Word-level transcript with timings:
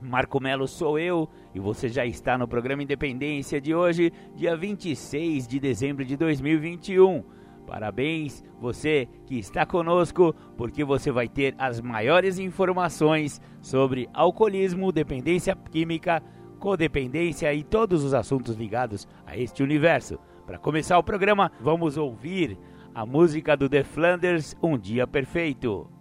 Marco 0.00 0.40
Melo 0.40 0.68
sou 0.68 0.98
eu 0.98 1.28
e 1.54 1.58
você 1.58 1.88
já 1.88 2.06
está 2.06 2.38
no 2.38 2.46
programa 2.46 2.82
Independência 2.82 3.60
de 3.60 3.74
hoje, 3.74 4.12
dia 4.34 4.56
26 4.56 5.46
de 5.46 5.58
dezembro 5.58 6.04
de 6.04 6.16
2021. 6.16 7.24
Parabéns, 7.66 8.42
você 8.60 9.08
que 9.26 9.38
está 9.38 9.66
conosco, 9.66 10.34
porque 10.56 10.84
você 10.84 11.10
vai 11.10 11.28
ter 11.28 11.54
as 11.58 11.80
maiores 11.80 12.38
informações 12.38 13.40
sobre 13.60 14.08
alcoolismo, 14.14 14.90
dependência 14.90 15.54
química, 15.70 16.22
codependência 16.58 17.52
e 17.52 17.62
todos 17.62 18.04
os 18.04 18.14
assuntos 18.14 18.56
ligados 18.56 19.06
a 19.26 19.36
este 19.36 19.62
universo. 19.62 20.18
Para 20.46 20.58
começar 20.58 20.98
o 20.98 21.04
programa, 21.04 21.52
vamos 21.60 21.98
ouvir 21.98 22.56
a 22.94 23.04
música 23.04 23.56
do 23.56 23.68
The 23.68 23.84
Flanders, 23.84 24.56
Um 24.62 24.78
Dia 24.78 25.06
Perfeito. 25.06 25.97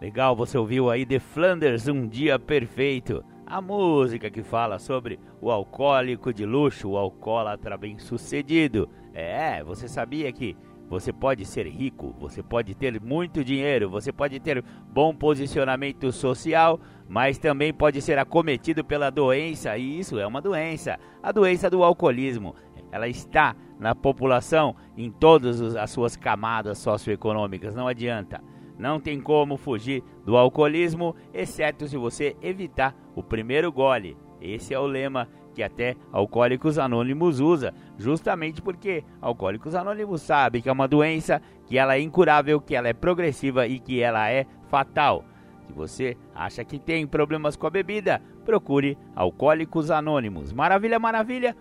Legal, 0.00 0.36
você 0.36 0.56
ouviu 0.56 0.88
aí 0.88 1.04
The 1.04 1.18
Flanders, 1.18 1.88
Um 1.88 2.06
Dia 2.06 2.38
Perfeito. 2.38 3.24
A 3.44 3.60
música 3.60 4.30
que 4.30 4.44
fala 4.44 4.78
sobre 4.78 5.18
o 5.40 5.50
alcoólico 5.50 6.32
de 6.32 6.46
luxo, 6.46 6.90
o 6.90 6.96
alcoólatra 6.96 7.76
bem-sucedido. 7.76 8.88
É, 9.12 9.60
você 9.64 9.88
sabia 9.88 10.30
que 10.32 10.56
você 10.88 11.12
pode 11.12 11.44
ser 11.44 11.66
rico, 11.66 12.14
você 12.16 12.44
pode 12.44 12.76
ter 12.76 13.00
muito 13.00 13.42
dinheiro, 13.42 13.90
você 13.90 14.12
pode 14.12 14.38
ter 14.38 14.64
bom 14.88 15.12
posicionamento 15.12 16.12
social, 16.12 16.78
mas 17.08 17.36
também 17.36 17.74
pode 17.74 18.00
ser 18.00 18.18
acometido 18.18 18.84
pela 18.84 19.10
doença, 19.10 19.76
e 19.76 19.98
isso 19.98 20.16
é 20.16 20.26
uma 20.26 20.40
doença, 20.40 20.96
a 21.20 21.32
doença 21.32 21.68
do 21.68 21.82
alcoolismo. 21.82 22.54
Ela 22.92 23.08
está 23.08 23.56
na 23.80 23.96
população 23.96 24.76
em 24.96 25.10
todas 25.10 25.74
as 25.74 25.90
suas 25.90 26.16
camadas 26.16 26.78
socioeconômicas, 26.78 27.74
não 27.74 27.88
adianta. 27.88 28.40
Não 28.78 29.00
tem 29.00 29.20
como 29.20 29.56
fugir 29.56 30.04
do 30.24 30.36
alcoolismo, 30.36 31.16
exceto 31.34 31.88
se 31.88 31.96
você 31.96 32.36
evitar 32.40 32.94
o 33.14 33.22
primeiro 33.22 33.72
gole. 33.72 34.16
Esse 34.40 34.72
é 34.72 34.78
o 34.78 34.86
lema 34.86 35.28
que 35.52 35.62
até 35.64 35.96
Alcoólicos 36.12 36.78
Anônimos 36.78 37.40
usa, 37.40 37.74
justamente 37.98 38.62
porque 38.62 39.02
Alcoólicos 39.20 39.74
Anônimos 39.74 40.22
sabe 40.22 40.62
que 40.62 40.68
é 40.68 40.72
uma 40.72 40.86
doença, 40.86 41.42
que 41.66 41.76
ela 41.76 41.96
é 41.96 42.00
incurável, 42.00 42.60
que 42.60 42.76
ela 42.76 42.86
é 42.86 42.92
progressiva 42.92 43.66
e 43.66 43.80
que 43.80 44.00
ela 44.00 44.30
é 44.30 44.46
fatal. 44.68 45.24
Se 45.66 45.72
você 45.72 46.16
acha 46.32 46.64
que 46.64 46.78
tem 46.78 47.04
problemas 47.04 47.56
com 47.56 47.66
a 47.66 47.70
bebida, 47.70 48.22
procure 48.44 48.96
Alcoólicos 49.16 49.90
Anônimos. 49.90 50.52
Maravilha, 50.52 51.00
maravilha! 51.00 51.56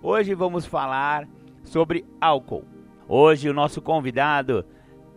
Hoje 0.00 0.32
vamos 0.32 0.64
falar 0.64 1.28
sobre 1.64 2.06
álcool. 2.20 2.64
Hoje 3.08 3.50
o 3.50 3.54
nosso 3.54 3.82
convidado 3.82 4.64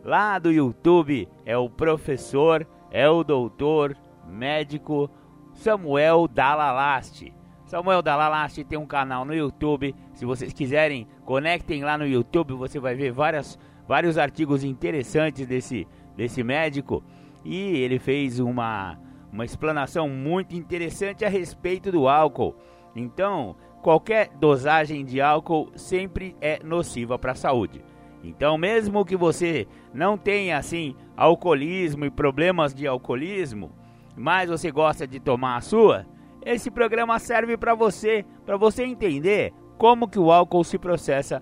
lá 0.04 0.40
do 0.40 0.52
YouTube 0.52 1.28
é 1.46 1.58
o 1.58 1.70
professor, 1.70 2.68
é 2.90 3.10
o 3.10 3.24
doutor, 3.24 3.96
médico 4.28 5.10
Samuel 5.54 6.28
Dalalaste. 6.28 7.34
Samuel 7.66 8.02
Dalalaste 8.02 8.64
tem 8.64 8.78
um 8.78 8.86
canal 8.86 9.24
no 9.24 9.34
YouTube. 9.34 9.96
Se 10.14 10.26
vocês 10.26 10.52
quiserem, 10.52 11.08
conectem 11.26 11.84
lá 11.84 11.98
no 11.98 12.06
YouTube, 12.06 12.54
você 12.54 12.80
vai 12.80 12.96
ver 12.96 13.12
várias, 13.12 13.58
vários 13.88 14.18
artigos 14.18 14.64
interessantes 14.64 15.48
desse, 15.48 15.88
desse 16.16 16.44
médico. 16.44 17.04
E 17.46 17.78
ele 17.78 17.98
fez 17.98 18.40
uma, 18.40 19.00
uma 19.32 19.46
explanação 19.46 20.10
muito 20.10 20.56
interessante 20.56 21.24
a 21.24 21.30
respeito 21.30 21.92
do 21.92 22.08
álcool. 22.08 22.56
Então, 22.96 23.56
qualquer 23.82 24.30
dosagem 24.38 25.06
de 25.06 25.22
álcool 25.22 25.72
sempre 25.76 26.36
é 26.42 26.60
nociva 26.64 27.18
para 27.18 27.32
a 27.32 27.36
saúde. 27.36 27.84
Então, 28.24 28.58
mesmo 28.58 29.06
que 29.06 29.16
você 29.16 29.68
não 29.94 30.18
tenha 30.18 30.57
assim 30.57 30.96
alcoolismo 31.16 32.06
e 32.06 32.09
problemas 32.09 32.74
de 32.74 32.88
alcoolismo, 32.88 33.72
mas 34.16 34.50
você 34.50 34.72
gosta 34.72 35.06
de 35.07 35.19
tomar 35.19 35.57
a 35.57 35.62
sua, 35.62 36.06
esse 36.46 36.72
programa 36.72 37.19
serve 37.19 37.57
para 37.57 37.75
você, 37.75 38.25
para 38.46 38.57
você 38.57 38.84
entender 38.84 39.53
como 39.78 40.07
que 40.07 40.19
o 40.19 40.31
álcool 40.31 40.63
se 40.63 40.78
processa 40.78 41.41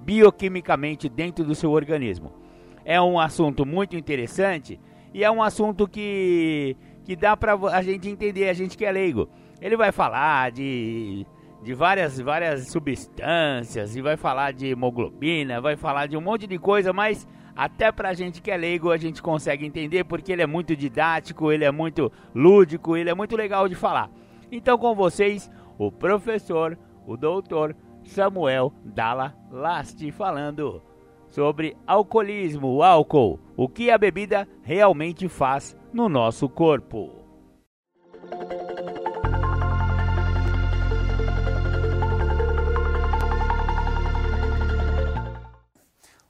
bioquimicamente 0.00 1.08
dentro 1.08 1.44
do 1.44 1.54
seu 1.54 1.70
organismo. 1.70 2.32
É 2.84 3.00
um 3.00 3.20
assunto 3.20 3.66
muito 3.66 3.96
interessante 3.96 4.80
e 5.12 5.22
é 5.22 5.30
um 5.30 5.42
assunto 5.42 5.86
que 5.86 6.76
que 7.04 7.16
dá 7.16 7.34
para 7.34 7.54
a 7.54 7.80
gente 7.80 8.06
entender, 8.06 8.50
a 8.50 8.52
gente 8.52 8.76
que 8.76 8.84
é 8.84 8.92
leigo. 8.92 9.30
Ele 9.62 9.76
vai 9.76 9.90
falar 9.90 10.50
de 10.50 11.26
de 11.62 11.74
várias, 11.74 12.20
várias 12.20 12.70
substâncias 12.70 13.96
e 13.96 14.00
vai 14.00 14.16
falar 14.16 14.52
de 14.52 14.68
hemoglobina, 14.68 15.60
vai 15.60 15.76
falar 15.76 16.06
de 16.06 16.16
um 16.16 16.20
monte 16.20 16.46
de 16.46 16.58
coisa, 16.58 16.92
mas 16.92 17.26
até 17.58 17.90
pra 17.90 18.14
gente 18.14 18.40
que 18.40 18.52
é 18.52 18.56
leigo 18.56 18.92
a 18.92 18.96
gente 18.96 19.20
consegue 19.20 19.66
entender 19.66 20.04
porque 20.04 20.30
ele 20.30 20.42
é 20.42 20.46
muito 20.46 20.76
didático, 20.76 21.50
ele 21.50 21.64
é 21.64 21.72
muito 21.72 22.12
lúdico, 22.32 22.96
ele 22.96 23.10
é 23.10 23.14
muito 23.14 23.34
legal 23.34 23.68
de 23.68 23.74
falar. 23.74 24.08
Então 24.52 24.78
com 24.78 24.94
vocês, 24.94 25.50
o 25.76 25.90
professor, 25.90 26.78
o 27.04 27.16
doutor 27.16 27.74
Samuel 28.04 28.72
Dalla 28.84 29.34
Lasti 29.50 30.12
falando 30.12 30.80
sobre 31.26 31.76
alcoolismo, 31.84 32.76
o 32.76 32.82
álcool, 32.84 33.40
o 33.56 33.68
que 33.68 33.90
a 33.90 33.98
bebida 33.98 34.46
realmente 34.62 35.28
faz 35.28 35.76
no 35.92 36.08
nosso 36.08 36.48
corpo. 36.48 37.10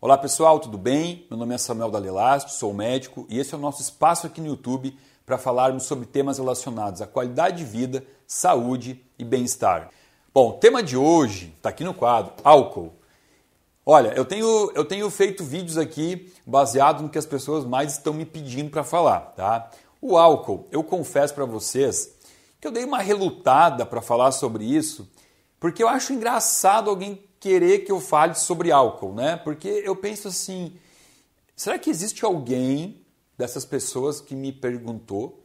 Olá 0.01 0.17
pessoal, 0.17 0.61
tudo 0.61 0.79
bem? 0.79 1.27
Meu 1.29 1.37
nome 1.37 1.57
é 1.57 1.59
Samuel 1.59 1.91
Dalelaste, 1.91 2.53
sou 2.53 2.73
médico 2.73 3.27
e 3.29 3.37
esse 3.41 3.53
é 3.53 3.59
o 3.59 3.61
nosso 3.61 3.83
espaço 3.83 4.29
aqui 4.29 4.41
no 4.41 4.47
YouTube 4.47 4.97
para 5.27 5.37
falarmos 5.37 5.87
sobre 5.87 6.07
temas 6.07 6.39
relacionados 6.39 7.03
à 7.03 7.07
qualidade 7.09 7.57
de 7.57 7.65
vida, 7.65 8.07
saúde 8.25 9.05
e 9.19 9.25
bem-estar. 9.25 9.91
Bom, 10.33 10.51
o 10.51 10.53
tema 10.53 10.85
de 10.85 10.97
hoje 10.97 11.53
está 11.57 11.71
aqui 11.71 11.83
no 11.83 11.93
quadro: 11.93 12.33
álcool. 12.45 12.95
Olha, 13.85 14.13
eu 14.15 14.25
tenho, 14.25 14.71
eu 14.73 14.85
tenho 14.85 15.11
feito 15.11 15.43
vídeos 15.43 15.77
aqui 15.77 16.33
baseado 16.47 17.03
no 17.03 17.09
que 17.09 17.19
as 17.19 17.27
pessoas 17.27 17.65
mais 17.65 17.95
estão 17.95 18.15
me 18.15 18.25
pedindo 18.25 18.71
para 18.71 18.85
falar, 18.85 19.33
tá? 19.35 19.69
O 20.01 20.17
álcool, 20.17 20.69
eu 20.71 20.85
confesso 20.85 21.35
para 21.35 21.45
vocês 21.45 22.17
que 22.61 22.69
eu 22.69 22.71
dei 22.71 22.85
uma 22.85 23.01
relutada 23.01 23.85
para 23.85 24.01
falar 24.01 24.31
sobre 24.31 24.65
isso, 24.65 25.11
porque 25.59 25.83
eu 25.83 25.89
acho 25.89 26.13
engraçado 26.13 26.89
alguém 26.89 27.28
querer 27.41 27.81
que 27.81 27.93
eu 27.93 28.01
fale 28.01 28.35
sobre 28.35 28.71
álcool, 28.71 29.15
né? 29.15 29.37
Porque 29.37 29.69
eu 29.69 29.95
penso 29.97 30.29
assim, 30.29 30.77
será 31.55 31.79
que 31.79 31.91
existe 31.91 32.25
alguém 32.25 33.01
dessas 33.37 33.65
pessoas 33.65 34.21
que 34.21 34.35
me 34.35 34.53
perguntou, 34.53 35.45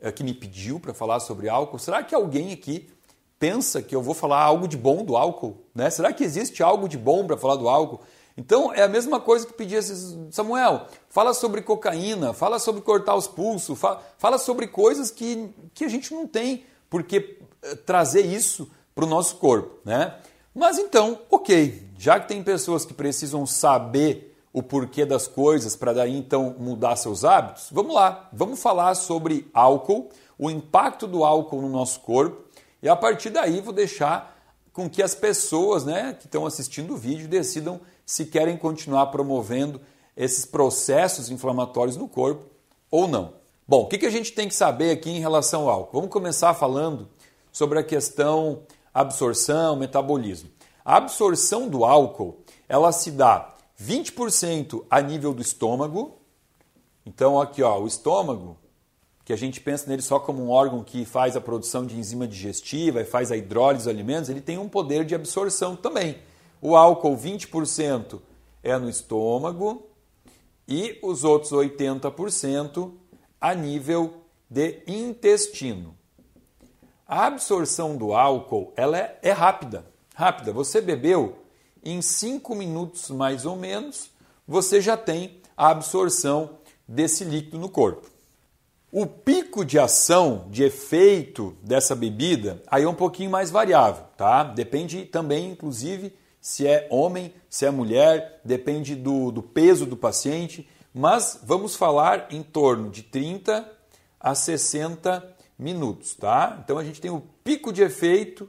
eh, 0.00 0.10
que 0.10 0.24
me 0.24 0.34
pediu 0.34 0.80
para 0.80 0.92
falar 0.92 1.20
sobre 1.20 1.48
álcool? 1.48 1.78
Será 1.78 2.02
que 2.02 2.14
alguém 2.14 2.52
aqui 2.52 2.88
pensa 3.38 3.80
que 3.80 3.94
eu 3.94 4.02
vou 4.02 4.14
falar 4.14 4.42
algo 4.42 4.66
de 4.66 4.76
bom 4.76 5.04
do 5.04 5.16
álcool, 5.16 5.56
né? 5.74 5.88
Será 5.90 6.12
que 6.12 6.24
existe 6.24 6.62
algo 6.62 6.88
de 6.88 6.98
bom 6.98 7.26
para 7.26 7.36
falar 7.36 7.56
do 7.56 7.68
álcool? 7.68 8.00
Então 8.36 8.72
é 8.72 8.82
a 8.82 8.88
mesma 8.88 9.20
coisa 9.20 9.46
que 9.46 9.52
pedir 9.52 9.82
Samuel, 10.30 10.86
fala 11.08 11.34
sobre 11.34 11.60
cocaína, 11.62 12.32
fala 12.32 12.58
sobre 12.58 12.80
cortar 12.82 13.16
os 13.16 13.26
pulsos, 13.26 13.78
fala, 13.78 14.00
fala 14.16 14.38
sobre 14.38 14.68
coisas 14.68 15.10
que, 15.10 15.48
que 15.74 15.84
a 15.84 15.88
gente 15.88 16.12
não 16.12 16.26
tem 16.26 16.64
por 16.88 17.02
que 17.02 17.38
eh, 17.62 17.74
trazer 17.74 18.24
isso 18.24 18.70
para 18.94 19.04
o 19.04 19.08
nosso 19.08 19.36
corpo, 19.36 19.78
né? 19.84 20.16
Mas 20.58 20.76
então, 20.76 21.20
ok, 21.30 21.88
já 21.96 22.18
que 22.18 22.26
tem 22.26 22.42
pessoas 22.42 22.84
que 22.84 22.92
precisam 22.92 23.46
saber 23.46 24.36
o 24.52 24.60
porquê 24.60 25.06
das 25.06 25.28
coisas 25.28 25.76
para 25.76 25.92
daí 25.92 26.16
então 26.16 26.56
mudar 26.58 26.96
seus 26.96 27.24
hábitos, 27.24 27.68
vamos 27.70 27.94
lá, 27.94 28.28
vamos 28.32 28.60
falar 28.60 28.96
sobre 28.96 29.48
álcool, 29.54 30.08
o 30.36 30.50
impacto 30.50 31.06
do 31.06 31.24
álcool 31.24 31.62
no 31.62 31.68
nosso 31.68 32.00
corpo 32.00 32.42
e 32.82 32.88
a 32.88 32.96
partir 32.96 33.30
daí 33.30 33.60
vou 33.60 33.72
deixar 33.72 34.36
com 34.72 34.90
que 34.90 35.00
as 35.00 35.14
pessoas 35.14 35.84
né, 35.84 36.16
que 36.18 36.26
estão 36.26 36.44
assistindo 36.44 36.94
o 36.94 36.96
vídeo 36.96 37.28
decidam 37.28 37.80
se 38.04 38.24
querem 38.24 38.56
continuar 38.56 39.06
promovendo 39.06 39.80
esses 40.16 40.44
processos 40.44 41.30
inflamatórios 41.30 41.96
no 41.96 42.08
corpo 42.08 42.46
ou 42.90 43.06
não. 43.06 43.34
Bom, 43.66 43.82
o 43.82 43.86
que, 43.86 43.96
que 43.96 44.06
a 44.06 44.10
gente 44.10 44.32
tem 44.32 44.48
que 44.48 44.56
saber 44.56 44.90
aqui 44.90 45.08
em 45.08 45.20
relação 45.20 45.62
ao 45.62 45.70
álcool? 45.70 46.00
Vamos 46.00 46.10
começar 46.10 46.52
falando 46.52 47.08
sobre 47.52 47.78
a 47.78 47.84
questão 47.84 48.62
absorção, 49.00 49.76
metabolismo. 49.76 50.50
A 50.84 50.96
absorção 50.96 51.68
do 51.68 51.84
álcool, 51.84 52.38
ela 52.68 52.92
se 52.92 53.10
dá 53.10 53.54
20% 53.80 54.84
a 54.90 55.00
nível 55.00 55.34
do 55.34 55.42
estômago. 55.42 56.18
Então 57.04 57.40
aqui, 57.40 57.62
ó, 57.62 57.78
o 57.78 57.86
estômago, 57.86 58.56
que 59.24 59.32
a 59.32 59.36
gente 59.36 59.60
pensa 59.60 59.88
nele 59.88 60.02
só 60.02 60.18
como 60.18 60.42
um 60.42 60.50
órgão 60.50 60.82
que 60.82 61.04
faz 61.04 61.36
a 61.36 61.40
produção 61.40 61.84
de 61.84 61.98
enzima 61.98 62.26
digestiva 62.26 63.02
e 63.02 63.04
faz 63.04 63.30
a 63.30 63.36
hidrólise 63.36 63.84
dos 63.84 63.94
alimentos, 63.94 64.30
ele 64.30 64.40
tem 64.40 64.56
um 64.56 64.68
poder 64.68 65.04
de 65.04 65.14
absorção 65.14 65.76
também. 65.76 66.16
O 66.60 66.74
álcool, 66.74 67.16
20% 67.16 68.18
é 68.62 68.76
no 68.78 68.88
estômago 68.88 69.86
e 70.66 70.98
os 71.02 71.24
outros 71.24 71.52
80% 71.52 72.90
a 73.40 73.54
nível 73.54 74.14
de 74.50 74.82
intestino. 74.86 75.97
A 77.08 77.24
absorção 77.24 77.96
do 77.96 78.12
álcool 78.12 78.70
ela 78.76 78.98
é, 78.98 79.18
é 79.22 79.32
rápida, 79.32 79.82
rápida. 80.14 80.52
Você 80.52 80.78
bebeu, 80.78 81.38
em 81.82 82.02
5 82.02 82.54
minutos 82.54 83.08
mais 83.08 83.46
ou 83.46 83.56
menos, 83.56 84.10
você 84.46 84.78
já 84.78 84.94
tem 84.94 85.40
a 85.56 85.70
absorção 85.70 86.58
desse 86.86 87.24
líquido 87.24 87.58
no 87.58 87.70
corpo. 87.70 88.10
O 88.92 89.06
pico 89.06 89.64
de 89.64 89.78
ação, 89.78 90.48
de 90.50 90.64
efeito 90.64 91.56
dessa 91.62 91.96
bebida, 91.96 92.62
aí 92.66 92.82
é 92.82 92.88
um 92.88 92.94
pouquinho 92.94 93.30
mais 93.30 93.50
variável, 93.50 94.04
tá? 94.14 94.44
Depende 94.44 95.06
também, 95.06 95.52
inclusive, 95.52 96.14
se 96.42 96.66
é 96.66 96.86
homem, 96.90 97.32
se 97.48 97.64
é 97.64 97.70
mulher, 97.70 98.42
depende 98.44 98.94
do, 98.94 99.32
do 99.32 99.42
peso 99.42 99.86
do 99.86 99.96
paciente, 99.96 100.68
mas 100.92 101.40
vamos 101.42 101.74
falar 101.74 102.26
em 102.30 102.42
torno 102.42 102.90
de 102.90 103.02
30 103.02 103.66
a 104.20 104.34
60 104.34 105.37
minutos, 105.58 106.14
tá? 106.14 106.60
Então 106.62 106.78
a 106.78 106.84
gente 106.84 107.00
tem 107.00 107.10
o 107.10 107.22
pico 107.42 107.72
de 107.72 107.82
efeito 107.82 108.48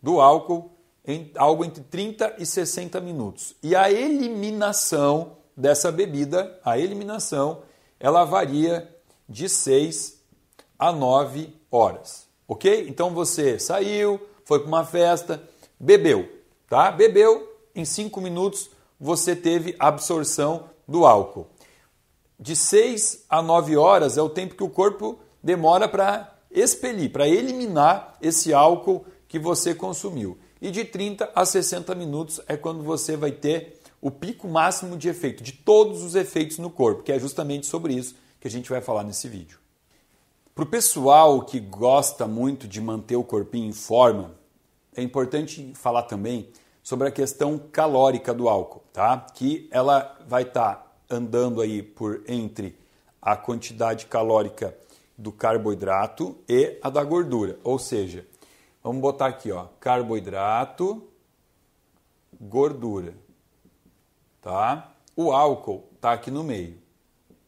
do 0.00 0.20
álcool 0.20 0.70
em 1.04 1.32
algo 1.36 1.64
entre 1.64 1.82
30 1.82 2.36
e 2.38 2.46
60 2.46 3.00
minutos. 3.00 3.56
E 3.62 3.74
a 3.74 3.90
eliminação 3.90 5.38
dessa 5.56 5.90
bebida, 5.90 6.60
a 6.64 6.78
eliminação, 6.78 7.62
ela 7.98 8.24
varia 8.24 8.94
de 9.28 9.48
6 9.48 10.22
a 10.78 10.92
9 10.92 11.52
horas. 11.70 12.28
Ok? 12.46 12.86
Então 12.88 13.10
você 13.10 13.58
saiu, 13.58 14.20
foi 14.44 14.60
para 14.60 14.68
uma 14.68 14.84
festa, 14.84 15.42
bebeu, 15.78 16.28
tá? 16.68 16.90
Bebeu, 16.90 17.56
em 17.74 17.84
5 17.84 18.20
minutos 18.20 18.70
você 19.00 19.34
teve 19.34 19.76
absorção 19.78 20.70
do 20.86 21.06
álcool. 21.06 21.46
De 22.38 22.54
6 22.54 23.24
a 23.28 23.42
9 23.42 23.76
horas 23.76 24.16
é 24.16 24.22
o 24.22 24.28
tempo 24.28 24.54
que 24.54 24.62
o 24.62 24.70
corpo 24.70 25.18
demora 25.42 25.88
para 25.88 26.36
expelir, 26.50 27.10
para 27.10 27.28
eliminar 27.28 28.16
esse 28.20 28.52
álcool 28.52 29.04
que 29.26 29.38
você 29.38 29.74
consumiu. 29.74 30.38
E 30.60 30.70
de 30.70 30.84
30 30.84 31.30
a 31.34 31.44
60 31.44 31.94
minutos 31.94 32.40
é 32.48 32.56
quando 32.56 32.82
você 32.82 33.16
vai 33.16 33.30
ter 33.30 33.80
o 34.00 34.10
pico 34.10 34.48
máximo 34.48 34.96
de 34.96 35.08
efeito, 35.08 35.42
de 35.42 35.52
todos 35.52 36.02
os 36.02 36.14
efeitos 36.14 36.58
no 36.58 36.70
corpo, 36.70 37.02
que 37.02 37.12
é 37.12 37.18
justamente 37.18 37.66
sobre 37.66 37.94
isso 37.94 38.16
que 38.40 38.48
a 38.48 38.50
gente 38.50 38.70
vai 38.70 38.80
falar 38.80 39.04
nesse 39.04 39.28
vídeo. 39.28 39.58
Para 40.54 40.64
o 40.64 40.66
pessoal 40.66 41.42
que 41.42 41.60
gosta 41.60 42.26
muito 42.26 42.66
de 42.66 42.80
manter 42.80 43.16
o 43.16 43.24
corpinho 43.24 43.68
em 43.68 43.72
forma, 43.72 44.34
é 44.96 45.02
importante 45.02 45.72
falar 45.74 46.02
também 46.02 46.48
sobre 46.82 47.06
a 47.06 47.12
questão 47.12 47.58
calórica 47.58 48.34
do 48.34 48.48
álcool, 48.48 48.82
tá? 48.92 49.26
Que 49.34 49.68
ela 49.70 50.18
vai 50.26 50.42
estar 50.42 50.74
tá 50.74 50.86
andando 51.08 51.60
aí 51.60 51.82
por 51.82 52.22
entre 52.26 52.76
a 53.20 53.36
quantidade 53.36 54.06
calórica 54.06 54.76
do 55.18 55.32
carboidrato 55.32 56.38
e 56.48 56.78
a 56.80 56.88
da 56.88 57.02
gordura. 57.02 57.58
Ou 57.64 57.76
seja, 57.76 58.24
vamos 58.82 59.02
botar 59.02 59.26
aqui, 59.26 59.50
ó, 59.50 59.66
carboidrato, 59.80 61.08
gordura, 62.40 63.14
tá? 64.40 64.94
O 65.16 65.32
álcool 65.32 65.88
tá 66.00 66.12
aqui 66.12 66.30
no 66.30 66.44
meio. 66.44 66.78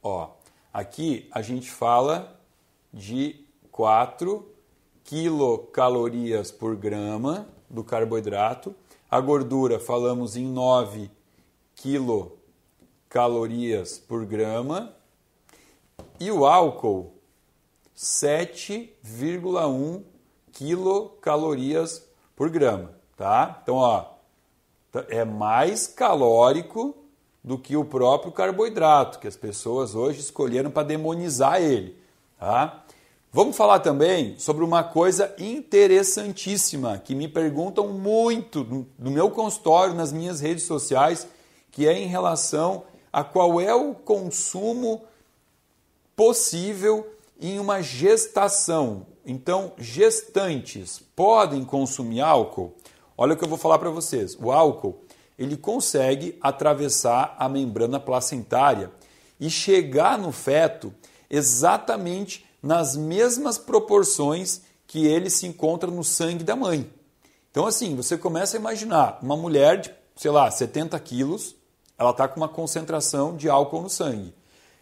Ó, 0.03 0.31
aqui 0.73 1.29
a 1.31 1.41
gente 1.41 1.71
fala 1.71 2.37
de 2.93 3.47
4 3.71 4.45
quilocalorias 5.05 6.51
por 6.51 6.75
grama 6.75 7.47
do 7.69 7.85
carboidrato. 7.85 8.75
A 9.09 9.21
gordura 9.21 9.79
falamos 9.79 10.35
em 10.35 10.47
9 10.47 11.09
quilocalorias 11.77 14.01
por 14.01 14.27
grama. 14.27 14.93
E 16.19 16.33
o 16.33 16.45
álcool 16.45 17.20
7,1 18.01 20.03
quilocalorias 20.53 22.09
por 22.35 22.49
grama, 22.49 22.95
tá? 23.15 23.61
Então, 23.63 23.77
ó, 23.77 24.07
é 25.11 25.23
mais 25.23 25.87
calórico 25.87 26.97
do 27.45 27.59
que 27.59 27.77
o 27.77 27.85
próprio 27.85 28.33
carboidrato, 28.33 29.19
que 29.19 29.29
as 29.29 29.37
pessoas 29.37 29.95
hoje 29.95 30.21
escolheram 30.21 30.71
para 30.71 30.87
demonizar 30.87 31.61
ele, 31.61 31.95
tá? 32.39 32.83
Vamos 33.31 33.55
falar 33.55 33.81
também 33.81 34.39
sobre 34.39 34.65
uma 34.65 34.83
coisa 34.83 35.35
interessantíssima 35.39 36.97
que 36.99 37.15
me 37.15 37.29
perguntam 37.29 37.89
muito 37.89 38.87
no 38.99 39.11
meu 39.11 39.31
consultório, 39.31 39.95
nas 39.95 40.11
minhas 40.11 40.41
redes 40.41 40.65
sociais, 40.65 41.29
que 41.71 41.87
é 41.87 41.93
em 41.93 42.07
relação 42.07 42.85
a 43.13 43.23
qual 43.23 43.61
é 43.61 43.75
o 43.75 43.95
consumo 43.95 45.05
possível 46.17 47.20
em 47.41 47.59
uma 47.59 47.81
gestação. 47.81 49.07
Então, 49.25 49.73
gestantes 49.79 51.03
podem 51.17 51.65
consumir 51.65 52.21
álcool? 52.21 52.77
Olha 53.17 53.35
o 53.35 53.37
que 53.37 53.45
eu 53.45 53.49
vou 53.49 53.59
falar 53.59 53.79
para 53.79 53.91
vocês. 53.91 54.37
O 54.41 54.53
álcool, 54.53 55.03
ele 55.39 55.57
consegue 55.57 56.39
atravessar 56.41 57.35
a 57.39 57.49
membrana 57.49 57.99
placentária 57.99 58.91
e 59.39 59.49
chegar 59.49 60.19
no 60.19 60.31
feto 60.31 60.93
exatamente 61.31 62.45
nas 62.63 62.95
mesmas 62.95 63.57
proporções 63.57 64.63
que 64.87 65.07
ele 65.07 65.31
se 65.31 65.47
encontra 65.47 65.91
no 65.91 66.05
sangue 66.05 66.45
da 66.45 66.55
mãe. 66.55 66.91
Então, 67.51 67.67
assim, 67.67 67.97
você 67.97 68.19
começa 68.19 68.57
a 68.57 68.61
imaginar 68.61 69.19
uma 69.23 69.37
mulher 69.37 69.81
de, 69.81 69.91
sei 70.15 70.31
lá, 70.31 70.51
70 70.51 70.99
quilos, 71.01 71.57
ela 71.97 72.11
está 72.11 72.29
com 72.29 72.39
uma 72.39 72.49
concentração 72.49 73.37
de 73.37 73.49
álcool 73.49 73.83
no 73.83 73.91
sangue. 73.91 74.35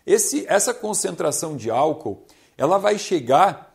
Esse, 0.07 0.47
essa 0.49 0.73
concentração 0.73 1.57
de 1.57 1.71
álcool 1.71 2.25
ela 2.59 2.77
vai 2.77 2.99
chegar 2.99 3.75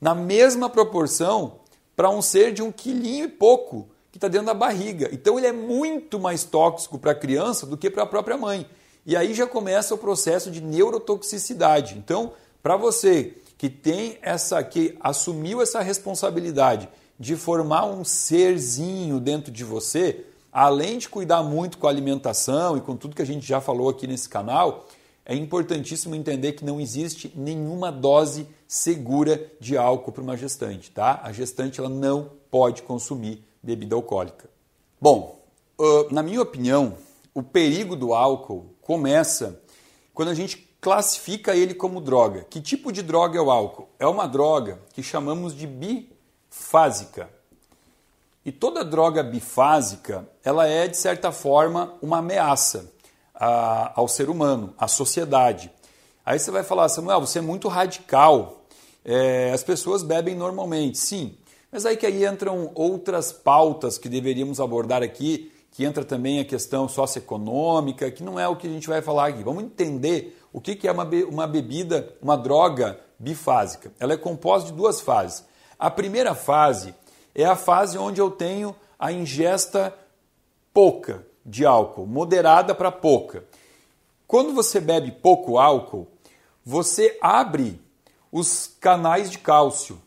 na 0.00 0.14
mesma 0.14 0.68
proporção 0.68 1.60
para 1.94 2.10
um 2.10 2.20
ser 2.20 2.52
de 2.52 2.62
um 2.62 2.70
quilinho 2.70 3.24
e 3.24 3.28
pouco 3.28 3.88
que 4.12 4.18
está 4.18 4.28
dentro 4.28 4.46
da 4.46 4.54
barriga. 4.54 5.08
Então 5.12 5.38
ele 5.38 5.46
é 5.46 5.52
muito 5.52 6.18
mais 6.18 6.44
tóxico 6.44 6.98
para 6.98 7.12
a 7.12 7.14
criança 7.14 7.64
do 7.64 7.76
que 7.76 7.88
para 7.88 8.02
a 8.02 8.06
própria 8.06 8.36
mãe. 8.36 8.66
E 9.06 9.16
aí 9.16 9.32
já 9.32 9.46
começa 9.46 9.94
o 9.94 9.98
processo 9.98 10.50
de 10.50 10.60
neurotoxicidade. 10.60 11.96
Então, 11.96 12.32
para 12.62 12.76
você 12.76 13.34
que 13.56 13.70
tem 13.70 14.18
essa 14.20 14.62
que 14.62 14.96
assumiu 15.00 15.62
essa 15.62 15.80
responsabilidade 15.80 16.88
de 17.18 17.36
formar 17.36 17.86
um 17.86 18.04
serzinho 18.04 19.20
dentro 19.20 19.50
de 19.50 19.64
você, 19.64 20.26
além 20.52 20.98
de 20.98 21.08
cuidar 21.08 21.42
muito 21.42 21.78
com 21.78 21.86
a 21.86 21.90
alimentação 21.90 22.76
e 22.76 22.80
com 22.80 22.96
tudo 22.96 23.14
que 23.14 23.22
a 23.22 23.26
gente 23.26 23.46
já 23.46 23.60
falou 23.60 23.88
aqui 23.88 24.06
nesse 24.06 24.28
canal, 24.28 24.86
é 25.26 25.34
importantíssimo 25.34 26.14
entender 26.14 26.52
que 26.52 26.64
não 26.64 26.80
existe 26.80 27.32
nenhuma 27.34 27.90
dose 27.90 28.46
segura 28.66 29.50
de 29.60 29.76
álcool 29.76 30.12
para 30.12 30.22
uma 30.22 30.36
gestante, 30.36 30.90
tá? 30.90 31.20
A 31.22 31.32
gestante 31.32 31.80
ela 31.80 31.88
não 31.88 32.30
pode 32.50 32.82
consumir 32.82 33.44
bebida 33.60 33.96
alcoólica. 33.96 34.48
Bom, 35.00 35.44
na 36.10 36.22
minha 36.22 36.40
opinião, 36.40 36.96
o 37.34 37.42
perigo 37.42 37.96
do 37.96 38.14
álcool 38.14 38.74
começa 38.80 39.60
quando 40.14 40.28
a 40.28 40.34
gente 40.34 40.56
classifica 40.80 41.56
ele 41.56 41.74
como 41.74 42.00
droga. 42.00 42.46
Que 42.48 42.60
tipo 42.60 42.92
de 42.92 43.02
droga 43.02 43.36
é 43.36 43.42
o 43.42 43.50
álcool? 43.50 43.88
É 43.98 44.06
uma 44.06 44.28
droga 44.28 44.78
que 44.92 45.02
chamamos 45.02 45.54
de 45.54 45.66
bifásica. 45.66 47.28
E 48.44 48.52
toda 48.52 48.84
droga 48.84 49.24
bifásica, 49.24 50.26
ela 50.44 50.68
é 50.68 50.86
de 50.86 50.96
certa 50.96 51.32
forma 51.32 51.94
uma 52.00 52.18
ameaça 52.18 52.92
a, 53.38 53.92
ao 53.94 54.08
ser 54.08 54.28
humano, 54.28 54.74
à 54.78 54.88
sociedade. 54.88 55.70
Aí 56.24 56.38
você 56.38 56.50
vai 56.50 56.62
falar, 56.62 56.88
Samuel, 56.88 57.20
você 57.20 57.38
é 57.38 57.42
muito 57.42 57.68
radical. 57.68 58.62
É, 59.04 59.52
as 59.52 59.62
pessoas 59.62 60.02
bebem 60.02 60.34
normalmente, 60.34 60.98
sim. 60.98 61.36
Mas 61.70 61.86
aí 61.86 61.96
que 61.96 62.06
aí 62.06 62.24
entram 62.24 62.70
outras 62.74 63.32
pautas 63.32 63.98
que 63.98 64.08
deveríamos 64.08 64.58
abordar 64.60 65.02
aqui, 65.02 65.52
que 65.70 65.84
entra 65.84 66.04
também 66.04 66.40
a 66.40 66.44
questão 66.44 66.88
socioeconômica, 66.88 68.10
que 68.10 68.22
não 68.22 68.40
é 68.40 68.48
o 68.48 68.56
que 68.56 68.66
a 68.66 68.70
gente 68.70 68.88
vai 68.88 69.02
falar 69.02 69.28
aqui. 69.28 69.44
Vamos 69.44 69.62
entender 69.62 70.40
o 70.52 70.60
que 70.60 70.88
é 70.88 70.90
uma, 70.90 71.04
uma 71.28 71.46
bebida, 71.46 72.16
uma 72.22 72.36
droga 72.36 72.98
bifásica. 73.18 73.92
Ela 74.00 74.14
é 74.14 74.16
composta 74.16 74.70
de 74.70 74.76
duas 74.76 75.00
fases. 75.00 75.44
A 75.78 75.90
primeira 75.90 76.34
fase 76.34 76.94
é 77.34 77.44
a 77.44 77.54
fase 77.54 77.98
onde 77.98 78.20
eu 78.20 78.30
tenho 78.30 78.74
a 78.98 79.12
ingesta 79.12 79.94
pouca, 80.72 81.26
de 81.46 81.64
álcool, 81.64 82.06
moderada 82.06 82.74
para 82.74 82.90
pouca. 82.90 83.44
Quando 84.26 84.52
você 84.52 84.80
bebe 84.80 85.12
pouco 85.12 85.56
álcool, 85.56 86.08
você 86.64 87.16
abre 87.20 87.80
os 88.32 88.66
canais 88.80 89.30
de 89.30 89.38
cálcio. 89.38 90.02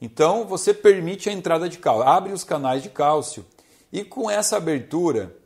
Então 0.00 0.46
você 0.46 0.72
permite 0.72 1.28
a 1.28 1.32
entrada 1.32 1.68
de 1.68 1.78
cálcio, 1.78 2.08
abre 2.08 2.32
os 2.32 2.44
canais 2.44 2.82
de 2.82 2.88
cálcio. 2.88 3.44
E 3.92 4.04
com 4.04 4.30
essa 4.30 4.56
abertura, 4.56 5.36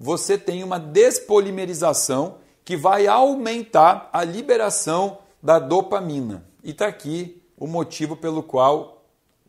você 0.00 0.38
tem 0.38 0.64
uma 0.64 0.80
despolimerização 0.80 2.38
que 2.64 2.76
vai 2.76 3.06
aumentar 3.06 4.08
a 4.12 4.24
liberação 4.24 5.18
da 5.42 5.58
dopamina. 5.58 6.44
E 6.64 6.70
está 6.70 6.86
aqui 6.86 7.42
o 7.56 7.66
motivo 7.66 8.16
pelo 8.16 8.42
qual 8.42 9.04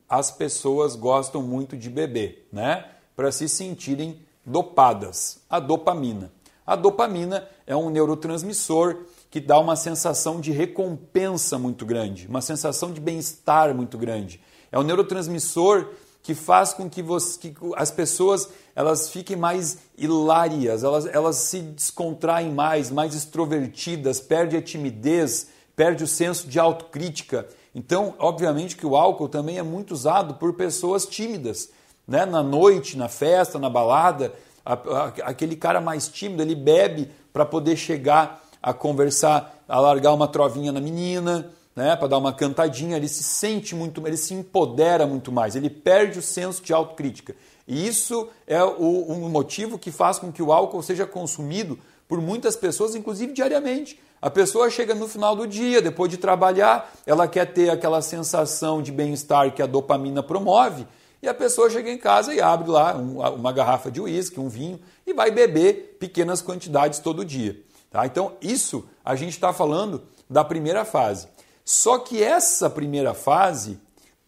as 0.07 0.29
pessoas 0.29 0.95
gostam 0.95 1.41
muito 1.41 1.77
de 1.77 1.89
beber, 1.89 2.47
né? 2.51 2.85
Para 3.15 3.31
se 3.31 3.47
sentirem 3.47 4.19
dopadas. 4.45 5.39
A 5.49 5.59
dopamina. 5.59 6.31
A 6.65 6.75
dopamina 6.75 7.47
é 7.67 7.75
um 7.75 7.89
neurotransmissor 7.89 9.03
que 9.29 9.39
dá 9.39 9.59
uma 9.59 9.75
sensação 9.75 10.39
de 10.39 10.51
recompensa 10.51 11.57
muito 11.57 11.85
grande, 11.85 12.27
uma 12.27 12.41
sensação 12.41 12.91
de 12.91 13.01
bem-estar 13.01 13.73
muito 13.73 13.97
grande. 13.97 14.39
É 14.71 14.77
um 14.77 14.83
neurotransmissor 14.83 15.89
que 16.21 16.33
faz 16.33 16.73
com 16.73 16.89
que, 16.89 17.01
você, 17.01 17.37
que 17.37 17.53
as 17.75 17.91
pessoas 17.91 18.49
elas 18.75 19.09
fiquem 19.09 19.35
mais 19.35 19.77
hilárias, 19.97 20.83
elas, 20.83 21.05
elas 21.05 21.35
se 21.35 21.59
descontraem 21.59 22.51
mais, 22.51 22.89
mais 22.89 23.13
extrovertidas, 23.13 24.19
perde 24.19 24.55
a 24.55 24.61
timidez, 24.61 25.47
perde 25.75 26.03
o 26.03 26.07
senso 26.07 26.47
de 26.47 26.59
autocrítica. 26.59 27.47
Então, 27.75 28.15
obviamente 28.19 28.75
que 28.75 28.85
o 28.85 28.95
álcool 28.95 29.27
também 29.27 29.57
é 29.57 29.63
muito 29.63 29.91
usado 29.91 30.35
por 30.35 30.53
pessoas 30.53 31.05
tímidas. 31.05 31.69
Né? 32.07 32.25
Na 32.25 32.43
noite, 32.43 32.97
na 32.97 33.07
festa, 33.07 33.57
na 33.59 33.69
balada, 33.69 34.33
a, 34.65 34.73
a, 34.73 35.07
aquele 35.29 35.55
cara 35.55 35.81
mais 35.81 36.07
tímido, 36.07 36.41
ele 36.41 36.55
bebe 36.55 37.09
para 37.31 37.45
poder 37.45 37.75
chegar 37.75 38.43
a 38.61 38.73
conversar, 38.73 39.63
a 39.67 39.79
largar 39.79 40.13
uma 40.13 40.27
trovinha 40.27 40.71
na 40.71 40.79
menina, 40.79 41.51
né, 41.75 41.95
para 41.95 42.07
dar 42.07 42.17
uma 42.17 42.31
cantadinha, 42.31 42.95
ele 42.95 43.07
se 43.07 43.23
sente 43.23 43.75
muito, 43.75 44.05
ele 44.05 44.15
se 44.15 44.33
empodera 44.33 45.07
muito 45.07 45.31
mais, 45.31 45.55
ele 45.55 45.69
perde 45.69 46.19
o 46.19 46.21
senso 46.21 46.61
de 46.61 46.71
autocrítica. 46.71 47.35
E 47.67 47.87
isso 47.87 48.29
é 48.45 48.63
o, 48.63 49.11
um 49.11 49.29
motivo 49.29 49.77
que 49.79 49.91
faz 49.91 50.19
com 50.19 50.31
que 50.31 50.41
o 50.41 50.51
álcool 50.51 50.83
seja 50.83 51.05
consumido 51.05 51.79
por 52.07 52.21
muitas 52.21 52.55
pessoas, 52.55 52.95
inclusive 52.95 53.33
diariamente. 53.33 53.99
A 54.21 54.29
pessoa 54.29 54.69
chega 54.69 54.93
no 54.93 55.07
final 55.07 55.35
do 55.35 55.47
dia, 55.47 55.81
depois 55.81 56.09
de 56.09 56.17
trabalhar, 56.17 56.93
ela 57.05 57.27
quer 57.27 57.51
ter 57.51 57.69
aquela 57.69 58.01
sensação 58.01 58.81
de 58.81 58.91
bem-estar 58.91 59.53
que 59.53 59.61
a 59.61 59.65
dopamina 59.65 60.21
promove, 60.21 60.87
e 61.23 61.27
a 61.29 61.33
pessoa 61.33 61.69
chega 61.69 61.89
em 61.89 61.97
casa 61.97 62.33
e 62.33 62.41
abre 62.41 62.69
lá 62.69 62.93
uma 62.95 63.53
garrafa 63.53 63.89
de 63.89 64.01
uísque, 64.01 64.41
um 64.41 64.49
vinho, 64.49 64.77
e 65.07 65.13
vai 65.13 65.31
beber 65.31 65.95
pequenas 65.97 66.41
quantidades 66.41 66.99
todo 66.99 67.23
dia. 67.23 67.63
Tá? 67.89 68.05
Então, 68.05 68.33
isso 68.41 68.85
a 69.05 69.15
gente 69.15 69.31
está 69.31 69.53
falando 69.53 70.03
da 70.29 70.43
primeira 70.43 70.83
fase. 70.83 71.29
Só 71.63 71.97
que 71.97 72.21
essa 72.21 72.69
primeira 72.69 73.13
fase 73.13 73.79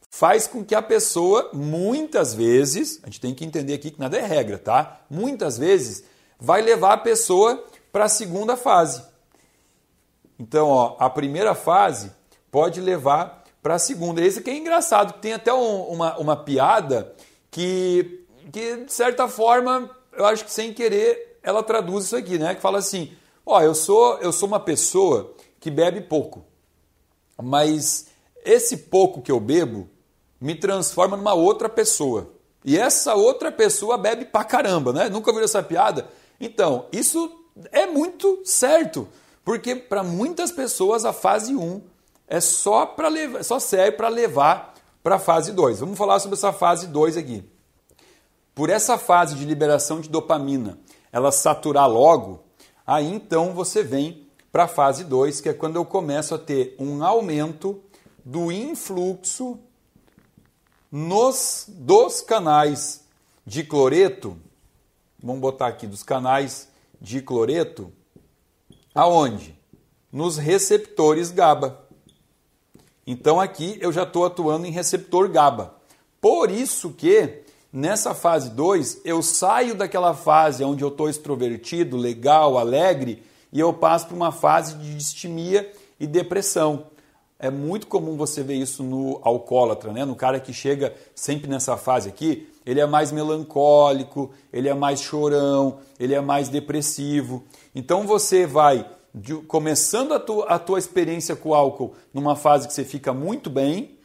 faz 0.09 0.47
com 0.47 0.63
que 0.63 0.73
a 0.73 0.81
pessoa, 0.81 1.49
muitas 1.53 2.33
vezes, 2.33 3.01
a 3.03 3.07
gente 3.07 3.19
tem 3.19 3.35
que 3.35 3.43
entender 3.43 3.73
aqui 3.73 3.91
que 3.91 3.99
nada 3.99 4.17
é 4.17 4.25
regra, 4.25 4.57
tá? 4.57 5.01
Muitas 5.09 5.57
vezes 5.57 6.05
vai 6.39 6.61
levar 6.61 6.93
a 6.93 6.97
pessoa 6.97 7.61
para 7.91 8.05
a 8.05 8.09
segunda 8.09 8.55
fase. 8.55 9.03
Então, 10.39 10.69
ó, 10.69 10.95
a 10.97 11.09
primeira 11.09 11.53
fase 11.53 12.09
pode 12.49 12.79
levar 12.79 13.43
para 13.65 13.75
a 13.75 13.79
segunda. 13.79 14.23
Esse 14.23 14.37
aqui 14.37 14.51
é 14.51 14.57
engraçado, 14.57 15.19
tem 15.19 15.33
até 15.33 15.51
um, 15.51 15.85
uma, 15.85 16.15
uma 16.19 16.37
piada 16.37 17.11
que, 17.49 18.23
que, 18.51 18.75
de 18.85 18.93
certa 18.93 19.27
forma, 19.27 19.89
eu 20.15 20.23
acho 20.23 20.45
que 20.45 20.51
sem 20.51 20.71
querer, 20.71 21.39
ela 21.41 21.63
traduz 21.63 22.05
isso 22.05 22.15
aqui, 22.15 22.37
né? 22.37 22.53
Que 22.53 22.61
fala 22.61 22.77
assim: 22.77 23.11
ó, 23.43 23.59
eu 23.63 23.73
sou, 23.73 24.19
eu 24.19 24.31
sou 24.31 24.47
uma 24.47 24.59
pessoa 24.59 25.33
que 25.59 25.71
bebe 25.71 26.01
pouco. 26.01 26.45
Mas 27.41 28.05
esse 28.45 28.77
pouco 28.77 29.19
que 29.19 29.31
eu 29.31 29.39
bebo 29.39 29.89
me 30.39 30.53
transforma 30.53 31.17
numa 31.17 31.33
outra 31.33 31.67
pessoa. 31.67 32.33
E 32.63 32.77
essa 32.77 33.15
outra 33.15 33.51
pessoa 33.51 33.97
bebe 33.97 34.25
pra 34.25 34.43
caramba, 34.43 34.93
né? 34.93 35.09
Nunca 35.09 35.31
ouviu 35.31 35.43
essa 35.43 35.63
piada? 35.63 36.07
Então, 36.39 36.85
isso 36.91 37.47
é 37.71 37.87
muito 37.87 38.41
certo, 38.45 39.07
porque 39.43 39.75
para 39.75 40.03
muitas 40.03 40.51
pessoas 40.51 41.03
a 41.03 41.11
fase 41.11 41.55
1 41.55 41.94
é 42.27 42.39
só 42.39 42.85
para 42.85 43.07
levar, 43.07 43.43
só 43.43 43.59
serve 43.59 43.97
para 43.97 44.09
levar 44.09 44.73
para 45.03 45.15
a 45.15 45.19
fase 45.19 45.51
2. 45.51 45.79
Vamos 45.79 45.97
falar 45.97 46.19
sobre 46.19 46.35
essa 46.37 46.51
fase 46.51 46.87
2 46.87 47.17
aqui. 47.17 47.43
Por 48.53 48.69
essa 48.69 48.97
fase 48.97 49.35
de 49.35 49.45
liberação 49.45 49.99
de 49.99 50.09
dopamina, 50.09 50.79
ela 51.11 51.31
saturar 51.31 51.89
logo, 51.89 52.43
aí 52.87 53.05
então 53.05 53.53
você 53.53 53.83
vem 53.83 54.27
para 54.51 54.63
a 54.63 54.67
fase 54.67 55.03
2, 55.03 55.41
que 55.41 55.49
é 55.49 55.53
quando 55.53 55.75
eu 55.75 55.85
começo 55.85 56.33
a 56.33 56.39
ter 56.39 56.75
um 56.79 57.03
aumento 57.03 57.81
do 58.23 58.51
influxo 58.51 59.59
nos 60.91 61.65
dos 61.67 62.21
canais 62.21 63.03
de 63.45 63.63
cloreto. 63.63 64.37
Vamos 65.21 65.41
botar 65.41 65.67
aqui 65.67 65.85
dos 65.85 66.01
canais 66.01 66.69
de 67.01 67.21
cloreto 67.21 67.91
aonde? 68.93 69.59
Nos 70.11 70.37
receptores 70.37 71.31
GABA. 71.31 71.84
Então 73.07 73.39
aqui 73.39 73.77
eu 73.79 73.91
já 73.91 74.03
estou 74.03 74.25
atuando 74.25 74.65
em 74.65 74.71
receptor 74.71 75.29
GABA. 75.29 75.75
Por 76.19 76.49
isso 76.49 76.89
que 76.89 77.41
nessa 77.71 78.15
fase 78.15 78.49
2 78.49 79.01
eu 79.05 79.21
saio 79.21 79.75
daquela 79.75 80.13
fase 80.13 80.63
onde 80.63 80.83
eu 80.83 80.87
estou 80.87 81.09
extrovertido, 81.09 81.97
legal, 81.97 82.57
alegre 82.57 83.21
e 83.53 83.59
eu 83.59 83.71
passo 83.73 84.07
por 84.07 84.15
uma 84.15 84.31
fase 84.31 84.75
de 84.75 84.95
distimia 84.95 85.71
e 85.99 86.07
depressão. 86.07 86.87
É 87.37 87.51
muito 87.51 87.85
comum 87.87 88.17
você 88.17 88.41
ver 88.41 88.55
isso 88.55 88.81
no 88.81 89.19
alcoólatra, 89.21 89.91
né? 89.91 90.03
no 90.03 90.15
cara 90.15 90.39
que 90.39 90.53
chega 90.53 90.95
sempre 91.13 91.49
nessa 91.49 91.77
fase 91.77 92.09
aqui, 92.09 92.49
ele 92.65 92.79
é 92.79 92.87
mais 92.87 93.11
melancólico, 93.11 94.31
ele 94.51 94.67
é 94.67 94.73
mais 94.73 95.01
chorão, 95.01 95.77
ele 95.99 96.15
é 96.15 96.21
mais 96.21 96.49
depressivo. 96.49 97.43
Então 97.75 98.07
você 98.07 98.47
vai 98.47 98.89
de, 99.15 99.33
começando 99.35 100.13
a 100.13 100.19
tua, 100.19 100.45
a 100.47 100.59
tua 100.59 100.77
experiência 100.77 101.37
com 101.37 101.49
o 101.49 101.55
álcool 101.55 101.95
numa 102.13 102.35
fase 102.35 102.67
que 102.67 102.73
você 102.73 102.83
fica 102.83 103.13
muito 103.13 103.49
bem, 103.49 103.97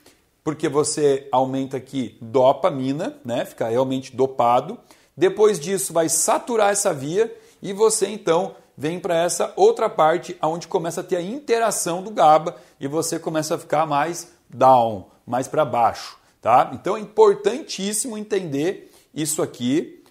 porque 0.44 0.68
você 0.68 1.28
aumenta 1.32 1.76
aqui 1.76 2.16
dopamina, 2.22 3.18
né? 3.24 3.44
fica 3.44 3.68
realmente 3.68 4.14
dopado. 4.14 4.78
Depois 5.16 5.58
disso 5.58 5.92
vai 5.92 6.08
saturar 6.08 6.70
essa 6.70 6.94
via 6.94 7.36
e 7.60 7.72
você 7.72 8.06
então 8.06 8.54
vem 8.76 9.00
para 9.00 9.16
essa 9.16 9.52
outra 9.56 9.90
parte 9.90 10.38
onde 10.40 10.68
começa 10.68 11.00
a 11.00 11.04
ter 11.04 11.16
a 11.16 11.22
interação 11.22 12.02
do 12.02 12.10
GABA 12.10 12.56
e 12.78 12.86
você 12.86 13.18
começa 13.18 13.56
a 13.56 13.58
ficar 13.58 13.84
mais 13.86 14.32
down, 14.48 15.08
mais 15.26 15.48
para 15.48 15.64
baixo, 15.64 16.16
tá? 16.40 16.70
Então 16.72 16.96
é 16.96 17.00
importantíssimo 17.00 18.16
entender 18.16 18.90
isso 19.12 19.42
aqui, 19.42 20.02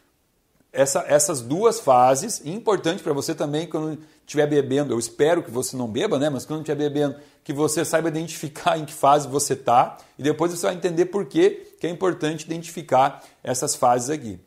essa, 0.71 1.03
essas 1.07 1.41
duas 1.41 1.79
fases, 1.79 2.45
importante 2.45 3.01
para 3.01 3.13
você 3.13 3.33
também 3.33 3.65
quando 3.65 3.97
estiver 4.29 4.45
bebendo, 4.45 4.93
eu 4.93 4.99
espero 4.99 5.41
que 5.41 5.49
você 5.49 5.75
não 5.75 5.87
beba, 5.87 6.19
né? 6.19 6.29
Mas 6.29 6.45
quando 6.45 6.59
estiver 6.59 6.89
bebendo, 6.89 7.15
que 7.43 7.51
você 7.51 7.83
saiba 7.83 8.09
identificar 8.09 8.77
em 8.77 8.85
que 8.85 8.93
fase 8.93 9.27
você 9.27 9.53
está 9.53 9.97
e 10.19 10.23
depois 10.23 10.51
você 10.51 10.67
vai 10.67 10.75
entender 10.75 11.05
por 11.05 11.25
que, 11.25 11.75
é 11.81 11.89
importante 11.89 12.45
identificar 12.45 13.23
essas 13.43 13.75
fases 13.75 14.11
aqui. 14.11 14.39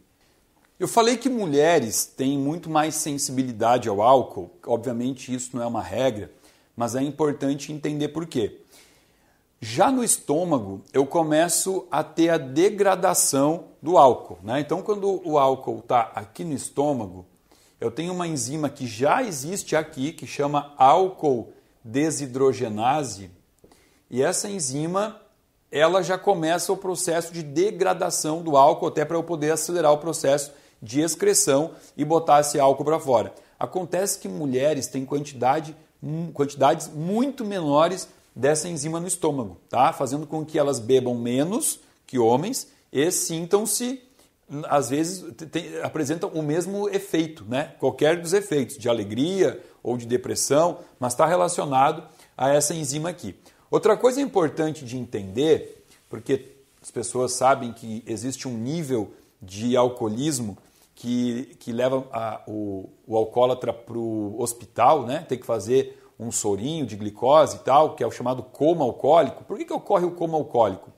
Eu 0.78 0.86
falei 0.86 1.16
que 1.16 1.28
mulheres 1.28 2.04
têm 2.04 2.38
muito 2.38 2.70
mais 2.70 2.94
sensibilidade 2.94 3.88
ao 3.88 4.00
álcool, 4.00 4.50
obviamente 4.66 5.34
isso 5.34 5.56
não 5.56 5.62
é 5.62 5.66
uma 5.66 5.82
regra, 5.82 6.30
mas 6.76 6.94
é 6.94 7.02
importante 7.02 7.72
entender 7.72 8.08
por 8.08 8.26
quê. 8.26 8.60
Já 9.60 9.90
no 9.90 10.04
estômago, 10.04 10.82
eu 10.92 11.06
começo 11.06 11.86
a 11.90 12.04
ter 12.04 12.28
a 12.30 12.38
degradação 12.38 13.64
do 13.80 13.96
álcool. 13.96 14.38
Né? 14.42 14.60
Então, 14.60 14.82
quando 14.82 15.20
o 15.24 15.38
álcool 15.38 15.78
está 15.78 16.10
aqui 16.14 16.44
no 16.44 16.52
estômago, 16.52 17.26
eu 17.82 17.90
tenho 17.90 18.12
uma 18.12 18.28
enzima 18.28 18.70
que 18.70 18.86
já 18.86 19.24
existe 19.24 19.74
aqui, 19.74 20.12
que 20.12 20.24
chama 20.24 20.72
álcool 20.78 21.52
desidrogenase, 21.82 23.28
e 24.08 24.22
essa 24.22 24.48
enzima 24.48 25.20
ela 25.68 26.00
já 26.00 26.16
começa 26.16 26.72
o 26.72 26.76
processo 26.76 27.32
de 27.32 27.42
degradação 27.42 28.40
do 28.40 28.56
álcool, 28.56 28.86
até 28.86 29.04
para 29.04 29.16
eu 29.16 29.24
poder 29.24 29.50
acelerar 29.50 29.90
o 29.90 29.98
processo 29.98 30.52
de 30.80 31.00
excreção 31.00 31.72
e 31.96 32.04
botar 32.04 32.40
esse 32.40 32.60
álcool 32.60 32.84
para 32.84 33.00
fora. 33.00 33.34
Acontece 33.58 34.18
que 34.18 34.28
mulheres 34.28 34.86
têm 34.86 35.04
quantidade, 35.04 35.74
quantidades 36.34 36.88
muito 36.88 37.44
menores 37.44 38.08
dessa 38.32 38.68
enzima 38.68 39.00
no 39.00 39.08
estômago, 39.08 39.56
tá? 39.68 39.92
Fazendo 39.92 40.26
com 40.26 40.44
que 40.44 40.58
elas 40.58 40.78
bebam 40.78 41.16
menos 41.16 41.80
que 42.06 42.18
homens 42.18 42.68
e 42.92 43.10
sintam-se 43.10 44.00
às 44.68 44.90
vezes 44.90 45.24
tem, 45.50 45.80
apresentam 45.82 46.30
o 46.30 46.42
mesmo 46.42 46.88
efeito, 46.88 47.44
né? 47.48 47.74
Qualquer 47.78 48.20
dos 48.20 48.32
efeitos 48.32 48.76
de 48.76 48.88
alegria 48.88 49.62
ou 49.82 49.96
de 49.96 50.06
depressão, 50.06 50.78
mas 50.98 51.12
está 51.12 51.26
relacionado 51.26 52.04
a 52.36 52.50
essa 52.50 52.74
enzima 52.74 53.08
aqui. 53.08 53.34
Outra 53.70 53.96
coisa 53.96 54.20
importante 54.20 54.84
de 54.84 54.98
entender, 54.98 55.86
porque 56.08 56.56
as 56.82 56.90
pessoas 56.90 57.32
sabem 57.32 57.72
que 57.72 58.02
existe 58.06 58.46
um 58.46 58.56
nível 58.56 59.12
de 59.40 59.76
alcoolismo 59.76 60.58
que, 60.94 61.56
que 61.58 61.72
leva 61.72 62.06
a, 62.12 62.42
o, 62.46 62.90
o 63.06 63.16
alcoólatra 63.16 63.72
para 63.72 63.98
o 63.98 64.40
hospital, 64.40 65.06
né? 65.06 65.24
tem 65.28 65.38
que 65.38 65.46
fazer 65.46 66.00
um 66.18 66.30
sorinho 66.30 66.86
de 66.86 66.96
glicose 66.96 67.56
e 67.56 67.58
tal, 67.60 67.94
que 67.94 68.04
é 68.04 68.06
o 68.06 68.10
chamado 68.10 68.42
coma 68.42 68.84
alcoólico. 68.84 69.44
Por 69.44 69.56
que, 69.56 69.64
que 69.64 69.72
ocorre 69.72 70.04
o 70.04 70.12
coma 70.12 70.36
alcoólico? 70.36 70.90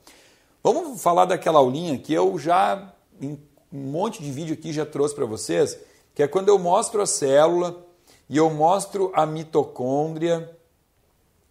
Vamos 0.62 1.02
falar 1.02 1.26
daquela 1.26 1.58
aulinha 1.58 1.98
que 1.98 2.12
eu 2.12 2.38
já, 2.38 2.93
um 3.20 3.38
monte 3.72 4.22
de 4.22 4.30
vídeo 4.30 4.54
aqui, 4.54 4.72
já 4.72 4.86
trouxe 4.86 5.14
para 5.14 5.26
vocês, 5.26 5.78
que 6.14 6.22
é 6.22 6.28
quando 6.28 6.48
eu 6.48 6.58
mostro 6.58 7.02
a 7.02 7.06
célula 7.06 7.84
e 8.28 8.36
eu 8.36 8.48
mostro 8.50 9.10
a 9.14 9.26
mitocôndria 9.26 10.56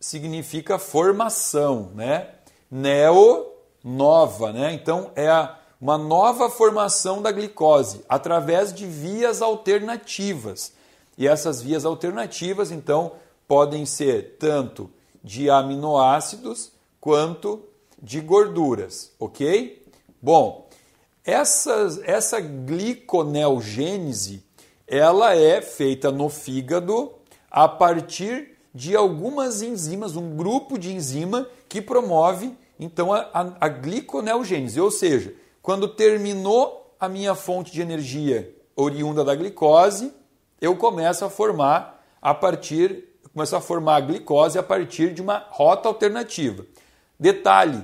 significa 0.00 0.78
formação, 0.78 1.90
né? 1.94 2.35
Neo, 2.70 3.52
nova, 3.82 4.52
né? 4.52 4.72
Então 4.72 5.10
é 5.14 5.28
a 5.28 5.56
uma 5.80 5.96
nova 5.98 6.48
formação 6.48 7.20
da 7.20 7.30
glicose 7.30 8.00
através 8.08 8.72
de 8.72 8.86
vias 8.86 9.42
alternativas. 9.42 10.72
E 11.18 11.28
essas 11.28 11.60
vias 11.62 11.84
alternativas, 11.84 12.70
então, 12.70 13.12
podem 13.46 13.84
ser 13.86 14.36
tanto 14.38 14.90
de 15.22 15.50
aminoácidos 15.50 16.72
quanto 17.00 17.62
de 18.02 18.20
gorduras, 18.20 19.12
ok? 19.18 19.82
Bom, 20.20 20.68
essa, 21.24 22.00
essa 22.04 22.40
gliconeogênese 22.40 24.44
ela 24.86 25.34
é 25.34 25.60
feita 25.60 26.12
no 26.12 26.28
fígado 26.28 27.12
a 27.50 27.66
partir 27.68 28.55
de 28.76 28.94
algumas 28.94 29.62
enzimas, 29.62 30.16
um 30.16 30.36
grupo 30.36 30.78
de 30.78 30.92
enzima 30.92 31.48
que 31.66 31.80
promove 31.80 32.54
então 32.78 33.10
a, 33.10 33.20
a, 33.32 33.52
a 33.58 33.68
gliconeogênese, 33.68 34.78
ou 34.78 34.90
seja, 34.90 35.34
quando 35.62 35.88
terminou 35.88 36.94
a 37.00 37.08
minha 37.08 37.34
fonte 37.34 37.72
de 37.72 37.80
energia 37.80 38.54
oriunda 38.76 39.24
da 39.24 39.34
glicose, 39.34 40.12
eu 40.60 40.76
começo 40.76 41.24
a 41.24 41.30
formar 41.30 42.04
a 42.20 42.34
partir, 42.34 43.18
começo 43.32 43.56
a 43.56 43.62
formar 43.62 43.96
a 43.96 44.00
glicose 44.00 44.58
a 44.58 44.62
partir 44.62 45.14
de 45.14 45.22
uma 45.22 45.46
rota 45.48 45.88
alternativa. 45.88 46.66
Detalhe: 47.18 47.82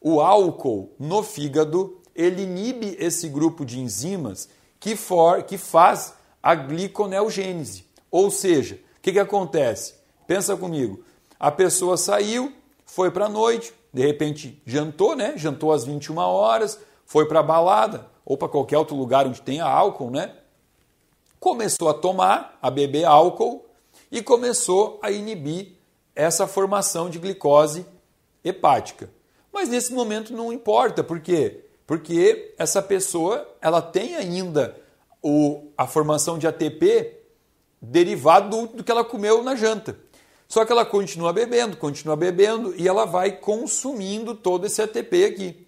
o 0.00 0.20
álcool 0.20 0.90
no 0.98 1.22
fígado 1.22 2.00
ele 2.12 2.42
inibe 2.42 2.96
esse 2.98 3.28
grupo 3.28 3.64
de 3.64 3.78
enzimas 3.78 4.48
que, 4.80 4.96
for, 4.96 5.44
que 5.44 5.56
faz 5.56 6.14
a 6.42 6.56
gliconeogênese. 6.56 7.86
Ou 8.10 8.32
seja, 8.32 8.74
o 8.74 9.00
que, 9.00 9.12
que 9.12 9.20
acontece? 9.20 10.02
Pensa 10.26 10.56
comigo. 10.56 11.04
A 11.38 11.50
pessoa 11.50 11.96
saiu, 11.96 12.52
foi 12.86 13.10
para 13.10 13.26
a 13.26 13.28
noite, 13.28 13.72
de 13.92 14.02
repente 14.02 14.62
jantou, 14.66 15.14
né? 15.14 15.34
Jantou 15.36 15.72
às 15.72 15.84
21 15.84 16.16
horas, 16.18 16.78
foi 17.04 17.26
para 17.26 17.40
a 17.40 17.42
balada 17.42 18.06
ou 18.24 18.36
para 18.36 18.48
qualquer 18.48 18.78
outro 18.78 18.96
lugar 18.96 19.26
onde 19.26 19.42
tenha 19.42 19.64
álcool, 19.64 20.10
né? 20.10 20.34
Começou 21.38 21.88
a 21.88 21.94
tomar, 21.94 22.58
a 22.62 22.70
beber 22.70 23.04
álcool 23.04 23.64
e 24.10 24.22
começou 24.22 24.98
a 25.02 25.10
inibir 25.10 25.72
essa 26.14 26.46
formação 26.46 27.10
de 27.10 27.18
glicose 27.18 27.84
hepática. 28.42 29.10
Mas 29.52 29.68
nesse 29.68 29.92
momento 29.92 30.32
não 30.32 30.52
importa, 30.52 31.04
por 31.04 31.20
quê? 31.20 31.64
Porque 31.86 32.54
essa 32.56 32.80
pessoa 32.80 33.46
ela 33.60 33.82
tem 33.82 34.16
ainda 34.16 34.80
o, 35.22 35.68
a 35.76 35.86
formação 35.86 36.38
de 36.38 36.46
ATP 36.46 37.20
derivado 37.80 38.48
do, 38.48 38.76
do 38.78 38.84
que 38.84 38.90
ela 38.90 39.04
comeu 39.04 39.42
na 39.42 39.54
janta. 39.54 39.98
Só 40.48 40.64
que 40.64 40.72
ela 40.72 40.84
continua 40.84 41.32
bebendo, 41.32 41.76
continua 41.76 42.16
bebendo 42.16 42.74
e 42.76 42.86
ela 42.86 43.04
vai 43.04 43.32
consumindo 43.32 44.34
todo 44.34 44.66
esse 44.66 44.80
ATP 44.80 45.24
aqui 45.24 45.64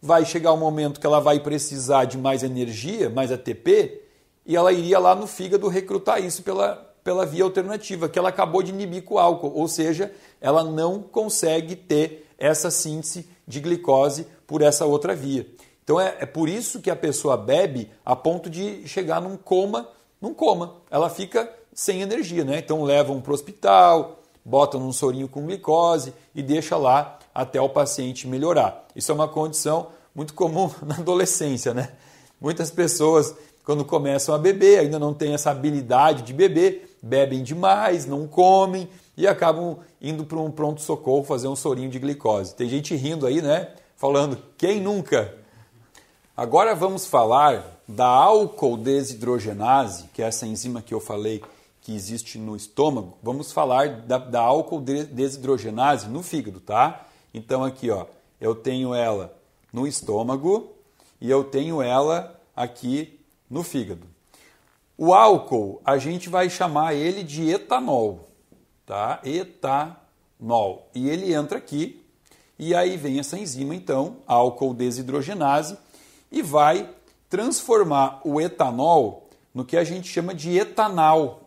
vai 0.00 0.24
chegar 0.24 0.52
um 0.52 0.58
momento 0.58 1.00
que 1.00 1.06
ela 1.06 1.20
vai 1.20 1.40
precisar 1.40 2.04
de 2.04 2.16
mais 2.16 2.42
energia, 2.42 3.10
mais 3.10 3.32
ATP, 3.32 4.02
e 4.46 4.56
ela 4.56 4.72
iria 4.72 4.98
lá 4.98 5.14
no 5.14 5.26
fígado 5.26 5.68
recrutar 5.68 6.22
isso 6.22 6.42
pela, 6.42 6.76
pela 7.02 7.26
via 7.26 7.44
alternativa, 7.44 8.08
que 8.08 8.18
ela 8.18 8.28
acabou 8.28 8.62
de 8.62 8.70
inibir 8.70 9.02
com 9.02 9.14
o 9.14 9.18
álcool, 9.18 9.52
ou 9.54 9.68
seja, 9.68 10.12
ela 10.40 10.64
não 10.64 11.02
consegue 11.02 11.76
ter 11.76 12.26
essa 12.38 12.70
síntese 12.70 13.28
de 13.46 13.60
glicose 13.60 14.26
por 14.46 14.62
essa 14.62 14.86
outra 14.86 15.14
via. 15.14 15.46
Então 15.82 16.00
é, 16.00 16.16
é 16.20 16.26
por 16.26 16.48
isso 16.48 16.80
que 16.80 16.90
a 16.90 16.96
pessoa 16.96 17.36
bebe 17.36 17.90
a 18.04 18.14
ponto 18.14 18.48
de 18.48 18.86
chegar 18.86 19.20
num 19.20 19.36
coma, 19.36 19.88
num 20.20 20.34
coma. 20.34 20.76
Ela 20.90 21.08
fica 21.08 21.50
sem 21.72 22.02
energia, 22.02 22.44
né? 22.44 22.58
Então 22.58 22.84
levam 22.84 23.20
para 23.20 23.30
o 23.30 23.34
hospital, 23.34 24.17
botam 24.48 24.80
num 24.80 24.92
sorinho 24.92 25.28
com 25.28 25.44
glicose 25.44 26.14
e 26.34 26.42
deixa 26.42 26.76
lá 26.78 27.18
até 27.34 27.60
o 27.60 27.68
paciente 27.68 28.26
melhorar. 28.26 28.86
Isso 28.96 29.12
é 29.12 29.14
uma 29.14 29.28
condição 29.28 29.88
muito 30.14 30.32
comum 30.32 30.70
na 30.82 30.94
adolescência, 30.94 31.74
né? 31.74 31.92
Muitas 32.40 32.70
pessoas, 32.70 33.34
quando 33.62 33.84
começam 33.84 34.34
a 34.34 34.38
beber, 34.38 34.78
ainda 34.78 34.98
não 34.98 35.12
têm 35.12 35.34
essa 35.34 35.50
habilidade 35.50 36.22
de 36.22 36.32
beber, 36.32 36.96
bebem 37.02 37.42
demais, 37.42 38.06
não 38.06 38.26
comem 38.26 38.88
e 39.16 39.26
acabam 39.26 39.80
indo 40.00 40.24
para 40.24 40.38
um 40.38 40.50
pronto-socorro 40.50 41.24
fazer 41.24 41.48
um 41.48 41.56
sorinho 41.56 41.90
de 41.90 41.98
glicose. 41.98 42.54
Tem 42.54 42.68
gente 42.68 42.96
rindo 42.96 43.26
aí, 43.26 43.42
né? 43.42 43.68
Falando, 43.96 44.38
quem 44.56 44.80
nunca? 44.80 45.34
Agora 46.34 46.74
vamos 46.74 47.04
falar 47.04 47.82
da 47.86 48.06
álcool 48.06 48.76
desidrogenase, 48.78 50.04
que 50.14 50.22
é 50.22 50.26
essa 50.26 50.46
enzima 50.46 50.80
que 50.80 50.94
eu 50.94 51.00
falei 51.00 51.42
que 51.88 51.94
existe 51.94 52.36
no 52.36 52.54
estômago. 52.54 53.16
Vamos 53.22 53.50
falar 53.50 54.02
da, 54.02 54.18
da 54.18 54.42
álcool 54.42 54.82
desidrogenase 54.82 56.06
no 56.06 56.22
fígado, 56.22 56.60
tá? 56.60 57.06
Então 57.32 57.64
aqui, 57.64 57.88
ó, 57.90 58.04
eu 58.38 58.54
tenho 58.54 58.92
ela 58.92 59.34
no 59.72 59.86
estômago 59.86 60.70
e 61.18 61.30
eu 61.30 61.42
tenho 61.44 61.80
ela 61.80 62.38
aqui 62.54 63.18
no 63.48 63.62
fígado. 63.62 64.06
O 64.98 65.14
álcool, 65.14 65.80
a 65.82 65.96
gente 65.96 66.28
vai 66.28 66.50
chamar 66.50 66.92
ele 66.92 67.22
de 67.22 67.48
etanol, 67.48 68.28
tá? 68.84 69.22
Etanol. 69.24 70.90
E 70.94 71.08
ele 71.08 71.32
entra 71.32 71.56
aqui 71.56 72.04
e 72.58 72.74
aí 72.74 72.98
vem 72.98 73.18
essa 73.18 73.38
enzima, 73.38 73.74
então, 73.74 74.18
álcool 74.26 74.74
desidrogenase, 74.74 75.78
e 76.30 76.42
vai 76.42 76.90
transformar 77.30 78.20
o 78.26 78.38
etanol 78.38 79.30
no 79.54 79.64
que 79.64 79.78
a 79.78 79.84
gente 79.84 80.06
chama 80.06 80.34
de 80.34 80.54
etanal. 80.54 81.37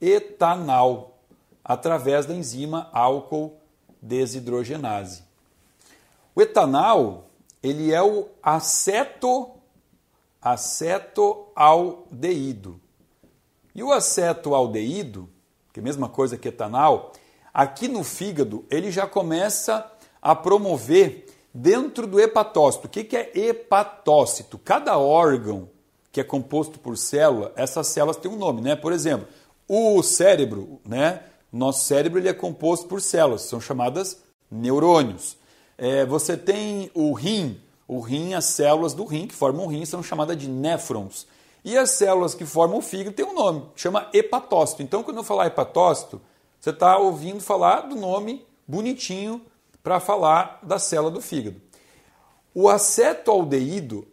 Etanal, 0.00 1.18
através 1.64 2.26
da 2.26 2.34
enzima 2.34 2.88
álcool 2.92 3.56
desidrogenase. 4.00 5.24
O 6.34 6.42
etanol, 6.42 7.30
ele 7.62 7.92
é 7.92 8.02
o 8.02 8.28
aceto 8.42 9.52
acetoaldeído. 10.40 12.80
E 13.74 13.82
o 13.82 13.92
acetoaldeído, 13.92 15.28
que 15.72 15.80
é 15.80 15.82
a 15.82 15.84
mesma 15.84 16.08
coisa 16.08 16.36
que 16.36 16.48
etanol, 16.48 17.12
aqui 17.52 17.88
no 17.88 18.04
fígado 18.04 18.64
ele 18.70 18.90
já 18.90 19.06
começa 19.06 19.90
a 20.20 20.34
promover 20.34 21.26
dentro 21.52 22.06
do 22.06 22.20
hepatócito. 22.20 22.86
O 22.86 22.90
que 22.90 23.16
é 23.16 23.30
hepatócito? 23.34 24.58
Cada 24.58 24.98
órgão 24.98 25.70
que 26.12 26.20
é 26.20 26.24
composto 26.24 26.78
por 26.78 26.96
célula, 26.96 27.52
essas 27.56 27.88
células 27.88 28.16
têm 28.16 28.30
um 28.30 28.36
nome, 28.36 28.62
né? 28.62 28.76
Por 28.76 28.92
exemplo, 28.92 29.26
o 29.68 30.02
cérebro, 30.02 30.80
né? 30.84 31.22
Nosso 31.52 31.84
cérebro 31.84 32.18
ele 32.18 32.28
é 32.28 32.34
composto 32.34 32.86
por 32.86 33.00
células, 33.00 33.42
são 33.42 33.60
chamadas 33.60 34.20
neurônios. 34.50 35.36
É, 35.78 36.04
você 36.04 36.36
tem 36.36 36.90
o 36.94 37.12
rim, 37.12 37.60
o 37.88 38.00
rim, 38.00 38.34
as 38.34 38.44
células 38.46 38.94
do 38.94 39.04
rim 39.04 39.26
que 39.26 39.34
formam 39.34 39.64
o 39.64 39.68
rim 39.68 39.84
são 39.84 40.02
chamadas 40.02 40.36
de 40.36 40.48
néfrons. 40.48 41.26
E 41.64 41.76
as 41.76 41.90
células 41.90 42.34
que 42.34 42.46
formam 42.46 42.78
o 42.78 42.82
fígado 42.82 43.16
têm 43.16 43.26
um 43.26 43.34
nome, 43.34 43.64
chama 43.74 44.08
hepatócito. 44.12 44.82
Então, 44.82 45.02
quando 45.02 45.16
eu 45.16 45.24
falar 45.24 45.46
hepatócito, 45.46 46.20
você 46.60 46.70
está 46.70 46.96
ouvindo 46.96 47.40
falar 47.40 47.82
do 47.82 47.96
nome 47.96 48.44
bonitinho 48.66 49.42
para 49.82 50.00
falar 50.00 50.58
da 50.62 50.78
célula 50.78 51.10
do 51.10 51.20
fígado. 51.20 51.60
O 52.54 52.68
acetoaldeído, 52.68 54.06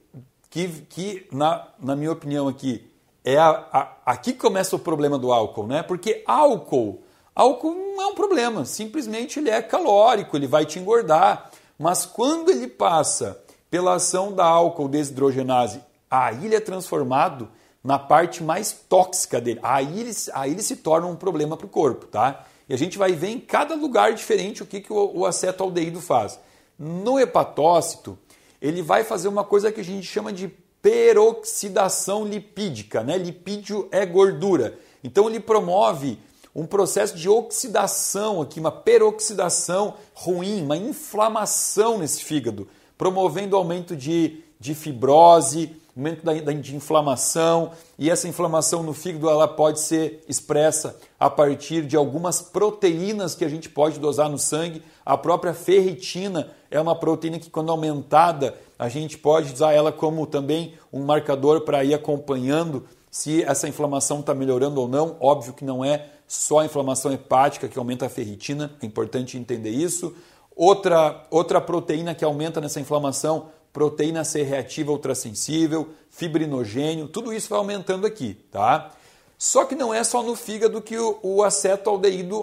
que, 0.50 0.68
que 0.90 1.28
na, 1.32 1.68
na 1.80 1.96
minha 1.96 2.12
opinião 2.12 2.48
aqui, 2.48 2.92
é 3.24 3.38
a, 3.38 3.50
a, 3.72 3.98
aqui 4.06 4.34
que 4.34 4.40
começa 4.40 4.76
o 4.76 4.80
problema 4.80 5.18
do 5.18 5.32
álcool, 5.32 5.68
né? 5.68 5.84
Porque 5.84 6.24
álcool 6.28 7.04
Álcool 7.36 7.74
não 7.74 8.04
é 8.04 8.06
um 8.08 8.14
problema, 8.14 8.64
simplesmente 8.64 9.40
ele 9.40 9.50
é 9.50 9.60
calórico, 9.62 10.38
ele 10.38 10.46
vai 10.46 10.66
te 10.66 10.78
engordar. 10.78 11.50
Mas 11.80 12.06
quando 12.06 12.52
ele 12.52 12.68
passa 12.68 13.42
pela 13.72 13.96
ação 13.96 14.32
da 14.32 14.46
álcool 14.46 14.88
desidrogenase, 14.88 15.82
aí 16.10 16.46
ele 16.46 16.56
é 16.56 16.60
transformado 16.60 17.50
na 17.84 17.98
parte 17.98 18.44
mais 18.44 18.72
tóxica 18.72 19.42
dele. 19.42 19.60
Aí 19.64 20.00
ele, 20.00 20.12
aí 20.34 20.52
ele 20.52 20.62
se 20.62 20.76
torna 20.76 21.08
um 21.08 21.16
problema 21.16 21.58
para 21.58 21.66
o 21.66 21.70
corpo, 21.70 22.06
tá? 22.06 22.46
E 22.70 22.74
a 22.74 22.78
gente 22.78 23.00
vai 23.00 23.14
ver 23.14 23.30
em 23.30 23.40
cada 23.40 23.74
lugar 23.74 24.14
diferente 24.14 24.62
o 24.62 24.66
que, 24.66 24.80
que 24.80 24.94
o, 24.94 25.12
o 25.16 25.26
acetoaldeído 25.26 26.00
faz. 26.00 26.40
No 26.78 27.20
hepatócito, 27.20 28.18
ele 28.62 28.84
vai 28.84 29.04
fazer 29.04 29.28
uma 29.28 29.44
coisa 29.44 29.72
que 29.72 29.82
a 29.82 29.84
gente 29.84 30.06
chama 30.06 30.32
de 30.32 30.54
peroxidação 30.84 32.26
lipídica, 32.26 33.02
né? 33.02 33.18
Lipídio 33.18 33.88
é 33.90 34.06
gordura. 34.06 34.78
Então 35.02 35.30
ele 35.30 35.40
promove 35.40 36.20
um 36.54 36.66
processo 36.66 37.16
de 37.16 37.30
oxidação 37.30 38.42
aqui, 38.42 38.60
uma 38.60 38.72
peroxidação 38.72 39.96
ruim, 40.14 40.62
uma 40.62 40.78
inflamação 40.78 41.98
nesse 41.98 42.24
fígado, 42.24 42.68
promovendo 42.98 43.56
aumento 43.56 43.96
de, 43.96 44.44
de 44.60 44.76
fibrose, 44.76 45.76
aumento 45.96 46.24
da, 46.24 46.34
de 46.34 46.76
inflamação, 46.76 47.72
e 47.98 48.10
essa 48.10 48.28
inflamação 48.28 48.84
no 48.84 48.94
fígado 48.94 49.30
ela 49.30 49.48
pode 49.48 49.80
ser 49.80 50.24
expressa 50.28 51.00
a 51.20 51.30
partir 51.30 51.86
de 51.86 51.96
algumas 51.96 52.42
proteínas 52.42 53.36
que 53.36 53.46
a 53.46 53.50
gente 53.50 53.70
pode 53.70 54.00
dosar 54.00 54.30
no 54.30 54.38
sangue. 54.38 54.84
A 55.06 55.18
própria 55.18 55.54
ferritina 55.54 56.52
é 56.70 56.80
uma 56.80 56.96
proteína 56.96 57.40
que, 57.40 57.50
quando 57.50 57.72
aumentada, 57.72 58.58
a 58.84 58.90
gente 58.90 59.18
pode 59.18 59.54
usar 59.54 59.72
ela 59.72 59.94
como 59.94 60.28
também 60.28 60.74
um 60.92 61.06
marcador 61.06 61.62
para 61.62 61.86
ir 61.86 61.94
acompanhando 61.94 62.86
se 63.10 63.42
essa 63.42 63.66
inflamação 63.66 64.20
está 64.20 64.34
melhorando 64.34 64.82
ou 64.82 64.90
não. 64.90 65.16
Óbvio 65.22 65.54
que 65.54 65.64
não 65.64 65.86
é 65.86 66.10
só 66.28 66.60
a 66.60 66.66
inflamação 66.66 67.14
hepática 67.14 67.70
que 67.70 67.80
aumenta 67.80 68.08
a 68.08 68.10
ferritina, 68.10 68.76
é 68.82 68.86
importante 68.86 69.38
entender 69.38 69.70
isso. 69.70 70.14
Outra, 70.54 71.26
outra 71.32 71.62
proteína 71.62 72.14
que 72.14 72.26
aumenta 72.26 72.60
nessa 72.60 72.82
inflamação 72.82 73.48
proteína 73.72 74.26
C 74.26 74.44
reativa 74.44 74.92
ultrassensível, 74.92 75.88
fibrinogênio, 76.10 77.08
tudo 77.08 77.32
isso 77.32 77.48
vai 77.48 77.60
aumentando 77.60 78.06
aqui, 78.06 78.34
tá? 78.52 78.92
Só 79.38 79.64
que 79.64 79.76
não 79.76 79.94
é 79.94 80.04
só 80.04 80.22
no 80.22 80.36
fígado 80.36 80.82
que 80.82 80.98
o, 80.98 81.20
o 81.24 81.42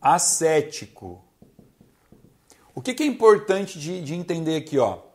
acético. 0.01 1.21
O 2.73 2.81
que, 2.81 2.94
que 2.94 3.03
é 3.03 3.07
importante 3.07 3.77
de, 3.77 4.01
de, 4.01 4.14
entender 4.14 4.55
aqui? 4.55 4.79
Ó? 4.79 5.08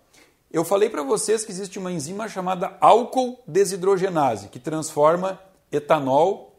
Eu 0.53 0.63
falei 0.63 0.87
para 0.87 1.01
vocês 1.01 1.43
que 1.43 1.51
existe 1.51 1.79
uma 1.79 1.91
enzima 1.91 2.29
chamada 2.29 2.77
álcool 2.79 3.39
desidrogenase, 3.47 4.49
que 4.49 4.59
transforma 4.59 5.39
etanol 5.71 6.53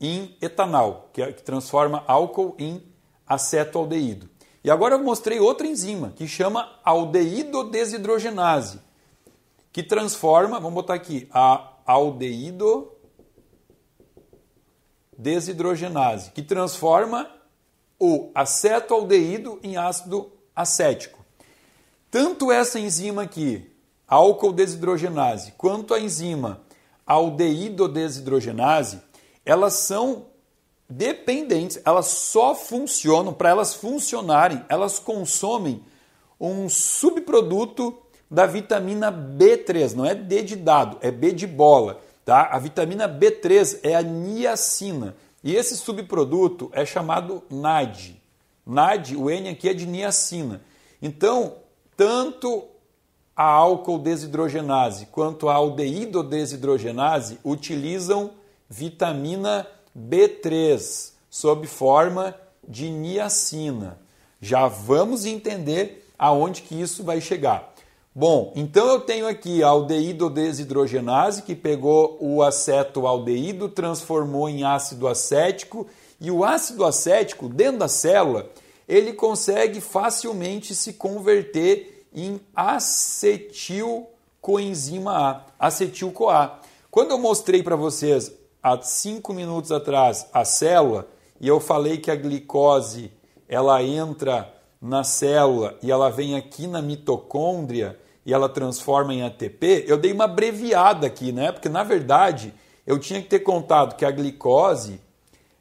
em 0.00 0.36
etanol, 0.40 1.10
que, 1.12 1.20
é, 1.20 1.32
que 1.32 1.42
transforma 1.42 2.04
álcool 2.06 2.54
em 2.56 2.80
acetoaldeído. 3.26 4.30
E 4.62 4.70
agora 4.70 4.94
eu 4.94 5.02
mostrei 5.02 5.40
outra 5.40 5.66
enzima 5.66 6.12
que 6.14 6.28
chama 6.28 6.78
aldeído 6.84 7.64
desidrogenase, 7.64 8.78
que 9.72 9.82
transforma, 9.82 10.60
vamos 10.60 10.74
botar 10.74 10.94
aqui, 10.94 11.28
a 11.32 11.72
aldeído 11.84 12.92
desidrogenase, 15.18 16.30
que 16.30 16.42
transforma 16.42 17.28
o 17.98 18.30
acetoaldeído 18.36 19.58
em 19.64 19.76
ácido 19.76 20.30
acético. 20.54 21.15
Tanto 22.18 22.50
essa 22.50 22.80
enzima 22.80 23.24
aqui, 23.24 23.70
álcool 24.08 24.50
desidrogenase, 24.50 25.52
quanto 25.58 25.92
a 25.92 26.00
enzima 26.00 26.62
aldeído 27.06 27.86
desidrogenase, 27.86 29.02
elas 29.44 29.74
são 29.74 30.24
dependentes, 30.88 31.78
elas 31.84 32.06
só 32.06 32.54
funcionam, 32.54 33.34
para 33.34 33.50
elas 33.50 33.74
funcionarem, 33.74 34.64
elas 34.70 34.98
consomem 34.98 35.84
um 36.40 36.70
subproduto 36.70 37.94
da 38.30 38.46
vitamina 38.46 39.12
B3, 39.12 39.92
não 39.92 40.06
é 40.06 40.14
D 40.14 40.42
de 40.42 40.56
dado, 40.56 40.96
é 41.02 41.10
B 41.10 41.32
de 41.32 41.46
bola. 41.46 42.00
Tá? 42.24 42.48
A 42.50 42.58
vitamina 42.58 43.06
B3 43.06 43.80
é 43.82 43.94
a 43.94 44.00
niacina 44.00 45.14
e 45.44 45.54
esse 45.54 45.76
subproduto 45.76 46.70
é 46.72 46.86
chamado 46.86 47.44
NAD. 47.50 48.18
NAD, 48.64 49.16
o 49.16 49.28
N 49.28 49.50
aqui 49.50 49.68
é 49.68 49.74
de 49.74 49.84
niacina. 49.84 50.62
Então, 51.02 51.65
tanto 51.96 52.64
a 53.34 53.44
álcool 53.44 53.98
desidrogenase 53.98 55.06
quanto 55.06 55.48
a 55.48 55.54
aldeído 55.54 56.22
desidrogenase 56.22 57.38
utilizam 57.44 58.30
vitamina 58.68 59.66
B3 59.96 61.12
sob 61.28 61.66
forma 61.66 62.34
de 62.66 62.90
niacina. 62.90 63.98
Já 64.40 64.66
vamos 64.68 65.24
entender 65.24 66.06
aonde 66.18 66.62
que 66.62 66.80
isso 66.80 67.04
vai 67.04 67.20
chegar. 67.20 67.74
Bom, 68.14 68.52
então 68.56 68.86
eu 68.88 69.00
tenho 69.00 69.28
aqui 69.28 69.62
a 69.62 69.68
aldeído 69.68 70.30
desidrogenase 70.30 71.42
que 71.42 71.54
pegou 71.54 72.16
o 72.18 72.42
acetoaldeído, 72.42 73.68
transformou 73.68 74.48
em 74.48 74.64
ácido 74.64 75.06
acético 75.06 75.86
e 76.18 76.30
o 76.30 76.42
ácido 76.42 76.84
acético 76.86 77.46
dentro 77.46 77.80
da 77.80 77.88
célula, 77.88 78.48
ele 78.88 79.12
consegue 79.12 79.80
facilmente 79.80 80.74
se 80.74 80.94
converter 80.94 82.06
em 82.14 82.40
acetilcoenzima 82.54 85.12
A, 85.12 85.44
acetil-CoA. 85.66 86.60
Quando 86.90 87.10
eu 87.10 87.18
mostrei 87.18 87.62
para 87.62 87.76
vocês 87.76 88.32
há 88.62 88.80
cinco 88.80 89.32
minutos 89.32 89.70
atrás 89.70 90.26
a 90.32 90.44
célula 90.44 91.08
e 91.40 91.46
eu 91.46 91.60
falei 91.60 91.98
que 91.98 92.10
a 92.10 92.16
glicose 92.16 93.12
ela 93.48 93.82
entra 93.82 94.52
na 94.80 95.04
célula 95.04 95.76
e 95.82 95.90
ela 95.90 96.10
vem 96.10 96.36
aqui 96.36 96.66
na 96.66 96.80
mitocôndria 96.80 97.98
e 98.24 98.32
ela 98.32 98.48
transforma 98.48 99.14
em 99.14 99.22
ATP, 99.22 99.84
eu 99.86 99.96
dei 99.96 100.12
uma 100.12 100.24
abreviada 100.24 101.06
aqui, 101.06 101.30
né? 101.30 101.52
Porque 101.52 101.68
na 101.68 101.84
verdade 101.84 102.52
eu 102.84 102.98
tinha 102.98 103.22
que 103.22 103.28
ter 103.28 103.38
contado 103.40 103.94
que 103.94 104.04
a 104.04 104.10
glicose 104.10 105.00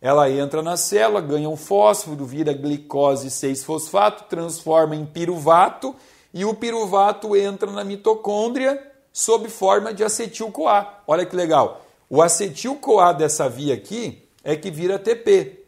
ela 0.01 0.29
entra 0.29 0.61
na 0.61 0.77
célula, 0.77 1.21
ganha 1.21 1.49
um 1.49 1.55
fósforo, 1.55 2.25
vira 2.25 2.53
glicose 2.53 3.29
6-fosfato, 3.29 4.25
transforma 4.29 4.95
em 4.95 5.05
piruvato 5.05 5.95
e 6.33 6.45
o 6.45 6.53
piruvato 6.53 7.35
entra 7.35 7.71
na 7.71 7.83
mitocôndria 7.83 8.91
sob 9.11 9.49
forma 9.49 9.93
de 9.93 10.03
acetil-CoA. 10.03 10.87
Olha 11.07 11.25
que 11.25 11.35
legal. 11.35 11.81
O 12.09 12.21
acetil-CoA 12.21 13.13
dessa 13.13 13.49
via 13.49 13.73
aqui 13.73 14.27
é 14.43 14.55
que 14.55 14.69
vira 14.69 14.95
ATP. 14.95 15.65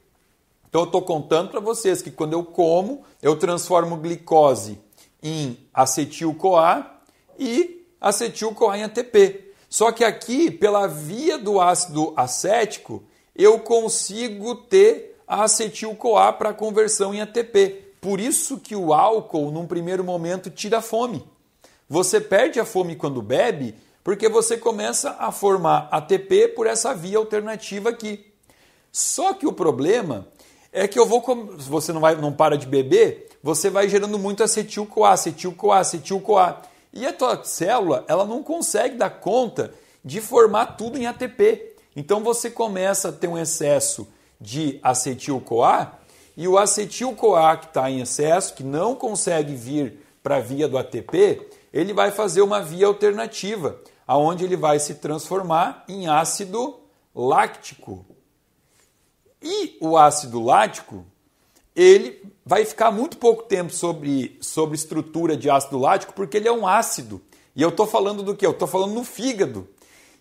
Então 0.70 0.82
eu 0.82 0.86
estou 0.86 1.02
contando 1.02 1.50
para 1.50 1.60
vocês 1.60 2.02
que 2.02 2.12
quando 2.12 2.34
eu 2.34 2.44
como, 2.44 3.04
eu 3.22 3.38
transformo 3.38 3.96
glicose 3.98 4.78
em 5.24 5.58
acetil-CoA 5.74 6.86
e 7.40 7.86
acetil-CoA 8.00 8.78
em 8.78 8.84
ATP. 8.84 9.54
Só 9.70 9.92
que 9.92 10.04
aqui, 10.04 10.52
pela 10.52 10.88
via 10.88 11.38
do 11.38 11.60
ácido 11.60 12.14
acético, 12.16 13.04
eu 13.38 13.60
consigo 13.60 14.56
ter 14.56 15.20
a 15.28 15.44
acetil-CoA 15.44 16.34
para 16.34 16.54
conversão 16.54 17.14
em 17.14 17.22
ATP. 17.22 17.94
Por 18.02 18.20
isso 18.20 18.58
que 18.60 18.76
o 18.76 18.94
álcool, 18.94 19.52
num 19.52 19.68
primeiro 19.68 20.04
momento, 20.04 20.50
tira 20.50 20.82
fome. 20.82 21.24
Você 21.90 22.20
perde 22.20 22.60
a 22.60 22.66
fome 22.66 22.96
quando 22.96 23.22
bebe, 23.22 23.76
porque 24.04 24.28
você 24.28 24.58
começa 24.58 25.16
a 25.20 25.32
formar 25.32 25.90
ATP 25.92 26.50
por 26.50 26.66
essa 26.66 26.94
via 26.94 27.18
alternativa 27.18 27.90
aqui. 27.90 28.26
Só 28.92 29.34
que 29.34 29.46
o 29.46 29.54
problema 29.54 30.28
é 30.72 30.88
que 30.88 30.98
eu 30.98 31.06
vou, 31.06 31.24
você 31.58 31.94
não 31.94 32.02
vai, 32.02 32.16
não 32.16 32.32
para 32.32 32.58
de 32.58 32.66
beber, 32.66 33.30
você 33.44 33.70
vai 33.70 33.88
gerando 33.88 34.18
muito 34.18 34.44
acetil-CoA, 34.44 35.12
acetil-CoA, 35.12 35.80
acetil-CoA. 35.80 36.62
E 36.94 37.06
a 37.06 37.14
tua 37.14 37.44
célula, 37.44 38.04
ela 38.08 38.26
não 38.26 38.42
consegue 38.42 38.96
dar 38.96 39.10
conta 39.10 39.74
de 40.04 40.22
formar 40.22 40.78
tudo 40.78 40.98
em 40.98 41.06
ATP. 41.06 41.77
Então 41.98 42.24
você 42.24 42.52
começa 42.52 43.10
a 43.10 43.12
ter 43.12 43.28
um 43.28 43.40
excesso 43.40 44.08
de 44.40 44.80
acetil-CoA 44.84 45.94
e 46.38 46.48
o 46.48 46.56
acetil-CoA 46.56 47.58
que 47.58 47.66
está 47.66 47.90
em 47.90 48.02
excesso, 48.02 48.54
que 48.54 48.64
não 48.64 48.94
consegue 48.94 49.56
vir 49.56 50.06
para 50.22 50.36
a 50.36 50.40
via 50.40 50.68
do 50.68 50.78
ATP, 50.78 51.50
ele 51.74 51.94
vai 51.94 52.12
fazer 52.12 52.44
uma 52.44 52.62
via 52.62 52.86
alternativa, 52.86 53.80
aonde 54.06 54.46
ele 54.46 54.56
vai 54.56 54.78
se 54.78 54.94
transformar 54.94 55.86
em 55.90 56.08
ácido 56.08 56.78
láctico. 57.16 58.06
E 59.42 59.76
o 59.82 59.98
ácido 59.98 60.40
lático, 60.40 61.04
ele 61.76 62.22
vai 62.46 62.64
ficar 62.64 62.92
muito 62.92 63.18
pouco 63.18 63.42
tempo 63.42 63.74
sobre, 63.74 64.38
sobre 64.40 64.76
estrutura 64.76 65.36
de 65.36 65.50
ácido 65.50 65.80
lático, 65.80 66.14
porque 66.14 66.38
ele 66.38 66.48
é 66.48 66.52
um 66.52 66.68
ácido. 66.68 67.20
E 67.56 67.62
eu 67.64 67.70
estou 67.70 67.88
falando 67.88 68.22
do 68.22 68.36
que? 68.36 68.46
Eu 68.46 68.52
estou 68.52 68.68
falando 68.68 68.94
no 68.94 69.04
fígado. 69.04 69.68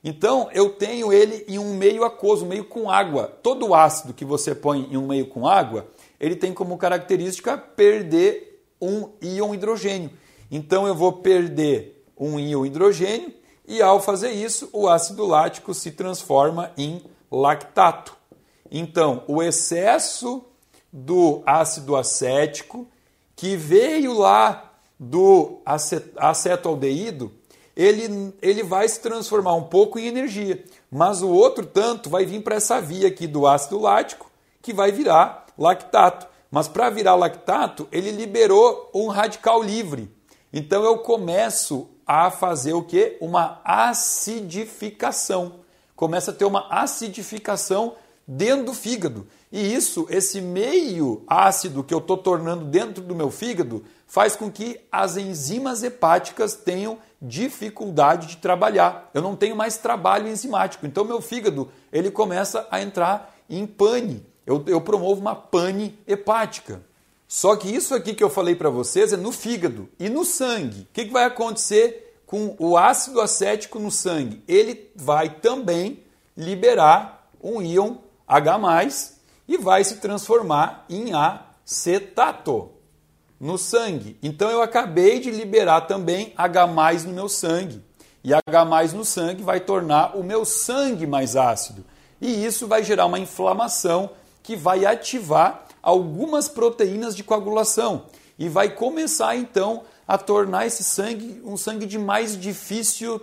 Então, 0.08 0.48
eu 0.52 0.70
tenho 0.70 1.12
ele 1.12 1.44
em 1.48 1.58
um 1.58 1.74
meio 1.74 2.04
aquoso, 2.04 2.44
um 2.44 2.48
meio 2.48 2.64
com 2.64 2.88
água. 2.88 3.26
Todo 3.42 3.74
ácido 3.74 4.14
que 4.14 4.24
você 4.24 4.54
põe 4.54 4.86
em 4.88 4.96
um 4.96 5.08
meio 5.08 5.26
com 5.26 5.48
água, 5.48 5.88
ele 6.20 6.36
tem 6.36 6.54
como 6.54 6.78
característica 6.78 7.58
perder 7.58 8.64
um 8.80 9.08
íon 9.20 9.52
hidrogênio. 9.52 10.12
Então, 10.48 10.86
eu 10.86 10.94
vou 10.94 11.14
perder 11.14 12.04
um 12.16 12.38
íon 12.38 12.64
hidrogênio 12.64 13.34
e, 13.66 13.82
ao 13.82 14.00
fazer 14.00 14.30
isso, 14.30 14.70
o 14.72 14.88
ácido 14.88 15.26
lático 15.26 15.74
se 15.74 15.90
transforma 15.90 16.70
em 16.78 17.02
lactato. 17.28 18.16
Então, 18.70 19.24
o 19.26 19.42
excesso 19.42 20.44
do 20.92 21.42
ácido 21.44 21.96
acético 21.96 22.86
que 23.34 23.56
veio 23.56 24.12
lá 24.16 24.72
do 25.00 25.58
acetaldeído, 26.16 27.32
ele, 27.76 28.32
ele 28.40 28.62
vai 28.62 28.88
se 28.88 29.00
transformar 29.00 29.54
um 29.54 29.64
pouco 29.64 29.98
em 29.98 30.06
energia, 30.06 30.64
mas 30.90 31.20
o 31.20 31.28
outro 31.28 31.66
tanto 31.66 32.08
vai 32.08 32.24
vir 32.24 32.42
para 32.42 32.56
essa 32.56 32.80
via 32.80 33.08
aqui 33.08 33.26
do 33.26 33.46
ácido 33.46 33.78
lático, 33.78 34.30
que 34.62 34.72
vai 34.72 34.90
virar 34.90 35.46
lactato. 35.58 36.26
Mas 36.50 36.68
para 36.68 36.88
virar 36.88 37.14
lactato, 37.16 37.86
ele 37.92 38.10
liberou 38.10 38.90
um 38.94 39.08
radical 39.08 39.62
livre. 39.62 40.10
Então 40.52 40.82
eu 40.84 40.98
começo 40.98 41.88
a 42.06 42.30
fazer 42.30 42.72
o 42.72 42.82
que? 42.82 43.18
Uma 43.20 43.60
acidificação. 43.64 45.56
Começa 45.94 46.30
a 46.30 46.34
ter 46.34 46.44
uma 46.44 46.68
acidificação 46.70 47.94
dentro 48.26 48.66
do 48.66 48.74
fígado. 48.74 49.26
E 49.52 49.74
isso, 49.74 50.06
esse 50.10 50.40
meio 50.40 51.22
ácido 51.26 51.84
que 51.84 51.94
eu 51.94 51.98
estou 51.98 52.16
tornando 52.16 52.64
dentro 52.64 53.02
do 53.02 53.14
meu 53.14 53.30
fígado, 53.30 53.84
faz 54.06 54.34
com 54.34 54.50
que 54.50 54.80
as 54.90 55.16
enzimas 55.16 55.82
hepáticas 55.82 56.54
tenham 56.54 56.98
dificuldade 57.20 58.26
de 58.26 58.36
trabalhar. 58.38 59.10
Eu 59.14 59.22
não 59.22 59.36
tenho 59.36 59.56
mais 59.56 59.76
trabalho 59.76 60.28
enzimático. 60.28 60.86
Então, 60.86 61.04
meu 61.04 61.20
fígado 61.20 61.70
ele 61.92 62.10
começa 62.10 62.66
a 62.70 62.80
entrar 62.80 63.34
em 63.48 63.66
pane. 63.66 64.24
Eu, 64.44 64.62
eu 64.66 64.80
promovo 64.80 65.20
uma 65.20 65.34
pane 65.34 65.98
hepática. 66.06 66.82
Só 67.28 67.56
que 67.56 67.68
isso 67.68 67.94
aqui 67.94 68.14
que 68.14 68.22
eu 68.22 68.30
falei 68.30 68.54
para 68.54 68.70
vocês 68.70 69.12
é 69.12 69.16
no 69.16 69.32
fígado 69.32 69.88
e 69.98 70.08
no 70.08 70.24
sangue. 70.24 70.82
O 70.82 70.86
que, 70.92 71.06
que 71.06 71.12
vai 71.12 71.24
acontecer 71.24 72.20
com 72.24 72.54
o 72.58 72.76
ácido 72.76 73.20
acético 73.20 73.78
no 73.80 73.90
sangue? 73.90 74.42
Ele 74.46 74.90
vai 74.94 75.30
também 75.30 76.04
liberar 76.36 77.28
um 77.42 77.60
íon 77.60 77.96
H+, 78.26 78.88
e 79.48 79.56
vai 79.56 79.84
se 79.84 79.96
transformar 79.96 80.84
em 80.88 81.12
acetato 81.14 82.70
no 83.38 83.56
sangue. 83.56 84.18
Então 84.22 84.50
eu 84.50 84.62
acabei 84.62 85.20
de 85.20 85.30
liberar 85.30 85.82
também 85.82 86.32
H+ 86.36 87.04
no 87.04 87.12
meu 87.12 87.28
sangue. 87.28 87.82
E 88.24 88.32
H+ 88.34 88.92
no 88.92 89.04
sangue 89.04 89.42
vai 89.42 89.60
tornar 89.60 90.16
o 90.16 90.24
meu 90.24 90.44
sangue 90.44 91.06
mais 91.06 91.36
ácido. 91.36 91.84
E 92.20 92.44
isso 92.44 92.66
vai 92.66 92.82
gerar 92.82 93.06
uma 93.06 93.18
inflamação 93.18 94.10
que 94.42 94.56
vai 94.56 94.84
ativar 94.84 95.66
algumas 95.82 96.48
proteínas 96.48 97.14
de 97.14 97.22
coagulação 97.22 98.06
e 98.38 98.48
vai 98.48 98.70
começar 98.70 99.36
então 99.36 99.82
a 100.06 100.18
tornar 100.18 100.66
esse 100.66 100.82
sangue 100.82 101.40
um 101.44 101.56
sangue 101.56 101.86
de 101.86 101.98
mais 101.98 102.38
difícil 102.38 103.20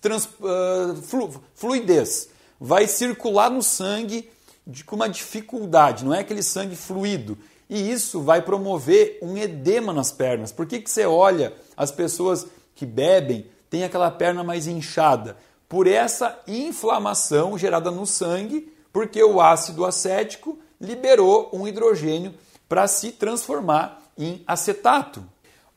trans, 0.00 0.24
uh, 0.24 0.96
flu, 1.02 1.30
fluidez 1.54 2.31
vai 2.62 2.86
circular 2.86 3.50
no 3.50 3.60
sangue 3.60 4.30
de, 4.64 4.84
com 4.84 4.94
uma 4.94 5.08
dificuldade, 5.08 6.04
não 6.04 6.14
é 6.14 6.20
aquele 6.20 6.44
sangue 6.44 6.76
fluido. 6.76 7.36
E 7.68 7.90
isso 7.90 8.20
vai 8.20 8.40
promover 8.40 9.18
um 9.20 9.36
edema 9.36 9.92
nas 9.92 10.12
pernas. 10.12 10.52
Por 10.52 10.66
que, 10.66 10.78
que 10.78 10.88
você 10.88 11.04
olha 11.04 11.52
as 11.76 11.90
pessoas 11.90 12.46
que 12.76 12.86
bebem, 12.86 13.46
tem 13.68 13.82
aquela 13.82 14.10
perna 14.12 14.44
mais 14.44 14.68
inchada? 14.68 15.36
Por 15.68 15.88
essa 15.88 16.38
inflamação 16.46 17.58
gerada 17.58 17.90
no 17.90 18.06
sangue, 18.06 18.72
porque 18.92 19.24
o 19.24 19.40
ácido 19.40 19.84
acético 19.84 20.56
liberou 20.80 21.50
um 21.52 21.66
hidrogênio 21.66 22.32
para 22.68 22.86
se 22.86 23.10
transformar 23.10 24.02
em 24.16 24.44
acetato. 24.46 25.24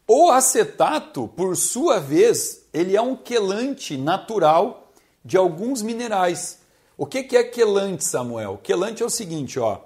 O 0.07 0.29
acetato, 0.29 1.27
por 1.29 1.55
sua 1.57 1.99
vez, 1.99 2.61
ele 2.71 2.95
é 2.95 3.01
um 3.01 3.15
quelante 3.15 3.97
natural 3.97 4.91
de 5.23 5.35
alguns 5.35 5.81
minerais. 5.81 6.59
O 6.97 7.05
que, 7.05 7.35
é 7.35 7.43
quelante, 7.43 8.05
Samuel? 8.05 8.57
Quelante 8.63 9.03
é 9.03 9.05
o 9.05 9.09
seguinte, 9.09 9.59
ó. 9.59 9.79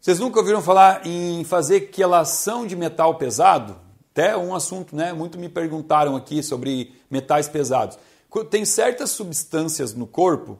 Vocês 0.00 0.20
nunca 0.20 0.38
ouviram 0.38 0.62
falar 0.62 1.04
em 1.04 1.42
fazer 1.42 1.88
quelação 1.88 2.66
de 2.66 2.76
metal 2.76 3.16
pesado? 3.16 3.76
Até 4.12 4.36
um 4.36 4.54
assunto, 4.54 4.94
né? 4.94 5.12
Muito 5.12 5.38
me 5.38 5.48
perguntaram 5.48 6.14
aqui 6.14 6.40
sobre 6.40 6.94
metais 7.10 7.48
pesados. 7.48 7.98
Tem 8.48 8.64
certas 8.64 9.10
substâncias 9.10 9.92
no 9.92 10.06
corpo 10.06 10.58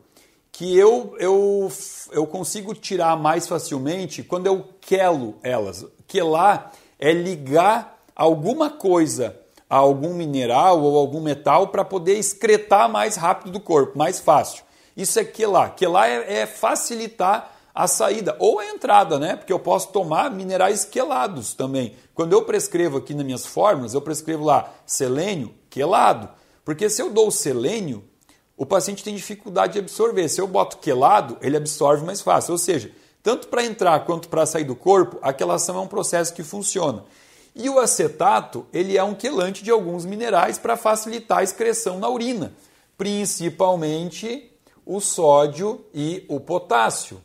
que 0.50 0.76
eu, 0.76 1.14
eu, 1.18 1.70
eu 2.10 2.26
consigo 2.26 2.74
tirar 2.74 3.16
mais 3.16 3.46
facilmente 3.46 4.24
quando 4.24 4.46
eu 4.46 4.68
quelo 4.80 5.36
elas. 5.42 5.86
Quelar 6.08 6.72
é 6.98 7.12
ligar 7.12 8.02
alguma 8.14 8.70
coisa 8.70 9.36
a 9.70 9.76
algum 9.76 10.14
mineral 10.14 10.82
ou 10.82 10.96
algum 10.96 11.20
metal 11.20 11.68
para 11.68 11.84
poder 11.84 12.18
excretar 12.18 12.88
mais 12.88 13.14
rápido 13.16 13.52
do 13.52 13.60
corpo, 13.60 13.96
mais 13.96 14.18
fácil. 14.18 14.64
Isso 14.96 15.18
é 15.18 15.24
quelar. 15.24 15.74
Quelar 15.74 16.08
é, 16.08 16.40
é 16.40 16.46
facilitar 16.46 17.52
a 17.74 17.88
saída 17.88 18.36
ou 18.38 18.60
a 18.60 18.66
entrada, 18.66 19.18
né? 19.18 19.34
Porque 19.34 19.52
eu 19.52 19.58
posso 19.58 19.88
tomar 19.88 20.30
minerais 20.30 20.84
quelados 20.84 21.54
também. 21.54 21.96
Quando 22.14 22.32
eu 22.32 22.42
prescrevo 22.42 22.98
aqui 22.98 23.12
nas 23.12 23.24
minhas 23.24 23.44
fórmulas, 23.44 23.94
eu 23.94 24.00
prescrevo 24.00 24.44
lá 24.44 24.72
selênio 24.86 25.52
quelado. 25.68 26.28
Porque 26.64 26.88
se 26.88 27.02
eu 27.02 27.10
dou 27.10 27.30
selênio, 27.30 28.04
o 28.56 28.64
paciente 28.64 29.02
tem 29.02 29.14
dificuldade 29.14 29.72
de 29.72 29.78
absorver. 29.80 30.28
Se 30.28 30.40
eu 30.40 30.46
boto 30.46 30.78
quelado, 30.78 31.36
ele 31.40 31.56
absorve 31.56 32.04
mais 32.04 32.20
fácil. 32.20 32.52
Ou 32.52 32.58
seja, 32.58 32.92
tanto 33.22 33.48
para 33.48 33.64
entrar 33.64 34.04
quanto 34.04 34.28
para 34.28 34.46
sair 34.46 34.64
do 34.64 34.76
corpo, 34.76 35.18
a 35.20 35.32
quelação 35.32 35.76
é 35.76 35.80
um 35.80 35.88
processo 35.88 36.32
que 36.32 36.44
funciona. 36.44 37.04
E 37.56 37.68
o 37.68 37.78
acetato, 37.78 38.66
ele 38.72 38.96
é 38.96 39.02
um 39.02 39.14
quelante 39.14 39.64
de 39.64 39.70
alguns 39.70 40.04
minerais 40.04 40.58
para 40.58 40.76
facilitar 40.76 41.38
a 41.38 41.42
excreção 41.42 41.98
na 41.98 42.08
urina, 42.08 42.52
principalmente 42.96 44.53
o 44.86 45.00
sódio 45.00 45.84
e 45.92 46.24
o 46.28 46.38
potássio. 46.40 47.20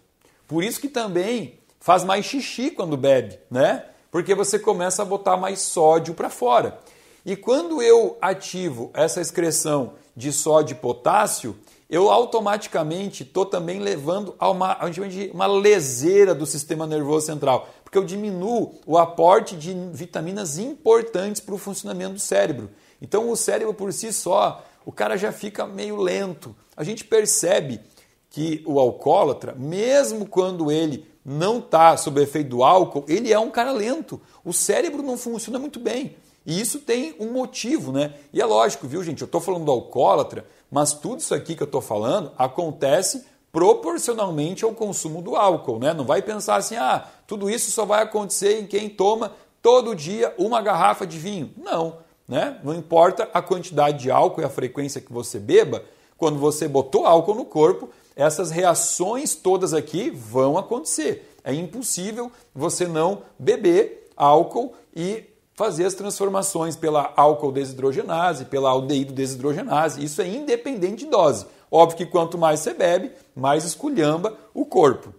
Por 0.47 0.63
isso 0.63 0.79
que 0.79 0.89
também 0.89 1.59
faz 1.79 2.03
mais 2.03 2.25
xixi 2.25 2.71
quando 2.71 2.97
bebe, 2.97 3.39
né? 3.49 3.85
Porque 4.11 4.33
você 4.33 4.57
começa 4.57 5.01
a 5.01 5.05
botar 5.05 5.37
mais 5.37 5.59
sódio 5.59 6.13
para 6.13 6.29
fora. 6.29 6.79
E 7.25 7.35
quando 7.35 7.81
eu 7.81 8.17
ativo 8.21 8.89
essa 8.93 9.21
excreção 9.21 9.93
de 10.15 10.31
sódio 10.31 10.73
e 10.73 10.79
potássio, 10.79 11.55
eu 11.89 12.09
automaticamente 12.09 13.23
estou 13.23 13.45
também 13.45 13.79
levando 13.79 14.35
a 14.37 14.49
uma, 14.49 14.73
a 14.73 14.85
uma 15.33 15.47
leseira 15.47 16.35
do 16.35 16.45
sistema 16.45 16.85
nervoso 16.85 17.25
central, 17.25 17.67
porque 17.83 17.97
eu 17.97 18.03
diminuo 18.03 18.75
o 18.85 18.97
aporte 18.97 19.55
de 19.55 19.73
vitaminas 19.91 20.57
importantes 20.57 21.41
para 21.41 21.55
o 21.55 21.57
funcionamento 21.57 22.13
do 22.13 22.19
cérebro. 22.19 22.69
Então 23.01 23.29
o 23.29 23.35
cérebro 23.35 23.73
por 23.73 23.91
si 23.91 24.13
só 24.13 24.63
o 24.89 24.91
cara 24.91 25.15
já 25.15 25.31
fica 25.31 25.67
meio 25.67 25.97
lento. 25.97 26.55
A 26.75 26.83
gente 26.83 27.05
percebe 27.05 27.79
que 28.27 28.63
o 28.65 28.79
alcoólatra, 28.79 29.53
mesmo 29.53 30.25
quando 30.25 30.71
ele 30.71 31.05
não 31.23 31.59
está 31.59 31.95
sob 31.95 32.19
efeito 32.19 32.49
do 32.49 32.63
álcool, 32.63 33.05
ele 33.07 33.31
é 33.31 33.37
um 33.37 33.51
cara 33.51 33.71
lento. 33.71 34.19
O 34.43 34.51
cérebro 34.51 35.03
não 35.03 35.15
funciona 35.15 35.59
muito 35.59 35.79
bem. 35.79 36.15
E 36.43 36.59
isso 36.59 36.79
tem 36.79 37.15
um 37.19 37.31
motivo, 37.31 37.91
né? 37.91 38.15
E 38.33 38.41
é 38.41 38.45
lógico, 38.47 38.87
viu, 38.87 39.03
gente? 39.03 39.21
Eu 39.21 39.27
estou 39.27 39.39
falando 39.39 39.65
do 39.65 39.71
alcoólatra, 39.71 40.43
mas 40.71 40.91
tudo 40.91 41.19
isso 41.19 41.35
aqui 41.35 41.53
que 41.53 41.61
eu 41.61 41.65
estou 41.65 41.81
falando 41.81 42.31
acontece 42.35 43.27
proporcionalmente 43.51 44.65
ao 44.65 44.71
consumo 44.71 45.21
do 45.21 45.35
álcool, 45.35 45.77
né? 45.77 45.93
Não 45.93 46.03
vai 46.03 46.23
pensar 46.23 46.55
assim, 46.55 46.77
ah, 46.77 47.07
tudo 47.27 47.47
isso 47.47 47.69
só 47.69 47.85
vai 47.85 48.01
acontecer 48.01 48.59
em 48.59 48.65
quem 48.65 48.89
toma 48.89 49.33
todo 49.61 49.95
dia 49.95 50.33
uma 50.35 50.63
garrafa 50.63 51.05
de 51.05 51.19
vinho. 51.19 51.53
Não, 51.55 51.97
né? 52.29 52.59
Não 52.63 52.75
importa 52.75 53.27
a 53.33 53.41
quantidade 53.41 54.03
de 54.03 54.11
álcool 54.11 54.41
e 54.41 54.45
a 54.45 54.49
frequência 54.49 55.01
que 55.01 55.11
você 55.11 55.39
beba, 55.39 55.83
quando 56.15 56.37
você 56.37 56.67
botou 56.67 57.05
álcool 57.05 57.33
no 57.33 57.43
corpo, 57.43 57.89
essas 58.15 58.51
reações 58.51 59.33
todas 59.33 59.73
aqui 59.73 60.11
vão 60.11 60.57
acontecer. 60.57 61.35
É 61.43 61.53
impossível 61.53 62.31
você 62.53 62.85
não 62.85 63.23
beber 63.39 64.09
álcool 64.15 64.73
e 64.95 65.23
fazer 65.55 65.85
as 65.85 65.93
transformações 65.93 66.75
pela 66.75 67.11
álcool 67.17 67.51
desidrogenase, 67.51 68.45
pela 68.45 68.69
aldeído 68.69 69.11
desidrogenase. 69.11 70.03
Isso 70.03 70.21
é 70.21 70.27
independente 70.27 71.05
de 71.05 71.11
dose. 71.11 71.47
Óbvio 71.71 71.97
que 71.97 72.05
quanto 72.05 72.37
mais 72.37 72.59
você 72.59 72.73
bebe, 72.73 73.11
mais 73.35 73.63
esculhamba 73.63 74.37
o 74.53 74.65
corpo. 74.65 75.13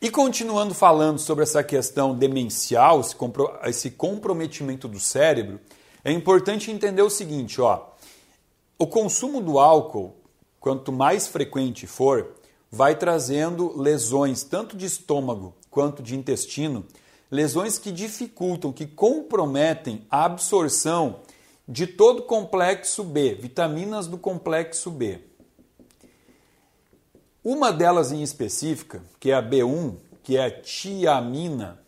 E 0.00 0.10
continuando 0.10 0.74
falando 0.74 1.18
sobre 1.18 1.44
essa 1.44 1.62
questão 1.62 2.14
demencial, 2.14 3.00
esse 3.64 3.90
comprometimento 3.90 4.88
do 4.88 4.98
cérebro, 4.98 5.60
é 6.04 6.12
importante 6.12 6.70
entender 6.70 7.02
o 7.02 7.10
seguinte, 7.10 7.60
ó. 7.60 7.88
O 8.78 8.86
consumo 8.86 9.40
do 9.40 9.58
álcool, 9.58 10.16
quanto 10.58 10.90
mais 10.90 11.28
frequente 11.28 11.86
for, 11.86 12.34
vai 12.70 12.96
trazendo 12.96 13.80
lesões 13.80 14.42
tanto 14.42 14.76
de 14.76 14.86
estômago 14.86 15.54
quanto 15.70 16.02
de 16.02 16.16
intestino, 16.16 16.84
lesões 17.30 17.78
que 17.78 17.92
dificultam, 17.92 18.72
que 18.72 18.86
comprometem 18.86 20.06
a 20.10 20.24
absorção 20.24 21.20
de 21.68 21.86
todo 21.86 22.20
o 22.20 22.22
complexo 22.22 23.04
B, 23.04 23.34
vitaminas 23.34 24.06
do 24.06 24.18
complexo 24.18 24.90
B. 24.90 25.20
Uma 27.44 27.72
delas 27.72 28.12
em 28.12 28.22
específica, 28.22 29.02
que 29.18 29.30
é 29.30 29.34
a 29.34 29.42
B1, 29.42 29.96
que 30.22 30.36
é 30.36 30.44
a 30.44 30.60
tiamina, 30.60 31.81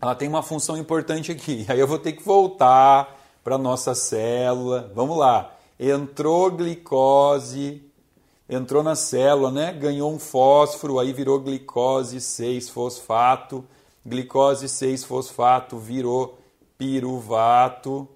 ela 0.00 0.14
tem 0.14 0.28
uma 0.28 0.42
função 0.42 0.76
importante 0.76 1.32
aqui. 1.32 1.64
Aí 1.68 1.80
eu 1.80 1.86
vou 1.86 1.98
ter 1.98 2.12
que 2.12 2.22
voltar 2.22 3.16
para 3.42 3.54
a 3.54 3.58
nossa 3.58 3.94
célula. 3.94 4.90
Vamos 4.94 5.16
lá. 5.16 5.52
Entrou 5.78 6.50
glicose, 6.50 7.82
entrou 8.48 8.82
na 8.82 8.94
célula, 8.94 9.50
né? 9.50 9.72
Ganhou 9.72 10.12
um 10.12 10.18
fósforo, 10.18 10.98
aí 10.98 11.12
virou 11.12 11.38
glicose 11.38 12.16
6-fosfato. 12.16 13.62
Glicose 14.04 14.66
6-fosfato 14.66 15.78
virou 15.78 16.38
piruvato. 16.78 18.08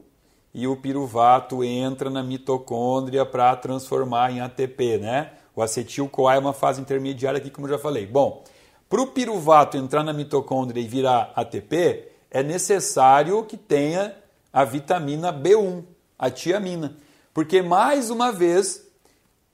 E 0.53 0.67
o 0.67 0.77
piruvato 0.77 1.63
entra 1.63 2.11
na 2.11 2.23
mitocôndria 2.23 3.25
para 3.25 3.55
transformar 3.55 4.33
em 4.33 4.41
ATP, 4.41 4.99
né? 4.99 5.33
O 5.55 5.63
acetil-CoA 5.63 6.35
é 6.35 6.39
uma 6.39 6.53
fase 6.53 6.81
intermediária 6.81 7.39
aqui, 7.39 7.51
como 7.51 7.67
eu 7.67 7.73
já 7.73 7.79
falei. 7.79 8.07
Bom, 8.07 8.43
para 8.91 9.03
o 9.03 9.07
piruvato 9.07 9.77
entrar 9.77 10.03
na 10.03 10.13
mitocôndria 10.13 10.83
e 10.83 10.89
virar 10.89 11.33
ATP, 11.37 12.09
é 12.29 12.43
necessário 12.43 13.45
que 13.45 13.57
tenha 13.57 14.17
a 14.53 14.65
vitamina 14.65 15.33
B1, 15.33 15.85
a 16.19 16.29
tiamina. 16.29 16.97
Porque, 17.33 17.63
mais 17.63 18.11
uma 18.11 18.33
vez, 18.33 18.85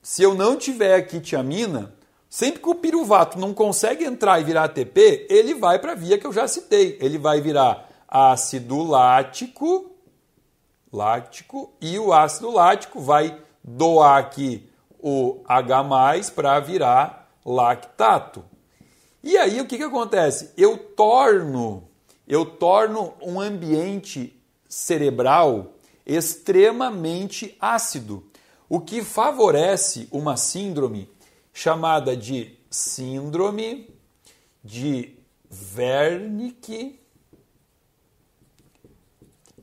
se 0.01 0.22
eu 0.22 0.35
não 0.35 0.57
tiver 0.57 0.94
aqui 0.94 1.20
tiamina, 1.20 1.92
sempre 2.31 2.62
que 2.62 2.68
o 2.70 2.75
piruvato 2.75 3.38
não 3.38 3.53
consegue 3.53 4.05
entrar 4.05 4.40
e 4.40 4.44
virar 4.44 4.64
ATP, 4.64 5.27
ele 5.29 5.55
vai 5.55 5.79
para 5.79 5.92
a 5.92 5.96
via 5.96 6.16
que 6.16 6.27
eu 6.27 6.33
já 6.33 6.49
citei. 6.49 6.96
Ele 6.99 7.18
vai 7.18 7.38
virar 7.38 7.90
ácido 8.09 8.83
lático, 8.83 9.90
lático 10.90 11.75
e 11.79 11.99
o 11.99 12.11
ácido 12.11 12.51
lático 12.51 13.01
vai 13.01 13.38
doar 13.62 14.16
aqui 14.18 14.66
o 14.99 15.42
H 15.46 15.85
para 16.35 16.59
virar 16.59 17.31
lactato. 17.44 18.56
E 19.27 19.37
aí 19.37 19.61
o 19.61 19.67
que, 19.67 19.77
que 19.77 19.83
acontece? 19.83 20.53
Eu 20.57 20.79
torno, 20.79 21.89
eu 22.29 22.47
torno 22.47 23.12
um 23.21 23.41
ambiente 23.41 24.41
cerebral 24.69 25.75
extremamente 26.07 27.57
ácido, 27.61 28.31
o 28.69 28.81
que 28.81 29.03
favorece 29.03 30.07
uma 30.12 30.37
síndrome 30.37 31.11
chamada 31.53 32.17
de 32.17 32.57
síndrome 32.71 33.93
de 34.62 35.19
Wernicke 35.77 37.01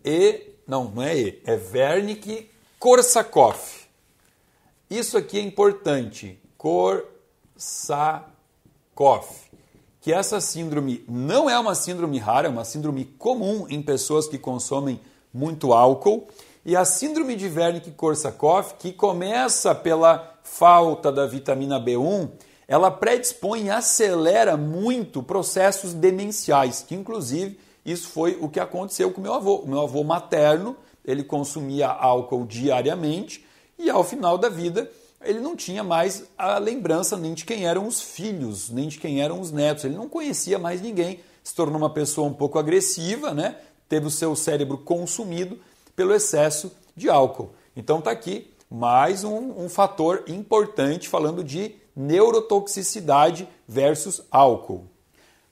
e 0.04 0.56
não, 0.68 0.92
não 0.92 1.04
é 1.04 1.18
E, 1.18 1.42
é 1.46 1.54
Wernicke 1.54 2.52
Korsakoff. 2.78 3.88
Isso 4.90 5.18
aqui 5.18 5.40
é 5.40 5.42
importante. 5.42 6.38
Korsakoff. 6.58 8.34
Que 10.04 10.12
essa 10.12 10.42
síndrome 10.42 11.02
não 11.08 11.50
é 11.50 11.58
uma 11.58 11.74
síndrome 11.74 12.20
rara, 12.20 12.50
é 12.50 12.52
uma 12.52 12.66
síndrome 12.66 13.06
comum 13.18 13.66
em 13.70 13.82
pessoas 13.82 14.28
que 14.28 14.38
consomem 14.38 15.00
muito 15.34 15.72
álcool. 15.72 16.28
E 16.66 16.76
a 16.76 16.84
síndrome 16.84 17.38
de 17.38 17.48
Wernicke-Korsakoff, 17.48 18.74
que 18.78 18.92
começa 18.92 19.74
pela 19.74 20.38
falta 20.44 21.10
da 21.10 21.26
vitamina 21.26 21.80
B1, 21.80 22.32
ela 22.68 22.92
predispõe 22.92 23.68
e 23.68 23.70
acelera 23.70 24.58
muito 24.58 25.24
processos 25.24 25.94
demenciais, 25.94 26.84
que 26.86 26.96
inclusive 26.96 27.58
isso 27.86 28.10
foi 28.10 28.38
o 28.42 28.50
que 28.50 28.60
aconteceu 28.60 29.10
com 29.10 29.22
meu 29.22 29.34
avô. 29.34 29.60
O 29.60 29.70
meu 29.70 29.84
avô 29.84 30.04
materno, 30.04 30.76
ele 31.06 31.24
consumia 31.24 31.88
álcool 31.88 32.46
diariamente 32.46 33.46
e 33.80 33.90
ao 33.90 34.04
final 34.04 34.38
da 34.38 34.50
vida 34.50 34.92
ele 35.24 35.40
não 35.40 35.56
tinha 35.56 35.84
mais 35.84 36.24
a 36.38 36.58
lembrança 36.58 37.18
nem 37.18 37.34
de 37.34 37.46
quem 37.46 37.66
eram 37.66 37.88
os 37.88 38.02
filhos, 38.02 38.70
nem 38.70 38.88
de 38.88 38.98
quem 38.98 39.22
eram 39.22 39.40
os 39.40 39.52
netos. 39.52 39.86
Ele 39.86 39.96
não 39.96 40.10
conhecia 40.10 40.60
mais 40.60 40.82
ninguém, 40.82 41.20
se 41.44 41.54
tornou 41.54 41.78
uma 41.78 41.90
pessoa 41.90 42.28
um 42.28 42.34
pouco 42.34 42.60
agressiva, 42.60 43.34
né? 43.34 43.56
teve 43.94 44.08
o 44.08 44.12
seu 44.12 44.36
cérebro 44.36 44.80
consumido 44.80 45.60
pelo 45.96 46.16
excesso 46.16 46.72
de 46.96 47.10
álcool. 47.10 47.52
Então 47.76 48.00
está 48.00 48.10
aqui 48.10 48.52
mais 48.68 49.24
um, 49.24 49.64
um 49.66 49.70
fator 49.70 50.24
importante 50.28 51.08
falando 51.08 51.44
de 51.44 51.76
neurotoxicidade 51.96 53.48
versus 53.68 54.24
álcool. 54.32 54.88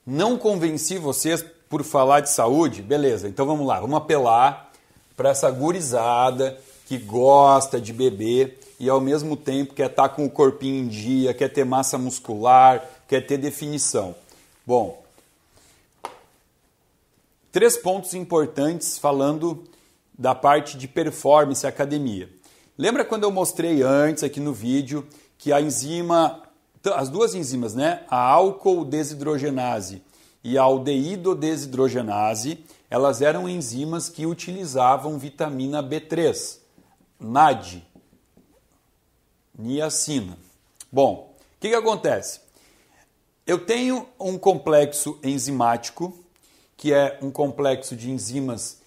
Não 0.03 0.39
convenci 0.39 0.97
vocês 0.97 1.45
por 1.69 1.84
falar 1.84 2.21
de 2.21 2.31
saúde? 2.31 2.81
Beleza, 2.81 3.27
então 3.27 3.45
vamos 3.45 3.67
lá, 3.67 3.79
vamos 3.79 3.97
apelar 3.97 4.71
para 5.15 5.29
essa 5.29 5.51
gurizada 5.51 6.60
que 6.88 6.97
gosta 6.97 7.79
de 7.79 7.93
beber 7.93 8.60
e 8.82 8.89
ao 8.89 9.00
mesmo 9.00 9.38
tempo 9.38 9.76
quer 9.76 9.91
estar 9.91 10.10
tá 10.10 10.15
com 10.15 10.26
o 10.26 10.30
corpinho 10.30 10.84
em 10.84 10.88
dia, 10.88 11.36
quer 11.36 11.50
ter 11.50 11.63
massa 11.63 12.00
muscular, 12.00 12.84
quer 13.08 13.22
ter 13.22 13.38
definição. 13.38 14.15
Bom, 14.65 15.04
três 17.52 17.78
pontos 17.78 18.15
importantes 18.15 18.98
falando 18.98 19.65
da 20.17 20.34
parte 20.34 20.80
de 20.80 20.88
performance 20.88 21.65
academia. 21.67 22.28
Lembra 22.76 23.06
quando 23.06 23.22
eu 23.22 23.30
mostrei 23.30 23.84
antes 23.84 24.24
aqui 24.24 24.39
no 24.39 24.52
vídeo 24.52 25.08
que 25.38 25.54
a 25.54 25.62
enzima, 25.62 26.41
as 26.96 27.08
duas 27.08 27.36
enzimas, 27.36 27.76
né, 27.76 28.04
a 28.10 28.17
álcool 28.20 28.84
desidrogenase 28.84 30.02
e 30.44 30.58
a 30.58 30.63
aldeído 30.63 31.36
desidrogenase, 31.36 32.65
elas 32.89 33.22
eram 33.22 33.48
enzimas 33.48 34.10
que 34.10 34.26
utilizavam 34.26 35.20
vitamina 35.20 35.84
B3. 35.84 36.58
NAD, 37.20 37.90
niacina. 39.62 40.38
Bom, 40.92 41.35
o 41.38 41.60
que, 41.60 41.69
que 41.69 41.75
acontece? 41.75 42.42
Eu 43.46 43.65
tenho 43.65 44.08
um 44.19 44.38
complexo 44.38 45.19
enzimático, 45.23 46.13
que 46.75 46.94
é 46.94 47.19
um 47.21 47.31
complexo 47.31 47.96
de 47.96 48.10
enzimas 48.10 48.79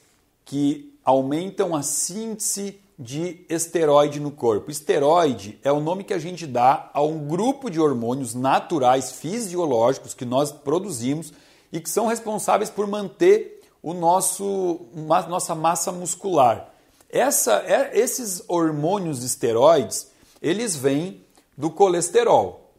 que 0.44 0.92
aumentam 1.04 1.74
a 1.74 1.82
síntese 1.82 2.80
de 2.98 3.44
esteroide 3.48 4.20
no 4.20 4.30
corpo. 4.30 4.70
Esteroide 4.70 5.58
é 5.64 5.72
o 5.72 5.80
nome 5.80 6.04
que 6.04 6.14
a 6.14 6.18
gente 6.18 6.46
dá 6.46 6.90
a 6.92 7.02
um 7.02 7.26
grupo 7.26 7.70
de 7.70 7.80
hormônios 7.80 8.34
naturais 8.34 9.12
fisiológicos 9.12 10.14
que 10.14 10.24
nós 10.24 10.52
produzimos 10.52 11.32
e 11.72 11.80
que 11.80 11.90
são 11.90 12.06
responsáveis 12.06 12.70
por 12.70 12.86
manter 12.86 13.62
o 13.82 13.92
nosso 13.92 14.80
nossa 15.28 15.54
massa 15.54 15.90
muscular. 15.90 16.72
Essa, 17.10 17.62
é, 17.66 17.98
esses 17.98 18.42
hormônios 18.48 19.22
esteroides, 19.22 20.08
eles 20.44 20.76
vêm 20.76 21.24
do 21.56 21.70
colesterol, 21.70 22.74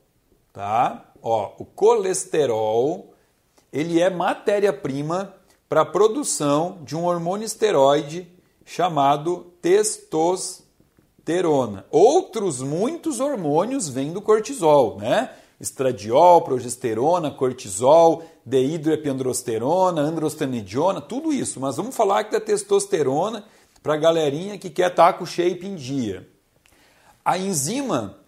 tá? 0.54 1.12
Ó, 1.20 1.54
o 1.58 1.66
colesterol, 1.66 3.14
ele 3.74 4.00
é 4.00 4.08
matéria-prima 4.10 5.34
para 5.68 5.82
a 5.82 5.86
produção 5.86 6.78
de 6.84 6.96
um 6.96 7.06
hormônio 7.06 7.44
esteroide 7.46 8.32
chamado 8.64 9.52
testosterona. 9.64 10.64
Outros 11.90 12.62
muitos 12.62 13.20
hormônios 13.20 13.90
vêm 13.90 14.14
do 14.14 14.22
cortisol, 14.22 14.98
né? 15.00 15.32
Estradiol, 15.60 16.44
progesterona, 16.44 17.32
cortisol, 17.32 18.24
dehidroepiandrosterona, 18.46 20.02
androstenediona, 20.02 21.02
tudo 21.02 21.34
isso. 21.34 21.60
Mas 21.60 21.78
vamos 21.78 21.96
falar 21.96 22.20
aqui 22.20 22.32
da 22.34 22.40
testosterona, 22.40 23.44
para 23.82 23.96
a 23.96 23.98
galerinha 23.98 24.58
que 24.60 24.70
quer 24.70 24.92
estar 24.92 25.14
com 25.14 25.24
o 25.24 25.28
shape 25.28 25.66
em 25.66 25.76
dia. 25.76 26.35
A 27.26 27.38
enzima, 27.40 28.20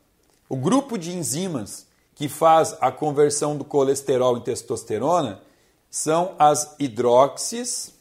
o 0.50 0.58
grupo 0.58 0.98
de 0.98 1.16
enzimas 1.16 1.86
que 2.16 2.28
faz 2.28 2.76
a 2.82 2.92
conversão 2.92 3.56
do 3.56 3.64
colesterol 3.64 4.40
em 4.40 4.42
testosterona 4.42 5.40
são 5.88 6.36
as 6.40 6.76
hidroxis, 6.80 7.94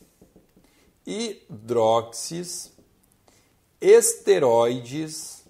hidroxis, 1.07 2.72
esteroides, 3.78 5.44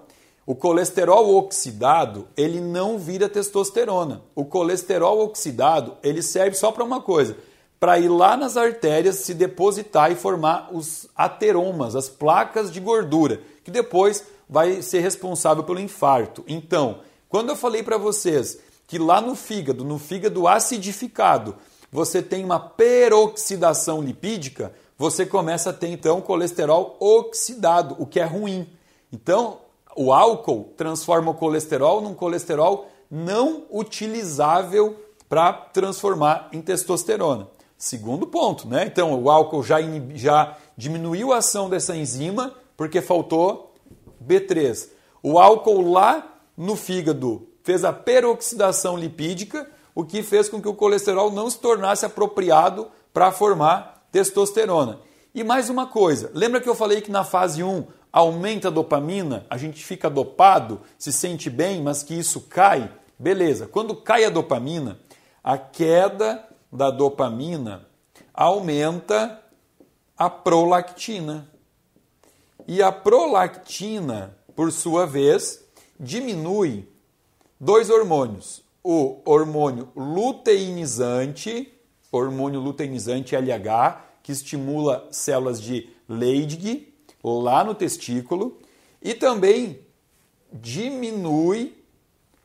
O 0.47 0.55
colesterol 0.55 1.35
oxidado, 1.35 2.27
ele 2.35 2.59
não 2.59 2.97
vira 2.97 3.29
testosterona. 3.29 4.23
O 4.33 4.43
colesterol 4.43 5.19
oxidado, 5.19 5.95
ele 6.01 6.23
serve 6.23 6.57
só 6.57 6.71
para 6.71 6.83
uma 6.83 6.99
coisa, 6.99 7.37
para 7.79 7.99
ir 7.99 8.09
lá 8.09 8.35
nas 8.35 8.57
artérias 8.57 9.17
se 9.17 9.35
depositar 9.35 10.11
e 10.11 10.15
formar 10.15 10.69
os 10.73 11.07
ateromas, 11.15 11.95
as 11.95 12.09
placas 12.09 12.71
de 12.71 12.79
gordura, 12.79 13.39
que 13.63 13.69
depois 13.69 14.23
vai 14.49 14.81
ser 14.81 15.01
responsável 15.01 15.63
pelo 15.63 15.79
infarto. 15.79 16.43
Então, 16.47 17.01
quando 17.29 17.49
eu 17.49 17.55
falei 17.55 17.83
para 17.83 17.99
vocês 17.99 18.57
que 18.87 18.97
lá 18.97 19.21
no 19.21 19.35
fígado, 19.35 19.85
no 19.85 19.99
fígado 19.99 20.47
acidificado, 20.47 21.55
você 21.91 22.23
tem 22.23 22.43
uma 22.43 22.59
peroxidação 22.59 24.01
lipídica, 24.01 24.73
você 24.97 25.25
começa 25.25 25.69
a 25.69 25.73
ter 25.73 25.89
então 25.89 26.19
colesterol 26.21 26.97
oxidado, 26.99 27.95
o 27.99 28.05
que 28.05 28.19
é 28.19 28.23
ruim. 28.23 28.67
Então, 29.13 29.59
o 29.95 30.11
álcool 30.11 30.73
transforma 30.75 31.31
o 31.31 31.35
colesterol 31.35 32.01
num 32.01 32.13
colesterol 32.13 32.87
não 33.09 33.63
utilizável 33.71 34.97
para 35.29 35.53
transformar 35.53 36.49
em 36.51 36.61
testosterona. 36.61 37.47
Segundo 37.77 38.25
ponto, 38.25 38.67
né? 38.67 38.85
Então, 38.85 39.21
o 39.21 39.29
álcool 39.29 39.63
já, 39.63 39.77
já 40.15 40.57
diminuiu 40.75 41.31
a 41.31 41.37
ação 41.37 41.69
dessa 41.69 41.95
enzima 41.95 42.53
porque 42.75 43.01
faltou 43.01 43.73
B3. 44.25 44.89
O 45.21 45.37
álcool 45.37 45.91
lá 45.91 46.39
no 46.55 46.75
fígado 46.75 47.47
fez 47.63 47.83
a 47.83 47.93
peroxidação 47.93 48.97
lipídica, 48.97 49.69
o 49.93 50.03
que 50.03 50.23
fez 50.23 50.49
com 50.49 50.61
que 50.61 50.67
o 50.67 50.73
colesterol 50.73 51.31
não 51.31 51.49
se 51.49 51.59
tornasse 51.59 52.05
apropriado 52.05 52.87
para 53.13 53.31
formar 53.31 53.96
testosterona. 54.11 54.99
E 55.33 55.43
mais 55.43 55.69
uma 55.69 55.85
coisa, 55.85 56.31
lembra 56.33 56.59
que 56.59 56.67
eu 56.67 56.75
falei 56.75 57.01
que 57.01 57.11
na 57.11 57.23
fase 57.23 57.63
1 57.63 57.85
aumenta 58.11 58.69
a 58.69 58.71
dopamina, 58.71 59.45
a 59.49 59.57
gente 59.57 59.85
fica 59.85 60.09
dopado, 60.09 60.81
se 60.97 61.13
sente 61.13 61.49
bem, 61.49 61.81
mas 61.81 62.01
que 62.01 62.13
isso 62.13 62.41
cai? 62.41 62.91
Beleza, 63.19 63.67
quando 63.67 63.95
cai 63.95 64.25
a 64.25 64.29
dopamina, 64.29 64.99
a 65.43 65.57
queda 65.57 66.43
da 66.71 66.89
dopamina 66.89 67.87
aumenta 68.33 69.41
a 70.17 70.29
prolactina. 70.29 71.47
E 72.67 72.81
a 72.81 72.91
prolactina, 72.91 74.35
por 74.55 74.71
sua 74.71 75.05
vez, 75.05 75.63
diminui 75.99 76.87
dois 77.59 77.89
hormônios: 77.89 78.63
o 78.83 79.21
hormônio 79.25 79.89
luteinizante 79.95 81.73
hormônio 82.11 82.59
luteinizante 82.59 83.35
LH, 83.35 84.01
que 84.23 84.31
estimula 84.31 85.07
células 85.11 85.61
de 85.61 85.89
Leydig 86.07 86.93
lá 87.23 87.63
no 87.63 87.75
testículo 87.75 88.57
e 89.01 89.13
também 89.13 89.79
diminui 90.51 91.75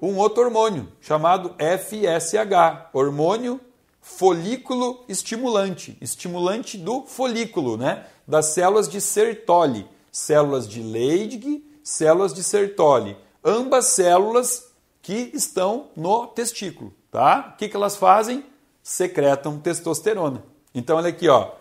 um 0.01 0.17
outro 0.17 0.43
hormônio 0.43 0.89
chamado 1.01 1.55
FSH, 1.59 2.91
hormônio 2.93 3.61
folículo 4.01 5.05
estimulante, 5.09 5.97
estimulante 6.01 6.77
do 6.77 7.07
folículo, 7.07 7.77
né? 7.77 8.07
Das 8.27 8.47
células 8.47 8.89
de 8.89 9.01
Sertoli, 9.01 9.87
células 10.11 10.69
de 10.69 10.83
Leydig, 10.83 11.65
células 11.85 12.35
de 12.35 12.43
Sertoli, 12.43 13.17
ambas 13.45 13.87
células 13.87 14.73
que 15.01 15.31
estão 15.33 15.89
no 15.97 16.27
testículo, 16.27 16.93
tá? 17.11 17.53
O 17.55 17.57
que, 17.57 17.69
que 17.69 17.77
elas 17.77 17.97
fazem? 17.97 18.45
Secretam 18.83 19.59
testosterona. 19.59 20.43
Então, 20.75 20.97
olha 20.97 21.09
aqui, 21.09 21.29
ó. 21.29 21.53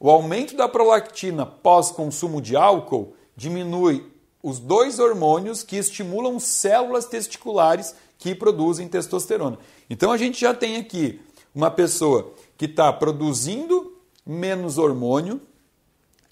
O 0.00 0.10
aumento 0.10 0.56
da 0.56 0.68
prolactina 0.68 1.46
pós-consumo 1.46 2.40
de 2.40 2.56
álcool 2.56 3.14
diminui 3.36 4.10
os 4.42 4.58
dois 4.58 4.98
hormônios 4.98 5.62
que 5.62 5.76
estimulam 5.76 6.40
células 6.40 7.06
testiculares 7.06 7.94
que 8.18 8.34
produzem 8.34 8.88
testosterona. 8.88 9.58
Então, 9.88 10.10
a 10.10 10.16
gente 10.16 10.40
já 10.40 10.52
tem 10.52 10.76
aqui 10.76 11.20
uma 11.54 11.70
pessoa 11.70 12.32
que 12.56 12.64
está 12.64 12.92
produzindo 12.92 13.96
menos 14.24 14.78
hormônio, 14.78 15.40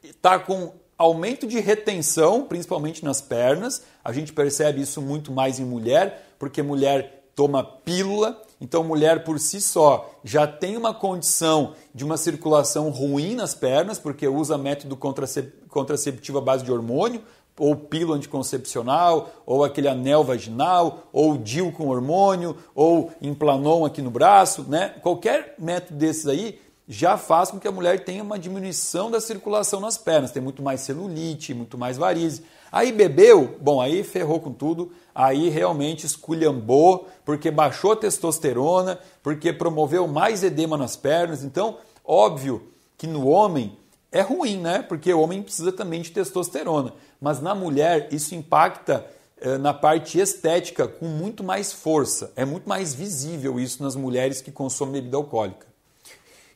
está 0.02 0.38
com 0.38 0.72
aumento 0.96 1.46
de 1.46 1.60
retenção, 1.60 2.44
principalmente 2.44 3.04
nas 3.04 3.20
pernas. 3.20 3.82
A 4.04 4.12
gente 4.12 4.32
percebe 4.32 4.80
isso 4.82 5.00
muito 5.00 5.32
mais 5.32 5.58
em 5.58 5.64
mulher, 5.64 6.34
porque 6.38 6.62
mulher 6.62 7.24
toma 7.34 7.62
pílula 7.64 8.40
então, 8.60 8.84
mulher 8.84 9.24
por 9.24 9.38
si 9.38 9.60
só 9.60 10.10
já 10.22 10.46
tem 10.46 10.76
uma 10.76 10.92
condição 10.92 11.72
de 11.94 12.04
uma 12.04 12.18
circulação 12.18 12.90
ruim 12.90 13.34
nas 13.34 13.54
pernas, 13.54 13.98
porque 13.98 14.28
usa 14.28 14.58
método 14.58 14.98
contraceptivo 15.68 16.38
à 16.38 16.40
base 16.42 16.64
de 16.64 16.70
hormônio, 16.70 17.22
ou 17.58 17.74
pílula 17.74 18.16
anticoncepcional, 18.16 19.30
ou 19.46 19.64
aquele 19.64 19.88
anel 19.88 20.22
vaginal, 20.24 21.08
ou 21.12 21.36
DIL 21.36 21.72
com 21.72 21.88
hormônio, 21.88 22.56
ou 22.74 23.10
implanon 23.20 23.84
aqui 23.84 24.02
no 24.02 24.10
braço, 24.10 24.64
né? 24.68 24.94
Qualquer 25.02 25.54
método 25.58 25.98
desses 25.98 26.26
aí 26.26 26.58
já 26.86 27.16
faz 27.16 27.50
com 27.50 27.60
que 27.60 27.68
a 27.68 27.72
mulher 27.72 28.04
tenha 28.04 28.22
uma 28.22 28.38
diminuição 28.38 29.10
da 29.10 29.20
circulação 29.20 29.78
nas 29.78 29.96
pernas, 29.96 30.32
tem 30.32 30.42
muito 30.42 30.62
mais 30.62 30.80
celulite, 30.80 31.54
muito 31.54 31.78
mais 31.78 31.96
varize. 31.96 32.42
Aí 32.72 32.92
bebeu, 32.92 33.56
bom, 33.60 33.80
aí 33.80 34.02
ferrou 34.02 34.40
com 34.40 34.52
tudo, 34.52 34.90
aí 35.14 35.48
realmente 35.48 36.06
esculhambou, 36.06 37.08
porque 37.24 37.50
baixou 37.50 37.92
a 37.92 37.96
testosterona, 37.96 38.98
porque 39.22 39.52
promoveu 39.52 40.06
mais 40.06 40.42
edema 40.42 40.76
nas 40.76 40.96
pernas. 40.96 41.42
Então, 41.44 41.78
óbvio 42.04 42.68
que 42.96 43.06
no 43.06 43.28
homem 43.28 43.78
é 44.12 44.20
ruim, 44.20 44.58
né? 44.58 44.82
Porque 44.82 45.12
o 45.12 45.20
homem 45.20 45.42
precisa 45.42 45.72
também 45.72 46.02
de 46.02 46.10
testosterona. 46.10 46.92
Mas 47.20 47.40
na 47.40 47.54
mulher 47.54 48.08
isso 48.12 48.34
impacta 48.34 49.06
eh, 49.40 49.56
na 49.58 49.72
parte 49.72 50.18
estética 50.18 50.88
com 50.88 51.06
muito 51.06 51.44
mais 51.44 51.72
força. 51.72 52.32
É 52.36 52.44
muito 52.44 52.68
mais 52.68 52.94
visível 52.94 53.58
isso 53.58 53.82
nas 53.82 53.96
mulheres 53.96 54.40
que 54.40 54.50
consomem 54.50 54.94
bebida 54.94 55.16
alcoólica. 55.16 55.70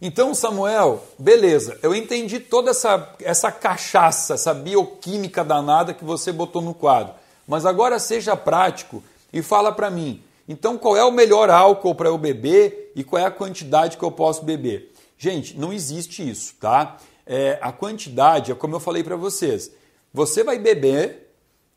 Então, 0.00 0.34
Samuel, 0.34 1.02
beleza, 1.18 1.78
eu 1.82 1.94
entendi 1.94 2.38
toda 2.38 2.72
essa, 2.72 3.14
essa 3.20 3.50
cachaça, 3.50 4.34
essa 4.34 4.52
bioquímica 4.52 5.42
danada 5.42 5.94
que 5.94 6.04
você 6.04 6.30
botou 6.30 6.60
no 6.60 6.74
quadro. 6.74 7.14
Mas 7.46 7.66
agora 7.66 7.98
seja 7.98 8.36
prático 8.36 9.02
e 9.32 9.42
fala 9.42 9.72
para 9.72 9.90
mim, 9.90 10.22
então 10.48 10.76
qual 10.76 10.96
é 10.96 11.04
o 11.04 11.10
melhor 11.10 11.50
álcool 11.50 11.94
para 11.94 12.08
eu 12.08 12.18
beber 12.18 12.92
e 12.94 13.02
qual 13.02 13.20
é 13.20 13.24
a 13.24 13.30
quantidade 13.30 13.96
que 13.96 14.04
eu 14.04 14.10
posso 14.10 14.44
beber? 14.44 14.92
Gente, 15.16 15.58
não 15.58 15.72
existe 15.72 16.28
isso, 16.28 16.54
tá? 16.60 16.98
É, 17.26 17.58
a 17.62 17.72
quantidade 17.72 18.52
é 18.52 18.54
como 18.54 18.76
eu 18.76 18.80
falei 18.80 19.02
para 19.02 19.16
vocês. 19.16 19.70
Você 20.12 20.44
vai 20.44 20.58
beber 20.58 21.24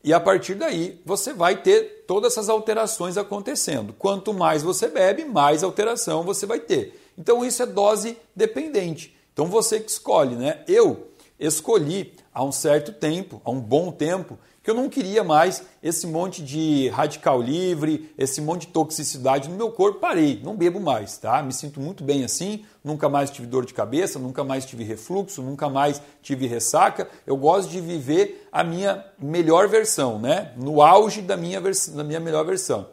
e 0.04 0.12
a 0.12 0.20
partir 0.20 0.54
daí 0.54 1.00
você 1.04 1.32
vai 1.32 1.60
ter 1.60 2.04
todas 2.06 2.32
essas 2.32 2.48
alterações 2.48 3.16
acontecendo. 3.16 3.92
Quanto 3.92 4.32
mais 4.32 4.62
você 4.62 4.88
bebe, 4.88 5.24
mais 5.24 5.62
alteração 5.62 6.22
você 6.22 6.46
vai 6.46 6.60
ter. 6.60 7.00
Então 7.16 7.44
isso 7.44 7.62
é 7.62 7.66
dose 7.66 8.16
dependente. 8.34 9.16
Então 9.32 9.46
você 9.46 9.80
que 9.80 9.90
escolhe, 9.90 10.36
né? 10.36 10.62
Eu 10.68 11.08
escolhi 11.38 12.14
há 12.32 12.44
um 12.44 12.52
certo 12.52 12.92
tempo, 12.92 13.40
há 13.44 13.50
um 13.50 13.60
bom 13.60 13.90
tempo, 13.90 14.38
porque 14.68 14.78
eu 14.78 14.82
não 14.82 14.90
queria 14.90 15.24
mais 15.24 15.62
esse 15.82 16.06
monte 16.06 16.42
de 16.42 16.88
radical 16.90 17.40
livre, 17.40 18.12
esse 18.18 18.38
monte 18.38 18.66
de 18.66 18.72
toxicidade 18.74 19.48
no 19.48 19.56
meu 19.56 19.70
corpo. 19.70 19.98
Parei, 19.98 20.42
não 20.44 20.54
bebo 20.54 20.78
mais, 20.78 21.16
tá? 21.16 21.42
Me 21.42 21.54
sinto 21.54 21.80
muito 21.80 22.04
bem 22.04 22.22
assim, 22.22 22.66
nunca 22.84 23.08
mais 23.08 23.30
tive 23.30 23.46
dor 23.46 23.64
de 23.64 23.72
cabeça, 23.72 24.18
nunca 24.18 24.44
mais 24.44 24.66
tive 24.66 24.84
refluxo, 24.84 25.40
nunca 25.40 25.70
mais 25.70 26.02
tive 26.20 26.46
ressaca. 26.46 27.08
Eu 27.26 27.38
gosto 27.38 27.70
de 27.70 27.80
viver 27.80 28.46
a 28.52 28.62
minha 28.62 29.02
melhor 29.18 29.68
versão, 29.68 30.18
né? 30.18 30.52
No 30.58 30.82
auge 30.82 31.22
da 31.22 31.34
minha, 31.36 31.62
da 31.62 32.04
minha 32.04 32.20
melhor 32.20 32.44
versão. 32.44 32.88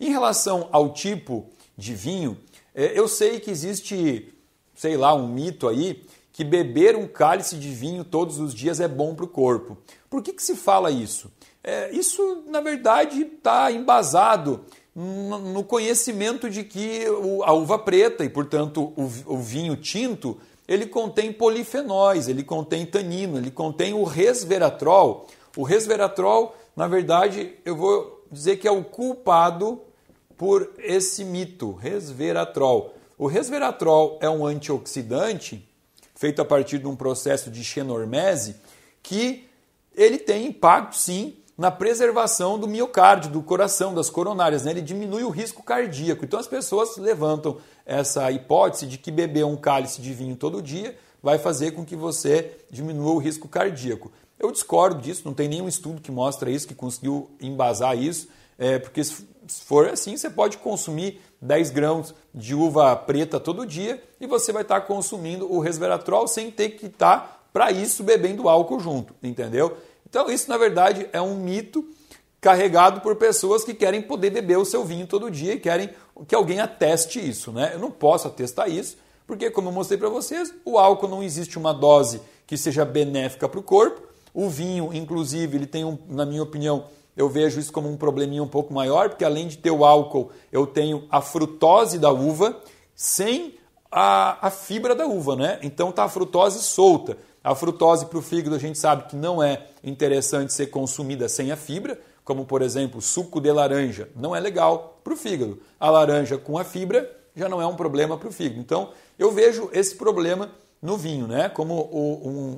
Em 0.00 0.08
relação 0.08 0.70
ao 0.72 0.94
tipo 0.94 1.50
de 1.76 1.92
vinho, 1.92 2.38
é, 2.74 2.98
eu 2.98 3.06
sei 3.06 3.38
que 3.38 3.50
existe, 3.50 4.32
sei 4.74 4.96
lá, 4.96 5.14
um 5.14 5.28
mito 5.28 5.68
aí 5.68 6.06
que 6.38 6.44
beber 6.44 6.94
um 6.94 7.08
cálice 7.08 7.56
de 7.56 7.68
vinho 7.68 8.04
todos 8.04 8.38
os 8.38 8.54
dias 8.54 8.78
é 8.78 8.86
bom 8.86 9.12
para 9.12 9.24
o 9.24 9.28
corpo. 9.28 9.76
Por 10.08 10.22
que, 10.22 10.32
que 10.32 10.42
se 10.42 10.56
fala 10.56 10.90
isso? 10.90 11.30
É, 11.62 11.90
isso, 11.92 12.44
na 12.46 12.60
verdade, 12.60 13.22
está 13.22 13.70
embasado 13.70 14.64
no 14.94 15.62
conhecimento 15.62 16.50
de 16.50 16.64
que 16.64 17.04
a 17.44 17.52
uva 17.52 17.78
preta 17.78 18.24
e, 18.24 18.28
portanto, 18.28 18.92
o, 18.96 19.38
vinho 19.38 19.76
tinto, 19.76 20.38
ele 20.66 20.86
contém 20.86 21.32
polifenóis, 21.32 22.26
ele 22.26 22.42
contém 22.42 22.84
tanino, 22.84 23.38
ele 23.38 23.50
contém 23.50 23.94
o 23.94 24.02
resveratrol. 24.02 25.28
O 25.56 25.62
resveratrol, 25.62 26.56
na 26.74 26.88
verdade, 26.88 27.54
eu 27.64 27.76
vou 27.76 28.24
dizer 28.30 28.56
que 28.56 28.66
é 28.66 28.72
o 28.72 28.82
culpado 28.82 29.80
por 30.36 30.68
esse 30.78 31.24
mito, 31.24 31.72
resveratrol. 31.72 32.94
O 33.16 33.26
resveratrol 33.26 34.18
é 34.20 34.28
um 34.28 34.44
antioxidante 34.44 35.68
feito 36.14 36.42
a 36.42 36.44
partir 36.44 36.78
de 36.78 36.86
um 36.86 36.96
processo 36.96 37.50
de 37.50 37.62
xenormese, 37.62 38.56
que 39.02 39.47
ele 39.98 40.16
tem 40.16 40.46
impacto 40.46 40.96
sim 40.96 41.34
na 41.56 41.72
preservação 41.72 42.56
do 42.56 42.68
miocárdio, 42.68 43.32
do 43.32 43.42
coração, 43.42 43.92
das 43.92 44.08
coronárias. 44.08 44.64
Né? 44.64 44.70
Ele 44.70 44.80
diminui 44.80 45.24
o 45.24 45.28
risco 45.28 45.60
cardíaco. 45.60 46.24
Então 46.24 46.38
as 46.38 46.46
pessoas 46.46 46.96
levantam 46.96 47.56
essa 47.84 48.30
hipótese 48.30 48.86
de 48.86 48.96
que 48.96 49.10
beber 49.10 49.44
um 49.44 49.56
cálice 49.56 50.00
de 50.00 50.14
vinho 50.14 50.36
todo 50.36 50.62
dia 50.62 50.96
vai 51.20 51.36
fazer 51.36 51.72
com 51.72 51.84
que 51.84 51.96
você 51.96 52.52
diminua 52.70 53.10
o 53.10 53.18
risco 53.18 53.48
cardíaco. 53.48 54.12
Eu 54.38 54.52
discordo 54.52 55.02
disso, 55.02 55.22
não 55.24 55.34
tem 55.34 55.48
nenhum 55.48 55.66
estudo 55.66 56.00
que 56.00 56.12
mostra 56.12 56.48
isso, 56.48 56.68
que 56.68 56.76
conseguiu 56.76 57.28
embasar 57.40 57.98
isso, 57.98 58.28
é, 58.56 58.78
porque 58.78 59.02
se 59.02 59.26
for 59.64 59.88
assim, 59.88 60.16
você 60.16 60.30
pode 60.30 60.58
consumir 60.58 61.20
10 61.42 61.70
grãos 61.70 62.14
de 62.32 62.54
uva 62.54 62.94
preta 62.94 63.40
todo 63.40 63.66
dia 63.66 64.00
e 64.20 64.28
você 64.28 64.52
vai 64.52 64.62
estar 64.62 64.82
consumindo 64.82 65.52
o 65.52 65.58
resveratrol 65.58 66.28
sem 66.28 66.52
ter 66.52 66.70
que 66.70 66.86
estar, 66.86 67.38
para 67.52 67.72
isso, 67.72 68.04
bebendo 68.04 68.48
álcool 68.48 68.78
junto, 68.78 69.14
entendeu? 69.22 69.76
Então, 70.08 70.30
isso 70.30 70.48
na 70.48 70.56
verdade 70.56 71.08
é 71.12 71.20
um 71.20 71.36
mito 71.36 71.84
carregado 72.40 73.00
por 73.00 73.16
pessoas 73.16 73.64
que 73.64 73.74
querem 73.74 74.00
poder 74.00 74.30
beber 74.30 74.58
o 74.58 74.64
seu 74.64 74.84
vinho 74.84 75.06
todo 75.06 75.30
dia 75.30 75.54
e 75.54 75.60
querem 75.60 75.90
que 76.26 76.34
alguém 76.34 76.60
ateste 76.60 77.18
isso, 77.18 77.52
né? 77.52 77.72
Eu 77.74 77.78
não 77.78 77.90
posso 77.90 78.28
atestar 78.28 78.70
isso, 78.70 78.96
porque, 79.26 79.50
como 79.50 79.68
eu 79.68 79.72
mostrei 79.72 79.98
para 79.98 80.08
vocês, 80.08 80.54
o 80.64 80.78
álcool 80.78 81.08
não 81.08 81.22
existe 81.22 81.58
uma 81.58 81.74
dose 81.74 82.20
que 82.46 82.56
seja 82.56 82.84
benéfica 82.84 83.48
para 83.48 83.60
o 83.60 83.62
corpo. 83.62 84.02
O 84.32 84.48
vinho, 84.48 84.90
inclusive, 84.92 85.56
ele 85.56 85.66
tem, 85.66 85.84
um, 85.84 85.98
na 86.08 86.24
minha 86.24 86.42
opinião, 86.42 86.84
eu 87.16 87.28
vejo 87.28 87.58
isso 87.58 87.72
como 87.72 87.90
um 87.90 87.96
probleminha 87.96 88.42
um 88.42 88.48
pouco 88.48 88.72
maior, 88.72 89.08
porque 89.08 89.24
além 89.24 89.48
de 89.48 89.58
ter 89.58 89.70
o 89.70 89.84
álcool, 89.84 90.30
eu 90.52 90.66
tenho 90.66 91.06
a 91.10 91.20
frutose 91.20 91.98
da 91.98 92.10
uva 92.10 92.56
sem 92.94 93.58
a, 93.90 94.46
a 94.46 94.50
fibra 94.50 94.94
da 94.94 95.06
uva, 95.06 95.34
né? 95.34 95.58
Então 95.62 95.90
tá 95.90 96.04
a 96.04 96.08
frutose 96.08 96.62
solta. 96.62 97.18
A 97.48 97.54
frutose 97.54 98.04
para 98.04 98.18
o 98.18 98.20
fígado 98.20 98.54
a 98.54 98.58
gente 98.58 98.78
sabe 98.78 99.04
que 99.04 99.16
não 99.16 99.42
é 99.42 99.68
interessante 99.82 100.52
ser 100.52 100.66
consumida 100.66 101.30
sem 101.30 101.50
a 101.50 101.56
fibra, 101.56 101.98
como 102.22 102.44
por 102.44 102.60
exemplo 102.60 103.00
suco 103.00 103.40
de 103.40 103.50
laranja, 103.50 104.10
não 104.14 104.36
é 104.36 104.40
legal 104.40 105.00
para 105.02 105.14
o 105.14 105.16
fígado. 105.16 105.58
A 105.80 105.88
laranja 105.88 106.36
com 106.36 106.58
a 106.58 106.64
fibra 106.64 107.10
já 107.34 107.48
não 107.48 107.58
é 107.58 107.66
um 107.66 107.74
problema 107.74 108.18
para 108.18 108.28
o 108.28 108.32
fígado. 108.32 108.60
Então 108.60 108.90
eu 109.18 109.32
vejo 109.32 109.70
esse 109.72 109.96
problema 109.96 110.50
no 110.82 110.98
vinho, 110.98 111.26
né? 111.26 111.48
Como 111.48 111.88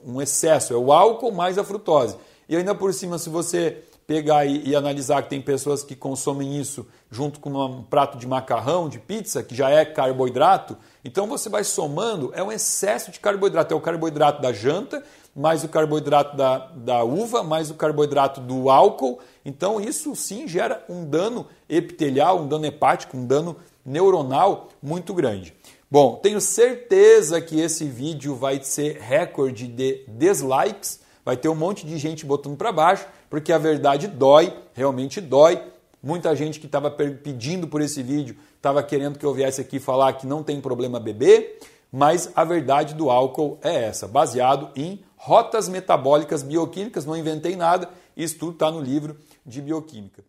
um, 0.05 0.21
excesso, 0.21 0.75
é 0.75 0.77
o 0.77 0.91
álcool 0.93 1.31
mais 1.31 1.57
a 1.57 1.63
frutose. 1.63 2.17
E 2.49 2.57
ainda 2.57 2.75
por 2.75 2.93
cima, 2.93 3.17
se 3.17 3.31
você 3.31 3.85
pegar 4.09 4.45
e, 4.45 4.75
analisar 4.75 5.23
que 5.23 5.31
tem 5.31 5.41
pessoas 5.41 5.85
que 5.85 5.95
consomem 5.95 6.59
isso 6.59 6.85
junto 7.09 7.39
com 7.39 7.51
um 7.51 7.85
prato 7.85 8.19
de 8.19 8.27
macarrão, 8.27 8.89
de 8.89 8.99
pizza, 8.99 9.41
que 9.41 9.55
já 9.55 9.71
é 9.71 9.85
carboidrato, 9.85 10.77
então 11.05 11.27
você 11.27 11.49
vai 11.49 11.65
somando, 11.65 12.31
é 12.35 12.43
um 12.43 12.53
excesso 12.53 13.11
de 13.11 13.19
carboidrato. 13.21 13.73
É 13.73 13.77
o 13.77 13.81
carboidrato 13.81 14.43
da 14.43 14.53
janta, 14.53 15.03
mais 15.35 15.65
o 15.65 15.69
carboidrato 15.69 16.37
da, 16.37 16.59
da 16.75 17.03
uva, 17.05 17.43
mais 17.43 17.71
o 17.71 17.75
carboidrato 17.75 18.41
do 18.41 18.69
álcool. 18.71 19.19
Então 19.45 19.81
isso 19.81 20.15
sim 20.15 20.47
gera 20.47 20.85
um 20.89 21.05
dano 21.05 21.47
epitelial, 21.69 22.41
um 22.41 22.49
dano 22.49 22.67
hepático, 22.67 23.17
um 23.17 23.27
dano 23.27 23.57
neuronal 23.85 24.69
muito 24.83 25.15
grande. 25.15 25.55
Bom, 25.91 26.17
tenho 26.17 26.41
certeza 26.41 27.41
que 27.41 27.59
esse 27.59 27.85
vídeo 27.85 28.37
vai 28.37 28.63
ser 28.63 28.99
recorde 29.01 29.67
de 29.67 30.05
dislikes, 30.07 31.01
vai 31.25 31.37
ter 31.37 31.49
um 31.49 31.55
monte 31.55 31.85
de 31.85 31.99
gente 31.99 32.25
botando 32.25 32.57
para 32.57 32.71
baixo 32.71 33.07
porque 33.31 33.53
a 33.53 33.59
verdade 33.59 34.09
dói, 34.09 34.53
realmente 34.75 35.21
dói. 35.21 35.63
Muita 36.03 36.35
gente 36.35 36.59
que 36.59 36.67
estava 36.67 36.91
pedindo 36.91 37.69
por 37.69 37.81
esse 37.81 38.03
vídeo 38.03 38.37
estava 38.61 38.83
querendo 38.83 39.19
que 39.19 39.25
eu 39.25 39.33
viesse 39.33 39.59
aqui 39.59 39.81
falar 39.81 40.13
que 40.13 40.27
não 40.27 40.43
tem 40.43 40.61
problema 40.61 41.01
beber, 41.01 41.59
mas 41.91 42.31
a 42.37 42.45
verdade 42.45 42.95
do 42.95 43.11
álcool 43.11 43.59
é 43.63 43.85
essa, 43.85 44.07
baseado 44.07 44.69
em 44.77 45.03
rotas 45.17 45.67
metabólicas 45.67 46.43
bioquímicas, 46.43 47.07
não 47.07 47.17
inventei 47.17 47.57
nada, 47.57 47.89
isso 48.15 48.39
tudo 48.39 48.53
está 48.53 48.71
no 48.71 48.81
livro 48.81 49.17
de 49.47 49.63
bioquímica. 49.63 50.23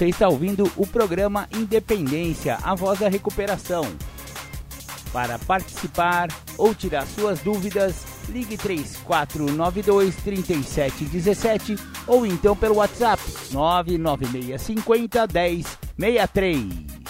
Você 0.00 0.08
está 0.08 0.30
ouvindo 0.30 0.64
o 0.78 0.86
programa 0.86 1.46
Independência, 1.54 2.56
a 2.62 2.74
voz 2.74 3.00
da 3.00 3.08
recuperação. 3.10 3.84
Para 5.12 5.38
participar 5.40 6.28
ou 6.56 6.74
tirar 6.74 7.06
suas 7.06 7.40
dúvidas, 7.40 8.06
ligue 8.30 8.56
3492 8.56 10.16
3717 10.16 11.76
ou 12.06 12.24
então 12.24 12.56
pelo 12.56 12.76
WhatsApp 12.76 13.22
99650 13.52 15.26
1063. 15.98 17.00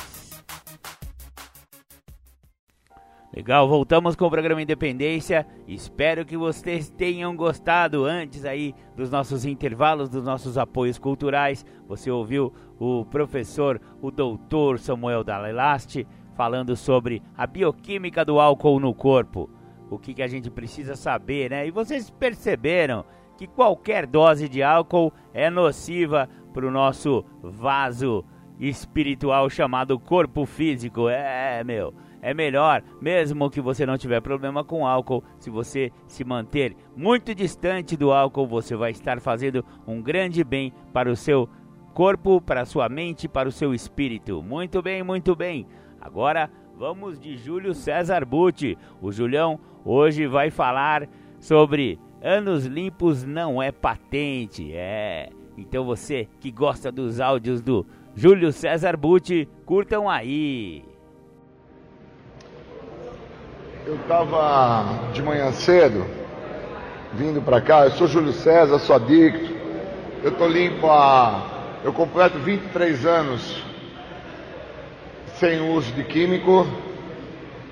Legal, 3.32 3.68
voltamos 3.68 4.16
com 4.16 4.26
o 4.26 4.30
programa 4.30 4.60
Independência. 4.60 5.46
Espero 5.68 6.26
que 6.26 6.36
vocês 6.36 6.90
tenham 6.90 7.36
gostado 7.36 8.04
antes 8.04 8.44
aí 8.44 8.74
dos 8.96 9.08
nossos 9.08 9.44
intervalos, 9.44 10.08
dos 10.08 10.24
nossos 10.24 10.58
apoios 10.58 10.98
culturais. 10.98 11.64
Você 11.86 12.10
ouviu 12.10 12.52
o 12.80 13.04
professor, 13.04 13.78
o 14.00 14.10
doutor 14.10 14.78
Samuel 14.78 15.22
Dalelaste, 15.22 16.08
falando 16.34 16.74
sobre 16.74 17.22
a 17.36 17.46
bioquímica 17.46 18.24
do 18.24 18.40
álcool 18.40 18.80
no 18.80 18.94
corpo. 18.94 19.50
O 19.90 19.98
que, 19.98 20.14
que 20.14 20.22
a 20.22 20.26
gente 20.26 20.50
precisa 20.50 20.96
saber, 20.96 21.50
né? 21.50 21.66
E 21.66 21.70
vocês 21.70 22.08
perceberam 22.08 23.04
que 23.36 23.46
qualquer 23.46 24.06
dose 24.06 24.48
de 24.48 24.62
álcool 24.62 25.12
é 25.34 25.50
nociva 25.50 26.26
para 26.54 26.66
o 26.66 26.70
nosso 26.70 27.22
vaso 27.42 28.24
espiritual 28.58 29.50
chamado 29.50 29.98
corpo 29.98 30.46
físico. 30.46 31.08
É, 31.08 31.62
meu 31.62 31.92
é 32.22 32.34
melhor, 32.34 32.82
mesmo 33.00 33.50
que 33.50 33.60
você 33.60 33.86
não 33.86 33.96
tiver 33.96 34.20
problema 34.20 34.62
com 34.62 34.86
álcool, 34.86 35.24
se 35.38 35.48
você 35.48 35.90
se 36.06 36.24
manter 36.24 36.76
muito 36.96 37.34
distante 37.34 37.96
do 37.96 38.12
álcool, 38.12 38.46
você 38.46 38.76
vai 38.76 38.90
estar 38.90 39.20
fazendo 39.20 39.64
um 39.86 40.02
grande 40.02 40.44
bem 40.44 40.72
para 40.92 41.10
o 41.10 41.16
seu 41.16 41.48
corpo, 41.90 42.40
para 42.40 42.62
a 42.62 42.66
sua 42.66 42.88
mente, 42.88 43.28
para 43.28 43.48
o 43.48 43.52
seu 43.52 43.74
espírito. 43.74 44.42
Muito 44.42 44.80
bem, 44.82 45.02
muito 45.02 45.34
bem. 45.34 45.66
Agora 46.00 46.50
vamos 46.76 47.20
de 47.20 47.36
Júlio 47.36 47.74
César 47.74 48.24
Butti. 48.24 48.78
O 49.02 49.12
Julião 49.12 49.60
hoje 49.84 50.26
vai 50.26 50.50
falar 50.50 51.08
sobre 51.38 51.98
anos 52.22 52.64
limpos 52.64 53.24
não 53.24 53.62
é 53.62 53.70
patente. 53.70 54.72
É. 54.72 55.30
Então 55.56 55.84
você 55.84 56.28
que 56.40 56.50
gosta 56.50 56.90
dos 56.90 57.20
áudios 57.20 57.60
do 57.60 57.86
Júlio 58.14 58.52
César 58.52 58.96
Butti, 58.96 59.48
curtam 59.66 60.08
aí. 60.08 60.84
Eu 63.86 63.96
estava 63.96 65.10
de 65.12 65.22
manhã 65.22 65.50
cedo, 65.52 66.04
vindo 67.14 67.42
para 67.42 67.60
cá, 67.60 67.84
eu 67.84 67.90
sou 67.90 68.06
Júlio 68.06 68.32
César, 68.32 68.78
sou 68.78 68.96
adicto, 68.96 69.54
eu 70.22 70.36
tô 70.36 70.46
limpo 70.46 70.86
há. 70.88 71.59
Eu 71.82 71.94
completo 71.94 72.38
23 72.38 73.06
anos 73.06 73.56
sem 75.38 75.62
uso 75.62 75.90
de 75.92 76.04
químico 76.04 76.66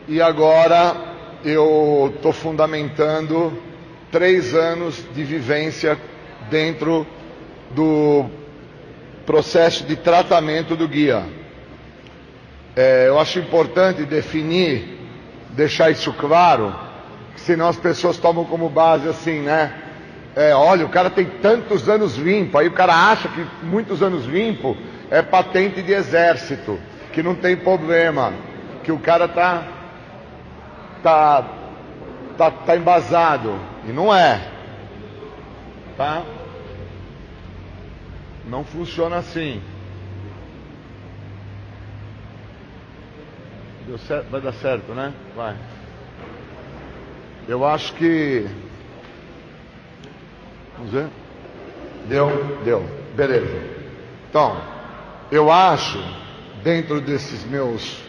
e 0.08 0.22
agora 0.22 0.96
eu 1.44 2.10
estou 2.16 2.32
fundamentando 2.32 3.52
três 4.10 4.54
anos 4.54 5.04
de 5.14 5.22
vivência 5.24 6.00
dentro 6.50 7.06
do 7.72 8.24
processo 9.26 9.84
de 9.84 9.94
tratamento 9.94 10.74
do 10.74 10.88
guia. 10.88 11.26
É, 12.74 13.08
eu 13.08 13.20
acho 13.20 13.38
importante 13.38 14.04
definir, 14.04 15.00
deixar 15.50 15.90
isso 15.90 16.14
claro, 16.14 16.74
senão 17.36 17.68
as 17.68 17.76
pessoas 17.76 18.16
tomam 18.16 18.46
como 18.46 18.70
base 18.70 19.06
assim, 19.06 19.40
né? 19.40 19.87
É, 20.38 20.54
olha, 20.54 20.86
o 20.86 20.88
cara 20.88 21.10
tem 21.10 21.26
tantos 21.26 21.88
anos 21.88 22.14
limpo, 22.14 22.56
aí 22.56 22.68
o 22.68 22.72
cara 22.72 22.94
acha 22.94 23.28
que 23.28 23.44
muitos 23.60 24.04
anos 24.04 24.24
limpo 24.24 24.76
é 25.10 25.20
patente 25.20 25.82
de 25.82 25.92
exército, 25.92 26.78
que 27.12 27.24
não 27.24 27.34
tem 27.34 27.56
problema, 27.56 28.32
que 28.84 28.92
o 28.92 29.00
cara 29.00 29.26
tá 29.26 29.64
tá 31.02 31.44
tá, 32.36 32.52
tá 32.52 32.76
embasado 32.76 33.58
e 33.84 33.90
não 33.90 34.14
é, 34.14 34.40
tá? 35.96 36.22
Não 38.46 38.62
funciona 38.62 39.16
assim. 39.16 39.60
Certo, 44.06 44.30
vai 44.30 44.40
dar 44.40 44.52
certo, 44.52 44.92
né? 44.92 45.12
Vai. 45.34 45.56
Eu 47.48 47.66
acho 47.66 47.92
que. 47.94 48.46
Vamos? 50.78 51.10
Deu? 52.06 52.60
Deu. 52.64 52.84
Beleza. 53.14 53.58
Então, 54.30 54.56
eu 55.30 55.50
acho, 55.50 55.98
dentro 56.62 57.00
desses 57.00 57.44
meus 57.44 58.00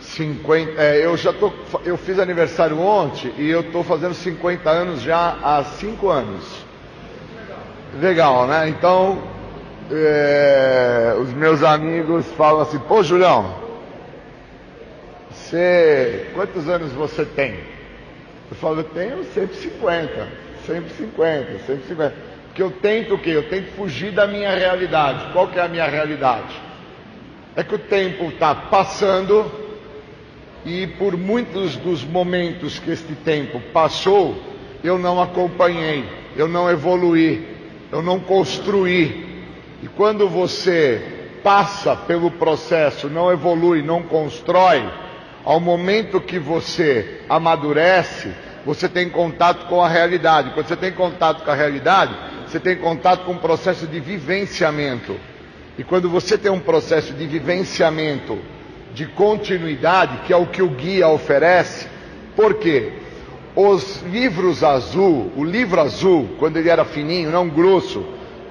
50. 0.00 0.80
É, 0.80 1.04
eu 1.04 1.16
já 1.16 1.32
tô. 1.32 1.52
Eu 1.84 1.96
fiz 1.96 2.18
aniversário 2.18 2.78
ontem 2.78 3.32
e 3.38 3.48
eu 3.48 3.60
estou 3.60 3.82
fazendo 3.82 4.14
50 4.14 4.68
anos 4.68 5.02
já 5.02 5.36
há 5.42 5.64
5 5.64 6.08
anos. 6.08 6.44
Legal, 8.00 8.46
né? 8.46 8.68
Então, 8.68 9.22
é, 9.90 11.16
os 11.20 11.32
meus 11.32 11.62
amigos 11.62 12.26
falam 12.32 12.62
assim: 12.62 12.78
pô, 12.78 13.02
Julião, 13.02 13.54
você. 15.30 16.30
Quantos 16.34 16.68
anos 16.68 16.92
você 16.92 17.24
tem? 17.24 17.58
Eu 18.50 18.56
falo: 18.56 18.80
eu 18.80 18.84
tenho 18.84 19.24
150, 19.24 20.28
150, 20.68 21.58
150. 21.66 22.14
Porque 22.46 22.62
eu 22.62 22.70
tento 22.70 23.14
o 23.14 23.18
quê? 23.18 23.30
Eu 23.30 23.48
tento 23.48 23.72
fugir 23.72 24.12
da 24.12 24.26
minha 24.26 24.54
realidade. 24.54 25.32
Qual 25.32 25.48
que 25.48 25.58
é 25.58 25.62
a 25.62 25.68
minha 25.68 25.86
realidade? 25.86 26.54
É 27.56 27.64
que 27.64 27.74
o 27.74 27.78
tempo 27.78 28.24
está 28.28 28.54
passando 28.54 29.50
e 30.64 30.86
por 30.86 31.16
muitos 31.16 31.76
dos 31.76 32.04
momentos 32.04 32.78
que 32.78 32.90
este 32.90 33.14
tempo 33.14 33.60
passou, 33.72 34.36
eu 34.84 34.98
não 34.98 35.20
acompanhei, 35.20 36.04
eu 36.36 36.46
não 36.46 36.70
evoluí, 36.70 37.46
eu 37.90 38.02
não 38.02 38.20
construí. 38.20 39.44
E 39.82 39.88
quando 39.88 40.28
você 40.28 41.00
passa 41.42 41.96
pelo 41.96 42.30
processo, 42.30 43.08
não 43.08 43.32
evolui, 43.32 43.82
não 43.82 44.02
constrói, 44.02 44.84
ao 45.44 45.58
momento 45.58 46.20
que 46.20 46.38
você 46.38 47.22
amadurece, 47.28 48.30
você 48.64 48.88
tem 48.88 49.08
contato 49.08 49.66
com 49.66 49.82
a 49.82 49.88
realidade. 49.88 50.50
Quando 50.50 50.66
você 50.66 50.76
tem 50.76 50.92
contato 50.92 51.44
com 51.44 51.50
a 51.50 51.54
realidade, 51.54 52.14
você 52.46 52.58
tem 52.58 52.76
contato 52.76 53.24
com 53.24 53.32
um 53.32 53.38
processo 53.38 53.86
de 53.86 54.00
vivenciamento. 54.00 55.16
E 55.78 55.84
quando 55.84 56.08
você 56.10 56.36
tem 56.36 56.50
um 56.50 56.60
processo 56.60 57.12
de 57.12 57.26
vivenciamento, 57.26 58.38
de 58.92 59.06
continuidade, 59.06 60.18
que 60.26 60.32
é 60.32 60.36
o 60.36 60.46
que 60.46 60.62
o 60.62 60.68
guia 60.68 61.08
oferece, 61.08 61.86
por 62.34 62.54
quê? 62.54 62.92
Os 63.54 64.02
livros 64.02 64.64
azul, 64.64 65.32
o 65.36 65.44
livro 65.44 65.80
azul, 65.80 66.36
quando 66.38 66.56
ele 66.56 66.68
era 66.68 66.84
fininho, 66.84 67.30
não 67.30 67.48
grosso, 67.48 68.04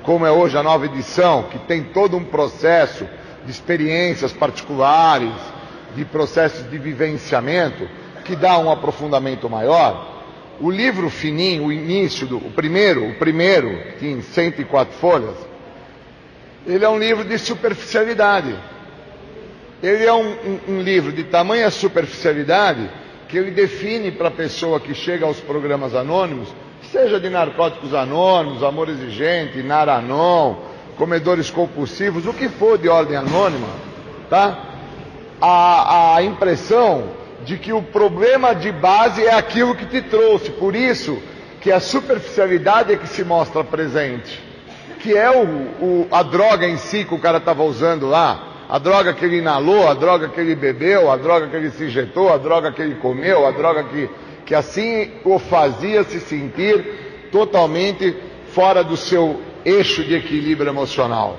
como 0.04 0.26
é 0.26 0.32
hoje 0.32 0.58
a 0.58 0.64
nova 0.64 0.86
edição, 0.86 1.44
que 1.44 1.60
tem 1.60 1.84
todo 1.84 2.16
um 2.16 2.24
processo 2.24 3.06
de 3.46 3.52
experiências 3.52 4.32
particulares, 4.32 5.34
de 5.96 6.06
processos 6.06 6.70
de 6.70 6.78
vivenciamento, 6.78 7.88
que 8.28 8.36
dá 8.36 8.60
um 8.60 8.70
aprofundamento 8.70 9.50
maior. 9.50 10.16
O 10.60 10.70
livro 10.70 11.10
fininho, 11.10 11.66
o 11.66 11.72
início, 11.72 12.28
do, 12.28 12.38
o 12.38 12.52
primeiro, 12.52 13.10
o 13.10 13.16
primeiro, 13.16 13.70
que 13.94 14.00
tem 14.00 14.22
104 14.22 14.98
folhas, 14.98 15.36
ele 16.66 16.84
é 16.84 16.90
um 16.90 17.00
livro 17.00 17.24
de 17.24 17.40
superficialidade. 17.40 18.54
Ele 19.82 20.06
é 20.06 20.14
um, 20.14 20.28
um, 20.28 20.60
um 20.68 20.82
livro 20.82 21.12
de 21.14 21.24
tamanha 21.24 21.70
superficialidade 21.70 22.90
que 23.30 23.38
ele 23.38 23.52
define 23.52 24.12
para 24.12 24.28
a 24.28 24.32
pessoa 24.32 24.80
que 24.80 24.94
chega 24.94 25.26
aos 25.26 25.40
programas 25.40 25.96
anônimos, 25.96 26.50
seja 26.92 27.20
de 27.20 27.30
narcóticos 27.30 27.94
anônimos, 27.94 28.64
amor 28.64 28.90
exigente, 28.90 29.62
naranon, 29.62 30.56
comedores 30.98 31.50
compulsivos, 31.50 32.26
o 32.26 32.34
que 32.34 32.50
for 32.50 32.78
de 32.78 32.90
ordem 32.90 33.16
anônima, 33.16 33.68
tá? 34.30 34.64
A, 35.40 36.16
a 36.16 36.24
impressão 36.24 37.27
de 37.48 37.58
que 37.58 37.72
o 37.72 37.82
problema 37.82 38.54
de 38.54 38.74
base 38.74 39.24
é 39.24 39.34
aquilo 39.34 39.74
que 39.74 39.86
te 39.86 40.02
trouxe, 40.02 40.52
por 40.52 40.76
isso 40.76 41.18
que 41.62 41.72
a 41.72 41.80
superficialidade 41.80 42.92
é 42.92 42.98
que 42.98 43.08
se 43.08 43.24
mostra 43.24 43.64
presente, 43.64 44.38
que 45.00 45.16
é 45.16 45.32
o, 45.32 45.46
o 45.82 46.08
a 46.12 46.24
droga 46.24 46.68
em 46.68 46.76
si 46.76 47.06
que 47.06 47.16
o 47.16 47.20
cara 47.20 47.38
estava 47.38 47.64
usando 47.64 48.06
lá, 48.06 48.66
a 48.68 48.78
droga 48.78 49.14
que 49.14 49.24
ele 49.24 49.38
inalou, 49.38 49.88
a 49.88 49.94
droga 49.94 50.28
que 50.28 50.42
ele 50.42 50.56
bebeu, 50.56 51.10
a 51.10 51.16
droga 51.16 51.48
que 51.48 51.56
ele 51.56 51.72
se 51.72 51.86
injetou, 51.86 52.34
a 52.34 52.38
droga 52.38 52.70
que 52.70 52.82
ele 52.82 52.96
comeu, 52.96 53.48
a 53.48 53.52
droga 53.52 53.86
que, 53.86 54.10
que 54.46 54.54
assim 54.54 55.14
o 55.24 55.40
fazia 55.40 56.04
se 56.04 56.20
sentir 56.20 57.30
totalmente 57.32 58.14
fora 58.50 58.84
do 58.84 58.98
seu 58.98 59.42
eixo 59.64 60.04
de 60.04 60.16
equilíbrio 60.16 60.70
emocional. 60.70 61.38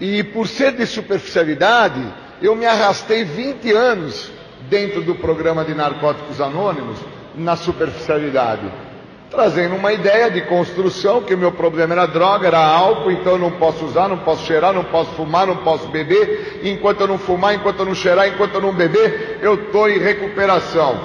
E 0.00 0.24
por 0.24 0.48
ser 0.48 0.72
de 0.72 0.84
superficialidade, 0.84 2.04
eu 2.42 2.56
me 2.56 2.66
arrastei 2.66 3.22
20 3.22 3.70
anos 3.70 4.33
dentro 4.68 5.02
do 5.02 5.14
programa 5.14 5.64
de 5.64 5.74
Narcóticos 5.74 6.40
Anônimos 6.40 6.98
na 7.34 7.56
superficialidade 7.56 8.70
trazendo 9.34 9.74
uma 9.74 9.92
ideia 9.92 10.30
de 10.30 10.42
construção, 10.42 11.20
que 11.20 11.34
o 11.34 11.38
meu 11.38 11.50
problema 11.50 11.92
era 11.92 12.06
droga, 12.06 12.46
era 12.46 12.58
álcool, 12.58 13.10
então 13.10 13.32
eu 13.32 13.38
não 13.38 13.50
posso 13.50 13.84
usar, 13.84 14.08
não 14.08 14.18
posso 14.18 14.46
cheirar, 14.46 14.72
não 14.72 14.84
posso 14.84 15.10
fumar, 15.12 15.46
não 15.46 15.56
posso 15.56 15.88
beber, 15.88 16.60
enquanto 16.62 17.00
eu 17.00 17.08
não 17.08 17.18
fumar, 17.18 17.54
enquanto 17.54 17.80
eu 17.80 17.86
não 17.86 17.94
cheirar, 17.94 18.28
enquanto 18.28 18.54
eu 18.54 18.60
não 18.60 18.72
beber, 18.72 19.40
eu 19.42 19.54
estou 19.54 19.90
em 19.90 19.98
recuperação. 19.98 21.00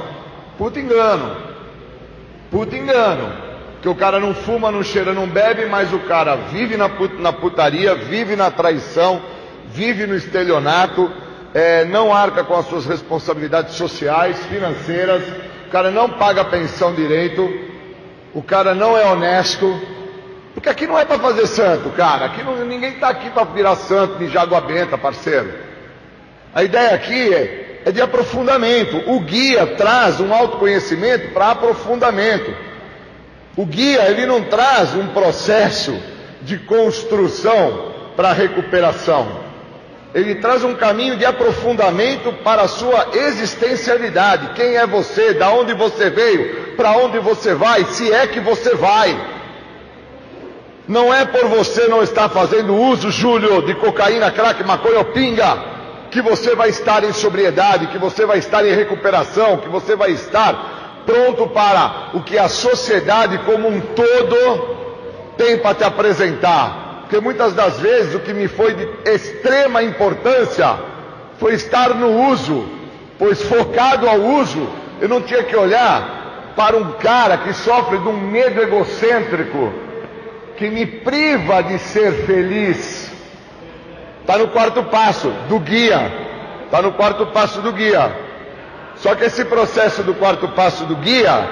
Puta 0.57 0.80
engano. 0.80 1.36
Puta 2.51 2.78
engano. 2.78 3.49
Que 3.82 3.89
o 3.89 3.95
cara 3.95 4.20
não 4.20 4.36
fuma, 4.36 4.72
não 4.72 4.84
cheira, 4.84 5.14
não 5.14 5.28
bebe, 5.28 5.66
mas 5.66 5.91
o 5.93 5.99
cara 5.99 6.36
vive 6.36 6.78
na, 6.78 6.88
put 6.88 7.16
na 7.20 7.34
putaria, 7.34 7.95
vive 7.95 8.36
na 8.36 8.51
traição, 8.51 9.22
vive 9.72 10.05
no 10.05 10.16
estelionato, 10.16 11.10
é, 11.54 11.86
não 11.86 12.14
arca 12.14 12.43
com 12.43 12.56
as 12.56 12.68
suas 12.68 12.86
responsabilidades 12.86 13.76
sociais, 13.76 14.38
financeiras, 14.45 15.24
o 15.68 15.72
cara 15.72 15.91
não 15.91 16.10
paga 16.10 16.45
pensão 16.45 16.93
direito, 16.93 17.50
o 18.34 18.41
cara 18.41 18.76
não 18.76 18.97
é 18.97 19.06
honesto, 19.06 19.80
porque 20.54 20.70
aqui 20.70 20.86
não 20.86 20.97
é 20.97 21.06
para 21.06 21.20
fazer 21.20 21.47
santo, 21.47 21.89
cara. 21.91 22.26
Aqui 22.26 22.43
não, 22.43 22.66
ninguém 22.66 22.93
está 22.93 23.10
aqui 23.10 23.30
para 23.30 23.43
virar 23.45 23.76
santo 23.76 24.18
de 24.18 24.38
água 24.38 24.62
benta, 24.62 24.97
parceiro. 24.97 25.52
A 26.54 26.64
ideia 26.64 26.93
aqui 26.93 27.34
é, 27.34 27.82
é 27.86 27.91
de 27.91 28.02
aprofundamento. 28.02 29.10
O 29.10 29.20
guia 29.20 29.66
traz 29.78 30.20
um 30.20 30.34
autoconhecimento 30.34 31.34
para 31.34 31.52
aprofundamento. 31.52 32.54
O 33.56 33.66
guia 33.66 34.10
ele 34.10 34.26
não 34.26 34.43
traz 34.43 34.95
um 34.95 35.08
processo 35.08 35.97
de 36.41 36.58
construção 36.58 37.93
para 38.16 38.34
recuperação 38.34 39.49
ele 40.14 40.36
traz 40.36 40.64
um 40.64 40.74
caminho 40.74 41.18
de 41.18 41.26
aprofundamento 41.26 42.34
para 42.43 42.64
a 42.64 42.68
sua 42.68 43.10
existencialidade. 43.14 44.53
Quem 44.55 44.76
é 44.76 44.88
você? 44.88 45.34
Da 45.34 45.51
onde 45.51 45.74
você 45.74 46.10
veio? 46.10 46.76
Para 46.76 46.93
onde 46.93 47.20
você 47.20 47.53
vai? 47.53 47.86
Se 47.86 48.12
é 48.12 48.26
que 48.26 48.39
você 48.39 48.74
vai. 48.74 49.16
Não 50.88 51.14
é 51.14 51.26
por 51.26 51.45
você 51.45 51.88
não 51.88 52.01
estar 52.01 52.30
fazendo 52.30 52.76
uso, 52.76 53.12
Júlio, 53.12 53.62
de 53.62 53.76
cocaína, 53.76 54.32
crack, 54.32 54.64
maconha 54.64 54.97
ou 54.97 55.05
pinga, 55.05 55.57
que 56.10 56.20
você 56.20 56.55
vai 56.55 56.70
estar 56.70 57.03
em 57.03 57.14
sobriedade, 57.14 57.88
que 57.88 57.99
você 57.99 58.26
vai 58.26 58.39
estar 58.39 58.66
em 58.66 58.74
recuperação, 58.74 59.57
que 59.57 59.70
você 59.70 59.95
vai 59.95 60.10
estar 60.10 61.03
pronto 61.05 61.45
para 61.47 62.10
o 62.16 62.22
que 62.22 62.39
a 62.39 62.49
sociedade 62.49 63.38
como 63.39 63.68
um 63.68 63.80
todo 63.80 64.78
tem 65.38 65.60
para 65.60 65.76
te 65.76 65.84
apresentar 65.84 66.89
porque 67.10 67.22
muitas 67.22 67.53
das 67.53 67.80
vezes 67.80 68.14
o 68.14 68.20
que 68.20 68.32
me 68.36 68.47
foi 68.47 68.76
de 68.76 68.88
extrema 69.03 69.82
importância 69.82 70.78
foi 71.39 71.55
estar 71.55 71.95
no 71.95 72.30
uso, 72.30 72.70
pois 73.18 73.41
focado 73.41 74.07
ao 74.07 74.20
uso, 74.20 74.70
eu 75.01 75.10
não 75.10 75.20
tinha 75.20 75.43
que 75.43 75.55
olhar 75.55 76.53
para 76.55 76.78
um 76.78 76.91
cara 76.99 77.39
que 77.39 77.51
sofre 77.51 77.97
de 77.97 78.07
um 78.07 78.16
medo 78.16 78.62
egocêntrico, 78.62 79.74
que 80.55 80.70
me 80.70 80.86
priva 80.86 81.64
de 81.64 81.80
ser 81.80 82.12
feliz. 82.28 83.12
Está 84.22 84.38
no 84.38 84.49
quarto 84.49 84.84
passo 84.84 85.32
do 85.47 85.57
guia. 85.60 86.12
Está 86.66 86.80
no 86.80 86.93
quarto 86.93 87.26
passo 87.28 87.60
do 87.62 87.72
guia. 87.72 88.16
Só 88.97 89.16
que 89.16 89.26
esse 89.26 89.43
processo 89.45 90.03
do 90.03 90.14
quarto 90.14 90.47
passo 90.49 90.86
do 90.86 90.95
guia, 90.97 91.49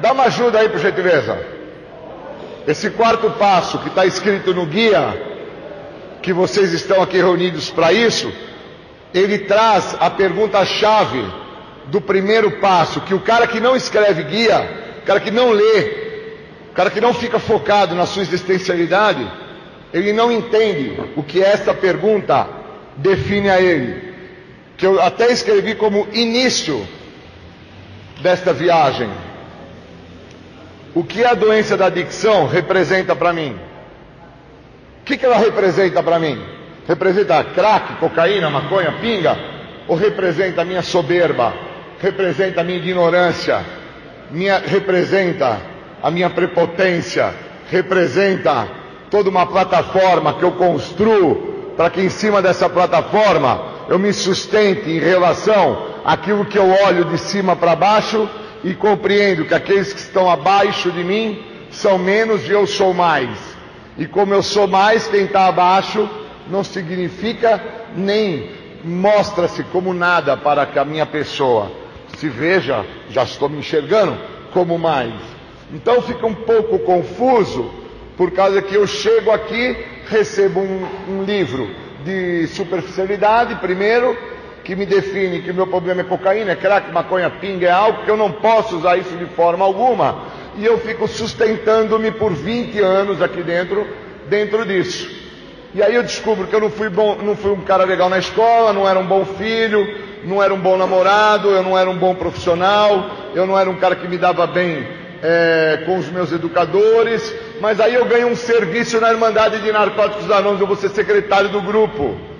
dá 0.00 0.10
uma 0.10 0.24
ajuda 0.24 0.58
aí, 0.58 0.68
por 0.68 0.80
gentileza. 0.80 1.57
Esse 2.68 2.90
quarto 2.90 3.30
passo 3.30 3.78
que 3.78 3.88
está 3.88 4.04
escrito 4.04 4.52
no 4.52 4.66
guia, 4.66 5.18
que 6.20 6.34
vocês 6.34 6.70
estão 6.74 7.00
aqui 7.00 7.16
reunidos 7.16 7.70
para 7.70 7.94
isso, 7.94 8.30
ele 9.14 9.38
traz 9.38 9.96
a 9.98 10.10
pergunta-chave 10.10 11.24
do 11.86 11.98
primeiro 11.98 12.60
passo, 12.60 13.00
que 13.00 13.14
o 13.14 13.20
cara 13.20 13.46
que 13.46 13.58
não 13.58 13.74
escreve 13.74 14.22
guia, 14.24 14.68
o 15.02 15.06
cara 15.06 15.18
que 15.18 15.30
não 15.30 15.50
lê, 15.50 15.80
o 16.70 16.74
cara 16.74 16.90
que 16.90 17.00
não 17.00 17.14
fica 17.14 17.38
focado 17.38 17.94
na 17.94 18.04
sua 18.04 18.20
existencialidade, 18.20 19.26
ele 19.90 20.12
não 20.12 20.30
entende 20.30 20.94
o 21.16 21.22
que 21.22 21.42
essa 21.42 21.72
pergunta 21.72 22.46
define 22.98 23.48
a 23.48 23.58
ele. 23.58 24.12
Que 24.76 24.84
eu 24.84 25.00
até 25.00 25.32
escrevi 25.32 25.74
como 25.74 26.06
início 26.12 26.86
desta 28.20 28.52
viagem. 28.52 29.08
O 30.94 31.04
que 31.04 31.24
a 31.24 31.34
doença 31.34 31.76
da 31.76 31.86
adicção 31.86 32.46
representa 32.46 33.14
para 33.14 33.32
mim? 33.32 33.58
O 35.00 35.04
que, 35.04 35.16
que 35.16 35.24
ela 35.24 35.38
representa 35.38 36.02
para 36.02 36.18
mim? 36.18 36.38
Representa 36.86 37.44
crack, 37.44 37.96
cocaína, 37.96 38.50
maconha, 38.50 38.92
pinga? 39.00 39.36
Ou 39.86 39.96
representa 39.96 40.62
a 40.62 40.64
minha 40.64 40.82
soberba? 40.82 41.52
Representa 42.00 42.60
a 42.60 42.64
minha 42.64 42.78
ignorância? 42.78 43.64
Minha, 44.30 44.58
representa 44.58 45.58
a 46.02 46.10
minha 46.10 46.30
prepotência? 46.30 47.34
Representa 47.70 48.68
toda 49.10 49.30
uma 49.30 49.46
plataforma 49.46 50.34
que 50.34 50.42
eu 50.42 50.52
construo 50.52 51.72
para 51.76 51.90
que 51.90 52.00
em 52.00 52.08
cima 52.08 52.42
dessa 52.42 52.68
plataforma 52.68 53.86
eu 53.88 53.98
me 53.98 54.12
sustente 54.12 54.90
em 54.90 54.98
relação 54.98 55.86
àquilo 56.04 56.44
que 56.44 56.58
eu 56.58 56.68
olho 56.84 57.04
de 57.04 57.18
cima 57.18 57.54
para 57.54 57.76
baixo 57.76 58.28
e 58.64 58.74
compreendo 58.74 59.44
que 59.44 59.54
aqueles 59.54 59.92
que 59.92 60.00
estão 60.00 60.30
abaixo 60.30 60.90
de 60.90 61.04
mim 61.04 61.42
são 61.70 61.98
menos 61.98 62.48
e 62.48 62.50
eu 62.50 62.66
sou 62.66 62.92
mais. 62.92 63.56
E 63.96 64.06
como 64.06 64.32
eu 64.34 64.42
sou 64.42 64.66
mais, 64.66 65.06
quem 65.08 65.24
está 65.24 65.46
abaixo 65.46 66.08
não 66.48 66.64
significa 66.64 67.62
nem 67.96 68.50
mostra-se 68.84 69.62
como 69.64 69.92
nada 69.92 70.36
para 70.36 70.66
que 70.66 70.78
a 70.78 70.84
minha 70.84 71.06
pessoa 71.06 71.70
se 72.16 72.28
veja, 72.28 72.84
já 73.10 73.22
estou 73.22 73.48
me 73.48 73.58
enxergando, 73.58 74.16
como 74.52 74.78
mais. 74.78 75.14
Então 75.72 76.00
fica 76.02 76.26
um 76.26 76.34
pouco 76.34 76.78
confuso, 76.80 77.70
por 78.16 78.30
causa 78.32 78.62
que 78.62 78.74
eu 78.74 78.86
chego 78.86 79.30
aqui, 79.30 79.76
recebo 80.06 80.60
um, 80.60 80.86
um 81.08 81.22
livro 81.22 81.68
de 82.04 82.46
superficialidade, 82.48 83.56
primeiro, 83.56 84.16
que 84.68 84.76
me 84.76 84.84
define 84.84 85.40
que 85.40 85.50
o 85.50 85.54
meu 85.54 85.66
problema 85.66 86.02
é 86.02 86.04
cocaína, 86.04 86.52
é 86.52 86.54
crack, 86.54 86.92
maconha, 86.92 87.30
pinga, 87.30 87.66
é 87.66 87.70
álcool, 87.70 88.04
que 88.04 88.10
eu 88.10 88.18
não 88.18 88.30
posso 88.30 88.76
usar 88.76 88.98
isso 88.98 89.16
de 89.16 89.24
forma 89.24 89.64
alguma, 89.64 90.26
e 90.58 90.66
eu 90.66 90.76
fico 90.76 91.08
sustentando-me 91.08 92.10
por 92.10 92.34
20 92.34 92.78
anos 92.80 93.22
aqui 93.22 93.42
dentro, 93.42 93.86
dentro 94.28 94.66
disso. 94.66 95.10
E 95.74 95.82
aí 95.82 95.94
eu 95.94 96.02
descubro 96.02 96.46
que 96.46 96.54
eu 96.54 96.60
não 96.60 96.68
fui, 96.68 96.90
bom, 96.90 97.16
não 97.22 97.34
fui 97.34 97.52
um 97.52 97.62
cara 97.62 97.84
legal 97.84 98.10
na 98.10 98.18
escola, 98.18 98.74
não 98.74 98.86
era 98.86 98.98
um 98.98 99.06
bom 99.06 99.24
filho, 99.24 99.88
não 100.22 100.42
era 100.42 100.52
um 100.52 100.60
bom 100.60 100.76
namorado, 100.76 101.48
eu 101.48 101.62
não 101.62 101.78
era 101.78 101.88
um 101.88 101.96
bom 101.96 102.14
profissional, 102.14 103.08
eu 103.34 103.46
não 103.46 103.58
era 103.58 103.70
um 103.70 103.76
cara 103.76 103.96
que 103.96 104.06
me 104.06 104.18
dava 104.18 104.46
bem 104.46 104.86
é, 105.22 105.82
com 105.86 105.96
os 105.96 106.10
meus 106.10 106.30
educadores, 106.30 107.34
mas 107.58 107.80
aí 107.80 107.94
eu 107.94 108.04
ganho 108.04 108.28
um 108.28 108.36
serviço 108.36 109.00
na 109.00 109.10
Irmandade 109.10 109.62
de 109.62 109.72
Narcóticos 109.72 110.30
Anônimos, 110.30 110.60
eu 110.60 110.66
vou 110.66 110.76
ser 110.76 110.90
secretário 110.90 111.48
do 111.48 111.62
grupo. 111.62 112.37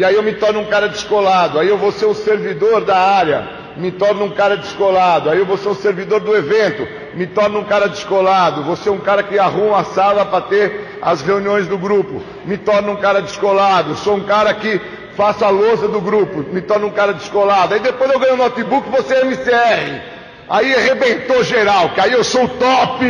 E 0.00 0.04
aí 0.04 0.14
eu 0.14 0.22
me 0.22 0.32
torno 0.32 0.60
um 0.60 0.64
cara 0.64 0.88
descolado, 0.88 1.58
aí 1.58 1.68
eu 1.68 1.76
vou 1.76 1.92
ser 1.92 2.06
o 2.06 2.14
servidor 2.14 2.82
da 2.86 2.96
área, 2.96 3.46
me 3.76 3.90
torno 3.92 4.24
um 4.24 4.30
cara 4.30 4.56
descolado, 4.56 5.28
aí 5.28 5.38
eu 5.38 5.44
vou 5.44 5.58
ser 5.58 5.68
o 5.68 5.74
servidor 5.74 6.20
do 6.20 6.34
evento, 6.34 6.88
me 7.12 7.26
torno 7.26 7.58
um 7.58 7.64
cara 7.64 7.86
descolado, 7.86 8.64
vou 8.64 8.76
ser 8.76 8.88
um 8.88 8.96
cara 8.96 9.22
que 9.22 9.38
arruma 9.38 9.80
a 9.80 9.84
sala 9.84 10.24
para 10.24 10.40
ter 10.40 10.96
as 11.02 11.20
reuniões 11.20 11.66
do 11.66 11.76
grupo, 11.76 12.22
me 12.46 12.56
torno 12.56 12.92
um 12.92 12.96
cara 12.96 13.20
descolado, 13.20 13.94
sou 13.96 14.16
um 14.16 14.24
cara 14.24 14.54
que 14.54 14.80
faço 15.18 15.44
a 15.44 15.50
lousa 15.50 15.86
do 15.86 16.00
grupo, 16.00 16.46
me 16.50 16.62
torno 16.62 16.86
um 16.86 16.92
cara 16.92 17.12
descolado, 17.12 17.74
aí 17.74 17.80
depois 17.80 18.10
eu 18.10 18.18
ganho 18.18 18.32
um 18.32 18.38
notebook, 18.38 18.88
vou 18.88 19.02
ser 19.02 19.22
MCR, 19.26 20.00
aí 20.48 20.74
arrebentou 20.76 21.44
geral, 21.44 21.90
que 21.90 22.00
aí 22.00 22.12
eu 22.12 22.24
sou 22.24 22.44
o 22.44 22.48
top, 22.48 23.04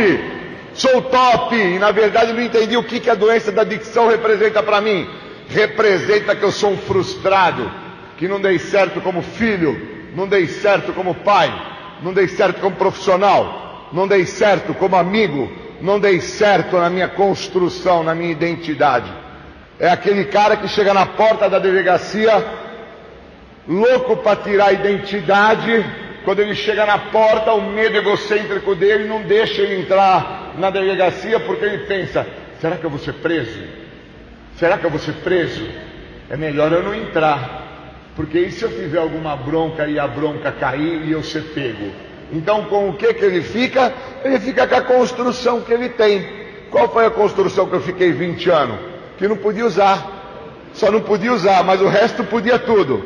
sou 0.73 0.97
o 0.97 1.01
top, 1.03 1.55
e 1.55 1.79
na 1.79 1.91
verdade 1.91 2.33
não 2.33 2.41
entendi 2.41 2.75
o 2.75 2.83
que, 2.83 2.99
que 2.99 3.09
a 3.09 3.15
doença 3.15 3.49
da 3.49 3.61
adicção 3.61 4.09
representa 4.09 4.61
para 4.61 4.81
mim, 4.81 5.07
representa 5.51 6.35
que 6.35 6.43
eu 6.43 6.51
sou 6.51 6.71
um 6.71 6.77
frustrado, 6.77 7.69
que 8.17 8.27
não 8.27 8.39
dei 8.39 8.57
certo 8.57 9.01
como 9.01 9.21
filho, 9.21 10.09
não 10.15 10.27
dei 10.27 10.47
certo 10.47 10.93
como 10.93 11.13
pai, 11.15 11.51
não 12.01 12.13
dei 12.13 12.27
certo 12.27 12.61
como 12.61 12.75
profissional, 12.75 13.89
não 13.91 14.07
dei 14.07 14.25
certo 14.25 14.73
como 14.73 14.95
amigo, 14.95 15.51
não 15.81 15.99
dei 15.99 16.21
certo 16.21 16.77
na 16.77 16.89
minha 16.89 17.07
construção, 17.07 18.03
na 18.03 18.15
minha 18.15 18.31
identidade. 18.31 19.11
É 19.79 19.89
aquele 19.89 20.25
cara 20.25 20.55
que 20.55 20.67
chega 20.67 20.93
na 20.93 21.05
porta 21.05 21.49
da 21.49 21.59
delegacia, 21.59 22.45
louco 23.67 24.17
para 24.17 24.37
tirar 24.37 24.67
a 24.67 24.73
identidade, 24.73 25.85
quando 26.23 26.39
ele 26.39 26.53
chega 26.53 26.85
na 26.85 26.97
porta, 26.97 27.51
o 27.53 27.61
medo 27.61 27.97
egocêntrico 27.97 28.75
dele 28.75 29.07
não 29.07 29.23
deixa 29.23 29.61
ele 29.61 29.81
entrar 29.81 30.53
na 30.57 30.69
delegacia 30.69 31.39
porque 31.39 31.65
ele 31.65 31.79
pensa: 31.79 32.27
será 32.59 32.77
que 32.77 32.83
eu 32.83 32.89
vou 32.89 32.99
ser 32.99 33.13
preso? 33.15 33.80
Será 34.57 34.77
que 34.77 34.85
eu 34.85 34.89
vou 34.89 34.99
ser 34.99 35.13
preso? 35.15 35.67
É 36.29 36.37
melhor 36.37 36.71
eu 36.71 36.83
não 36.83 36.93
entrar. 36.93 37.61
Porque 38.15 38.39
e 38.39 38.51
se 38.51 38.63
eu 38.63 38.69
tiver 38.69 38.99
alguma 38.99 39.35
bronca 39.35 39.87
e 39.87 39.97
a 39.97 40.07
bronca 40.07 40.51
cair 40.51 41.05
e 41.05 41.11
eu 41.11 41.23
ser 41.23 41.43
pego? 41.53 41.91
Então, 42.31 42.65
com 42.65 42.89
o 42.89 42.93
que 42.93 43.13
que 43.13 43.25
ele 43.25 43.41
fica? 43.41 43.93
Ele 44.23 44.39
fica 44.39 44.67
com 44.67 44.75
a 44.75 44.81
construção 44.81 45.61
que 45.61 45.73
ele 45.73 45.89
tem. 45.89 46.41
Qual 46.69 46.87
foi 46.89 47.05
a 47.05 47.11
construção 47.11 47.67
que 47.67 47.75
eu 47.75 47.81
fiquei 47.81 48.11
20 48.11 48.49
anos? 48.49 48.77
Que 49.17 49.27
não 49.27 49.37
podia 49.37 49.65
usar. 49.65 50.21
Só 50.73 50.89
não 50.89 51.01
podia 51.01 51.33
usar, 51.33 51.63
mas 51.63 51.81
o 51.81 51.87
resto 51.87 52.23
podia 52.23 52.57
tudo. 52.57 53.03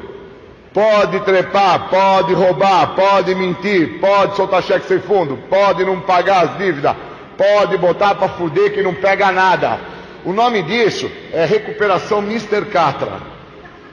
Pode 0.71 1.21
trepar, 1.21 1.89
pode 1.89 2.33
roubar, 2.33 2.95
pode 2.95 3.33
mentir, 3.33 3.99
pode 3.99 4.35
soltar 4.35 4.61
cheque 4.61 4.87
sem 4.87 4.99
fundo, 4.99 5.39
pode 5.49 5.85
não 5.85 6.01
pagar 6.01 6.45
as 6.45 6.57
dívidas, 6.57 6.95
pode 7.37 7.77
botar 7.77 8.15
para 8.15 8.27
fuder 8.29 8.73
que 8.73 8.83
não 8.83 8.93
pega 8.93 9.31
nada. 9.31 9.79
O 10.25 10.33
nome 10.33 10.63
disso 10.63 11.09
é 11.31 11.45
recuperação 11.45 12.17
Mr. 12.19 12.65
Catra. 12.65 13.21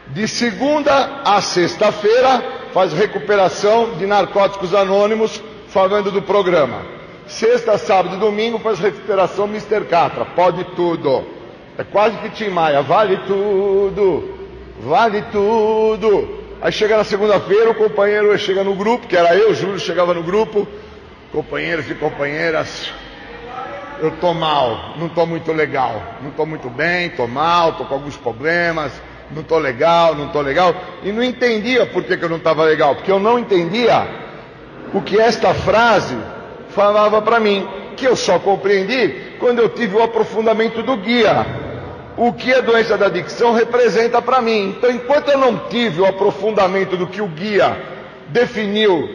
De 0.08 0.26
segunda 0.26 1.20
a 1.24 1.42
sexta-feira, 1.42 2.42
faz 2.72 2.94
recuperação 2.94 3.96
de 3.98 4.06
narcóticos 4.06 4.74
anônimos, 4.74 5.42
falando 5.68 6.10
do 6.10 6.22
programa. 6.22 6.86
Sexta, 7.26 7.76
sábado 7.76 8.16
e 8.16 8.18
domingo, 8.18 8.58
faz 8.58 8.78
recuperação 8.78 9.44
Mr. 9.46 9.84
Catra. 9.84 10.24
Pode 10.24 10.64
tudo. 10.74 11.22
É 11.76 11.84
quase 11.84 12.16
que 12.16 12.30
Tim 12.30 12.48
Maia. 12.48 12.80
Vale 12.80 13.18
tudo. 13.26 14.34
Vale 14.80 15.22
tudo. 15.30 16.40
Aí 16.62 16.72
chega 16.72 16.96
na 16.96 17.04
segunda-feira, 17.04 17.70
o 17.70 17.74
companheiro 17.74 18.36
chega 18.38 18.64
no 18.64 18.74
grupo, 18.74 19.06
que 19.06 19.16
era 19.16 19.36
eu, 19.36 19.54
Júlio 19.54 19.78
chegava 19.78 20.14
no 20.14 20.22
grupo. 20.22 20.66
Companheiros 21.30 21.90
e 21.90 21.94
companheiras, 21.94 22.90
eu 24.02 24.10
tô 24.20 24.34
mal, 24.34 24.94
não 24.98 25.08
tô 25.08 25.24
muito 25.24 25.52
legal, 25.52 26.02
não 26.20 26.30
tô 26.32 26.44
muito 26.44 26.68
bem, 26.68 27.08
tô 27.10 27.26
mal, 27.26 27.74
tô 27.74 27.84
com 27.86 27.94
alguns 27.94 28.16
problemas 28.16 28.92
não 29.34 29.42
estou 29.42 29.58
legal, 29.58 30.14
não 30.14 30.26
estou 30.26 30.42
legal, 30.42 30.74
e 31.02 31.10
não 31.10 31.22
entendia 31.22 31.86
por 31.86 32.04
que, 32.04 32.16
que 32.16 32.24
eu 32.24 32.28
não 32.28 32.36
estava 32.36 32.64
legal, 32.64 32.94
porque 32.94 33.10
eu 33.10 33.18
não 33.18 33.38
entendia 33.38 34.06
o 34.92 35.00
que 35.00 35.18
esta 35.18 35.54
frase 35.54 36.16
falava 36.70 37.20
para 37.22 37.40
mim, 37.40 37.66
que 37.96 38.06
eu 38.06 38.16
só 38.16 38.38
compreendi 38.38 39.36
quando 39.38 39.58
eu 39.58 39.68
tive 39.70 39.96
o 39.96 40.02
aprofundamento 40.02 40.82
do 40.82 40.96
guia, 40.96 41.46
o 42.16 42.32
que 42.32 42.52
a 42.52 42.60
doença 42.60 42.96
da 42.98 43.06
adicção 43.06 43.52
representa 43.52 44.20
para 44.20 44.40
mim. 44.42 44.74
Então, 44.76 44.90
enquanto 44.90 45.30
eu 45.30 45.38
não 45.38 45.56
tive 45.68 46.00
o 46.00 46.06
aprofundamento 46.06 46.96
do 46.96 47.06
que 47.06 47.22
o 47.22 47.26
guia 47.26 47.76
definiu 48.28 49.08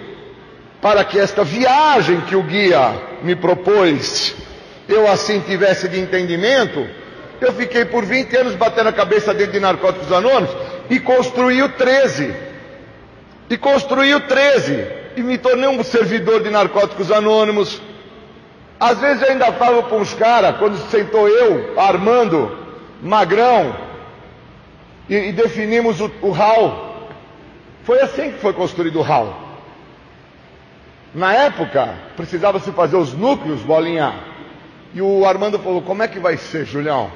para 0.81 1.03
que 1.03 1.19
esta 1.19 1.43
viagem 1.43 2.21
que 2.21 2.35
o 2.35 2.43
guia 2.43 2.93
me 3.23 3.35
propôs, 3.35 4.35
eu 4.87 5.09
assim 5.09 5.39
tivesse 5.41 5.87
de 5.87 5.99
entendimento, 5.99 6.87
eu 7.39 7.53
fiquei 7.53 7.85
por 7.85 8.05
20 8.05 8.35
anos 8.37 8.55
batendo 8.55 8.89
a 8.89 8.93
cabeça 8.93 9.33
dentro 9.33 9.53
de 9.53 9.59
Narcóticos 9.59 10.11
Anônimos 10.11 10.55
e 10.89 10.99
construí 10.99 11.61
o 11.61 11.69
13. 11.69 12.33
E 13.49 13.57
construí 13.57 14.13
o 14.15 14.21
13. 14.21 14.87
E 15.15 15.21
me 15.21 15.37
tornei 15.37 15.67
um 15.67 15.83
servidor 15.83 16.41
de 16.41 16.49
Narcóticos 16.49 17.11
Anônimos. 17.11 17.81
Às 18.79 18.99
vezes 18.99 19.23
eu 19.23 19.29
ainda 19.29 19.51
falo 19.53 19.83
para 19.83 19.97
uns 19.97 20.13
caras, 20.13 20.57
quando 20.57 20.77
sentou 20.89 21.27
eu, 21.27 21.79
Armando, 21.79 22.57
Magrão, 23.01 23.75
e, 25.09 25.15
e 25.15 25.31
definimos 25.31 25.99
o, 26.01 26.11
HAL. 26.33 27.09
Foi 27.83 27.99
assim 28.01 28.31
que 28.31 28.39
foi 28.39 28.53
construído 28.53 28.99
o 28.99 29.03
HAL. 29.03 29.47
Na 31.13 31.33
época, 31.33 31.95
precisava 32.15 32.59
se 32.59 32.71
fazer 32.71 32.97
os 32.97 33.13
núcleos, 33.13 33.61
bolinha. 33.61 34.13
E 34.97 35.01
o 35.01 35.27
Armando 35.27 35.59
falou: 35.59 35.83
Como 35.83 36.01
é 36.01 36.07
que 36.07 36.17
vai 36.17 36.37
ser, 36.37 36.65
Julião? 36.65 37.11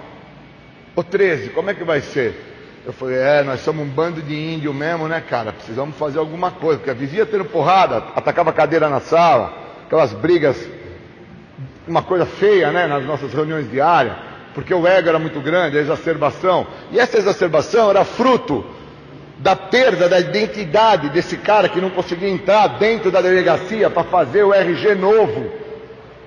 O 0.95 1.03
13, 1.03 1.49
como 1.49 1.71
é 1.71 1.73
que 1.73 1.83
vai 1.83 1.99
ser? 1.99 2.39
Eu 2.85 2.93
falei, 2.93 3.17
é, 3.17 3.41
nós 3.41 3.61
somos 3.61 3.83
um 3.83 3.89
bando 3.89 4.21
de 4.21 4.35
índio 4.35 4.71
mesmo, 4.71 5.07
né, 5.07 5.19
cara? 5.27 5.51
Precisamos 5.51 5.95
fazer 5.95 6.19
alguma 6.19 6.51
coisa, 6.51 6.77
porque 6.77 6.93
vivia 6.93 7.25
tendo 7.25 7.45
porrada, 7.45 7.97
atacava 8.15 8.53
cadeira 8.53 8.87
na 8.87 8.99
sala, 8.99 9.51
aquelas 9.85 10.13
brigas, 10.13 10.63
uma 11.87 12.03
coisa 12.03 12.23
feia, 12.23 12.71
né, 12.71 12.85
nas 12.85 13.03
nossas 13.03 13.33
reuniões 13.33 13.67
diárias, 13.71 14.15
porque 14.53 14.73
o 14.75 14.85
ego 14.85 15.09
era 15.09 15.17
muito 15.17 15.41
grande, 15.41 15.75
a 15.75 15.81
exacerbação. 15.81 16.67
E 16.91 16.99
essa 16.99 17.17
exacerbação 17.17 17.89
era 17.89 18.05
fruto 18.05 18.63
da 19.39 19.55
perda 19.55 20.07
da 20.07 20.19
identidade 20.19 21.09
desse 21.09 21.35
cara 21.35 21.67
que 21.67 21.81
não 21.81 21.89
conseguia 21.89 22.29
entrar 22.29 22.77
dentro 22.77 23.09
da 23.09 23.21
delegacia 23.21 23.89
para 23.89 24.03
fazer 24.03 24.43
o 24.43 24.53
RG 24.53 24.93
novo. 24.93 25.60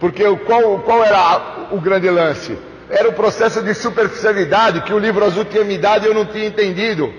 Porque 0.00 0.24
qual, 0.38 0.78
qual 0.80 1.04
era 1.04 1.68
o 1.70 1.80
grande 1.80 2.10
lance? 2.10 2.58
Era 2.90 3.08
o 3.08 3.12
processo 3.12 3.62
de 3.62 3.74
superficialidade 3.74 4.82
que 4.82 4.92
o 4.92 4.98
livro 4.98 5.24
azul 5.24 5.44
tinha 5.44 5.64
me 5.64 5.78
dado 5.78 6.04
e 6.04 6.08
eu 6.08 6.14
não 6.14 6.26
tinha 6.26 6.46
entendido. 6.46 7.12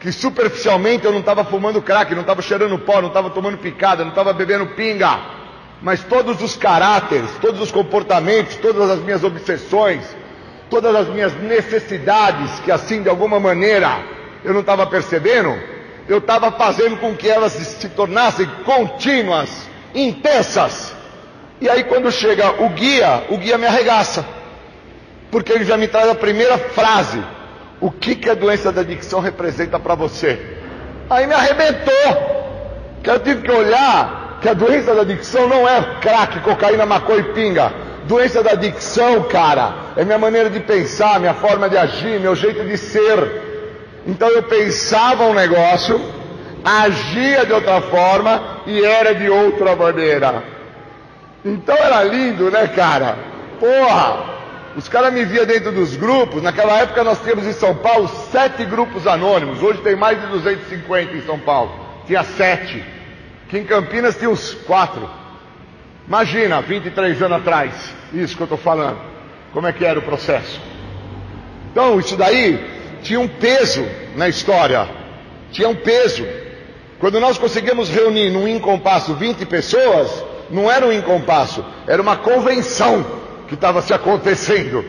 Que 0.00 0.12
superficialmente 0.12 1.04
eu 1.04 1.12
não 1.12 1.20
estava 1.20 1.44
fumando 1.44 1.82
crack, 1.82 2.14
não 2.14 2.20
estava 2.20 2.42
cheirando 2.42 2.78
pó, 2.78 3.00
não 3.00 3.08
estava 3.08 3.30
tomando 3.30 3.58
picada, 3.58 4.04
não 4.04 4.10
estava 4.10 4.32
bebendo 4.32 4.66
pinga. 4.66 5.18
Mas 5.80 6.02
todos 6.04 6.42
os 6.42 6.56
caráteres, 6.56 7.30
todos 7.40 7.60
os 7.60 7.70
comportamentos, 7.70 8.56
todas 8.56 8.90
as 8.90 9.00
minhas 9.00 9.24
obsessões, 9.24 10.04
todas 10.68 10.94
as 10.94 11.08
minhas 11.08 11.34
necessidades, 11.34 12.60
que 12.60 12.70
assim 12.70 13.02
de 13.02 13.08
alguma 13.08 13.40
maneira 13.40 14.04
eu 14.44 14.52
não 14.52 14.60
estava 14.60 14.86
percebendo, 14.86 15.56
eu 16.08 16.18
estava 16.18 16.52
fazendo 16.52 16.96
com 16.98 17.14
que 17.14 17.28
elas 17.28 17.52
se 17.52 17.88
tornassem 17.90 18.46
contínuas, 18.64 19.68
intensas. 19.94 20.97
E 21.60 21.68
aí 21.68 21.84
quando 21.84 22.10
chega 22.10 22.62
o 22.62 22.68
guia, 22.70 23.24
o 23.28 23.36
guia 23.36 23.58
me 23.58 23.66
arregaça. 23.66 24.24
Porque 25.30 25.52
ele 25.52 25.64
já 25.64 25.76
me 25.76 25.88
traz 25.88 26.08
a 26.08 26.14
primeira 26.14 26.56
frase. 26.58 27.22
O 27.80 27.90
que, 27.90 28.14
que 28.14 28.30
a 28.30 28.34
doença 28.34 28.72
da 28.72 28.80
adicção 28.80 29.20
representa 29.20 29.78
para 29.78 29.94
você? 29.94 30.38
Aí 31.10 31.26
me 31.26 31.34
arrebentou. 31.34 32.38
Que 33.02 33.10
eu 33.10 33.20
tive 33.20 33.42
que 33.42 33.50
olhar 33.50 34.38
que 34.40 34.48
a 34.48 34.54
doença 34.54 34.94
da 34.94 35.02
adicção 35.02 35.48
não 35.48 35.68
é 35.68 35.98
crack, 36.00 36.40
cocaína, 36.40 36.86
maconha 36.86 37.20
e 37.20 37.32
pinga. 37.32 37.72
Doença 38.04 38.42
da 38.42 38.52
adicção, 38.52 39.24
cara, 39.24 39.74
é 39.96 40.04
minha 40.04 40.18
maneira 40.18 40.48
de 40.48 40.60
pensar, 40.60 41.20
minha 41.20 41.34
forma 41.34 41.68
de 41.68 41.76
agir, 41.76 42.18
meu 42.20 42.34
jeito 42.34 42.64
de 42.64 42.78
ser. 42.78 43.48
Então 44.06 44.28
eu 44.28 44.42
pensava 44.44 45.24
um 45.24 45.34
negócio, 45.34 46.00
agia 46.64 47.44
de 47.44 47.52
outra 47.52 47.82
forma 47.82 48.62
e 48.66 48.82
era 48.82 49.14
de 49.14 49.28
outra 49.28 49.76
maneira. 49.76 50.57
Então 51.44 51.76
era 51.76 52.02
lindo, 52.04 52.50
né, 52.50 52.66
cara? 52.68 53.16
Porra! 53.60 54.38
Os 54.76 54.88
caras 54.88 55.12
me 55.12 55.24
via 55.24 55.44
dentro 55.44 55.72
dos 55.72 55.96
grupos. 55.96 56.42
Naquela 56.42 56.78
época 56.78 57.02
nós 57.02 57.20
tínhamos 57.20 57.46
em 57.46 57.52
São 57.52 57.74
Paulo 57.74 58.08
sete 58.30 58.64
grupos 58.64 59.06
anônimos. 59.06 59.62
Hoje 59.62 59.80
tem 59.80 59.96
mais 59.96 60.20
de 60.20 60.26
250 60.28 61.16
em 61.16 61.22
São 61.22 61.38
Paulo. 61.38 61.72
Tinha 62.06 62.22
sete. 62.22 62.84
Que 63.48 63.58
em 63.58 63.64
Campinas 63.64 64.16
tinha 64.16 64.30
uns 64.30 64.54
quatro. 64.54 65.08
Imagina, 66.06 66.62
23 66.62 67.20
anos 67.22 67.38
atrás, 67.38 67.94
isso 68.14 68.36
que 68.36 68.42
eu 68.42 68.46
estou 68.46 68.58
falando. 68.58 68.98
Como 69.52 69.66
é 69.66 69.72
que 69.72 69.84
era 69.84 69.98
o 69.98 70.02
processo? 70.02 70.60
Então, 71.70 71.98
isso 71.98 72.16
daí 72.16 72.64
tinha 73.02 73.20
um 73.20 73.28
peso 73.28 73.84
na 74.16 74.28
história. 74.28 74.88
Tinha 75.50 75.68
um 75.68 75.74
peso. 75.74 76.26
Quando 76.98 77.20
nós 77.20 77.36
conseguimos 77.36 77.90
reunir 77.90 78.30
num 78.30 78.48
incompasso 78.48 79.14
20 79.14 79.44
pessoas, 79.46 80.24
não 80.50 80.70
era 80.70 80.86
um 80.86 80.92
incompasso, 80.92 81.64
era 81.86 82.00
uma 82.00 82.16
convenção 82.16 83.04
que 83.46 83.54
estava 83.54 83.82
se 83.82 83.92
acontecendo. 83.92 84.84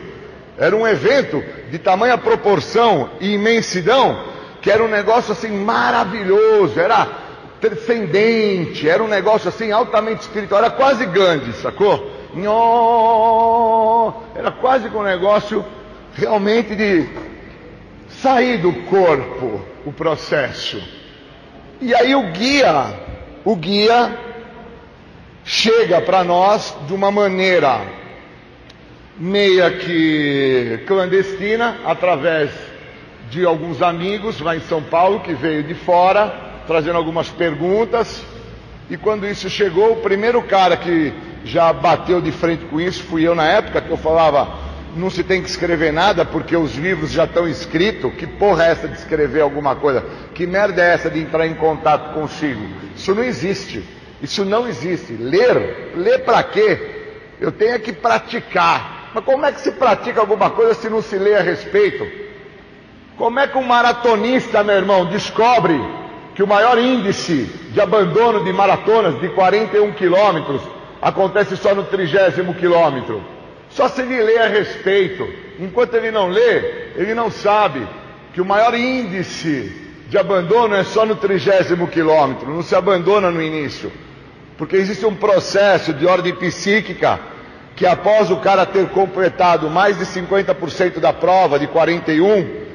Era 0.58 0.76
um 0.76 0.86
evento 0.86 1.42
de 1.70 1.78
tamanha 1.78 2.18
proporção 2.18 3.10
e 3.20 3.34
imensidão 3.34 4.30
que 4.60 4.70
era 4.70 4.84
um 4.84 4.88
negócio 4.88 5.32
assim 5.32 5.50
maravilhoso, 5.50 6.78
era 6.78 7.08
transcendente, 7.60 8.88
era 8.88 9.02
um 9.02 9.08
negócio 9.08 9.48
assim 9.48 9.70
altamente 9.70 10.20
espiritual, 10.20 10.62
era 10.62 10.70
quase 10.70 11.06
Gandhi, 11.06 11.52
sacou? 11.54 12.10
Era 14.34 14.50
quase 14.52 14.88
com 14.90 14.98
um 14.98 15.02
negócio 15.02 15.64
realmente 16.14 16.76
de 16.76 17.08
sair 18.22 18.58
do 18.58 18.72
corpo 18.84 19.60
o 19.84 19.92
processo. 19.92 20.82
E 21.80 21.94
aí 21.94 22.14
o 22.14 22.30
guia, 22.32 22.94
o 23.44 23.56
guia 23.56 24.29
chega 25.50 26.00
para 26.00 26.22
nós 26.22 26.76
de 26.86 26.94
uma 26.94 27.10
maneira 27.10 27.80
meia 29.18 29.68
que 29.72 30.78
clandestina, 30.86 31.78
através 31.84 32.52
de 33.28 33.44
alguns 33.44 33.82
amigos 33.82 34.40
lá 34.40 34.54
em 34.54 34.60
São 34.60 34.80
Paulo 34.80 35.18
que 35.18 35.34
veio 35.34 35.64
de 35.64 35.74
fora, 35.74 36.32
trazendo 36.68 36.96
algumas 36.96 37.28
perguntas. 37.30 38.24
E 38.88 38.96
quando 38.96 39.26
isso 39.26 39.50
chegou, 39.50 39.94
o 39.94 39.96
primeiro 39.96 40.40
cara 40.40 40.76
que 40.76 41.12
já 41.44 41.72
bateu 41.72 42.20
de 42.20 42.30
frente 42.30 42.64
com 42.66 42.80
isso 42.80 43.02
fui 43.02 43.26
eu 43.26 43.34
na 43.34 43.44
época, 43.44 43.80
que 43.80 43.90
eu 43.90 43.96
falava, 43.96 44.56
não 44.94 45.10
se 45.10 45.24
tem 45.24 45.42
que 45.42 45.48
escrever 45.48 45.92
nada 45.92 46.24
porque 46.24 46.56
os 46.56 46.76
livros 46.76 47.10
já 47.10 47.24
estão 47.24 47.48
escritos. 47.48 48.14
Que 48.14 48.26
porra 48.26 48.66
é 48.66 48.70
essa 48.70 48.86
de 48.86 48.94
escrever 48.94 49.40
alguma 49.40 49.74
coisa? 49.74 50.04
Que 50.32 50.46
merda 50.46 50.80
é 50.80 50.94
essa 50.94 51.10
de 51.10 51.18
entrar 51.18 51.44
em 51.44 51.54
contato 51.54 52.14
consigo? 52.14 52.64
Isso 52.94 53.12
não 53.16 53.24
existe. 53.24 53.82
Isso 54.22 54.44
não 54.44 54.68
existe. 54.68 55.12
Ler, 55.14 55.92
ler 55.94 56.20
para 56.20 56.42
quê? 56.42 56.78
Eu 57.40 57.50
tenho 57.50 57.78
que 57.80 57.92
praticar. 57.92 59.10
Mas 59.14 59.24
como 59.24 59.44
é 59.46 59.52
que 59.52 59.60
se 59.60 59.72
pratica 59.72 60.20
alguma 60.20 60.50
coisa 60.50 60.74
se 60.74 60.88
não 60.88 61.02
se 61.02 61.16
lê 61.16 61.34
a 61.34 61.42
respeito? 61.42 62.06
Como 63.16 63.38
é 63.38 63.46
que 63.46 63.58
um 63.58 63.62
maratonista, 63.62 64.62
meu 64.62 64.76
irmão, 64.76 65.06
descobre 65.06 65.78
que 66.34 66.42
o 66.42 66.46
maior 66.46 66.78
índice 66.78 67.44
de 67.72 67.80
abandono 67.80 68.44
de 68.44 68.52
maratonas 68.52 69.20
de 69.20 69.28
41 69.30 69.92
quilômetros 69.92 70.62
acontece 71.02 71.56
só 71.56 71.74
no 71.74 71.84
trigésimo 71.84 72.54
quilômetro? 72.54 73.22
Só 73.70 73.88
se 73.88 74.02
ele 74.02 74.22
lê 74.22 74.38
a 74.38 74.48
respeito. 74.48 75.28
Enquanto 75.58 75.94
ele 75.94 76.10
não 76.10 76.28
lê, 76.28 76.92
ele 76.96 77.14
não 77.14 77.30
sabe 77.30 77.86
que 78.32 78.40
o 78.40 78.44
maior 78.44 78.74
índice 78.74 79.90
de 80.08 80.18
abandono 80.18 80.74
é 80.74 80.84
só 80.84 81.04
no 81.04 81.16
trigésimo 81.16 81.86
quilômetro, 81.88 82.52
não 82.52 82.62
se 82.62 82.74
abandona 82.74 83.30
no 83.30 83.42
início. 83.42 83.92
Porque 84.60 84.76
existe 84.76 85.06
um 85.06 85.16
processo 85.16 85.94
de 85.94 86.04
ordem 86.04 86.34
psíquica 86.34 87.18
que 87.74 87.86
após 87.86 88.30
o 88.30 88.36
cara 88.40 88.66
ter 88.66 88.90
completado 88.90 89.70
mais 89.70 89.96
de 89.98 90.04
50% 90.04 91.00
da 91.00 91.14
prova, 91.14 91.58
de 91.58 91.66
41, 91.66 92.66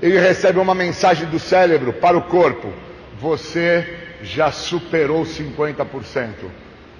ele 0.00 0.16
recebe 0.20 0.60
uma 0.60 0.76
mensagem 0.76 1.26
do 1.26 1.40
cérebro 1.40 1.92
para 1.94 2.16
o 2.16 2.22
corpo: 2.22 2.72
você 3.18 3.98
já 4.22 4.52
superou 4.52 5.24
50%. 5.24 6.28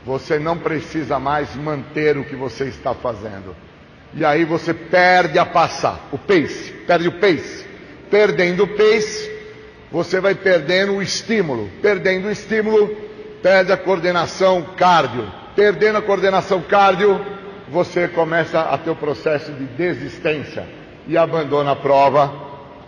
Você 0.04 0.36
não 0.40 0.58
precisa 0.58 1.16
mais 1.20 1.54
manter 1.54 2.18
o 2.18 2.24
que 2.24 2.34
você 2.34 2.64
está 2.64 2.92
fazendo. 2.92 3.54
E 4.14 4.24
aí 4.24 4.44
você 4.44 4.74
perde 4.74 5.38
a 5.38 5.46
passar, 5.46 6.08
o 6.10 6.18
pace, 6.18 6.72
perde 6.88 7.06
o 7.06 7.20
pace. 7.20 7.64
Perdendo 8.10 8.64
o 8.64 8.66
pace, 8.66 9.30
você 9.92 10.18
vai 10.18 10.34
perdendo 10.34 10.94
o 10.94 11.02
estímulo. 11.02 11.70
Perdendo 11.80 12.26
o 12.26 12.32
estímulo, 12.32 13.13
perde 13.44 13.70
a 13.70 13.76
coordenação 13.76 14.62
cardio. 14.74 15.30
Perdendo 15.54 15.98
a 15.98 16.02
coordenação 16.02 16.62
cardio, 16.62 17.20
você 17.68 18.08
começa 18.08 18.58
a 18.58 18.78
ter 18.78 18.88
o 18.88 18.96
processo 18.96 19.52
de 19.52 19.66
desistência 19.66 20.66
e 21.06 21.18
abandona 21.18 21.72
a 21.72 21.76
prova 21.76 22.32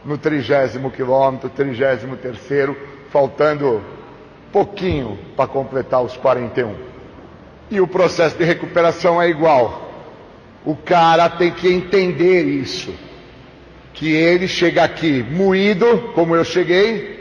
no 0.02 0.16
trigésimo 0.16 0.90
quilômetro, 0.90 1.50
trigésimo 1.50 2.16
terceiro, 2.16 2.74
faltando 3.11 3.82
pouquinho 4.50 5.18
para 5.36 5.46
completar 5.46 6.02
os 6.02 6.16
41. 6.16 6.74
E 7.70 7.78
o 7.78 7.86
processo 7.86 8.38
de 8.38 8.44
recuperação 8.44 9.20
é 9.20 9.28
igual. 9.28 9.90
O 10.64 10.74
cara 10.74 11.28
tem 11.28 11.50
que 11.50 11.68
entender 11.68 12.44
isso. 12.44 12.94
Que 13.92 14.11
ele 14.11 14.48
chega 14.48 14.84
aqui 14.84 15.22
moído, 15.22 16.12
como 16.14 16.34
eu 16.34 16.44
cheguei, 16.44 17.15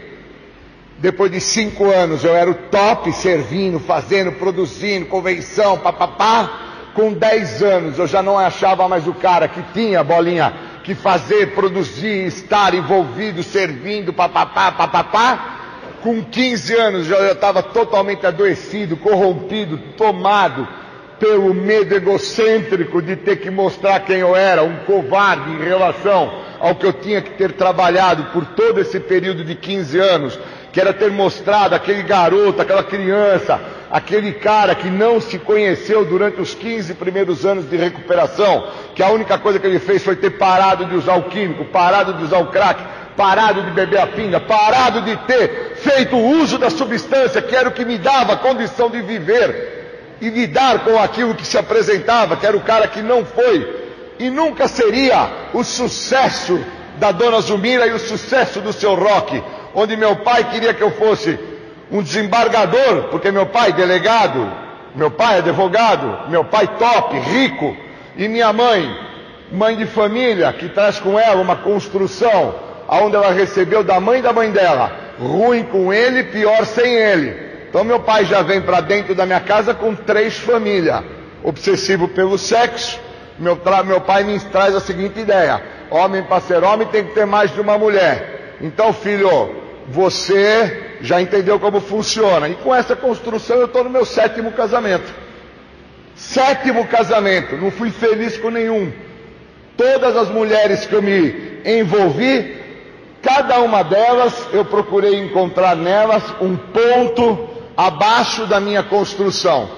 depois 1.06 1.32
de 1.32 1.39
cinco 1.39 1.86
anos 1.91 2.24
eu 2.24 2.36
era 2.36 2.49
o 2.49 2.56
top 2.56 3.14
servindo, 3.14 3.80
fazendo, 3.80 4.32
produzindo, 4.32 5.06
convenção, 5.06 5.78
papapá. 5.78 6.49
Com 6.95 7.14
dez 7.14 7.62
anos 7.62 7.99
eu 7.99 8.08
já 8.08 8.24
não 8.24 8.39
achava 8.39 8.89
mais 8.89 9.06
o 9.06 9.14
cara 9.14 9.47
que 9.47 9.62
tinha 9.72 10.03
bolinha 10.03 10.51
que 10.84 10.95
fazer, 10.95 11.53
produzir, 11.53 12.26
estar 12.26 12.74
envolvido, 12.74 13.43
servindo, 13.43 14.12
papapá, 14.14 14.72
papapá. 14.72 15.58
Com 16.01 16.24
15 16.24 16.74
anos 16.74 17.08
eu 17.08 17.28
já 17.28 17.34
estava 17.34 17.62
totalmente 17.62 18.26
adoecido, 18.26 18.97
corrompido, 18.97 19.78
tomado 19.95 20.68
pelo 21.20 21.53
medo 21.53 21.95
egocêntrico 21.95 23.01
de 23.01 23.16
ter 23.16 23.38
que 23.38 23.49
mostrar 23.49 23.99
quem 24.01 24.18
eu 24.18 24.36
era, 24.36 24.63
um 24.63 24.78
covarde 24.86 25.51
em 25.51 25.63
relação 25.63 26.41
ao 26.59 26.76
que 26.76 26.86
eu 26.86 26.93
tinha 26.93 27.22
que 27.22 27.32
ter 27.32 27.53
trabalhado 27.53 28.26
por 28.32 28.45
todo 28.45 28.80
esse 28.80 28.99
período 28.99 29.43
de 29.43 29.55
15 29.55 29.99
anos, 29.99 30.39
que 30.72 30.80
era 30.80 30.93
ter 30.93 31.11
mostrado 31.11 31.74
aquele 31.74 32.03
garoto, 32.03 32.61
aquela 32.61 32.84
criança, 32.84 33.61
aquele 33.89 34.34
cara 34.34 34.76
que 34.76 34.89
não 34.89 35.22
se 35.22 35.39
conheceu 35.39 36.03
durante 36.03 36.41
os 36.41 36.53
15 36.53 36.95
primeiros 36.95 37.45
anos 37.45 37.70
de 37.70 37.78
recuperação, 37.78 38.68
que 38.93 39.01
a 39.01 39.09
única 39.09 39.38
coisa 39.38 39.59
que 39.59 39.68
ele 39.68 39.80
fez 39.80 40.03
foi 40.03 40.16
ter 40.16 40.32
parado 40.32 40.86
de 40.86 40.95
usar 40.95 41.16
o 41.16 41.24
químico, 41.24 41.66
parado 41.66 42.13
de 42.13 42.24
usar 42.24 42.39
o 42.39 42.47
crack, 42.47 42.84
parado 43.16 43.63
de 43.63 43.72
beber 43.72 43.99
a 43.99 44.07
pinga, 44.07 44.39
parado 44.39 45.01
de 45.01 45.16
ter 45.26 45.76
feito 45.78 46.18
uso 46.18 46.57
da 46.57 46.70
substância 46.70 47.41
que 47.41 47.55
era 47.55 47.70
o 47.70 47.72
que 47.72 47.86
me 47.86 47.97
dava 47.97 48.34
a 48.34 48.38
condição 48.38 48.89
de 48.89 49.01
viver 49.01 49.74
e 50.22 50.30
lidar 50.30 50.84
com 50.84 50.99
aquilo 50.99 51.36
que 51.36 51.45
se 51.45 51.57
apresentava, 51.57 52.38
que 52.38 52.45
era 52.45 52.55
o 52.55 52.61
cara 52.61 52.88
que 52.88 53.01
não 53.01 53.26
foi 53.26 53.86
e 54.20 54.30
nunca 54.30 54.68
seria 54.68 55.30
o 55.53 55.63
sucesso 55.63 56.59
da 56.97 57.11
dona 57.11 57.41
Zumira 57.41 57.86
e 57.88 57.91
o 57.91 57.99
sucesso 57.99 58.61
do 58.61 58.72
seu 58.72 58.95
rock, 58.95 59.43
onde 59.74 59.97
meu 59.97 60.18
pai 60.18 60.45
queria 60.45 60.74
que 60.74 60.82
eu 60.82 60.91
fosse 60.91 61.38
um 61.91 62.01
desembargador, 62.01 63.09
porque 63.11 63.32
meu 63.32 63.45
pai 63.45 63.74
delegado, 63.74 64.51
meu 64.95 65.11
pai 65.11 65.39
advogado, 65.39 66.30
meu 66.30 66.45
pai 66.45 66.68
top, 66.80 67.18
rico, 67.20 67.76
e 68.16 68.28
minha 68.28 68.53
mãe, 68.53 68.89
mãe 69.51 69.76
de 69.76 69.86
família, 69.86 70.51
que 70.53 70.70
traz 70.70 70.99
com 70.99 71.20
ela 71.20 71.41
uma 71.41 71.57
construção 71.57 72.55
aonde 72.88 73.16
ela 73.16 73.32
recebeu 73.32 73.84
da 73.84 73.99
mãe 73.99 74.22
da 74.22 74.32
mãe 74.32 74.51
dela, 74.51 74.91
ruim 75.20 75.63
com 75.63 75.91
ele, 75.91 76.24
pior 76.24 76.66
sem 76.66 76.93
ele. 76.93 77.44
Então 77.76 77.84
meu 77.84 77.99
pai 77.99 78.23
já 78.23 78.41
vem 78.41 78.61
para 78.61 78.80
dentro 78.80 79.13
da 79.13 79.26
minha 79.26 79.41
casa 79.41 79.73
com 79.73 79.93
três 79.93 80.38
famílias, 80.38 81.03
obsessivo 81.43 82.07
pelo 82.07 82.38
sexo. 82.38 82.97
Meu, 83.38 83.59
meu 83.86 83.99
pai 83.99 84.23
me 84.23 84.39
traz 84.39 84.73
a 84.73 84.80
seguinte 84.80 85.19
ideia: 85.19 85.61
homem 85.91 86.23
para 86.23 86.39
ser 86.39 86.63
homem 86.63 86.88
tem 86.88 87.03
que 87.03 87.13
ter 87.13 87.26
mais 87.26 87.53
de 87.53 87.59
uma 87.59 87.78
mulher. 87.78 88.55
Então, 88.61 88.93
filho, 88.93 89.53
você 89.89 90.95
já 91.01 91.21
entendeu 91.21 91.59
como 91.59 91.82
funciona. 91.82 92.47
E 92.47 92.55
com 92.55 92.73
essa 92.73 92.95
construção 92.95 93.57
eu 93.57 93.65
estou 93.65 93.84
no 93.84 93.89
meu 93.89 94.05
sétimo 94.05 94.53
casamento. 94.53 95.13
Sétimo 96.15 96.88
casamento, 96.88 97.57
não 97.57 97.71
fui 97.71 97.91
feliz 97.91 98.38
com 98.38 98.49
nenhum. 98.49 98.89
Todas 99.76 100.15
as 100.15 100.30
mulheres 100.30 100.86
que 100.86 100.93
eu 100.93 101.01
me 101.01 101.59
envolvi, 101.65 102.55
cada 103.21 103.59
uma 103.59 103.84
delas 103.84 104.47
eu 104.53 104.63
procurei 104.63 105.19
encontrar 105.19 105.76
nelas 105.76 106.23
um 106.39 106.55
ponto 106.55 107.53
abaixo 107.76 108.45
da 108.45 108.59
minha 108.59 108.84
construção, 108.84 109.69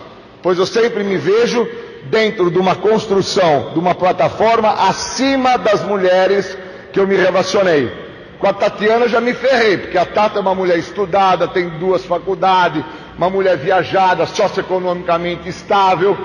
pois 0.41 0.57
eu 0.57 0.65
sempre 0.65 1.03
me 1.03 1.17
vejo 1.17 1.67
dentro 2.05 2.49
de 2.49 2.57
uma 2.57 2.75
construção, 2.75 3.71
de 3.73 3.79
uma 3.79 3.95
plataforma 3.95 4.71
acima 4.87 5.57
das 5.57 5.83
mulheres 5.83 6.57
que 6.93 6.99
eu 6.99 7.07
me 7.07 7.15
relacionei. 7.15 7.91
Com 8.39 8.47
a 8.47 8.53
Tatiana 8.53 9.07
já 9.07 9.19
me 9.19 9.33
ferrei, 9.33 9.77
porque 9.77 9.97
a 9.97 10.05
Tata 10.05 10.37
é 10.37 10.41
uma 10.41 10.53
mulher 10.53 10.77
estudada, 10.77 11.47
tem 11.47 11.69
duas 11.79 12.05
faculdades, 12.05 12.83
uma 13.17 13.29
mulher 13.29 13.57
viajada, 13.57 14.25
socioeconomicamente 14.27 15.49
estável. 15.49 16.15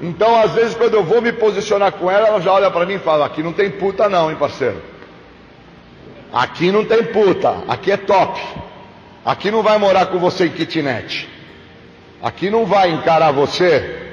Então, 0.00 0.40
às 0.40 0.52
vezes, 0.52 0.74
quando 0.74 0.94
eu 0.94 1.04
vou 1.04 1.20
me 1.20 1.32
posicionar 1.32 1.92
com 1.92 2.10
ela, 2.10 2.28
ela 2.28 2.40
já 2.40 2.52
olha 2.52 2.70
para 2.70 2.86
mim 2.86 2.94
e 2.94 2.98
fala: 2.98 3.26
aqui 3.26 3.42
não 3.42 3.52
tem 3.52 3.70
puta, 3.70 4.08
não, 4.08 4.30
hein, 4.30 4.36
parceiro? 4.36 4.80
Aqui 6.32 6.72
não 6.72 6.84
tem 6.84 7.04
puta, 7.04 7.54
aqui 7.68 7.92
é 7.92 7.96
top. 7.96 8.40
Aqui 9.24 9.50
não 9.50 9.62
vai 9.62 9.78
morar 9.78 10.06
com 10.06 10.18
você 10.18 10.46
em 10.46 10.50
kitnet. 10.50 11.28
Aqui 12.22 12.50
não 12.50 12.66
vai 12.66 12.90
encarar 12.90 13.32
você 13.32 14.08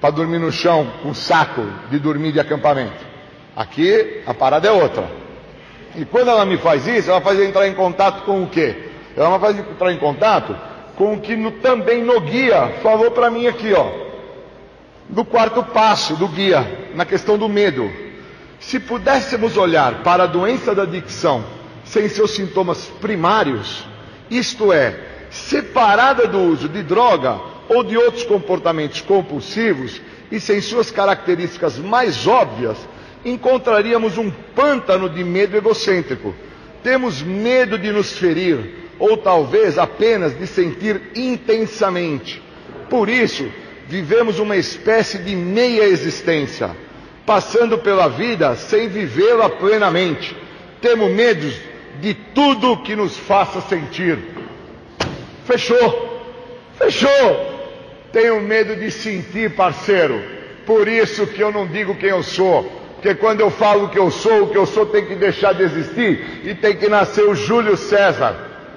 para 0.00 0.10
dormir 0.10 0.38
no 0.38 0.52
chão 0.52 0.86
com 1.02 1.14
saco 1.14 1.66
de 1.90 1.98
dormir 1.98 2.32
de 2.32 2.40
acampamento. 2.40 3.04
Aqui 3.56 4.22
a 4.26 4.34
parada 4.34 4.68
é 4.68 4.70
outra. 4.70 5.08
E 5.96 6.04
quando 6.04 6.28
ela 6.28 6.44
me 6.44 6.58
faz 6.58 6.86
isso, 6.86 7.10
ela 7.10 7.20
faz 7.20 7.40
entrar 7.40 7.68
em 7.68 7.74
contato 7.74 8.24
com 8.24 8.42
o 8.42 8.48
quê? 8.48 8.90
Ela 9.16 9.30
me 9.30 9.38
faz 9.38 9.58
entrar 9.58 9.92
em 9.92 9.98
contato 9.98 10.56
com 10.96 11.14
o 11.14 11.20
que 11.20 11.36
no, 11.36 11.52
também 11.52 12.02
no 12.02 12.20
guia 12.20 12.74
falou 12.82 13.10
para 13.12 13.30
mim 13.30 13.46
aqui, 13.46 13.72
ó. 13.72 13.90
No 15.08 15.24
quarto 15.24 15.62
passo 15.62 16.16
do 16.16 16.26
guia, 16.28 16.90
na 16.94 17.04
questão 17.04 17.38
do 17.38 17.48
medo. 17.48 17.90
Se 18.58 18.80
pudéssemos 18.80 19.56
olhar 19.56 20.02
para 20.02 20.24
a 20.24 20.26
doença 20.26 20.74
da 20.74 20.82
adicção 20.82 21.44
sem 21.84 22.08
seus 22.08 22.32
sintomas 22.32 22.86
primários, 23.00 23.86
isto 24.30 24.72
é, 24.72 24.98
separada 25.30 26.26
do 26.26 26.38
uso 26.38 26.68
de 26.68 26.82
droga 26.82 27.38
ou 27.68 27.82
de 27.82 27.96
outros 27.96 28.24
comportamentos 28.24 29.00
compulsivos 29.00 30.00
e 30.30 30.40
sem 30.40 30.60
suas 30.60 30.90
características 30.90 31.78
mais 31.78 32.26
óbvias, 32.26 32.76
encontraríamos 33.24 34.18
um 34.18 34.30
pântano 34.30 35.08
de 35.08 35.24
medo 35.24 35.56
egocêntrico. 35.56 36.34
Temos 36.82 37.22
medo 37.22 37.78
de 37.78 37.90
nos 37.90 38.12
ferir, 38.12 38.84
ou 38.98 39.16
talvez 39.16 39.78
apenas 39.78 40.38
de 40.38 40.46
sentir 40.46 41.00
intensamente. 41.14 42.42
Por 42.90 43.08
isso, 43.08 43.48
vivemos 43.88 44.38
uma 44.38 44.56
espécie 44.56 45.18
de 45.18 45.34
meia 45.34 45.84
existência, 45.84 46.70
passando 47.24 47.78
pela 47.78 48.08
vida 48.08 48.54
sem 48.56 48.88
vivê-la 48.88 49.48
plenamente. 49.48 50.36
Temos 50.80 51.10
medo 51.10 51.50
de 52.00 52.14
tudo 52.14 52.82
que 52.82 52.94
nos 52.94 53.16
faça 53.16 53.60
sentir. 53.62 54.18
Fechou, 55.44 56.22
fechou. 56.78 57.54
Tenho 58.12 58.40
medo 58.40 58.76
de 58.76 58.90
sentir, 58.90 59.54
parceiro. 59.54 60.22
Por 60.64 60.88
isso 60.88 61.26
que 61.26 61.40
eu 61.40 61.52
não 61.52 61.66
digo 61.66 61.96
quem 61.96 62.10
eu 62.10 62.22
sou 62.22 62.84
porque 63.04 63.16
quando 63.16 63.40
eu 63.42 63.50
falo 63.50 63.90
que 63.90 63.98
eu 63.98 64.10
sou, 64.10 64.44
o 64.44 64.46
que 64.48 64.56
eu 64.56 64.64
sou 64.64 64.86
tem 64.86 65.04
que 65.04 65.14
deixar 65.14 65.52
de 65.52 65.62
existir 65.62 66.40
e 66.42 66.54
tem 66.54 66.74
que 66.74 66.88
nascer 66.88 67.22
o 67.22 67.34
Júlio 67.34 67.76
César. 67.76 68.34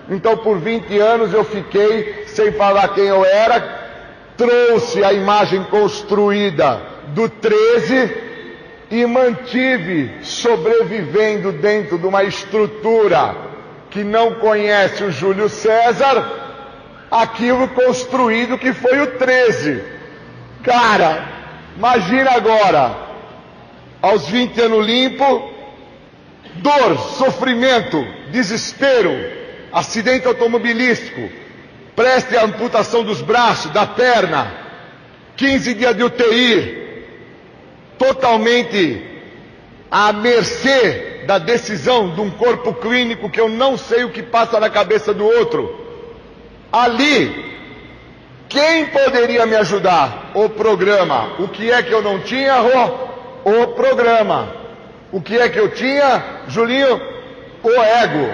Então, 0.09 0.35
por 0.35 0.59
20 0.59 0.99
anos 0.99 1.33
eu 1.33 1.45
fiquei 1.45 2.25
sem 2.27 2.51
falar 2.51 2.89
quem 2.89 3.05
eu 3.05 3.23
era, 3.23 3.61
trouxe 4.35 5.01
a 5.01 5.13
imagem 5.13 5.63
construída 5.63 6.81
do 7.13 7.29
13 7.29 8.26
e 8.89 9.05
mantive 9.05 10.23
sobrevivendo 10.23 11.51
dentro 11.51 11.97
de 11.97 12.07
uma 12.07 12.23
estrutura 12.23 13.35
que 13.89 14.03
não 14.03 14.35
conhece 14.35 15.03
o 15.03 15.11
Júlio 15.11 15.49
César, 15.49 16.25
aquilo 17.11 17.67
construído 17.69 18.57
que 18.57 18.73
foi 18.73 19.01
o 19.01 19.07
13. 19.17 19.83
Cara, 20.63 21.25
imagina 21.75 22.31
agora, 22.31 22.95
aos 24.01 24.27
20 24.27 24.61
anos 24.61 24.85
limpo, 24.85 25.51
dor, 26.55 26.97
sofrimento, 27.17 28.05
desespero, 28.31 29.11
acidente 29.71 30.27
automobilístico, 30.27 31.29
preste 31.95 32.37
a 32.37 32.43
amputação 32.43 33.03
dos 33.03 33.21
braços, 33.21 33.71
da 33.71 33.85
perna, 33.85 34.51
15 35.35 35.73
dias 35.73 35.95
de 35.95 36.03
UTI, 36.03 36.86
totalmente 37.97 39.01
à 39.89 40.11
mercê 40.13 41.23
da 41.25 41.37
decisão 41.37 42.13
de 42.13 42.21
um 42.21 42.29
corpo 42.29 42.73
clínico 42.73 43.29
que 43.29 43.39
eu 43.39 43.49
não 43.49 43.77
sei 43.77 44.03
o 44.03 44.11
que 44.11 44.23
passa 44.23 44.59
na 44.59 44.69
cabeça 44.69 45.13
do 45.13 45.25
outro. 45.25 45.85
Ali, 46.71 47.45
quem 48.47 48.85
poderia 48.87 49.45
me 49.45 49.55
ajudar? 49.55 50.31
O 50.33 50.49
programa. 50.49 51.35
O 51.39 51.47
que 51.47 51.71
é 51.71 51.81
que 51.81 51.91
eu 51.91 52.01
não 52.01 52.19
tinha, 52.19 52.55
Rô? 52.55 53.07
o 53.47 53.67
programa. 53.67 54.53
O 55.09 55.21
que 55.21 55.37
é 55.37 55.47
que 55.47 55.57
eu 55.57 55.69
tinha, 55.71 56.23
Julinho? 56.49 57.01
O 57.63 57.71
ego. 57.71 58.29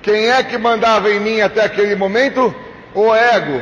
Quem 0.00 0.30
é 0.30 0.42
que 0.44 0.56
mandava 0.56 1.10
em 1.10 1.18
mim 1.18 1.40
até 1.40 1.64
aquele 1.64 1.96
momento? 1.96 2.54
O 2.94 3.12
ego. 3.12 3.60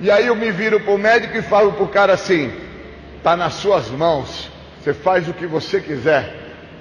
E 0.00 0.10
aí 0.10 0.26
eu 0.26 0.36
me 0.36 0.52
viro 0.52 0.78
para 0.78 0.92
o 0.92 0.98
médico 0.98 1.36
e 1.36 1.42
falo 1.42 1.72
para 1.72 1.82
o 1.82 1.88
cara 1.88 2.12
assim: 2.12 2.52
está 3.18 3.36
nas 3.36 3.54
suas 3.54 3.90
mãos, 3.90 4.48
você 4.84 4.92
faz 4.92 5.26
o 5.26 5.32
que 5.32 5.46
você 5.46 5.80
quiser, 5.80 6.30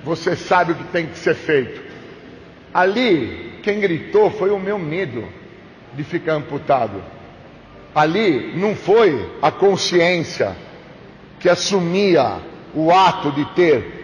você 0.03 0.35
sabe 0.35 0.73
o 0.73 0.75
que 0.75 0.83
tem 0.85 1.07
que 1.07 1.17
ser 1.17 1.35
feito. 1.35 1.81
Ali, 2.73 3.59
quem 3.63 3.79
gritou 3.79 4.29
foi 4.29 4.49
o 4.49 4.59
meu 4.59 4.77
medo 4.77 5.23
de 5.93 6.03
ficar 6.03 6.33
amputado. 6.33 7.01
Ali 7.95 8.57
não 8.57 8.75
foi 8.75 9.31
a 9.41 9.49
consciência 9.49 10.53
que 11.39 11.47
assumia 11.47 12.41
o 12.75 12.91
ato 12.91 13.31
de 13.31 13.45
ter 13.55 14.03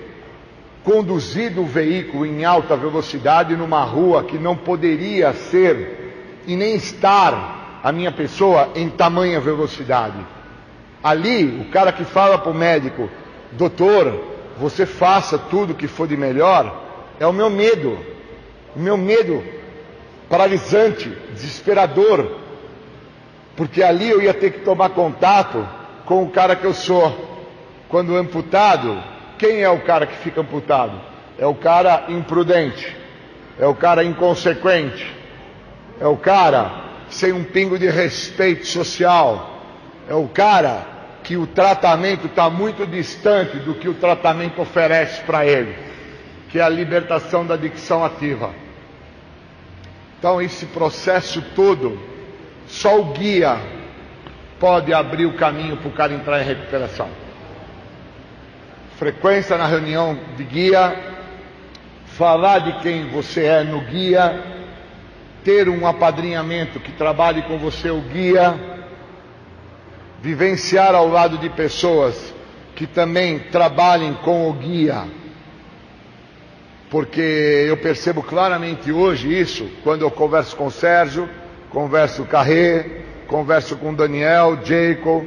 conduzido 0.82 1.62
o 1.62 1.66
veículo 1.66 2.26
em 2.26 2.46
alta 2.46 2.78
velocidade 2.78 3.54
numa 3.58 3.84
rua 3.84 4.24
que 4.24 4.38
não 4.38 4.56
poderia 4.56 5.34
ser 5.34 6.40
e 6.48 6.56
nem 6.56 6.76
estar 6.76 7.82
a 7.84 7.92
minha 7.92 8.14
pessoa 8.14 8.70
em 8.76 8.88
tamanha 8.90 9.42
velocidade. 9.42 10.26
Ali, 11.04 11.66
o 11.68 11.70
cara 11.70 11.92
que 11.92 12.06
fala 12.06 12.38
para 12.38 12.52
o 12.52 12.56
médico, 12.56 13.10
doutor, 13.52 14.38
você 14.58 14.86
faça 14.86 15.38
tudo 15.38 15.74
que 15.74 15.88
for 15.88 16.08
de 16.08 16.18
melhor, 16.18 16.84
é 17.20 17.26
o 17.26 17.34
meu 17.34 17.50
medo, 17.50 17.98
o 18.76 18.80
meu 18.80 18.98
medo 18.98 19.44
paralisante, 20.30 21.10
desesperador, 21.34 22.38
porque 23.56 23.82
ali 23.82 24.10
eu 24.10 24.22
ia 24.22 24.34
ter 24.34 24.52
que 24.52 24.60
tomar 24.60 24.90
contato 24.90 25.68
com 26.06 26.24
o 26.24 26.30
cara 26.30 26.56
que 26.56 26.66
eu 26.66 26.74
sou. 26.74 27.28
Quando 27.90 28.16
amputado, 28.16 29.02
quem 29.38 29.62
é 29.62 29.70
o 29.70 29.82
cara 29.82 30.06
que 30.06 30.16
fica 30.18 30.42
amputado? 30.42 31.00
É 31.38 31.46
o 31.46 31.56
cara 31.56 32.06
imprudente, 32.10 32.96
é 33.58 33.66
o 33.66 33.74
cara 33.74 34.04
inconsequente, 34.04 35.12
é 36.00 36.06
o 36.06 36.16
cara 36.16 36.90
sem 37.10 37.34
um 37.34 37.44
pingo 37.44 37.80
de 37.80 37.90
respeito 37.90 38.68
social, 38.68 39.60
é 40.08 40.14
o 40.14 40.28
cara 40.28 40.99
que 41.30 41.38
o 41.38 41.46
tratamento 41.46 42.26
está 42.26 42.50
muito 42.50 42.88
distante 42.88 43.58
do 43.58 43.76
que 43.76 43.88
o 43.88 43.94
tratamento 43.94 44.60
oferece 44.60 45.22
para 45.22 45.46
ele, 45.46 45.76
que 46.50 46.58
é 46.58 46.64
a 46.64 46.68
libertação 46.68 47.46
da 47.46 47.54
adicção 47.54 48.04
ativa. 48.04 48.50
Então, 50.18 50.42
esse 50.42 50.66
processo 50.66 51.40
todo, 51.54 52.00
só 52.66 53.00
o 53.00 53.14
guia 53.14 53.60
pode 54.60 54.92
abrir 54.92 55.28
o 55.28 55.34
caminho 55.34 55.78
para 55.78 55.88
o 55.88 55.92
cara 55.92 56.14
entrar 56.16 56.42
em 56.42 56.46
recuperação. 56.46 57.10
Frequência 58.98 59.56
na 59.56 59.68
reunião 59.68 60.18
de 60.36 60.44
guia, 60.44 60.96
falar 62.08 62.58
de 62.58 62.74
quem 62.80 63.08
você 63.10 63.46
é 63.46 63.64
no 63.64 63.82
guia, 63.82 64.44
ter 65.44 65.70
um 65.70 65.86
apadrinhamento 65.86 66.80
que 66.80 66.92
trabalhe 66.92 67.44
com 67.44 67.60
você 67.60 67.92
o 67.92 68.02
guia, 68.02 68.79
vivenciar 70.22 70.96
ao 70.96 71.08
lado 71.08 71.38
de 71.38 71.50
pessoas 71.50 72.34
que 72.76 72.86
também 72.86 73.40
trabalhem 73.40 74.14
com 74.14 74.50
o 74.50 74.54
guia 74.54 75.20
porque 76.90 77.22
eu 77.68 77.78
percebo 77.78 78.24
claramente 78.24 78.92
hoje 78.92 79.32
isso 79.40 79.70
quando 79.84 80.02
eu 80.02 80.10
converso 80.10 80.56
com 80.56 80.66
o 80.66 80.72
Sérgio, 80.72 81.30
converso 81.70 82.24
com 82.24 82.24
o 82.24 82.28
Carré, 82.28 83.04
converso 83.28 83.78
com 83.78 83.92
o 83.92 83.96
Daniel, 83.96 84.58
Jacob, 84.64 85.24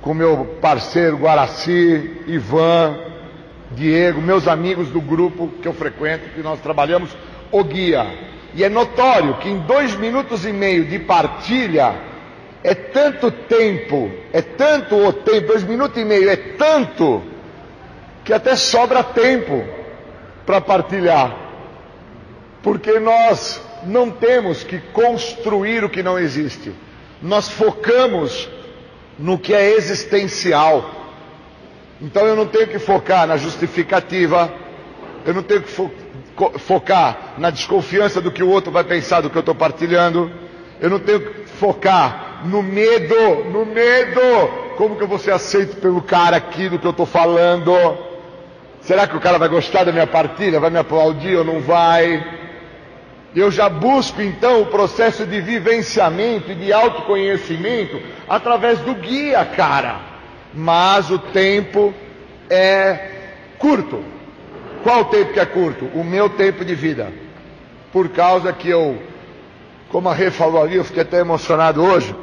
com 0.00 0.14
meu 0.14 0.56
parceiro 0.60 1.18
Guaraci, 1.18 2.22
Ivan, 2.26 2.98
Diego, 3.72 4.22
meus 4.22 4.48
amigos 4.48 4.88
do 4.88 5.00
grupo 5.00 5.48
que 5.60 5.68
eu 5.68 5.74
frequento, 5.74 6.30
que 6.30 6.40
nós 6.40 6.58
trabalhamos, 6.60 7.14
o 7.52 7.62
guia. 7.62 8.06
E 8.54 8.64
é 8.64 8.70
notório 8.70 9.36
que 9.38 9.50
em 9.50 9.58
dois 9.58 9.94
minutos 9.96 10.46
e 10.46 10.52
meio 10.52 10.86
de 10.86 10.98
partilha 11.00 11.94
é 12.62 12.74
tanto 12.74 13.30
tempo, 13.30 14.10
é 14.32 14.42
tanto 14.42 14.96
o 14.96 15.12
tempo, 15.12 15.48
dois 15.48 15.62
minutos 15.62 16.00
e 16.00 16.04
meio 16.04 16.28
é 16.28 16.36
tanto 16.36 17.22
que 18.24 18.32
até 18.32 18.56
sobra 18.56 19.02
tempo 19.04 19.64
para 20.44 20.60
partilhar. 20.60 21.36
Porque 22.62 22.98
nós 22.98 23.62
não 23.84 24.10
temos 24.10 24.64
que 24.64 24.78
construir 24.92 25.84
o 25.84 25.88
que 25.88 26.02
não 26.02 26.18
existe. 26.18 26.72
Nós 27.22 27.48
focamos 27.48 28.48
no 29.18 29.38
que 29.38 29.54
é 29.54 29.70
existencial. 29.76 30.90
Então 32.00 32.26
eu 32.26 32.34
não 32.36 32.46
tenho 32.46 32.66
que 32.66 32.78
focar 32.78 33.26
na 33.26 33.36
justificativa, 33.36 34.52
eu 35.24 35.32
não 35.32 35.42
tenho 35.42 35.62
que 35.62 35.70
fo 35.70 35.90
focar 36.58 37.34
na 37.38 37.48
desconfiança 37.48 38.20
do 38.20 38.30
que 38.30 38.42
o 38.42 38.50
outro 38.50 38.70
vai 38.70 38.84
pensar 38.84 39.22
do 39.22 39.30
que 39.30 39.36
eu 39.36 39.40
estou 39.40 39.54
partilhando, 39.54 40.30
eu 40.78 40.90
não 40.90 40.98
tenho 40.98 41.20
que 41.20 41.48
focar 41.48 42.25
no 42.44 42.62
medo, 42.62 43.44
no 43.50 43.64
medo, 43.64 44.20
como 44.76 44.96
que 44.96 45.02
eu 45.02 45.08
vou 45.08 45.18
ser 45.18 45.32
aceito 45.32 45.76
pelo 45.76 46.02
cara 46.02 46.36
aqui 46.36 46.68
do 46.68 46.78
que 46.78 46.86
eu 46.86 46.90
estou 46.90 47.06
falando. 47.06 47.72
Será 48.80 49.06
que 49.06 49.16
o 49.16 49.20
cara 49.20 49.38
vai 49.38 49.48
gostar 49.48 49.84
da 49.84 49.92
minha 49.92 50.06
partilha? 50.06 50.60
Vai 50.60 50.70
me 50.70 50.78
aplaudir 50.78 51.36
ou 51.36 51.44
não 51.44 51.60
vai? 51.60 52.24
Eu 53.34 53.50
já 53.50 53.68
busco 53.68 54.22
então 54.22 54.62
o 54.62 54.66
processo 54.66 55.26
de 55.26 55.40
vivenciamento 55.40 56.52
e 56.52 56.54
de 56.54 56.72
autoconhecimento 56.72 58.00
através 58.28 58.78
do 58.80 58.94
guia, 58.94 59.44
cara. 59.44 60.00
Mas 60.54 61.10
o 61.10 61.18
tempo 61.18 61.92
é 62.48 63.10
curto. 63.58 64.02
Qual 64.82 65.00
o 65.00 65.04
tempo 65.06 65.32
que 65.32 65.40
é 65.40 65.44
curto? 65.44 65.86
O 65.94 66.04
meu 66.04 66.30
tempo 66.30 66.64
de 66.64 66.74
vida. 66.74 67.12
Por 67.92 68.08
causa 68.10 68.52
que 68.52 68.68
eu, 68.68 68.96
como 69.88 70.08
a 70.08 70.14
Rê 70.14 70.30
falou 70.30 70.62
ali, 70.62 70.76
eu 70.76 70.84
fiquei 70.84 71.02
até 71.02 71.18
emocionado 71.18 71.82
hoje. 71.82 72.14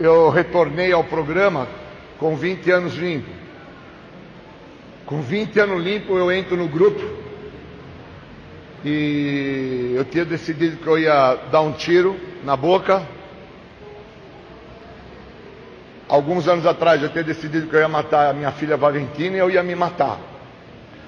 Eu 0.00 0.30
retornei 0.30 0.92
ao 0.92 1.02
programa 1.02 1.66
com 2.18 2.36
20 2.36 2.70
anos 2.70 2.94
limpo. 2.94 3.30
Com 5.04 5.20
20 5.20 5.58
anos 5.58 5.82
limpo 5.82 6.16
eu 6.16 6.30
entro 6.30 6.56
no 6.56 6.68
grupo 6.68 7.02
e 8.84 9.94
eu 9.96 10.04
tinha 10.04 10.24
decidido 10.24 10.76
que 10.76 10.86
eu 10.86 10.98
ia 10.98 11.36
dar 11.50 11.62
um 11.62 11.72
tiro 11.72 12.16
na 12.44 12.56
boca. 12.56 13.02
Alguns 16.08 16.46
anos 16.46 16.64
atrás 16.64 17.02
eu 17.02 17.08
tinha 17.08 17.24
decidido 17.24 17.66
que 17.66 17.74
eu 17.74 17.80
ia 17.80 17.88
matar 17.88 18.30
a 18.30 18.32
minha 18.32 18.52
filha 18.52 18.76
Valentina 18.76 19.36
e 19.36 19.40
eu 19.40 19.50
ia 19.50 19.62
me 19.62 19.74
matar. 19.74 20.20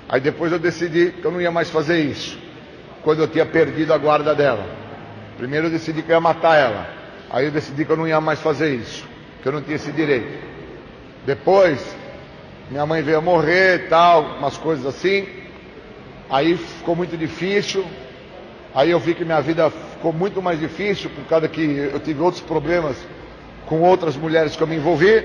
Aí 0.09 0.21
depois 0.21 0.51
eu 0.51 0.59
decidi 0.59 1.13
que 1.13 1.25
eu 1.25 1.31
não 1.31 1.41
ia 1.41 1.53
mais 1.53 1.71
fazer 1.71 2.01
isso, 2.01 2.37
quando 3.03 3.21
eu 3.21 3.29
tinha 3.29 3.47
perdido 3.47 3.95
a 3.95 3.99
guarda 3.99 4.35
dela. 4.35 4.67
Primeiro 5.39 5.69
eu 5.69 5.71
decidi 5.71 6.03
que 6.03 6.11
eu 6.11 6.17
ia 6.17 6.21
matar 6.21 6.57
ela. 6.57 7.00
Aí 7.31 7.47
eu 7.47 7.51
decidi 7.51 7.85
que 7.85 7.93
eu 7.93 7.97
não 7.97 8.09
ia 8.09 8.21
mais 8.21 8.41
fazer 8.41 8.75
isso, 8.75 9.07
que 9.43 9.49
eu 9.49 9.53
não 9.53 9.63
tinha 9.63 9.77
esse 9.77 9.93
direito. 9.93 10.29
Depois 11.25 11.97
minha 12.71 12.87
mãe 12.87 13.03
veio 13.03 13.19
a 13.19 13.21
morrer 13.21 13.77
e 13.77 13.89
tal, 13.89 14.23
umas 14.39 14.57
coisas 14.57 14.87
assim. 14.87 15.27
Aí 16.31 16.57
ficou 16.57 16.95
muito 16.95 17.17
difícil. 17.17 17.85
Aí 18.73 18.93
eu 18.93 19.01
vi 19.01 19.13
que 19.13 19.25
minha 19.25 19.41
vida 19.41 19.69
ficou 19.71 20.13
muito 20.13 20.41
mais 20.41 20.61
difícil 20.61 21.11
por 21.11 21.25
causa 21.25 21.49
que 21.49 21.61
eu 21.61 21.99
tive 21.99 22.23
outros 22.23 22.41
problemas 22.41 22.97
com 23.67 23.81
outras 23.81 24.17
mulheres 24.17 24.55
que 24.55 24.63
eu 24.63 24.69
me 24.69 24.77
envolvi. 24.77 25.25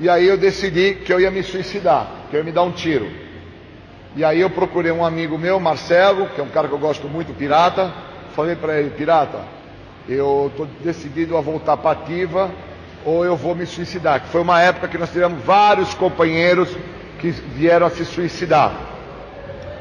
E 0.00 0.08
aí 0.08 0.26
eu 0.26 0.36
decidi 0.36 0.94
que 0.94 1.12
eu 1.12 1.20
ia 1.20 1.30
me 1.30 1.44
suicidar, 1.44 2.10
que 2.28 2.36
eu 2.36 2.38
ia 2.38 2.44
me 2.44 2.50
dar 2.50 2.62
um 2.62 2.72
tiro. 2.72 3.08
E 4.16 4.24
aí 4.24 4.40
eu 4.40 4.50
procurei 4.50 4.90
um 4.90 5.04
amigo 5.04 5.38
meu, 5.38 5.60
Marcelo, 5.60 6.28
que 6.30 6.40
é 6.40 6.44
um 6.44 6.48
cara 6.48 6.66
que 6.66 6.74
eu 6.74 6.78
gosto 6.78 7.08
muito, 7.08 7.32
pirata. 7.32 7.92
Falei 8.34 8.56
para 8.56 8.80
ele, 8.80 8.90
pirata, 8.90 9.44
eu 10.12 10.48
estou 10.50 10.66
decidido 10.82 11.36
a 11.36 11.40
voltar 11.40 11.76
para 11.76 11.92
ativa 11.92 12.50
ou 13.04 13.24
eu 13.24 13.36
vou 13.36 13.54
me 13.54 13.64
suicidar. 13.64 14.20
Que 14.20 14.28
foi 14.28 14.40
uma 14.40 14.60
época 14.60 14.88
que 14.88 14.98
nós 14.98 15.10
tivemos 15.10 15.42
vários 15.44 15.94
companheiros 15.94 16.68
que 17.18 17.30
vieram 17.30 17.86
a 17.86 17.90
se 17.90 18.04
suicidar. 18.04 18.72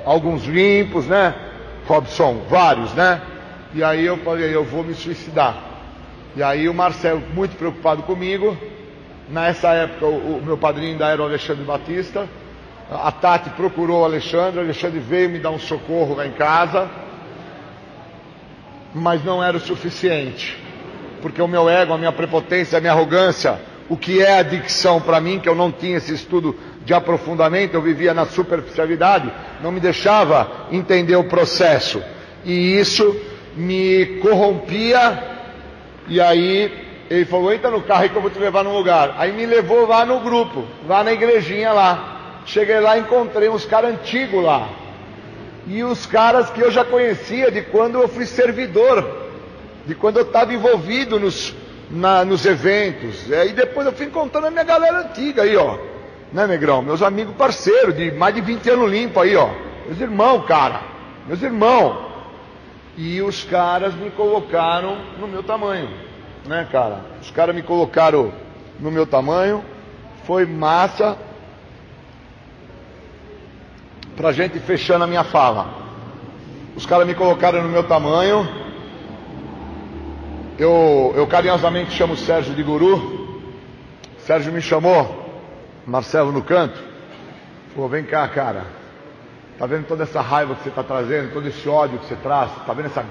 Alguns 0.06 0.46
limpos, 0.46 1.08
né? 1.08 1.34
Robson, 1.88 2.44
vários, 2.50 2.94
né? 2.94 3.22
E 3.74 3.84
aí 3.84 4.06
eu 4.06 4.18
falei, 4.18 4.54
eu 4.54 4.64
vou 4.64 4.84
me 4.84 4.94
suicidar. 4.94 5.64
E 6.36 6.44
aí 6.44 6.70
o 6.70 6.74
Marcelo, 6.74 7.22
muito 7.34 7.56
preocupado 7.56 8.04
comigo, 8.04 8.56
nessa 9.30 9.70
época 9.70 10.06
o, 10.06 10.38
o 10.38 10.42
meu 10.44 10.58
padrinho 10.58 10.92
ainda 10.92 11.08
era 11.08 11.22
o 11.22 11.26
Alexandre 11.26 11.64
Batista. 11.64 12.28
A 12.92 13.12
Tati 13.12 13.50
procurou 13.52 14.02
o 14.02 14.06
Alexandre, 14.06 14.60
o 14.60 14.64
Alexandre 14.64 15.00
veio 15.00 15.30
me 15.30 15.40
dar 15.40 15.52
um 15.52 15.60
socorro 15.60 16.16
lá 16.16 16.26
em 16.26 16.32
casa, 16.32 16.90
mas 18.94 19.24
não 19.24 19.44
era 19.44 19.58
o 19.58 19.60
suficiente 19.60 20.70
porque 21.22 21.42
o 21.42 21.48
meu 21.48 21.70
ego, 21.70 21.94
a 21.94 21.98
minha 21.98 22.12
prepotência, 22.12 22.78
a 22.78 22.82
minha 22.82 22.94
arrogância, 22.94 23.60
o 23.88 23.98
que 23.98 24.22
é 24.22 24.40
adicção 24.40 25.02
para 25.02 25.20
mim, 25.20 25.40
que 25.40 25.50
eu 25.50 25.56
não 25.56 25.72
tinha 25.72 25.98
esse 25.98 26.14
estudo 26.14 26.56
de 26.84 26.94
aprofundamento, 26.94 27.74
eu 27.74 27.82
vivia 27.82 28.14
na 28.14 28.26
superficialidade, 28.26 29.32
não 29.62 29.72
me 29.72 29.80
deixava 29.80 30.68
entender 30.72 31.16
o 31.16 31.24
processo. 31.24 32.02
E 32.46 32.78
isso 32.78 33.16
me 33.56 34.20
corrompia, 34.22 35.24
e 36.08 36.22
aí 36.22 36.88
ele 37.10 37.26
falou, 37.26 37.52
entra 37.52 37.72
no 37.72 37.82
carro 37.82 38.04
aí 38.04 38.10
que 38.10 38.16
eu 38.16 38.22
vou 38.22 38.32
te 38.32 38.40
levar 38.40 38.64
num 38.64 38.76
lugar. 38.76 39.16
Aí 39.18 39.32
me 39.32 39.46
levou 39.46 39.88
lá 39.88 40.06
no 40.06 40.20
grupo, 40.20 40.66
lá 40.88 41.04
na 41.04 41.12
igrejinha 41.12 41.74
lá. 41.74 42.42
Cheguei 42.46 42.80
lá, 42.80 42.98
encontrei 42.98 43.50
uns 43.50 43.66
caras 43.66 43.92
antigos 43.92 44.44
lá. 44.44 44.70
E 45.70 45.84
os 45.84 46.06
caras 46.06 46.50
que 46.50 46.60
eu 46.60 46.70
já 46.70 46.84
conhecia 46.84 47.50
de 47.50 47.62
quando 47.62 48.02
eu 48.02 48.10
fui 48.10 48.26
servidor 48.26 49.30
de 49.90 49.96
quando 49.96 50.18
eu 50.18 50.24
estava 50.24 50.54
envolvido 50.54 51.20
nos, 51.20 51.56
na, 51.90 52.24
nos 52.24 52.46
eventos. 52.46 53.30
É, 53.32 53.48
e 53.48 53.54
depois 53.54 53.88
eu 53.88 53.92
fui 53.92 54.06
encontrando 54.06 54.46
a 54.46 54.52
minha 54.52 54.64
galera 54.64 55.00
antiga 55.00 55.42
aí, 55.42 55.58
ó. 55.58 55.80
Né, 56.32 56.46
Negrão? 56.46 56.84
Meus 56.84 57.02
amigos 57.02 57.36
parceiros, 57.36 57.96
de 57.96 58.12
mais 58.12 58.36
de 58.36 58.42
20 58.42 58.70
anos 58.70 58.92
limpo 58.92 59.20
aí, 59.20 59.36
ó. 59.36 59.50
Meus 59.88 60.00
irmãos, 60.00 60.46
cara. 60.46 60.82
Meus 61.26 61.42
irmãos. 61.42 62.08
E 62.96 63.20
os 63.22 63.44
caras 63.44 63.96
me 63.96 64.12
colocaram 64.12 64.96
no 65.20 65.28
meu 65.28 65.42
tamanho, 65.42 65.90
né, 66.46 66.68
cara? 66.72 67.00
Os 67.20 67.32
caras 67.32 67.56
me 67.56 67.64
colocaram 67.64 68.32
no 68.80 68.92
meu 68.92 69.08
tamanho. 69.08 69.66
Foi 70.26 70.46
massa. 70.46 71.18
Pra 74.20 74.34
gente 74.34 74.60
fechando 74.60 75.06
a 75.06 75.08
minha 75.08 75.24
fala. 75.24 75.74
Os 76.76 76.86
caras 76.86 77.08
me 77.08 77.16
colocaram 77.16 77.64
no 77.64 77.70
meu 77.70 77.84
tamanho 77.84 78.48
eu, 80.60 81.14
eu 81.16 81.26
carinhosamente 81.26 81.92
chamo 81.94 82.16
o 82.16 82.18
Sérgio 82.18 82.54
de 82.54 82.62
guru. 82.62 83.42
Sérgio 84.20 84.52
me 84.52 84.62
chamou, 84.62 85.42
Marcelo 85.88 86.34
no 86.34 86.44
canto. 86.44 86.78
Falou, 87.74 87.88
vem 87.88 88.04
cá, 88.04 88.28
cara. 88.28 88.66
Tá 89.58 89.66
vendo 89.66 89.88
toda 89.88 90.04
essa 90.04 90.20
raiva 90.20 90.56
que 90.56 90.64
você 90.64 90.70
está 90.70 90.84
trazendo, 90.84 91.32
todo 91.32 91.48
esse 91.48 91.68
ódio 91.70 91.98
que 92.00 92.08
você 92.08 92.16
traz? 92.18 92.52
Tá 92.66 92.74
vendo 92.74 92.88
essa, 92.88 93.06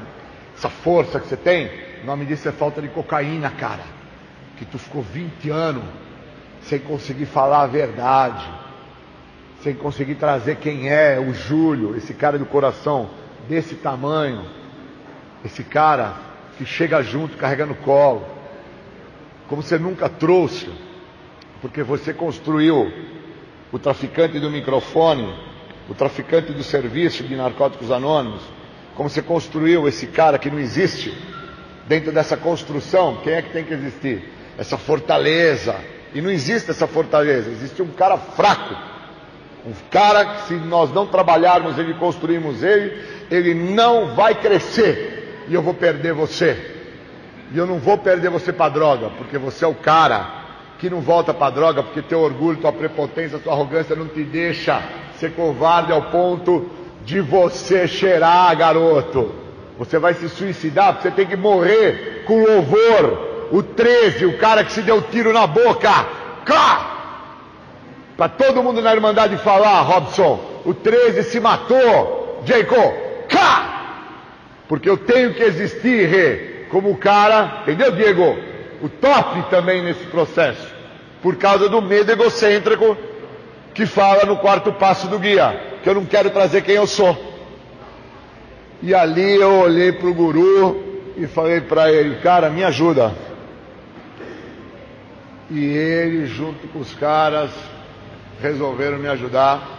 essa 0.54 0.68
força 0.68 1.18
que 1.18 1.26
você 1.26 1.38
tem? 1.38 1.70
O 2.02 2.06
nome 2.06 2.26
disso 2.26 2.46
é 2.50 2.52
falta 2.52 2.82
de 2.82 2.88
cocaína, 2.88 3.50
cara. 3.50 3.82
Que 4.58 4.66
tu 4.66 4.78
ficou 4.78 5.00
20 5.00 5.48
anos 5.48 5.84
sem 6.60 6.78
conseguir 6.80 7.26
falar 7.26 7.62
a 7.62 7.66
verdade, 7.66 8.44
sem 9.62 9.74
conseguir 9.74 10.14
trazer 10.16 10.56
quem 10.56 10.88
é 10.88 11.18
o 11.18 11.34
Júlio, 11.34 11.96
esse 11.96 12.14
cara 12.14 12.38
do 12.38 12.46
coração 12.46 13.10
desse 13.48 13.74
tamanho, 13.76 14.44
esse 15.44 15.64
cara 15.64 16.14
que 16.56 16.64
chega 16.64 17.02
junto 17.02 17.36
carregando 17.36 17.74
colo, 17.74 18.24
como 19.48 19.62
você 19.62 19.78
nunca 19.78 20.08
trouxe, 20.08 20.68
porque 21.60 21.82
você 21.82 22.12
construiu 22.12 22.92
o 23.72 23.78
traficante 23.78 24.38
do 24.38 24.50
microfone, 24.50 25.34
o 25.88 25.94
traficante 25.94 26.52
do 26.52 26.62
serviço 26.62 27.24
de 27.24 27.34
narcóticos 27.34 27.90
anônimos, 27.90 28.42
como 28.94 29.08
você 29.08 29.22
construiu 29.22 29.88
esse 29.88 30.06
cara 30.08 30.38
que 30.38 30.50
não 30.50 30.58
existe, 30.58 31.16
dentro 31.86 32.12
dessa 32.12 32.36
construção, 32.36 33.20
quem 33.22 33.32
é 33.32 33.42
que 33.42 33.50
tem 33.50 33.64
que 33.64 33.72
existir? 33.72 34.22
Essa 34.58 34.76
fortaleza. 34.76 35.76
E 36.14 36.20
não 36.20 36.30
existe 36.30 36.70
essa 36.70 36.86
fortaleza, 36.86 37.50
existe 37.50 37.80
um 37.80 37.88
cara 37.88 38.18
fraco. 38.18 38.97
Um 39.68 39.72
cara 39.90 40.24
que, 40.24 40.42
se 40.46 40.54
nós 40.54 40.90
não 40.94 41.06
trabalharmos 41.06 41.78
ele, 41.78 41.92
construirmos 41.92 42.62
ele, 42.62 43.02
ele 43.30 43.52
não 43.52 44.14
vai 44.14 44.34
crescer. 44.34 45.44
E 45.46 45.52
eu 45.52 45.60
vou 45.60 45.74
perder 45.74 46.14
você. 46.14 46.56
E 47.52 47.58
eu 47.58 47.66
não 47.66 47.78
vou 47.78 47.98
perder 47.98 48.30
você 48.30 48.50
para 48.50 48.70
droga, 48.70 49.10
porque 49.18 49.36
você 49.36 49.66
é 49.66 49.68
o 49.68 49.74
cara 49.74 50.26
que 50.78 50.88
não 50.88 51.02
volta 51.02 51.34
para 51.34 51.50
droga, 51.50 51.82
porque 51.82 52.00
teu 52.00 52.20
orgulho, 52.20 52.56
tua 52.56 52.72
prepotência, 52.72 53.38
tua 53.38 53.52
arrogância 53.52 53.94
não 53.94 54.06
te 54.06 54.22
deixa 54.22 54.82
ser 55.18 55.32
covarde 55.32 55.92
ao 55.92 56.02
ponto 56.04 56.70
de 57.04 57.20
você 57.20 57.86
cheirar, 57.86 58.56
garoto. 58.56 59.34
Você 59.78 59.98
vai 59.98 60.14
se 60.14 60.30
suicidar, 60.30 60.94
porque 60.94 61.08
você 61.08 61.14
tem 61.14 61.26
que 61.26 61.36
morrer 61.36 62.24
com 62.26 62.42
louvor. 62.42 63.28
O 63.52 63.62
13, 63.62 64.24
o 64.24 64.38
cara 64.38 64.64
que 64.64 64.72
se 64.72 64.80
deu 64.80 65.02
tiro 65.02 65.30
na 65.30 65.46
boca. 65.46 65.90
Cá! 66.46 66.97
Para 68.18 68.30
todo 68.30 68.64
mundo 68.64 68.82
na 68.82 68.92
Irmandade 68.92 69.36
falar, 69.36 69.80
Robson, 69.82 70.40
o 70.64 70.74
13 70.74 71.22
se 71.22 71.38
matou. 71.38 72.42
Jacob, 72.44 72.92
cá! 73.28 74.06
Porque 74.66 74.90
eu 74.90 74.96
tenho 74.96 75.34
que 75.34 75.42
existir, 75.44 76.08
Rê, 76.08 76.64
como 76.68 76.90
o 76.90 76.96
cara, 76.96 77.62
entendeu, 77.62 77.92
Diego? 77.92 78.36
O 78.82 78.88
top 78.88 79.48
também 79.50 79.84
nesse 79.84 80.04
processo. 80.06 80.66
Por 81.22 81.36
causa 81.36 81.68
do 81.68 81.80
medo 81.80 82.10
egocêntrico 82.10 82.96
que 83.72 83.86
fala 83.86 84.24
no 84.24 84.38
quarto 84.38 84.72
passo 84.72 85.06
do 85.06 85.20
guia, 85.20 85.78
que 85.84 85.88
eu 85.88 85.94
não 85.94 86.04
quero 86.04 86.30
trazer 86.30 86.62
quem 86.62 86.74
eu 86.74 86.88
sou. 86.88 87.16
E 88.82 88.92
ali 88.92 89.36
eu 89.40 89.60
olhei 89.60 89.92
para 89.92 90.08
o 90.08 90.14
guru 90.14 91.12
e 91.16 91.28
falei 91.28 91.60
para 91.60 91.92
ele, 91.92 92.16
cara, 92.16 92.50
me 92.50 92.64
ajuda. 92.64 93.12
E 95.48 95.64
ele, 95.64 96.26
junto 96.26 96.66
com 96.66 96.80
os 96.80 96.92
caras, 96.94 97.52
resolveram 98.40 98.98
me 98.98 99.08
ajudar. 99.08 99.76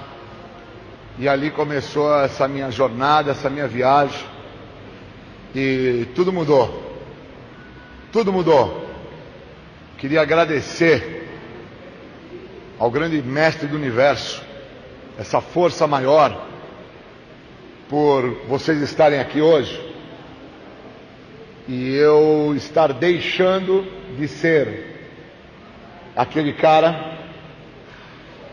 E 1.17 1.27
ali 1.27 1.51
começou 1.51 2.13
essa 2.21 2.47
minha 2.47 2.71
jornada, 2.71 3.31
essa 3.31 3.49
minha 3.49 3.67
viagem. 3.67 4.25
E 5.55 6.07
tudo 6.15 6.31
mudou. 6.31 6.97
Tudo 8.11 8.31
mudou. 8.31 8.87
Queria 9.97 10.21
agradecer 10.21 11.27
ao 12.77 12.89
grande 12.89 13.21
mestre 13.21 13.67
do 13.67 13.75
universo, 13.75 14.41
essa 15.17 15.41
força 15.41 15.85
maior, 15.85 16.47
por 17.89 18.45
vocês 18.47 18.81
estarem 18.81 19.19
aqui 19.19 19.41
hoje 19.41 19.89
e 21.67 21.93
eu 21.95 22.53
estar 22.55 22.93
deixando 22.93 23.85
de 24.17 24.27
ser 24.27 25.09
aquele 26.15 26.53
cara 26.53 27.18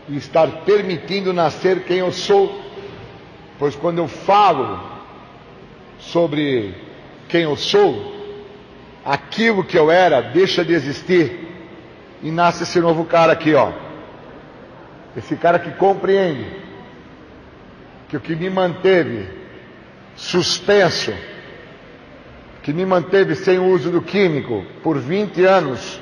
e 0.09 0.17
estar 0.17 0.47
permitindo 0.65 1.33
nascer 1.33 1.83
quem 1.83 1.97
eu 1.97 2.11
sou, 2.11 2.61
pois 3.59 3.75
quando 3.75 3.97
eu 3.97 4.07
falo 4.07 4.79
sobre 5.99 6.73
quem 7.27 7.43
eu 7.43 7.55
sou, 7.55 8.15
aquilo 9.03 9.63
que 9.63 9.77
eu 9.77 9.91
era 9.91 10.21
deixa 10.21 10.63
de 10.63 10.73
existir 10.73 11.47
e 12.21 12.31
nasce 12.31 12.63
esse 12.63 12.79
novo 12.79 13.05
cara 13.05 13.33
aqui, 13.33 13.53
ó. 13.53 13.71
Esse 15.15 15.35
cara 15.35 15.59
que 15.59 15.71
compreende 15.71 16.45
que 18.09 18.17
o 18.17 18.19
que 18.19 18.35
me 18.35 18.49
manteve 18.49 19.27
suspenso, 20.15 21.13
que 22.63 22.73
me 22.73 22.85
manteve 22.85 23.35
sem 23.35 23.59
o 23.59 23.67
uso 23.67 23.89
do 23.89 24.01
químico 24.01 24.65
por 24.83 24.97
20 24.97 25.43
anos, 25.43 26.01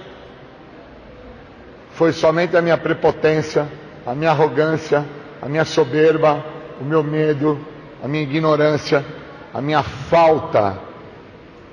foi 1.91 2.11
somente 2.11 2.57
a 2.57 2.61
minha 2.61 2.77
prepotência, 2.77 3.68
a 4.06 4.14
minha 4.14 4.32
arrogância, 4.32 5.06
a 5.41 5.48
minha 5.48 5.65
soberba, 5.65 6.44
o 6.80 6.84
meu 6.84 7.03
medo, 7.03 7.60
a 8.03 8.07
minha 8.07 8.23
ignorância, 8.23 9.03
a 9.53 9.61
minha 9.61 9.82
falta 9.82 10.77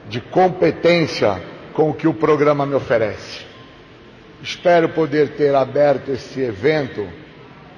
de 0.08 0.20
competência 0.20 1.40
com 1.74 1.90
o 1.90 1.94
que 1.94 2.08
o 2.08 2.14
programa 2.14 2.64
me 2.64 2.74
oferece. 2.74 3.44
Espero 4.42 4.88
poder 4.88 5.36
ter 5.36 5.54
aberto 5.54 6.10
esse 6.10 6.40
evento 6.40 7.06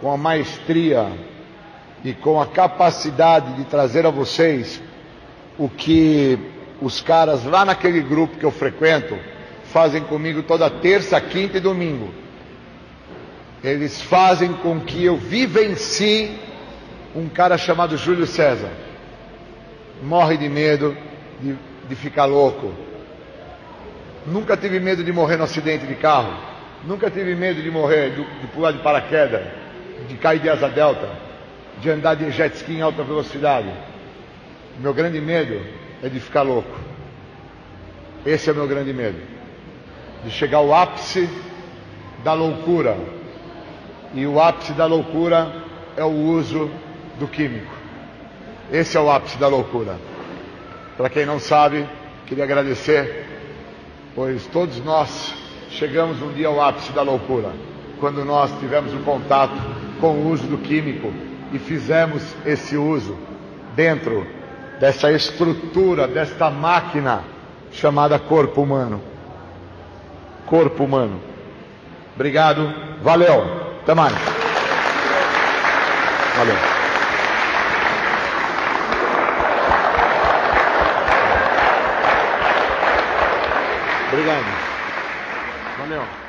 com 0.01 0.10
a 0.10 0.16
maestria 0.16 1.06
e 2.05 2.12
com 2.12 2.40
a 2.40 2.47
capacidade 2.47 3.55
de 3.55 3.64
trazer 3.64 4.06
a 4.06 4.10
vocês 4.10 4.81
o 5.59 5.68
que 5.68 6.39
os 6.81 7.01
caras 7.01 7.44
lá 7.44 7.64
naquele 7.64 8.01
grupo 8.01 8.36
que 8.36 8.44
eu 8.44 8.51
frequento 8.51 9.16
fazem 9.64 10.02
comigo 10.05 10.43
toda 10.43 10.70
terça, 10.70 11.20
quinta 11.20 11.59
e 11.59 11.60
domingo. 11.60 12.23
Eles 13.65 14.01
fazem 14.03 14.53
com 14.53 14.78
que 14.78 15.05
eu 15.05 15.16
vivencie 15.16 16.39
um 17.16 17.28
cara 17.28 17.59
chamado 17.59 17.97
Júlio 17.97 18.27
César. 18.27 18.70
Morre 20.03 20.36
de 20.36 20.49
medo 20.49 20.97
de, 21.41 21.57
de 21.89 21.95
ficar 21.97 22.27
louco. 22.27 22.73
Nunca 24.27 24.57
tive 24.57 24.78
medo 24.78 25.03
de 25.03 25.12
morrer 25.12 25.36
no 25.36 25.45
acidente 25.45 25.86
de 25.86 25.95
carro. 25.95 26.32
Nunca 26.85 27.11
tive 27.11 27.35
medo 27.35 27.62
de 27.62 27.70
morrer, 27.70 28.11
de, 28.11 28.41
de 28.41 28.47
pular 28.49 28.70
de 28.70 28.78
paraquedas 28.78 29.43
de 30.09 30.16
cair 30.16 30.41
de 30.41 30.49
asa 30.49 30.69
delta, 30.69 31.09
de 31.81 31.91
andar 31.91 32.15
de 32.15 32.31
jet 32.31 32.55
ski 32.57 32.74
em 32.74 32.81
alta 32.82 33.03
velocidade. 33.03 33.70
Meu 34.78 34.93
grande 34.93 35.20
medo 35.20 35.61
é 36.03 36.09
de 36.09 36.20
ficar 36.20 36.43
louco. 36.43 36.78
Esse 38.27 38.49
é 38.49 38.53
o 38.53 38.57
meu 38.57 38.66
grande 38.66 38.93
medo. 38.93 39.19
De 40.24 40.31
chegar 40.31 40.59
ao 40.59 40.74
ápice 40.74 41.28
da 42.23 42.32
loucura. 42.32 42.97
E 44.15 44.27
o 44.27 44.41
ápice 44.41 44.73
da 44.73 44.86
loucura 44.86 45.53
é 45.97 46.05
o 46.05 46.12
uso 46.12 46.70
do 47.19 47.27
químico. 47.27 47.73
Esse 48.73 48.97
é 48.97 49.01
o 49.01 49.11
ápice 49.11 49.36
da 49.39 49.49
loucura. 49.49 49.99
Para 50.97 51.11
quem 51.11 51.27
não 51.27 51.41
sabe, 51.41 51.85
queria 52.27 52.45
agradecer, 52.45 53.27
pois 54.15 54.47
todos 54.47 54.82
nós 54.85 55.35
chegamos 55.70 56.23
um 56.23 56.32
dia 56.32 56.47
ao 56.47 56.62
ápice 56.62 56.93
da 56.93 57.03
loucura, 57.03 57.51
quando 57.99 58.24
nós 58.24 58.57
tivemos 58.61 58.93
o 58.93 58.99
um 58.99 59.03
contato 59.03 59.61
com 60.01 60.12
o 60.12 60.31
uso 60.31 60.47
do 60.47 60.59
químico 60.59 61.12
e 61.53 61.59
fizemos 61.59 62.23
esse 62.47 62.77
uso 62.77 63.19
dentro 63.74 64.27
dessa 64.78 65.11
estrutura, 65.11 66.07
desta 66.07 66.51
máquina 66.51 67.24
chamada 67.73 68.19
corpo 68.19 68.62
humano. 68.62 69.01
Corpo 70.47 70.85
humano. 70.85 71.20
Obrigado, 72.15 72.73
valeu, 73.03 73.64
até 73.85 73.94
mais. 73.94 74.15
Valeu. 76.36 76.56
Obrigado. 84.11 84.44
Valeu. 85.78 86.23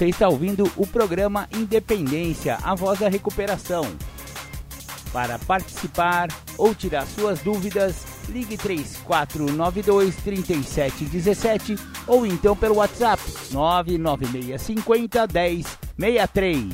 Você 0.00 0.06
está 0.06 0.30
ouvindo 0.30 0.64
o 0.78 0.86
programa 0.86 1.46
Independência, 1.52 2.56
a 2.62 2.74
voz 2.74 3.00
da 3.00 3.08
recuperação. 3.10 3.82
Para 5.12 5.38
participar 5.40 6.28
ou 6.56 6.74
tirar 6.74 7.04
suas 7.04 7.42
dúvidas, 7.42 8.06
ligue 8.30 8.56
3492 8.56 10.16
3717 10.16 11.76
ou 12.06 12.24
então 12.24 12.56
pelo 12.56 12.76
WhatsApp 12.76 13.22
99650 13.52 15.26
1063. 15.98 16.64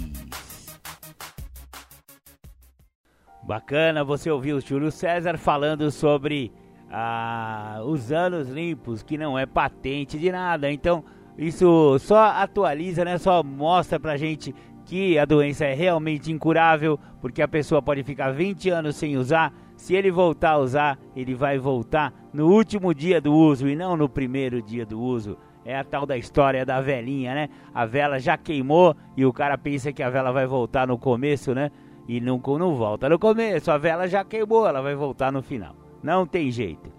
Bacana 3.43 4.05
você 4.05 4.31
ouviu 4.31 4.59
o 4.59 4.61
Júlio 4.61 4.93
César 4.93 5.37
falando 5.37 5.91
sobre 5.91 6.53
ah, 6.93 7.81
os 7.85 8.13
anos 8.13 8.49
limpos, 8.49 9.03
que 9.03 9.19
não 9.19 9.37
é 9.37 9.45
patente 9.47 10.17
de 10.17 10.31
nada. 10.31 10.71
Então, 10.71 11.05
isso 11.39 11.99
só 11.99 12.31
atualiza, 12.31 13.05
né? 13.05 13.19
Só 13.19 13.43
mostra 13.43 14.01
pra 14.01 14.17
gente 14.17 14.55
que 14.87 15.19
a 15.19 15.25
doença 15.25 15.65
é 15.65 15.75
realmente 15.75 16.33
incurável, 16.33 16.99
porque 17.21 17.43
a 17.43 17.49
pessoa 17.49 17.83
pode 17.83 18.03
ficar 18.05 18.31
20 18.31 18.71
anos 18.71 18.97
sem 18.97 19.17
usar. 19.17 19.53
Se 19.77 19.95
ele 19.95 20.11
voltar 20.11 20.53
a 20.53 20.59
usar, 20.59 20.99
ele 21.15 21.35
vai 21.35 21.59
voltar 21.59 22.15
no 22.33 22.49
último 22.49 22.95
dia 22.95 23.21
do 23.21 23.35
uso 23.35 23.69
e 23.69 23.77
não 23.77 23.97
no 23.97 24.09
primeiro 24.09 24.63
dia 24.63 24.87
do 24.87 24.99
uso. 24.99 25.37
É 25.65 25.77
a 25.77 25.85
tal 25.85 26.07
da 26.07 26.17
história 26.17 26.65
da 26.65 26.81
velinha, 26.81 27.35
né? 27.35 27.49
A 27.75 27.85
vela 27.85 28.19
já 28.19 28.39
queimou 28.39 28.97
e 29.17 29.27
o 29.27 29.33
cara 29.33 29.59
pensa 29.59 29.93
que 29.93 30.03
a 30.03 30.09
vela 30.09 30.31
vai 30.33 30.47
voltar 30.47 30.87
no 30.87 30.97
começo, 30.97 31.53
né? 31.53 31.71
E 32.09 32.21
não, 32.21 32.41
não 32.59 32.77
volta 32.77 33.09
no 33.09 33.19
começo, 33.19 33.71
a 33.71 33.77
vela 33.77 34.07
já 34.07 34.25
queimou, 34.25 34.67
ela 34.67 34.81
vai 34.81 34.95
voltar 34.95 35.33
no 35.33 35.43
final. 35.43 35.75
Não 36.03 36.25
tem 36.25 36.51
jeito. 36.53 36.96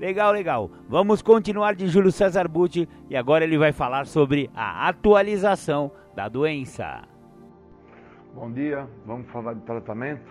Legal, 0.00 0.32
legal. 0.32 0.70
Vamos 0.88 1.20
continuar 1.20 1.74
de 1.74 1.86
Júlio 1.86 2.10
César 2.10 2.48
Butti 2.48 2.88
e 3.10 3.14
agora 3.14 3.44
ele 3.44 3.58
vai 3.58 3.70
falar 3.70 4.06
sobre 4.06 4.50
a 4.54 4.88
atualização 4.88 5.92
da 6.16 6.26
doença. 6.26 7.02
Bom 8.34 8.50
dia, 8.50 8.88
vamos 9.04 9.28
falar 9.28 9.52
de 9.52 9.60
tratamento. 9.60 10.26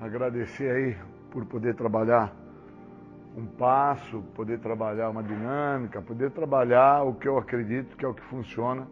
Agradecer 0.00 0.70
aí 0.70 0.96
por 1.30 1.44
poder 1.44 1.74
trabalhar 1.74 2.34
um 3.36 3.44
passo, 3.44 4.22
poder 4.34 4.60
trabalhar 4.60 5.10
uma 5.10 5.22
dinâmica, 5.22 6.00
poder 6.00 6.30
trabalhar 6.30 7.02
o 7.02 7.12
que 7.12 7.28
eu 7.28 7.36
acredito 7.36 7.98
que 7.98 8.04
é 8.06 8.08
o 8.08 8.14
que 8.14 8.22
funciona 8.22 8.88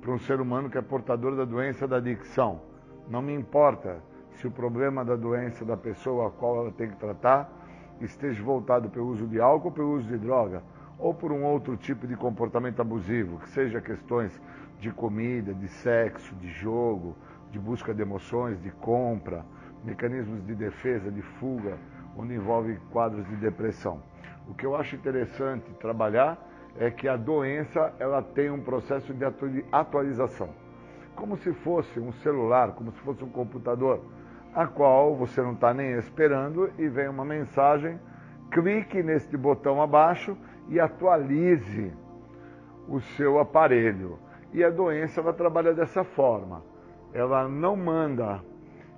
para 0.00 0.12
um 0.12 0.18
ser 0.20 0.40
humano 0.40 0.70
que 0.70 0.78
é 0.78 0.80
portador 0.80 1.34
da 1.34 1.44
doença 1.44 1.88
da 1.88 1.96
adicção. 1.96 2.60
Não 3.08 3.20
me 3.20 3.34
importa 3.34 4.00
se 4.34 4.46
o 4.46 4.50
problema 4.52 5.04
da 5.04 5.16
doença 5.16 5.64
da 5.64 5.76
pessoa 5.76 6.28
a 6.28 6.30
qual 6.30 6.56
ela 6.58 6.70
tem 6.70 6.88
que 6.88 6.96
tratar 6.98 7.59
esteja 8.04 8.42
voltado 8.42 8.88
pelo 8.88 9.08
uso 9.08 9.26
de 9.26 9.40
álcool, 9.40 9.72
pelo 9.72 9.92
uso 9.94 10.08
de 10.08 10.18
droga, 10.18 10.62
ou 10.98 11.14
por 11.14 11.32
um 11.32 11.44
outro 11.44 11.76
tipo 11.76 12.06
de 12.06 12.16
comportamento 12.16 12.80
abusivo, 12.80 13.38
que 13.38 13.48
seja 13.50 13.80
questões 13.80 14.40
de 14.78 14.90
comida, 14.90 15.54
de 15.54 15.68
sexo, 15.68 16.34
de 16.36 16.48
jogo, 16.48 17.16
de 17.50 17.58
busca 17.58 17.94
de 17.94 18.02
emoções, 18.02 18.60
de 18.62 18.70
compra, 18.70 19.44
mecanismos 19.84 20.44
de 20.46 20.54
defesa, 20.54 21.10
de 21.10 21.22
fuga, 21.22 21.78
onde 22.16 22.34
envolve 22.34 22.78
quadros 22.90 23.26
de 23.28 23.36
depressão. 23.36 24.02
O 24.48 24.54
que 24.54 24.66
eu 24.66 24.74
acho 24.76 24.96
interessante 24.96 25.70
trabalhar 25.74 26.38
é 26.78 26.90
que 26.90 27.08
a 27.08 27.16
doença 27.16 27.92
ela 27.98 28.22
tem 28.22 28.50
um 28.50 28.60
processo 28.60 29.12
de 29.12 29.24
atualização, 29.72 30.50
como 31.14 31.36
se 31.36 31.52
fosse 31.52 31.98
um 31.98 32.12
celular, 32.12 32.72
como 32.72 32.92
se 32.92 33.00
fosse 33.00 33.22
um 33.24 33.28
computador 33.28 34.00
a 34.54 34.66
qual 34.66 35.14
você 35.14 35.40
não 35.40 35.52
está 35.52 35.72
nem 35.72 35.92
esperando 35.92 36.70
e 36.78 36.88
vem 36.88 37.08
uma 37.08 37.24
mensagem, 37.24 37.98
clique 38.50 39.02
neste 39.02 39.36
botão 39.36 39.80
abaixo 39.80 40.36
e 40.68 40.80
atualize 40.80 41.92
o 42.88 43.00
seu 43.00 43.38
aparelho. 43.38 44.18
E 44.52 44.64
a 44.64 44.70
doença 44.70 45.20
ela 45.20 45.32
trabalha 45.32 45.72
dessa 45.72 46.02
forma. 46.02 46.62
Ela 47.12 47.48
não 47.48 47.76
manda 47.76 48.40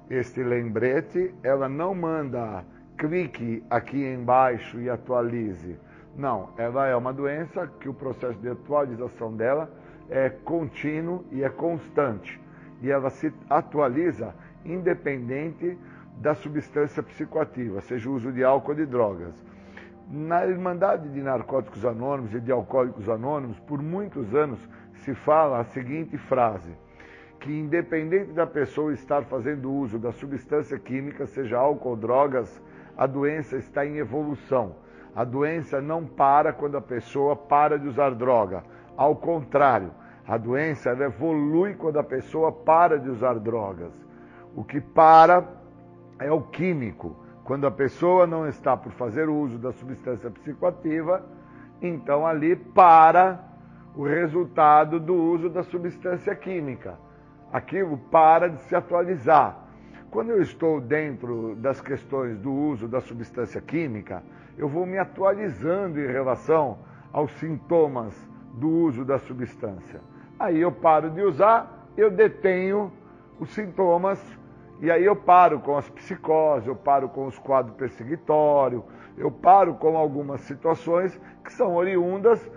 este 0.09 0.43
lembrete, 0.43 1.35
ela 1.43 1.69
não 1.69 1.95
manda 1.95 2.65
clique 2.97 3.65
aqui 3.69 4.05
embaixo 4.05 4.81
e 4.81 4.89
atualize. 4.89 5.79
Não, 6.17 6.51
ela 6.57 6.87
é 6.87 6.95
uma 6.95 7.13
doença 7.13 7.67
que 7.81 7.89
o 7.89 7.95
processo 7.95 8.39
de 8.39 8.49
atualização 8.49 9.35
dela 9.35 9.71
é 10.09 10.29
contínuo 10.29 11.25
e 11.31 11.43
é 11.43 11.49
constante. 11.49 12.41
E 12.83 12.91
ela 12.91 13.11
se 13.11 13.33
atualiza 13.49 14.35
independente 14.65 15.79
da 16.19 16.35
substância 16.35 17.03
psicoativa, 17.03 17.81
seja 17.81 18.09
o 18.09 18.15
uso 18.15 18.33
de 18.33 18.45
álcool 18.45 18.71
ou 18.71 18.77
de 18.77 18.87
drogas. 18.87 19.45
Na 20.09 20.47
Irmandade 20.47 21.09
de 21.09 21.23
Narcóticos 21.23 21.85
Anônimos 21.85 22.35
e 22.35 22.41
de 22.41 22.53
Alcoólicos 22.53 23.09
Anônimos, 23.09 23.59
por 23.61 23.83
muitos 23.83 24.35
anos 24.35 24.69
se 24.97 25.15
fala 25.15 25.61
a 25.61 25.65
seguinte 25.65 26.19
frase: 26.19 26.73
que 27.41 27.51
independente 27.51 28.33
da 28.33 28.47
pessoa 28.47 28.93
estar 28.93 29.25
fazendo 29.25 29.73
uso 29.73 29.99
da 29.99 30.13
substância 30.13 30.79
química, 30.79 31.27
seja 31.27 31.59
álcool 31.59 31.91
ou 31.91 31.97
drogas, 31.97 32.63
a 32.97 33.07
doença 33.07 33.57
está 33.57 33.87
em 33.87 33.97
evolução. 33.97 34.77
A 35.15 35.25
doença 35.25 35.81
não 35.81 36.07
para 36.07 36.53
quando 36.53 36.77
a 36.77 36.81
pessoa 36.81 37.37
para 37.37 37.79
de 37.79 37.87
usar 37.89 38.15
droga. 38.15 38.65
Ao 38.97 39.17
contrário, 39.17 39.91
a 40.27 40.37
doença 40.37 40.91
evolui 40.91 41.75
quando 41.75 41.99
a 41.99 42.05
pessoa 42.05 42.53
para 42.53 42.99
de 42.99 43.11
usar 43.11 43.39
drogas. 43.39 43.93
O 44.55 44.65
que 44.65 44.81
para 44.81 45.47
é 46.19 46.31
o 46.31 46.41
químico. 46.41 47.17
Quando 47.45 47.67
a 47.67 47.71
pessoa 47.71 48.27
não 48.27 48.47
está 48.47 48.77
por 48.77 48.93
fazer 48.93 49.29
uso 49.29 49.59
da 49.59 49.73
substância 49.73 50.31
psicoativa, 50.31 51.25
então 51.81 52.27
ali 52.27 52.55
para 52.55 53.41
o 53.97 54.05
resultado 54.05 55.01
do 55.01 55.15
uso 55.15 55.49
da 55.49 55.63
substância 55.63 56.35
química. 56.35 56.99
Aquilo 57.53 57.99
para 58.11 58.49
de 58.49 58.61
se 58.63 58.75
atualizar. 58.75 59.59
Quando 60.11 60.31
eu 60.31 60.43
estou 60.43 60.81
dentro 60.81 61.55
das 61.57 61.81
questões 61.81 62.39
do 62.39 62.53
uso 62.53 62.87
da 62.87 63.01
substância 63.01 63.61
química, 63.61 64.23
eu 64.57 64.69
vou 64.69 64.87
me 64.87 64.99
atualizando 64.99 65.99
em 65.99 66.07
relação 66.07 66.79
aos 67.13 67.33
sintomas 67.33 68.15
do 68.55 68.69
uso 68.69 69.05
da 69.05 69.19
substância. 69.19 70.01
Aí 70.39 70.61
eu 70.61 70.71
paro 70.71 71.11
de 71.11 71.23
usar, 71.23 71.89
eu 71.97 72.11
detenho 72.11 72.93
os 73.39 73.51
sintomas 73.51 74.21
e 74.83 74.91
aí 74.91 75.05
eu 75.05 75.15
paro 75.15 75.61
com 75.61 75.77
as 75.77 75.89
psicoses, 75.89 76.67
eu 76.67 76.75
paro 76.75 77.09
com 77.09 77.27
os 77.27 77.39
quadros 77.39 77.77
perseguitórios, 77.77 78.83
eu 79.17 79.31
paro 79.31 79.75
com 79.75 79.97
algumas 79.97 80.41
situações 80.41 81.21
que 81.45 81.53
são 81.53 81.77
oriundas 81.77 82.51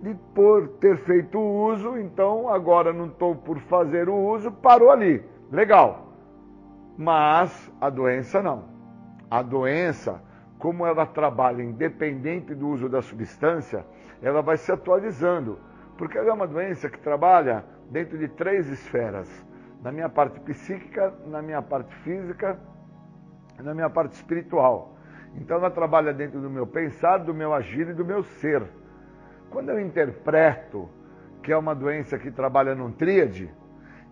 de 0.00 0.14
por 0.34 0.66
ter 0.80 0.96
feito 0.96 1.38
o 1.38 1.70
uso, 1.70 1.98
então 1.98 2.48
agora 2.48 2.90
não 2.90 3.08
estou 3.08 3.36
por 3.36 3.58
fazer 3.58 4.08
o 4.08 4.14
uso, 4.14 4.50
parou 4.50 4.90
ali. 4.90 5.22
Legal. 5.52 6.08
Mas 6.96 7.70
a 7.78 7.90
doença 7.90 8.42
não. 8.42 8.64
A 9.30 9.42
doença, 9.42 10.22
como 10.58 10.86
ela 10.86 11.04
trabalha 11.04 11.62
independente 11.62 12.54
do 12.54 12.66
uso 12.66 12.88
da 12.88 13.02
substância, 13.02 13.84
ela 14.22 14.40
vai 14.40 14.56
se 14.56 14.72
atualizando. 14.72 15.58
Porque 15.98 16.16
ela 16.16 16.30
é 16.30 16.32
uma 16.32 16.46
doença 16.46 16.88
que 16.88 16.98
trabalha 16.98 17.62
dentro 17.90 18.16
de 18.16 18.26
três 18.26 18.66
esferas 18.68 19.46
na 19.82 19.92
minha 19.92 20.08
parte 20.08 20.40
psíquica, 20.40 21.14
na 21.26 21.40
minha 21.40 21.62
parte 21.62 21.94
física, 21.96 22.58
na 23.58 23.74
minha 23.74 23.90
parte 23.90 24.12
espiritual. 24.12 24.96
Então 25.36 25.56
ela 25.56 25.70
trabalha 25.70 26.12
dentro 26.12 26.40
do 26.40 26.50
meu 26.50 26.66
pensar, 26.66 27.18
do 27.18 27.34
meu 27.34 27.52
agir 27.52 27.88
e 27.88 27.94
do 27.94 28.04
meu 28.04 28.22
ser. 28.22 28.62
Quando 29.50 29.70
eu 29.70 29.80
interpreto 29.80 30.88
que 31.42 31.52
é 31.52 31.56
uma 31.56 31.74
doença 31.74 32.18
que 32.18 32.30
trabalha 32.30 32.74
num 32.74 32.90
tríade 32.90 33.50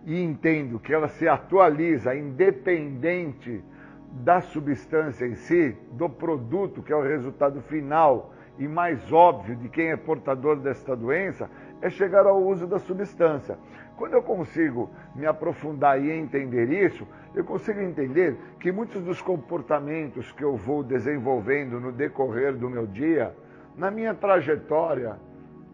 e 0.05 0.21
entendo 0.23 0.79
que 0.79 0.93
ela 0.93 1.07
se 1.09 1.27
atualiza 1.27 2.15
independente 2.15 3.63
da 4.11 4.41
substância 4.41 5.25
em 5.25 5.35
si, 5.35 5.77
do 5.91 6.09
produto 6.09 6.81
que 6.81 6.93
é 6.93 6.95
o 6.95 7.03
resultado 7.03 7.61
final 7.61 8.33
e 8.57 8.67
mais 8.67 9.11
óbvio 9.11 9.55
de 9.55 9.69
quem 9.69 9.91
é 9.91 9.97
portador 9.97 10.55
desta 10.57 10.95
doença, 10.95 11.49
é 11.81 11.89
chegar 11.89 12.25
ao 12.25 12.41
uso 12.41 12.65
da 12.65 12.79
substância. 12.79 13.57
Quando 13.97 14.13
eu 14.13 14.21
consigo 14.21 14.91
me 15.15 15.25
aprofundar 15.25 15.99
e 15.99 16.11
entender 16.11 16.69
isso, 16.69 17.05
eu 17.33 17.43
consigo 17.43 17.81
entender 17.81 18.37
que 18.59 18.71
muitos 18.71 19.03
dos 19.03 19.19
comportamentos 19.23 20.31
que 20.31 20.43
eu 20.43 20.55
vou 20.55 20.83
desenvolvendo 20.83 21.79
no 21.79 21.91
decorrer 21.91 22.55
do 22.55 22.69
meu 22.69 22.85
dia, 22.85 23.35
na 23.75 23.89
minha 23.89 24.13
trajetória, 24.13 25.17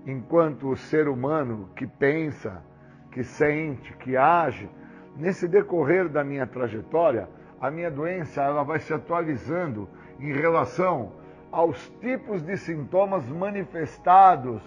enquanto 0.08 0.74
ser 0.78 1.10
humano 1.10 1.70
que 1.76 1.86
pensa, 1.86 2.64
que 3.12 3.26
sente, 3.26 3.92
que 3.98 4.16
age, 4.16 4.70
nesse 5.18 5.46
decorrer 5.46 6.08
da 6.08 6.24
minha 6.24 6.48
trajetória, 6.48 7.28
a 7.60 7.70
minha 7.70 7.92
doença 7.92 8.42
ela 8.42 8.64
vai 8.64 8.80
se 8.80 8.94
atualizando 8.94 9.90
em 10.18 10.32
relação 10.32 11.12
aos 11.52 11.90
tipos 12.00 12.42
de 12.42 12.56
sintomas 12.56 13.28
manifestados 13.28 14.62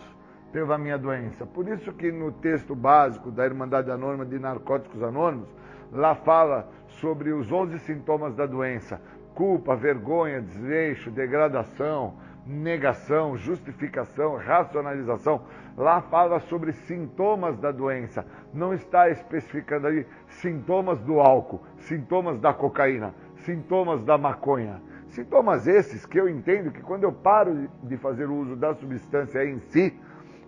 pela 0.52 0.78
minha 0.78 0.98
doença. 0.98 1.44
Por 1.46 1.68
isso 1.68 1.92
que 1.92 2.10
no 2.10 2.32
texto 2.32 2.74
básico 2.74 3.30
da 3.30 3.44
Irmandade 3.44 3.90
Anônima 3.90 4.24
de 4.24 4.38
Narcóticos 4.38 5.02
Anônimos, 5.02 5.48
lá 5.92 6.14
fala 6.14 6.68
sobre 6.88 7.32
os 7.32 7.50
11 7.50 7.78
sintomas 7.80 8.34
da 8.34 8.46
doença: 8.46 9.00
culpa, 9.34 9.76
vergonha, 9.76 10.40
desleixo, 10.40 11.10
degradação, 11.10 12.14
negação, 12.46 13.36
justificação, 13.36 14.36
racionalização. 14.36 15.42
Lá 15.76 16.00
fala 16.00 16.40
sobre 16.40 16.72
sintomas 16.72 17.58
da 17.58 17.70
doença. 17.70 18.24
Não 18.54 18.72
está 18.72 19.10
especificando 19.10 19.86
ali 19.86 20.06
sintomas 20.28 21.00
do 21.00 21.20
álcool, 21.20 21.60
sintomas 21.78 22.38
da 22.40 22.54
cocaína, 22.54 23.14
sintomas 23.44 24.02
da 24.04 24.16
maconha. 24.16 24.80
Sintomas 25.08 25.66
esses 25.66 26.04
que 26.04 26.18
eu 26.18 26.28
entendo 26.28 26.70
que 26.70 26.82
quando 26.82 27.04
eu 27.04 27.12
paro 27.12 27.68
de 27.82 27.96
fazer 27.96 28.26
o 28.26 28.34
uso 28.34 28.56
da 28.56 28.74
substância 28.74 29.44
em 29.44 29.58
si, 29.60 29.98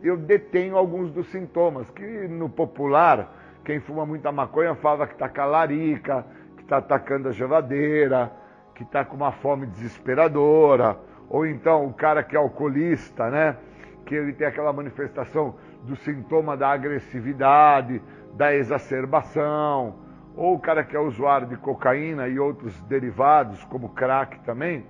eu 0.03 0.17
detenho 0.17 0.77
alguns 0.77 1.11
dos 1.11 1.27
sintomas, 1.29 1.91
que 1.91 2.29
no 2.29 2.49
popular, 2.49 3.35
quem 3.65 3.81
fuma 3.81 4.07
muita 4.07 4.31
maconha 4.31 4.75
fala 4.77 5.07
que 5.07 5.15
está 5.15 5.29
calarica, 5.29 6.25
que 6.57 6.63
está 6.63 6.79
atacando 6.79 7.29
a 7.29 7.33
geladeira, 7.33 8.33
que 8.75 8.83
está 8.83 9.05
com 9.05 9.17
uma 9.17 9.33
fome 9.33 9.67
desesperadora, 9.67 10.99
ou 11.29 11.45
então 11.45 11.85
o 11.87 11.93
cara 11.93 12.23
que 12.23 12.37
é 12.37 12.39
alcoolista, 12.39 13.29
né? 13.29 13.57
Que 14.07 14.15
ele 14.15 14.33
tem 14.33 14.47
aquela 14.47 14.73
manifestação 14.73 15.57
do 15.83 15.97
sintoma 15.97 16.57
da 16.57 16.71
agressividade, 16.71 18.01
da 18.35 18.55
exacerbação, 18.55 19.97
ou 20.37 20.55
o 20.55 20.61
cara 20.61 20.85
que 20.85 20.97
é 20.97 21.01
usuário 21.01 21.49
de 21.49 21.57
cocaína 21.57 22.29
e 22.29 22.39
outros 22.39 22.81
derivados, 22.83 23.65
como 23.65 23.89
crack 23.89 24.39
também, 24.41 24.87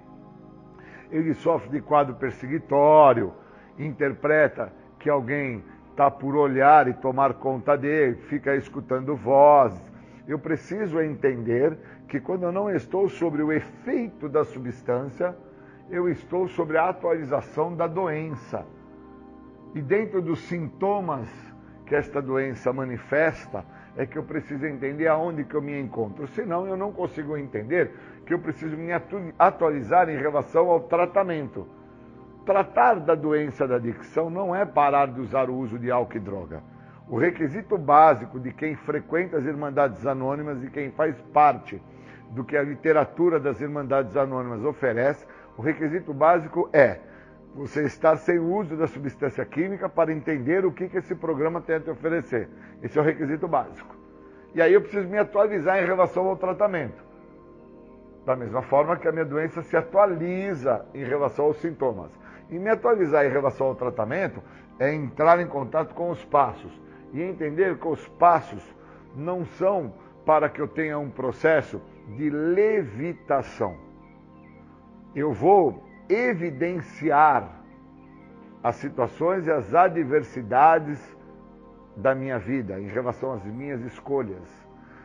ele 1.11 1.33
sofre 1.33 1.71
de 1.71 1.81
quadro 1.81 2.15
perseguitório, 2.15 3.33
interpreta 3.79 4.71
que 4.99 5.09
alguém 5.09 5.63
está 5.91 6.11
por 6.11 6.37
olhar 6.37 6.89
e 6.89 6.95
tomar 6.95 7.35
conta 7.35 7.77
dele, 7.77 8.17
fica 8.29 8.55
escutando 8.55 9.17
vozes. 9.17 9.81
Eu 10.27 10.39
preciso 10.39 11.01
entender 11.01 11.77
que 12.07 12.21
quando 12.21 12.45
eu 12.45 12.53
não 12.53 12.71
estou 12.71 13.09
sobre 13.09 13.43
o 13.43 13.53
efeito 13.53 14.29
da 14.29 14.45
substância, 14.45 15.35
eu 15.91 16.09
estou 16.09 16.47
sobre 16.49 16.77
a 16.77 16.89
atualização 16.89 17.75
da 17.75 17.87
doença. 17.87 18.65
E 19.75 19.81
dentro 19.81 20.21
dos 20.21 20.41
sintomas 20.41 21.29
que 21.89 21.95
esta 21.95 22.21
doença 22.21 22.73
manifesta, 22.73 23.65
é 23.97 24.07
que 24.07 24.17
eu 24.17 24.23
preciso 24.23 24.65
entender 24.67 25.09
aonde 25.09 25.43
que 25.43 25.55
eu 25.55 25.63
me 25.63 25.79
encontro. 25.81 26.29
Senão 26.29 26.67
eu 26.67 26.77
não 26.77 26.93
consigo 26.93 27.37
entender 27.37 27.91
que 28.25 28.33
eu 28.33 28.39
preciso 28.39 28.77
me 28.77 28.91
atualizar 29.39 30.09
em 30.09 30.17
relação 30.17 30.71
ao 30.71 30.81
tratamento. 30.81 31.67
Tratar 32.49 33.01
da 33.01 33.15
doença 33.15 33.69
da 33.69 33.77
adicção 33.77 34.31
não 34.31 34.57
é 34.57 34.65
parar 34.65 35.09
de 35.09 35.21
usar 35.21 35.51
o 35.51 35.55
uso 35.55 35.79
de 35.79 35.91
álcool 35.91 36.17
e 36.17 36.19
droga. 36.19 36.63
O 37.07 37.19
requisito 37.19 37.77
básico 37.77 38.41
de 38.41 38.55
quem 38.55 38.75
frequenta 38.75 39.37
as 39.37 39.45
Irmandades 39.45 40.07
Anônimas 40.07 40.65
e 40.65 40.71
quem 40.71 40.91
faz 40.93 41.21
parte 41.35 41.79
do 42.31 42.43
que 42.43 42.57
a 42.57 42.63
literatura 42.63 43.39
das 43.39 43.61
Irmandades 43.61 44.17
Anônimas 44.17 44.65
oferece, 44.65 45.27
o 45.59 45.61
requisito 45.61 46.15
básico 46.15 46.71
é 46.73 47.01
você 47.55 47.85
estar 47.85 48.17
sem 48.17 48.39
uso 48.39 48.79
da 48.79 48.87
substância 48.87 49.45
química 49.45 49.87
para 49.87 50.11
entender 50.11 50.65
o 50.65 50.73
que, 50.73 50.89
que 50.89 50.97
esse 50.97 51.15
programa 51.15 51.61
tem 51.61 51.77
a 51.77 51.81
te 51.81 51.91
oferecer. 51.91 52.49
Esse 52.83 52.99
é 52.99 53.03
o 53.03 53.05
requisito 53.05 53.47
básico. 53.47 53.95
E 54.55 54.63
aí 54.63 54.73
eu 54.73 54.81
preciso 54.81 55.07
me 55.07 55.19
atualizar 55.19 55.83
em 55.83 55.85
relação 55.85 56.27
ao 56.27 56.37
tratamento. 56.39 57.05
Da 58.25 58.35
mesma 58.35 58.63
forma 58.63 58.97
que 58.97 59.07
a 59.07 59.13
minha 59.13 59.27
doença 59.27 59.61
se 59.61 59.77
atualiza 59.77 60.87
em 60.95 61.05
relação 61.05 61.45
aos 61.45 61.59
sintomas. 61.59 62.11
E 62.51 62.59
me 62.59 62.71
atualizar 62.71 63.27
em 63.27 63.31
relação 63.31 63.67
ao 63.69 63.75
tratamento 63.75 64.43
é 64.79 64.93
entrar 64.93 65.41
em 65.41 65.47
contato 65.47 65.95
com 65.95 66.11
os 66.11 66.25
passos 66.25 66.73
e 67.13 67.23
entender 67.23 67.79
que 67.79 67.89
os 67.89 68.07
passos 68.09 68.63
não 69.15 69.45
são 69.45 69.93
para 70.25 70.49
que 70.49 70.61
eu 70.61 70.69
tenha 70.69 70.99
um 70.99 71.11
processo 71.11 71.81
de 72.17 72.31
levitação. 72.31 73.77
Eu 75.15 75.33
vou 75.33 75.83
evidenciar 76.09 77.63
as 78.63 78.77
situações 78.77 79.47
e 79.47 79.51
as 79.51 79.75
adversidades 79.75 81.17
da 81.97 82.15
minha 82.15 82.39
vida 82.39 82.81
em 82.81 82.89
relação 82.89 83.33
às 83.33 83.45
minhas 83.45 83.81
escolhas. 83.83 84.43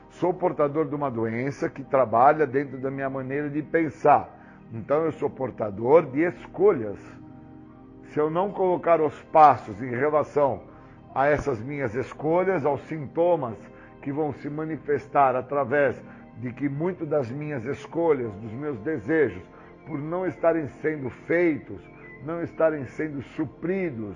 Sou 0.10 0.34
portador 0.34 0.88
de 0.88 0.96
uma 0.96 1.10
doença 1.10 1.70
que 1.70 1.84
trabalha 1.84 2.46
dentro 2.46 2.78
da 2.78 2.92
minha 2.92 3.10
maneira 3.10 3.50
de 3.50 3.62
pensar. 3.64 4.30
Então 4.72 5.06
eu 5.06 5.12
sou 5.12 5.30
portador 5.30 6.06
de 6.06 6.22
escolhas. 6.22 7.00
Se 8.14 8.20
eu 8.20 8.30
não 8.30 8.52
colocar 8.52 9.02
os 9.02 9.20
passos 9.24 9.82
em 9.82 9.90
relação 9.90 10.62
a 11.16 11.26
essas 11.26 11.60
minhas 11.60 11.96
escolhas, 11.96 12.64
aos 12.64 12.82
sintomas 12.84 13.58
que 14.04 14.12
vão 14.12 14.32
se 14.34 14.48
manifestar 14.52 15.36
através 15.36 16.00
de 16.38 16.54
que 16.54 16.70
muito 16.70 17.08
das 17.08 17.32
minhas 17.32 17.66
escolhas, 17.66 18.32
dos 18.34 18.52
meus 18.52 18.78
desejos, 18.82 19.42
por 19.88 19.98
não 19.98 20.28
estarem 20.28 20.68
sendo 20.68 21.10
feitos, 21.10 21.82
não 22.24 22.44
estarem 22.44 22.86
sendo 22.86 23.24
supridos, 23.36 24.16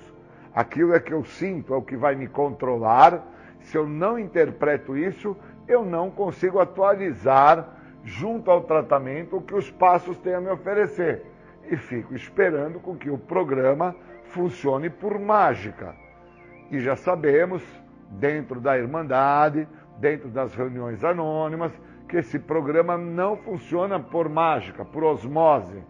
aquilo 0.54 0.94
é 0.94 1.00
que 1.00 1.12
eu 1.12 1.26
sinto, 1.26 1.74
é 1.74 1.78
o 1.78 1.82
que 1.82 1.98
vai 1.98 2.14
me 2.14 2.28
controlar. 2.28 3.26
Se 3.62 3.80
eu 3.80 3.90
não 3.90 4.20
interpreto 4.20 4.96
isso, 4.96 5.36
eu 5.68 5.84
não 5.84 6.12
consigo 6.12 6.60
atualizar 6.60 7.68
junto 8.04 8.52
ao 8.52 8.62
tratamento 8.62 9.38
o 9.38 9.42
que 9.42 9.56
os 9.56 9.72
passos 9.72 10.20
têm 10.20 10.36
a 10.36 10.42
me 10.42 10.52
oferecer. 10.52 11.26
E 11.70 11.76
fico 11.76 12.16
esperando 12.16 12.80
com 12.80 12.96
que 12.96 13.10
o 13.10 13.18
programa 13.18 13.96
funcione 14.26 14.90
por 14.90 15.20
mágica. 15.20 15.96
E 16.72 16.80
já 16.80 16.96
sabemos, 16.96 17.64
dentro 18.12 18.60
da 18.60 18.78
Irmandade, 18.78 19.68
dentro 20.00 20.30
das 20.30 20.54
reuniões 20.54 21.04
anônimas, 21.04 21.72
que 22.08 22.18
esse 22.18 22.40
programa 22.40 22.98
não 22.98 23.36
funciona 23.38 24.00
por 24.00 24.30
mágica, 24.30 24.86
por 24.86 25.04
osmose. 25.04 25.84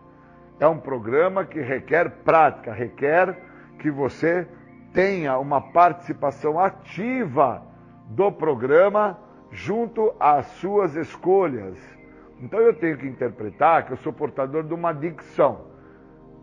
É 0.60 0.68
um 0.68 0.80
programa 0.80 1.46
que 1.46 1.62
requer 1.62 2.10
prática, 2.24 2.74
requer 2.74 3.38
que 3.80 3.92
você 3.92 4.48
tenha 4.94 5.38
uma 5.38 5.62
participação 5.62 6.60
ativa 6.60 7.62
do 8.08 8.32
programa 8.32 9.20
junto 9.52 10.14
às 10.20 10.48
suas 10.48 10.96
escolhas. 10.96 11.78
Então 12.40 12.60
eu 12.60 12.74
tenho 12.74 12.98
que 12.98 13.08
interpretar 13.08 13.86
que 13.86 13.94
eu 13.94 13.98
sou 13.98 14.12
portador 14.12 14.64
de 14.64 14.74
uma 14.74 14.94
dicção. 14.94 15.67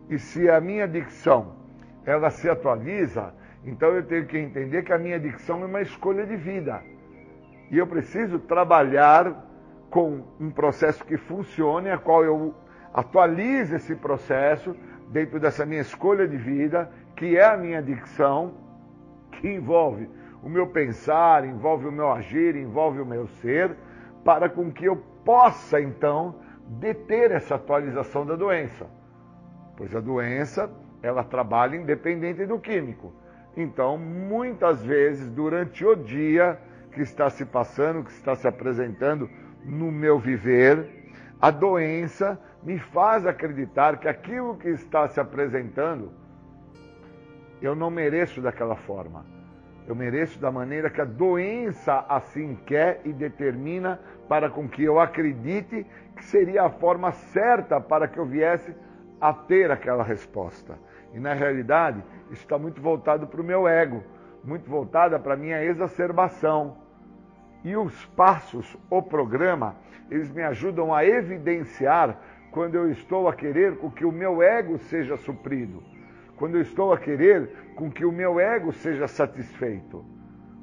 E 0.08 0.18
se 0.18 0.48
a 0.48 0.60
minha 0.60 0.86
dicção 0.86 1.56
ela 2.04 2.30
se 2.30 2.48
atualiza, 2.48 3.34
então 3.64 3.88
eu 3.90 4.04
tenho 4.04 4.26
que 4.26 4.38
entender 4.38 4.82
que 4.82 4.92
a 4.92 4.98
minha 4.98 5.18
dicção 5.18 5.62
é 5.62 5.66
uma 5.66 5.80
escolha 5.80 6.26
de 6.26 6.36
vida. 6.36 6.82
E 7.70 7.78
eu 7.78 7.86
preciso 7.86 8.38
trabalhar 8.38 9.44
com 9.90 10.22
um 10.38 10.50
processo 10.50 11.04
que 11.04 11.16
funcione, 11.16 11.90
a 11.90 11.96
qual 11.96 12.24
eu 12.24 12.54
atualize 12.92 13.76
esse 13.76 13.94
processo 13.94 14.76
dentro 15.08 15.40
dessa 15.40 15.64
minha 15.64 15.80
escolha 15.80 16.28
de 16.28 16.36
vida, 16.36 16.90
que 17.16 17.36
é 17.36 17.44
a 17.44 17.56
minha 17.56 17.82
dicção, 17.82 18.54
que 19.32 19.48
envolve 19.48 20.08
o 20.42 20.48
meu 20.48 20.66
pensar, 20.66 21.46
envolve 21.46 21.86
o 21.86 21.92
meu 21.92 22.12
agir, 22.12 22.54
envolve 22.54 23.00
o 23.00 23.06
meu 23.06 23.26
ser, 23.26 23.74
para 24.24 24.48
com 24.48 24.70
que 24.70 24.84
eu 24.84 24.96
possa 25.24 25.80
então 25.80 26.34
deter 26.66 27.30
essa 27.30 27.54
atualização 27.54 28.26
da 28.26 28.36
doença. 28.36 28.86
Pois 29.76 29.94
a 29.94 30.00
doença, 30.00 30.70
ela 31.02 31.24
trabalha 31.24 31.76
independente 31.76 32.46
do 32.46 32.58
químico. 32.58 33.12
Então, 33.56 33.96
muitas 33.98 34.84
vezes, 34.84 35.28
durante 35.30 35.84
o 35.84 35.94
dia 35.94 36.58
que 36.92 37.02
está 37.02 37.28
se 37.28 37.44
passando, 37.44 38.04
que 38.04 38.12
está 38.12 38.34
se 38.34 38.46
apresentando 38.46 39.28
no 39.64 39.90
meu 39.90 40.18
viver, 40.18 41.12
a 41.40 41.50
doença 41.50 42.40
me 42.62 42.78
faz 42.78 43.26
acreditar 43.26 43.98
que 43.98 44.08
aquilo 44.08 44.56
que 44.56 44.68
está 44.68 45.08
se 45.08 45.20
apresentando, 45.20 46.12
eu 47.60 47.74
não 47.74 47.90
mereço 47.90 48.40
daquela 48.40 48.76
forma. 48.76 49.24
Eu 49.86 49.94
mereço 49.94 50.38
da 50.38 50.50
maneira 50.50 50.88
que 50.88 51.00
a 51.00 51.04
doença 51.04 52.04
assim 52.08 52.56
quer 52.66 53.02
e 53.04 53.12
determina 53.12 54.00
para 54.28 54.48
com 54.48 54.66
que 54.66 54.82
eu 54.82 54.98
acredite 54.98 55.86
que 56.16 56.24
seria 56.24 56.62
a 56.64 56.70
forma 56.70 57.12
certa 57.12 57.78
para 57.80 58.08
que 58.08 58.18
eu 58.18 58.24
viesse 58.24 58.74
a 59.20 59.32
ter 59.32 59.70
aquela 59.70 60.02
resposta. 60.02 60.78
E 61.12 61.18
na 61.18 61.32
realidade, 61.32 62.02
isso 62.30 62.42
está 62.42 62.58
muito 62.58 62.80
voltado 62.80 63.26
para 63.26 63.40
o 63.40 63.44
meu 63.44 63.68
ego, 63.68 64.02
muito 64.42 64.68
voltada 64.68 65.18
para 65.18 65.34
a 65.34 65.36
minha 65.36 65.62
exacerbação. 65.62 66.76
E 67.62 67.76
os 67.76 68.04
passos, 68.06 68.76
o 68.90 69.00
programa, 69.00 69.76
eles 70.10 70.30
me 70.30 70.42
ajudam 70.42 70.94
a 70.94 71.04
evidenciar 71.04 72.18
quando 72.50 72.74
eu 72.74 72.90
estou 72.90 73.28
a 73.28 73.34
querer 73.34 73.78
com 73.78 73.90
que 73.90 74.04
o 74.04 74.12
meu 74.12 74.42
ego 74.42 74.78
seja 74.78 75.16
suprido, 75.16 75.82
quando 76.36 76.56
eu 76.56 76.60
estou 76.60 76.92
a 76.92 76.98
querer 76.98 77.72
com 77.74 77.90
que 77.90 78.04
o 78.04 78.12
meu 78.12 78.38
ego 78.38 78.72
seja 78.72 79.08
satisfeito. 79.08 80.04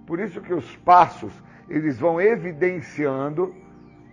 Por 0.05 0.19
isso 0.19 0.41
que 0.41 0.53
os 0.53 0.75
passos, 0.77 1.33
eles 1.69 1.99
vão 1.99 2.21
evidenciando 2.21 3.55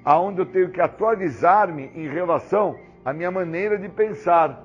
aonde 0.04 0.40
eu 0.40 0.46
tenho 0.46 0.70
que 0.70 0.80
atualizar-me 0.80 1.90
em 1.94 2.08
relação 2.08 2.78
à 3.04 3.12
minha 3.12 3.30
maneira 3.30 3.78
de 3.78 3.88
pensar. 3.88 4.64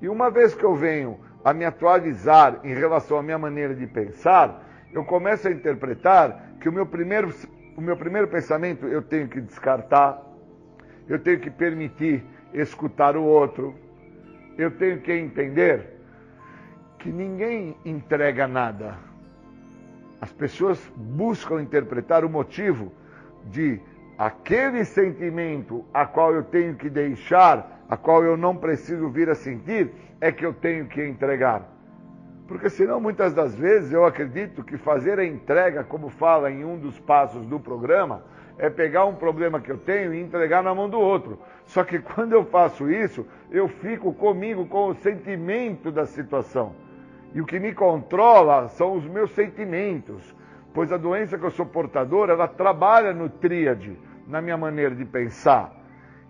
E 0.00 0.08
uma 0.08 0.30
vez 0.30 0.54
que 0.54 0.64
eu 0.64 0.74
venho 0.74 1.18
a 1.44 1.52
me 1.52 1.64
atualizar 1.64 2.60
em 2.64 2.74
relação 2.74 3.18
à 3.18 3.22
minha 3.22 3.38
maneira 3.38 3.74
de 3.74 3.86
pensar, 3.86 4.64
eu 4.92 5.04
começo 5.04 5.48
a 5.48 5.50
interpretar 5.50 6.56
que 6.60 6.68
o 6.68 6.72
meu 6.72 6.86
primeiro, 6.86 7.32
o 7.76 7.80
meu 7.80 7.96
primeiro 7.96 8.28
pensamento 8.28 8.86
eu 8.86 9.02
tenho 9.02 9.28
que 9.28 9.40
descartar, 9.40 10.22
eu 11.08 11.18
tenho 11.18 11.40
que 11.40 11.50
permitir 11.50 12.24
escutar 12.52 13.16
o 13.16 13.22
outro, 13.22 13.74
eu 14.56 14.70
tenho 14.70 15.00
que 15.00 15.12
entender 15.12 15.98
que 16.98 17.10
ninguém 17.10 17.76
entrega 17.84 18.46
nada. 18.48 18.98
As 20.20 20.32
pessoas 20.32 20.80
buscam 20.96 21.62
interpretar 21.62 22.24
o 22.24 22.28
motivo 22.28 22.92
de 23.46 23.80
aquele 24.18 24.84
sentimento 24.84 25.84
a 25.94 26.04
qual 26.04 26.34
eu 26.34 26.42
tenho 26.42 26.74
que 26.74 26.90
deixar, 26.90 27.84
a 27.88 27.96
qual 27.96 28.24
eu 28.24 28.36
não 28.36 28.56
preciso 28.56 29.08
vir 29.08 29.30
a 29.30 29.34
sentir, 29.34 29.92
é 30.20 30.32
que 30.32 30.44
eu 30.44 30.52
tenho 30.52 30.86
que 30.86 31.02
entregar. 31.06 31.62
Porque 32.48 32.68
senão 32.68 33.00
muitas 33.00 33.32
das 33.32 33.54
vezes 33.54 33.92
eu 33.92 34.04
acredito 34.04 34.64
que 34.64 34.76
fazer 34.76 35.18
a 35.20 35.24
entrega, 35.24 35.84
como 35.84 36.08
fala 36.08 36.50
em 36.50 36.64
um 36.64 36.76
dos 36.76 36.98
passos 36.98 37.46
do 37.46 37.60
programa, 37.60 38.24
é 38.58 38.68
pegar 38.68 39.04
um 39.04 39.14
problema 39.14 39.60
que 39.60 39.70
eu 39.70 39.78
tenho 39.78 40.12
e 40.12 40.20
entregar 40.20 40.64
na 40.64 40.74
mão 40.74 40.88
do 40.88 40.98
outro. 40.98 41.38
Só 41.66 41.84
que 41.84 42.00
quando 42.00 42.32
eu 42.32 42.44
faço 42.44 42.90
isso, 42.90 43.24
eu 43.52 43.68
fico 43.68 44.12
comigo 44.12 44.66
com 44.66 44.88
o 44.88 44.94
sentimento 44.94 45.92
da 45.92 46.06
situação. 46.06 46.74
E 47.34 47.40
o 47.40 47.46
que 47.46 47.60
me 47.60 47.72
controla 47.72 48.68
são 48.68 48.96
os 48.96 49.04
meus 49.04 49.30
sentimentos. 49.32 50.34
Pois 50.78 50.92
a 50.92 50.96
doença 50.96 51.36
que 51.36 51.44
eu 51.44 51.50
sou 51.50 51.66
portador, 51.66 52.30
ela 52.30 52.46
trabalha 52.46 53.12
no 53.12 53.28
tríade, 53.28 53.98
na 54.28 54.40
minha 54.40 54.56
maneira 54.56 54.94
de 54.94 55.04
pensar. 55.04 55.72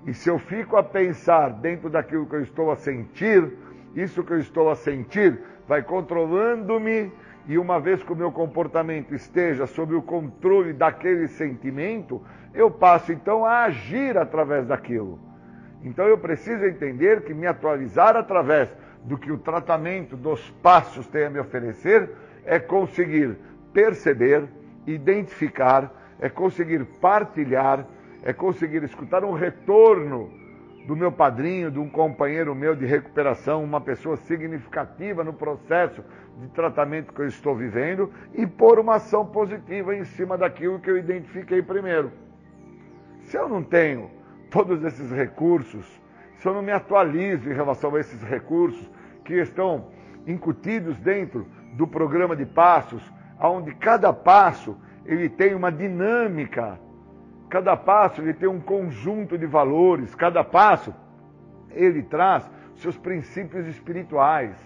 E 0.06 0.14
se 0.14 0.30
eu 0.30 0.38
fico 0.38 0.74
a 0.78 0.82
pensar 0.82 1.50
dentro 1.50 1.90
daquilo 1.90 2.24
que 2.24 2.34
eu 2.34 2.40
estou 2.40 2.70
a 2.70 2.76
sentir, 2.76 3.46
isso 3.94 4.24
que 4.24 4.32
eu 4.32 4.38
estou 4.38 4.70
a 4.70 4.74
sentir 4.74 5.38
vai 5.68 5.82
controlando-me 5.82 7.12
e 7.46 7.58
uma 7.58 7.78
vez 7.78 8.02
que 8.02 8.10
o 8.10 8.16
meu 8.16 8.32
comportamento 8.32 9.14
esteja 9.14 9.66
sob 9.66 9.94
o 9.94 10.00
controle 10.00 10.72
daquele 10.72 11.28
sentimento, 11.28 12.22
eu 12.54 12.70
passo 12.70 13.12
então 13.12 13.44
a 13.44 13.64
agir 13.64 14.16
através 14.16 14.66
daquilo. 14.66 15.20
Então 15.84 16.06
eu 16.06 16.16
preciso 16.16 16.64
entender 16.64 17.20
que 17.20 17.34
me 17.34 17.46
atualizar 17.46 18.16
através 18.16 18.74
do 19.04 19.18
que 19.18 19.30
o 19.30 19.36
tratamento 19.36 20.16
dos 20.16 20.48
passos 20.62 21.06
tem 21.06 21.26
a 21.26 21.30
me 21.30 21.38
oferecer 21.38 22.08
é 22.46 22.58
conseguir 22.58 23.36
perceber, 23.72 24.48
identificar, 24.86 25.92
é 26.20 26.28
conseguir 26.28 26.84
partilhar, 27.00 27.86
é 28.22 28.32
conseguir 28.32 28.82
escutar 28.82 29.24
um 29.24 29.32
retorno 29.32 30.30
do 30.86 30.96
meu 30.96 31.12
padrinho, 31.12 31.70
de 31.70 31.78
um 31.78 31.88
companheiro 31.88 32.54
meu 32.54 32.74
de 32.74 32.86
recuperação, 32.86 33.62
uma 33.62 33.80
pessoa 33.80 34.16
significativa 34.16 35.22
no 35.22 35.34
processo 35.34 36.02
de 36.40 36.48
tratamento 36.48 37.12
que 37.12 37.20
eu 37.20 37.26
estou 37.26 37.54
vivendo 37.54 38.10
e 38.32 38.46
pôr 38.46 38.78
uma 38.78 38.94
ação 38.94 39.26
positiva 39.26 39.94
em 39.94 40.04
cima 40.04 40.38
daquilo 40.38 40.80
que 40.80 40.90
eu 40.90 40.96
identifiquei 40.96 41.60
primeiro. 41.60 42.10
Se 43.20 43.36
eu 43.36 43.48
não 43.48 43.62
tenho 43.62 44.10
todos 44.50 44.82
esses 44.82 45.10
recursos, 45.10 45.84
se 46.38 46.48
eu 46.48 46.54
não 46.54 46.62
me 46.62 46.72
atualizo 46.72 47.50
em 47.50 47.54
relação 47.54 47.94
a 47.94 48.00
esses 48.00 48.22
recursos 48.22 48.90
que 49.24 49.34
estão 49.34 49.88
incutidos 50.26 50.96
dentro 50.98 51.46
do 51.74 51.86
programa 51.86 52.34
de 52.34 52.46
passos, 52.46 53.02
onde 53.40 53.74
cada 53.74 54.12
passo 54.12 54.76
ele 55.04 55.28
tem 55.28 55.54
uma 55.54 55.70
dinâmica 55.72 56.78
Cada 57.48 57.76
passo 57.76 58.20
ele 58.20 58.34
tem 58.34 58.48
um 58.48 58.60
conjunto 58.60 59.38
de 59.38 59.46
valores, 59.46 60.14
cada 60.14 60.44
passo 60.44 60.94
ele 61.70 62.02
traz 62.02 62.48
seus 62.76 62.96
princípios 62.96 63.66
espirituais. 63.66 64.56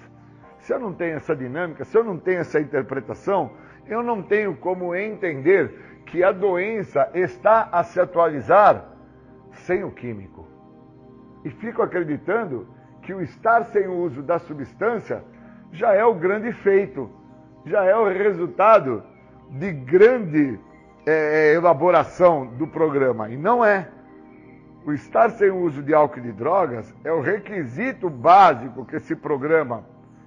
Se 0.58 0.72
eu 0.72 0.80
não 0.80 0.92
tenho 0.92 1.16
essa 1.16 1.34
dinâmica, 1.34 1.84
se 1.84 1.96
eu 1.96 2.02
não 2.02 2.18
tenho 2.18 2.40
essa 2.40 2.60
interpretação, 2.60 3.52
eu 3.86 4.02
não 4.02 4.22
tenho 4.22 4.56
como 4.56 4.94
entender 4.94 6.02
que 6.06 6.24
a 6.24 6.32
doença 6.32 7.08
está 7.14 7.68
a 7.70 7.84
se 7.84 8.00
atualizar 8.00 8.84
sem 9.52 9.84
o 9.84 9.90
químico. 9.90 10.46
E 11.44 11.50
fico 11.50 11.82
acreditando 11.82 12.66
que 13.02 13.14
o 13.14 13.20
estar 13.20 13.64
sem 13.66 13.86
o 13.86 13.96
uso 13.96 14.22
da 14.22 14.38
substância 14.40 15.24
já 15.72 15.94
é 15.94 16.04
o 16.04 16.14
grande 16.14 16.52
feito, 16.52 17.10
já 17.64 17.84
é 17.84 17.96
o 17.96 18.08
resultado 18.08 19.02
de 19.50 19.72
grande 19.72 20.58
é, 21.06 21.50
é, 21.50 21.54
elaboração 21.54 22.46
do 22.46 22.66
programa. 22.66 23.28
E 23.28 23.36
não 23.36 23.64
é. 23.64 23.88
O 24.84 24.92
estar 24.92 25.30
sem 25.30 25.50
uso 25.50 25.82
de 25.82 25.94
álcool 25.94 26.18
e 26.18 26.22
de 26.22 26.32
drogas 26.32 26.92
é 27.04 27.12
o 27.12 27.20
requisito 27.20 28.10
básico 28.10 28.84
que 28.84 28.96
esse 28.96 29.14
programa 29.14 29.84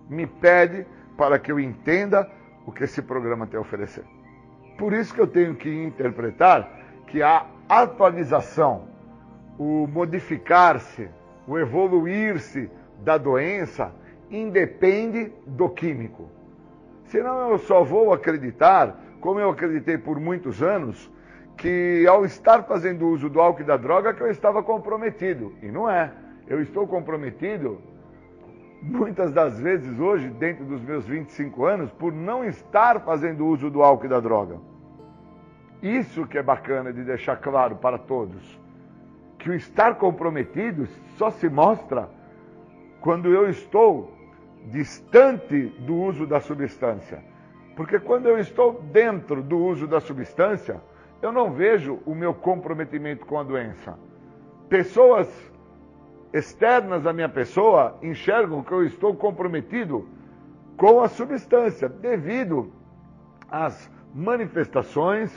me 0.10 0.26
pede 0.26 0.86
para 1.18 1.38
que 1.38 1.52
eu 1.52 1.60
entenda 1.60 2.30
o 2.66 2.72
que 2.72 2.84
esse 2.84 3.02
programa 3.02 3.48
tem 3.48 3.58
a 3.58 3.62
oferecer. 3.62 4.04
Por 4.78 4.94
isso 4.94 5.14
que 5.14 5.20
eu 5.20 5.28
tenho 5.28 5.56
que 5.56 5.70
interpretar 5.70 6.70
que 7.08 7.22
a 7.22 7.46
atualização, 7.68 8.88
o 9.58 9.88
modificar-se, 9.88 11.10
o 11.48 11.58
evoluir-se 11.58 12.70
da 13.04 13.18
doença 13.18 13.94
independe 14.30 15.32
do 15.46 15.70
químico. 15.70 16.30
Senão 17.16 17.52
eu 17.52 17.60
só 17.60 17.82
vou 17.82 18.12
acreditar 18.12 18.94
como 19.22 19.40
eu 19.40 19.50
acreditei 19.50 19.98
por 19.98 20.20
muitos 20.20 20.62
anos, 20.62 21.10
que 21.56 22.06
ao 22.10 22.26
estar 22.26 22.64
fazendo 22.64 23.08
uso 23.08 23.30
do 23.30 23.40
álcool 23.40 23.62
e 23.62 23.64
da 23.64 23.78
droga 23.78 24.14
que 24.14 24.22
eu 24.22 24.30
estava 24.30 24.62
comprometido. 24.62 25.54
E 25.62 25.68
não 25.68 25.90
é. 25.90 26.12
Eu 26.46 26.62
estou 26.62 26.86
comprometido 26.86 27.80
muitas 28.82 29.32
das 29.32 29.58
vezes 29.58 29.98
hoje, 29.98 30.28
dentro 30.28 30.66
dos 30.66 30.82
meus 30.82 31.08
25 31.08 31.64
anos, 31.64 31.90
por 31.90 32.12
não 32.12 32.44
estar 32.44 33.00
fazendo 33.00 33.48
uso 33.48 33.70
do 33.70 33.82
álcool 33.82 34.08
e 34.08 34.10
da 34.10 34.20
droga. 34.20 34.58
Isso 35.82 36.28
que 36.28 36.38
é 36.38 36.44
bacana 36.44 36.92
de 36.92 37.02
deixar 37.02 37.38
claro 37.38 37.78
para 37.78 37.98
todos. 37.98 38.60
Que 39.40 39.50
o 39.50 39.56
estar 39.56 39.96
comprometido 39.96 40.86
só 41.16 41.32
se 41.32 41.48
mostra 41.48 42.10
quando 43.00 43.30
eu 43.30 43.50
estou 43.50 44.15
distante 44.66 45.68
do 45.80 45.96
uso 45.96 46.26
da 46.26 46.40
substância. 46.40 47.24
Porque 47.76 48.00
quando 48.00 48.28
eu 48.28 48.40
estou 48.40 48.82
dentro 48.92 49.44
do 49.44 49.58
uso 49.58 49.88
da 49.88 50.00
substância, 50.00 50.82
eu 51.22 51.32
não 51.32 51.52
vejo 51.52 52.00
o 52.06 52.16
meu 52.16 52.34
comprometimento 52.34 53.26
com 53.26 53.40
a 53.40 53.44
doença. 53.44 53.98
Pessoas 54.70 55.28
externas 56.34 57.06
à 57.06 57.14
minha 57.14 57.30
pessoa 57.30 57.98
enxergam 58.02 58.64
que 58.64 58.72
eu 58.72 58.84
estou 58.84 59.16
comprometido 59.16 60.08
com 60.78 61.00
a 61.00 61.08
substância, 61.08 61.88
devido 61.88 62.72
às 63.50 63.90
manifestações, 64.14 65.32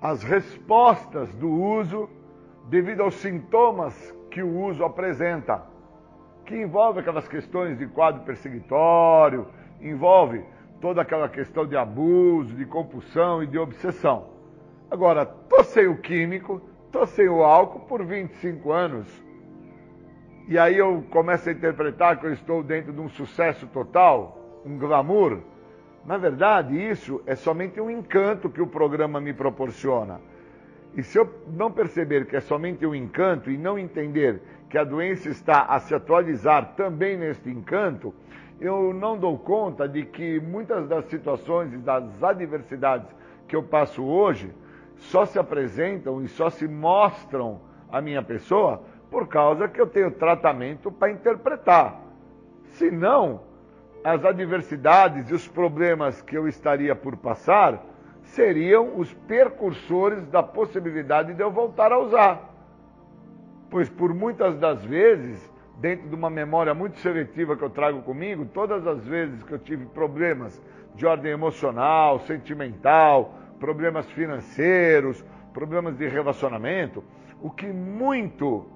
às 0.00 0.22
respostas 0.22 1.32
do 1.34 1.48
uso, 1.48 2.08
devido 2.68 3.02
aos 3.02 3.14
sintomas 3.14 4.14
que 4.30 4.42
o 4.42 4.60
uso 4.64 4.84
apresenta, 4.84 5.62
que 6.50 6.56
envolve 6.56 6.98
aquelas 6.98 7.28
questões 7.28 7.78
de 7.78 7.86
quadro 7.86 8.22
perseguitório, 8.22 9.46
envolve 9.80 10.42
toda 10.80 11.00
aquela 11.00 11.28
questão 11.28 11.64
de 11.64 11.76
abuso, 11.76 12.56
de 12.56 12.66
compulsão 12.66 13.40
e 13.40 13.46
de 13.46 13.56
obsessão. 13.56 14.26
Agora, 14.90 15.24
tô 15.24 15.62
sem 15.62 15.86
o 15.86 15.98
químico, 15.98 16.60
tô 16.90 17.06
sem 17.06 17.28
o 17.28 17.44
álcool 17.44 17.86
por 17.86 18.04
25 18.04 18.72
anos. 18.72 19.06
E 20.48 20.58
aí 20.58 20.76
eu 20.76 21.04
começo 21.10 21.48
a 21.48 21.52
interpretar 21.52 22.18
que 22.18 22.26
eu 22.26 22.32
estou 22.32 22.64
dentro 22.64 22.92
de 22.92 23.00
um 23.00 23.08
sucesso 23.08 23.68
total, 23.68 24.60
um 24.66 24.76
glamour. 24.76 25.38
Na 26.04 26.16
verdade, 26.16 26.76
isso 26.76 27.22
é 27.26 27.36
somente 27.36 27.80
um 27.80 27.88
encanto 27.88 28.50
que 28.50 28.60
o 28.60 28.66
programa 28.66 29.20
me 29.20 29.32
proporciona. 29.32 30.20
E 30.96 31.02
se 31.04 31.16
eu 31.16 31.32
não 31.46 31.70
perceber 31.70 32.26
que 32.26 32.34
é 32.34 32.40
somente 32.40 32.84
um 32.84 32.92
encanto 32.92 33.52
e 33.52 33.56
não 33.56 33.78
entender 33.78 34.42
que 34.70 34.78
a 34.78 34.84
doença 34.84 35.28
está 35.28 35.62
a 35.62 35.80
se 35.80 35.92
atualizar 35.92 36.74
também 36.76 37.16
neste 37.16 37.50
encanto, 37.50 38.14
eu 38.60 38.94
não 38.94 39.18
dou 39.18 39.36
conta 39.36 39.88
de 39.88 40.04
que 40.04 40.40
muitas 40.40 40.88
das 40.88 41.06
situações 41.06 41.72
e 41.74 41.78
das 41.78 42.22
adversidades 42.22 43.08
que 43.48 43.56
eu 43.56 43.64
passo 43.64 44.04
hoje 44.04 44.54
só 44.96 45.26
se 45.26 45.40
apresentam 45.40 46.22
e 46.22 46.28
só 46.28 46.48
se 46.48 46.68
mostram 46.68 47.60
à 47.90 48.00
minha 48.00 48.22
pessoa 48.22 48.82
por 49.10 49.26
causa 49.26 49.66
que 49.66 49.80
eu 49.80 49.88
tenho 49.88 50.12
tratamento 50.12 50.92
para 50.92 51.10
interpretar. 51.10 52.00
Se 52.68 52.92
não, 52.92 53.40
as 54.04 54.24
adversidades 54.24 55.30
e 55.30 55.34
os 55.34 55.48
problemas 55.48 56.22
que 56.22 56.38
eu 56.38 56.46
estaria 56.46 56.94
por 56.94 57.16
passar 57.16 57.84
seriam 58.22 58.96
os 58.96 59.12
percursores 59.12 60.24
da 60.28 60.44
possibilidade 60.44 61.34
de 61.34 61.42
eu 61.42 61.50
voltar 61.50 61.90
a 61.90 61.98
usar. 61.98 62.49
Pois 63.70 63.88
por 63.88 64.12
muitas 64.12 64.58
das 64.58 64.84
vezes 64.84 65.48
dentro 65.78 66.08
de 66.08 66.14
uma 66.14 66.28
memória 66.28 66.74
muito 66.74 66.98
seletiva 66.98 67.56
que 67.56 67.62
eu 67.62 67.70
trago 67.70 68.02
comigo, 68.02 68.44
todas 68.44 68.84
as 68.86 69.06
vezes 69.06 69.42
que 69.44 69.52
eu 69.52 69.58
tive 69.58 69.86
problemas 69.86 70.60
de 70.94 71.06
ordem 71.06 71.30
emocional, 71.30 72.18
sentimental, 72.20 73.32
problemas 73.60 74.10
financeiros, 74.10 75.24
problemas 75.54 75.96
de 75.96 76.08
relacionamento, 76.08 77.02
o 77.40 77.48
que 77.48 77.66
muito 77.66 78.66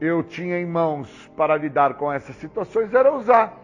eu 0.00 0.22
tinha 0.24 0.58
em 0.60 0.66
mãos 0.66 1.30
para 1.36 1.56
lidar 1.56 1.94
com 1.94 2.12
essas 2.12 2.34
situações 2.36 2.92
era 2.92 3.14
usar. 3.14 3.56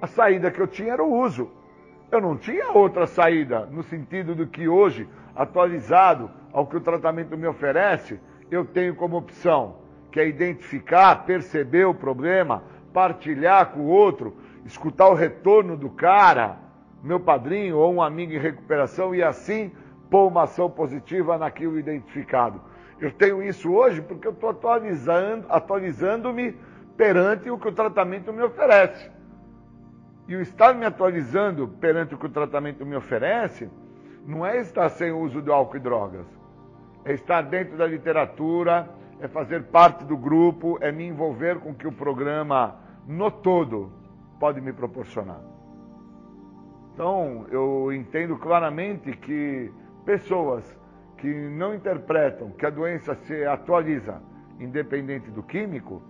A 0.00 0.06
saída 0.06 0.50
que 0.50 0.60
eu 0.60 0.68
tinha 0.68 0.92
era 0.92 1.02
o 1.02 1.12
uso. 1.12 1.50
Eu 2.12 2.20
não 2.20 2.36
tinha 2.36 2.70
outra 2.70 3.06
saída, 3.06 3.66
no 3.66 3.82
sentido 3.82 4.34
do 4.34 4.46
que 4.46 4.68
hoje, 4.68 5.08
atualizado 5.34 6.30
ao 6.52 6.66
que 6.66 6.76
o 6.76 6.80
tratamento 6.80 7.36
me 7.36 7.46
oferece, 7.46 8.20
eu 8.48 8.64
tenho 8.64 8.94
como 8.94 9.16
opção 9.16 9.85
que 10.16 10.20
é 10.20 10.26
identificar, 10.26 11.26
perceber 11.26 11.84
o 11.84 11.92
problema, 11.92 12.62
partilhar 12.90 13.66
com 13.72 13.80
o 13.80 13.88
outro, 13.88 14.34
escutar 14.64 15.10
o 15.10 15.14
retorno 15.14 15.76
do 15.76 15.90
cara, 15.90 16.56
meu 17.02 17.20
padrinho 17.20 17.76
ou 17.76 17.92
um 17.92 18.00
amigo 18.00 18.32
em 18.32 18.38
recuperação 18.38 19.14
e 19.14 19.22
assim 19.22 19.70
pôr 20.08 20.28
uma 20.28 20.44
ação 20.44 20.70
positiva 20.70 21.36
naquilo 21.36 21.78
identificado. 21.78 22.62
Eu 22.98 23.12
tenho 23.12 23.42
isso 23.42 23.70
hoje 23.70 24.00
porque 24.00 24.26
eu 24.26 24.32
estou 24.32 24.48
atualizando, 24.48 25.44
atualizando-me 25.50 26.56
perante 26.96 27.50
o 27.50 27.58
que 27.58 27.68
o 27.68 27.72
tratamento 27.72 28.32
me 28.32 28.42
oferece. 28.42 29.10
E 30.26 30.34
o 30.34 30.40
estar 30.40 30.74
me 30.74 30.86
atualizando 30.86 31.68
perante 31.68 32.14
o 32.14 32.18
que 32.18 32.24
o 32.24 32.30
tratamento 32.30 32.86
me 32.86 32.96
oferece 32.96 33.68
não 34.26 34.46
é 34.46 34.62
estar 34.62 34.88
sem 34.88 35.12
uso 35.12 35.42
de 35.42 35.50
álcool 35.50 35.76
e 35.76 35.80
drogas. 35.80 36.26
É 37.04 37.12
estar 37.12 37.42
dentro 37.42 37.76
da 37.76 37.86
literatura, 37.86 38.88
é 39.20 39.28
fazer 39.28 39.64
parte 39.64 40.04
do 40.04 40.16
grupo, 40.16 40.78
é 40.80 40.92
me 40.92 41.06
envolver 41.06 41.58
com 41.58 41.70
o 41.70 41.74
que 41.74 41.86
o 41.86 41.92
programa 41.92 42.76
no 43.06 43.30
todo 43.30 43.92
pode 44.38 44.60
me 44.60 44.72
proporcionar. 44.72 45.40
Então, 46.92 47.46
eu 47.50 47.92
entendo 47.92 48.36
claramente 48.36 49.12
que 49.16 49.72
pessoas 50.04 50.64
que 51.18 51.28
não 51.50 51.74
interpretam 51.74 52.50
que 52.50 52.66
a 52.66 52.70
doença 52.70 53.14
se 53.14 53.44
atualiza 53.44 54.22
independente 54.58 55.30
do 55.30 55.42
químico 55.42 56.02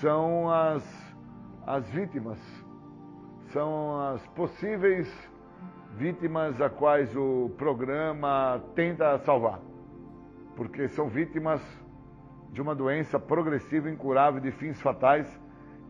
são 0.00 0.50
as, 0.50 1.16
as 1.66 1.88
vítimas, 1.90 2.38
são 3.52 4.00
as 4.00 4.26
possíveis 4.28 5.08
vítimas 5.96 6.60
a 6.60 6.68
quais 6.68 7.14
o 7.16 7.50
programa 7.56 8.62
tenta 8.74 9.18
salvar. 9.20 9.60
Porque 10.54 10.88
são 10.88 11.08
vítimas 11.08 11.62
de 12.52 12.62
uma 12.62 12.74
doença 12.74 13.18
progressiva, 13.18 13.90
incurável, 13.90 14.40
de 14.40 14.50
fins 14.50 14.80
fatais, 14.80 15.28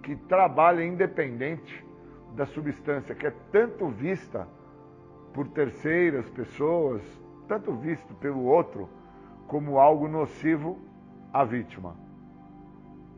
que 0.03 0.17
trabalha 0.17 0.85
independente 0.85 1.85
da 2.35 2.47
substância, 2.47 3.15
que 3.15 3.27
é 3.27 3.33
tanto 3.51 3.89
vista 3.89 4.47
por 5.33 5.49
terceiras 5.49 6.29
pessoas, 6.31 7.03
tanto 7.47 7.73
visto 7.73 8.15
pelo 8.15 8.45
outro, 8.45 8.89
como 9.47 9.79
algo 9.79 10.09
nocivo 10.09 10.79
à 11.33 11.45
vítima. 11.45 11.97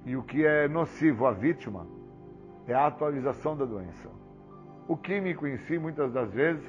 E 0.05 0.17
o 0.17 0.23
que 0.23 0.45
é 0.45 0.69
nocivo 0.69 1.27
à 1.27 1.33
vítima 1.33 1.87
é 2.67 2.75
a 2.75 2.87
atualização 2.87 3.57
da 3.57 3.65
doença. 3.65 4.09
O 4.89 4.97
químico 4.97 5.47
em 5.47 5.57
si, 5.59 5.79
muitas 5.79 6.13
das 6.13 6.33
vezes, 6.33 6.65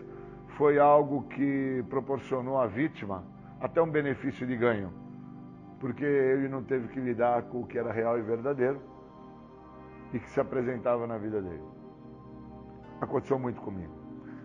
foi 0.50 0.78
algo 0.78 1.24
que 1.24 1.84
proporcionou 1.90 2.60
à 2.60 2.68
vítima 2.68 3.24
até 3.60 3.82
um 3.82 3.90
benefício 3.90 4.46
de 4.46 4.56
ganho, 4.56 4.92
porque 5.82 6.06
ele 6.06 6.48
não 6.48 6.64
teve 6.64 6.88
que 6.90 7.00
lidar 7.00 7.42
com 7.50 7.62
o 7.62 7.68
que 7.68 7.78
era 7.78 7.92
real 7.92 8.18
e 8.18 8.22
verdadeiro 8.22 8.80
e 10.14 10.20
que 10.20 10.30
se 10.30 10.40
apresentava 10.40 11.08
na 11.08 11.18
vida 11.18 11.42
dele. 11.42 11.64
Aconteceu 13.02 13.40
muito 13.40 13.60
comigo. 13.62 13.92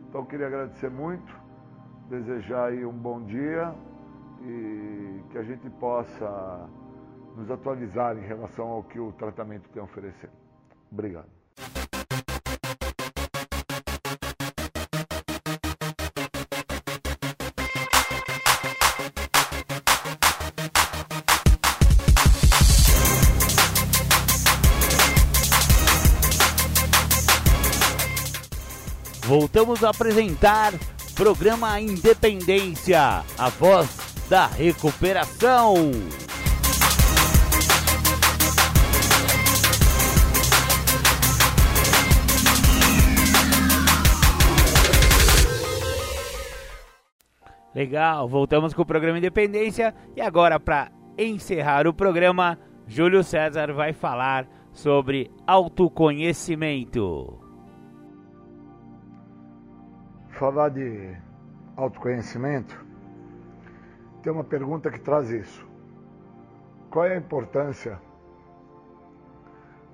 Então 0.08 0.22
eu 0.22 0.26
queria 0.26 0.46
agradecer 0.46 0.90
muito, 0.90 1.38
desejar 2.08 2.70
aí 2.70 2.86
um 2.86 2.96
bom 2.96 3.22
dia 3.22 3.74
e 4.40 5.22
que 5.30 5.36
a 5.36 5.42
gente 5.42 5.68
possa 5.78 6.70
nos 7.36 7.50
atualizar 7.50 8.16
em 8.16 8.26
relação 8.26 8.68
ao 8.68 8.82
que 8.82 8.98
o 8.98 9.12
tratamento 9.12 9.68
tem 9.68 9.82
a 9.82 9.84
oferecer. 9.84 10.30
Obrigado. 10.90 11.35
Voltamos 29.56 29.82
a 29.82 29.88
apresentar 29.88 30.74
programa 31.14 31.80
Independência, 31.80 33.24
a 33.38 33.48
voz 33.48 33.88
da 34.28 34.48
recuperação. 34.48 35.76
Legal, 47.74 48.28
voltamos 48.28 48.74
com 48.74 48.82
o 48.82 48.86
programa 48.86 49.16
Independência 49.16 49.94
e 50.14 50.20
agora 50.20 50.60
para 50.60 50.92
encerrar 51.16 51.86
o 51.86 51.94
programa, 51.94 52.58
Júlio 52.86 53.24
César 53.24 53.72
vai 53.72 53.94
falar 53.94 54.46
sobre 54.70 55.30
autoconhecimento. 55.46 57.45
Falar 60.38 60.68
de 60.68 61.16
autoconhecimento, 61.76 62.84
tem 64.22 64.30
uma 64.30 64.44
pergunta 64.44 64.90
que 64.90 65.00
traz 65.00 65.30
isso. 65.30 65.66
Qual 66.90 67.06
é 67.06 67.14
a 67.14 67.16
importância 67.16 67.98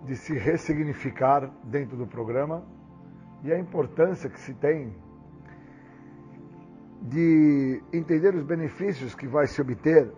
de 0.04 0.16
se 0.16 0.36
ressignificar 0.36 1.48
dentro 1.62 1.96
do 1.96 2.06
programa 2.08 2.64
e 3.44 3.52
a 3.52 3.58
importância 3.58 4.28
que 4.28 4.40
se 4.40 4.52
tem 4.54 4.92
de 7.02 7.82
entender 7.92 8.34
os 8.34 8.42
benefícios 8.42 9.14
que 9.14 9.26
vai 9.26 9.46
se 9.46 9.60
obter 9.60 10.12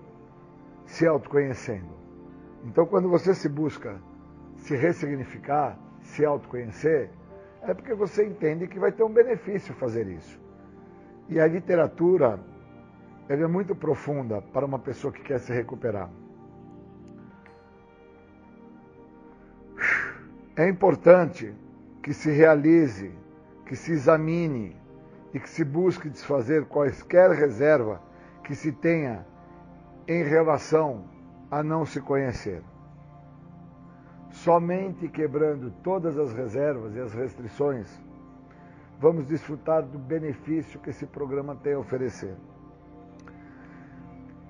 se 0.86 1.06
autoconhecendo. 1.06 1.94
Então, 2.64 2.86
quando 2.86 3.08
você 3.08 3.34
se 3.34 3.48
busca 3.48 4.00
se 4.56 4.74
ressignificar, 4.76 5.78
se 6.00 6.24
autoconhecer, 6.24 7.10
é 7.66 7.74
porque 7.74 7.94
você 7.94 8.26
entende 8.26 8.66
que 8.66 8.78
vai 8.78 8.92
ter 8.92 9.02
um 9.02 9.12
benefício 9.12 9.74
fazer 9.74 10.06
isso. 10.06 10.40
E 11.28 11.40
a 11.40 11.46
literatura 11.46 12.38
ela 13.28 13.44
é 13.44 13.46
muito 13.46 13.74
profunda 13.74 14.42
para 14.42 14.66
uma 14.66 14.78
pessoa 14.78 15.12
que 15.12 15.22
quer 15.22 15.40
se 15.40 15.52
recuperar. 15.52 16.10
É 20.56 20.68
importante 20.68 21.52
que 22.02 22.12
se 22.12 22.30
realize, 22.30 23.10
que 23.66 23.74
se 23.74 23.92
examine 23.92 24.76
e 25.32 25.40
que 25.40 25.48
se 25.48 25.64
busque 25.64 26.08
desfazer 26.08 26.66
quaisquer 26.66 27.30
reserva 27.30 28.00
que 28.44 28.54
se 28.54 28.70
tenha 28.70 29.26
em 30.06 30.22
relação 30.22 31.04
a 31.50 31.62
não 31.62 31.86
se 31.86 32.00
conhecer. 32.00 32.62
Somente 34.44 35.08
quebrando 35.08 35.70
todas 35.82 36.18
as 36.18 36.34
reservas 36.34 36.94
e 36.94 37.00
as 37.00 37.14
restrições, 37.14 37.88
vamos 39.00 39.24
desfrutar 39.24 39.82
do 39.82 39.98
benefício 39.98 40.78
que 40.80 40.90
esse 40.90 41.06
programa 41.06 41.56
tem 41.56 41.72
a 41.72 41.78
oferecer. 41.78 42.36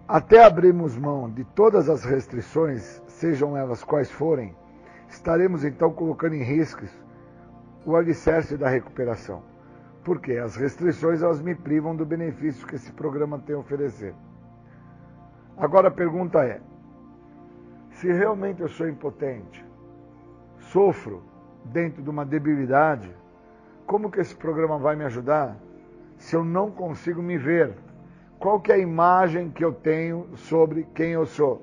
Até 0.08 0.42
abrirmos 0.42 0.96
mão 0.96 1.30
de 1.30 1.44
todas 1.44 1.88
as 1.88 2.02
restrições, 2.04 3.00
sejam 3.06 3.56
elas 3.56 3.84
quais 3.84 4.10
forem, 4.10 4.56
estaremos 5.08 5.64
então 5.64 5.92
colocando 5.92 6.34
em 6.34 6.42
riscos 6.42 6.90
o 7.86 7.94
alicerce 7.94 8.56
da 8.56 8.68
recuperação. 8.68 9.44
Porque 10.02 10.32
as 10.32 10.56
restrições 10.56 11.22
elas 11.22 11.40
me 11.40 11.54
privam 11.54 11.94
do 11.94 12.04
benefício 12.04 12.66
que 12.66 12.74
esse 12.74 12.90
programa 12.90 13.38
tem 13.38 13.54
a 13.54 13.60
oferecer. 13.60 14.12
Agora 15.56 15.86
a 15.86 15.92
pergunta 15.92 16.44
é: 16.44 16.60
se 17.92 18.12
realmente 18.12 18.60
eu 18.60 18.68
sou 18.68 18.88
impotente, 18.88 19.64
sofro 20.74 21.22
dentro 21.66 22.02
de 22.02 22.10
uma 22.10 22.26
debilidade, 22.26 23.08
como 23.86 24.10
que 24.10 24.18
esse 24.20 24.34
programa 24.34 24.76
vai 24.76 24.96
me 24.96 25.04
ajudar 25.04 25.56
se 26.18 26.34
eu 26.34 26.44
não 26.44 26.68
consigo 26.68 27.22
me 27.22 27.38
ver? 27.38 27.74
Qual 28.40 28.60
que 28.60 28.72
é 28.72 28.74
a 28.74 28.78
imagem 28.78 29.50
que 29.50 29.64
eu 29.64 29.72
tenho 29.72 30.26
sobre 30.34 30.84
quem 30.92 31.12
eu 31.12 31.26
sou? 31.26 31.62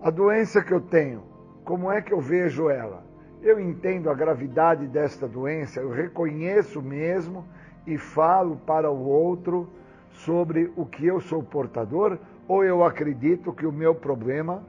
A 0.00 0.08
doença 0.08 0.62
que 0.62 0.72
eu 0.72 0.80
tenho, 0.80 1.22
como 1.66 1.92
é 1.92 2.00
que 2.00 2.14
eu 2.14 2.20
vejo 2.20 2.70
ela? 2.70 3.04
Eu 3.42 3.60
entendo 3.60 4.08
a 4.08 4.14
gravidade 4.14 4.86
desta 4.86 5.28
doença, 5.28 5.80
eu 5.80 5.90
reconheço 5.90 6.80
mesmo 6.80 7.44
e 7.86 7.98
falo 7.98 8.56
para 8.56 8.90
o 8.90 9.06
outro 9.06 9.68
sobre 10.12 10.72
o 10.76 10.86
que 10.86 11.06
eu 11.06 11.20
sou 11.20 11.42
portador, 11.42 12.18
ou 12.48 12.64
eu 12.64 12.82
acredito 12.82 13.52
que 13.52 13.66
o 13.66 13.72
meu 13.72 13.94
problema 13.94 14.62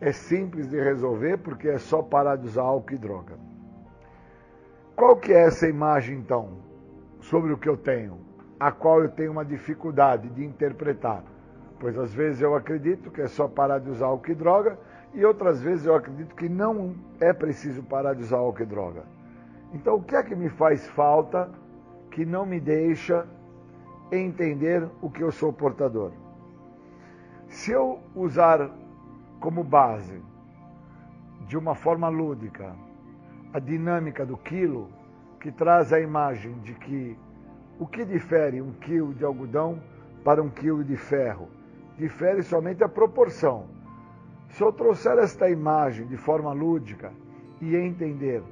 é 0.00 0.12
simples 0.12 0.68
de 0.68 0.80
resolver 0.80 1.38
porque 1.38 1.68
é 1.68 1.78
só 1.78 2.02
parar 2.02 2.36
de 2.36 2.46
usar 2.46 2.62
álcool 2.62 2.94
e 2.94 2.98
droga. 2.98 3.34
Qual 4.96 5.16
que 5.16 5.32
é 5.32 5.46
essa 5.46 5.68
imagem 5.68 6.18
então 6.18 6.58
sobre 7.20 7.52
o 7.52 7.58
que 7.58 7.68
eu 7.68 7.76
tenho, 7.76 8.18
a 8.58 8.72
qual 8.72 9.02
eu 9.02 9.10
tenho 9.10 9.32
uma 9.32 9.44
dificuldade 9.44 10.28
de 10.30 10.44
interpretar? 10.44 11.22
Pois 11.78 11.98
às 11.98 12.12
vezes 12.12 12.40
eu 12.40 12.54
acredito 12.54 13.10
que 13.10 13.20
é 13.20 13.26
só 13.26 13.46
parar 13.46 13.78
de 13.78 13.90
usar 13.90 14.06
álcool 14.06 14.30
e 14.30 14.34
droga 14.34 14.78
e 15.12 15.24
outras 15.24 15.60
vezes 15.60 15.86
eu 15.86 15.94
acredito 15.94 16.34
que 16.34 16.48
não 16.48 16.94
é 17.20 17.32
preciso 17.32 17.82
parar 17.82 18.14
de 18.14 18.22
usar 18.22 18.38
álcool 18.38 18.62
e 18.62 18.66
droga. 18.66 19.02
Então, 19.72 19.96
o 19.96 20.02
que 20.02 20.16
é 20.16 20.22
que 20.22 20.34
me 20.34 20.48
faz 20.48 20.86
falta 20.88 21.48
que 22.10 22.24
não 22.24 22.44
me 22.44 22.58
deixa 22.58 23.26
entender 24.10 24.88
o 25.00 25.08
que 25.08 25.22
eu 25.22 25.30
sou 25.30 25.52
portador? 25.52 26.12
Se 27.48 27.70
eu 27.70 28.00
usar 28.14 28.70
como 29.40 29.64
base, 29.64 30.22
de 31.48 31.56
uma 31.56 31.74
forma 31.74 32.08
lúdica, 32.08 32.76
a 33.52 33.58
dinâmica 33.58 34.24
do 34.24 34.36
quilo, 34.36 34.88
que 35.40 35.50
traz 35.50 35.92
a 35.92 35.98
imagem 35.98 36.52
de 36.60 36.74
que 36.74 37.18
o 37.78 37.86
que 37.86 38.04
difere 38.04 38.60
um 38.60 38.72
quilo 38.72 39.14
de 39.14 39.24
algodão 39.24 39.82
para 40.22 40.42
um 40.42 40.50
quilo 40.50 40.84
de 40.84 40.96
ferro? 40.96 41.48
Difere 41.96 42.42
somente 42.42 42.84
a 42.84 42.88
proporção 42.88 43.80
se 44.50 44.62
eu 44.62 44.72
trouxer 44.72 45.16
esta 45.18 45.48
imagem 45.48 46.06
de 46.06 46.16
forma 46.16 46.52
lúdica 46.52 47.12
e 47.60 47.76
entender 47.76 48.42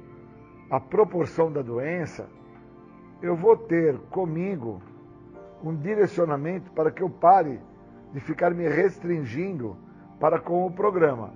a 0.69 0.79
proporção 0.79 1.51
da 1.51 1.61
doença, 1.61 2.27
eu 3.21 3.35
vou 3.35 3.57
ter 3.57 3.97
comigo 4.09 4.81
um 5.63 5.75
direcionamento 5.75 6.71
para 6.71 6.89
que 6.89 7.03
eu 7.03 7.09
pare 7.09 7.59
de 8.13 8.19
ficar 8.19 8.53
me 8.53 8.67
restringindo 8.67 9.75
para 10.19 10.39
com 10.39 10.65
o 10.65 10.71
programa. 10.71 11.31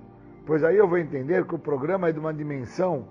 Pois 0.45 0.63
aí 0.63 0.77
eu 0.77 0.87
vou 0.87 0.97
entender 0.97 1.45
que 1.45 1.55
o 1.55 1.59
programa 1.59 2.09
é 2.09 2.11
de 2.11 2.19
uma 2.19 2.33
dimensão 2.33 3.05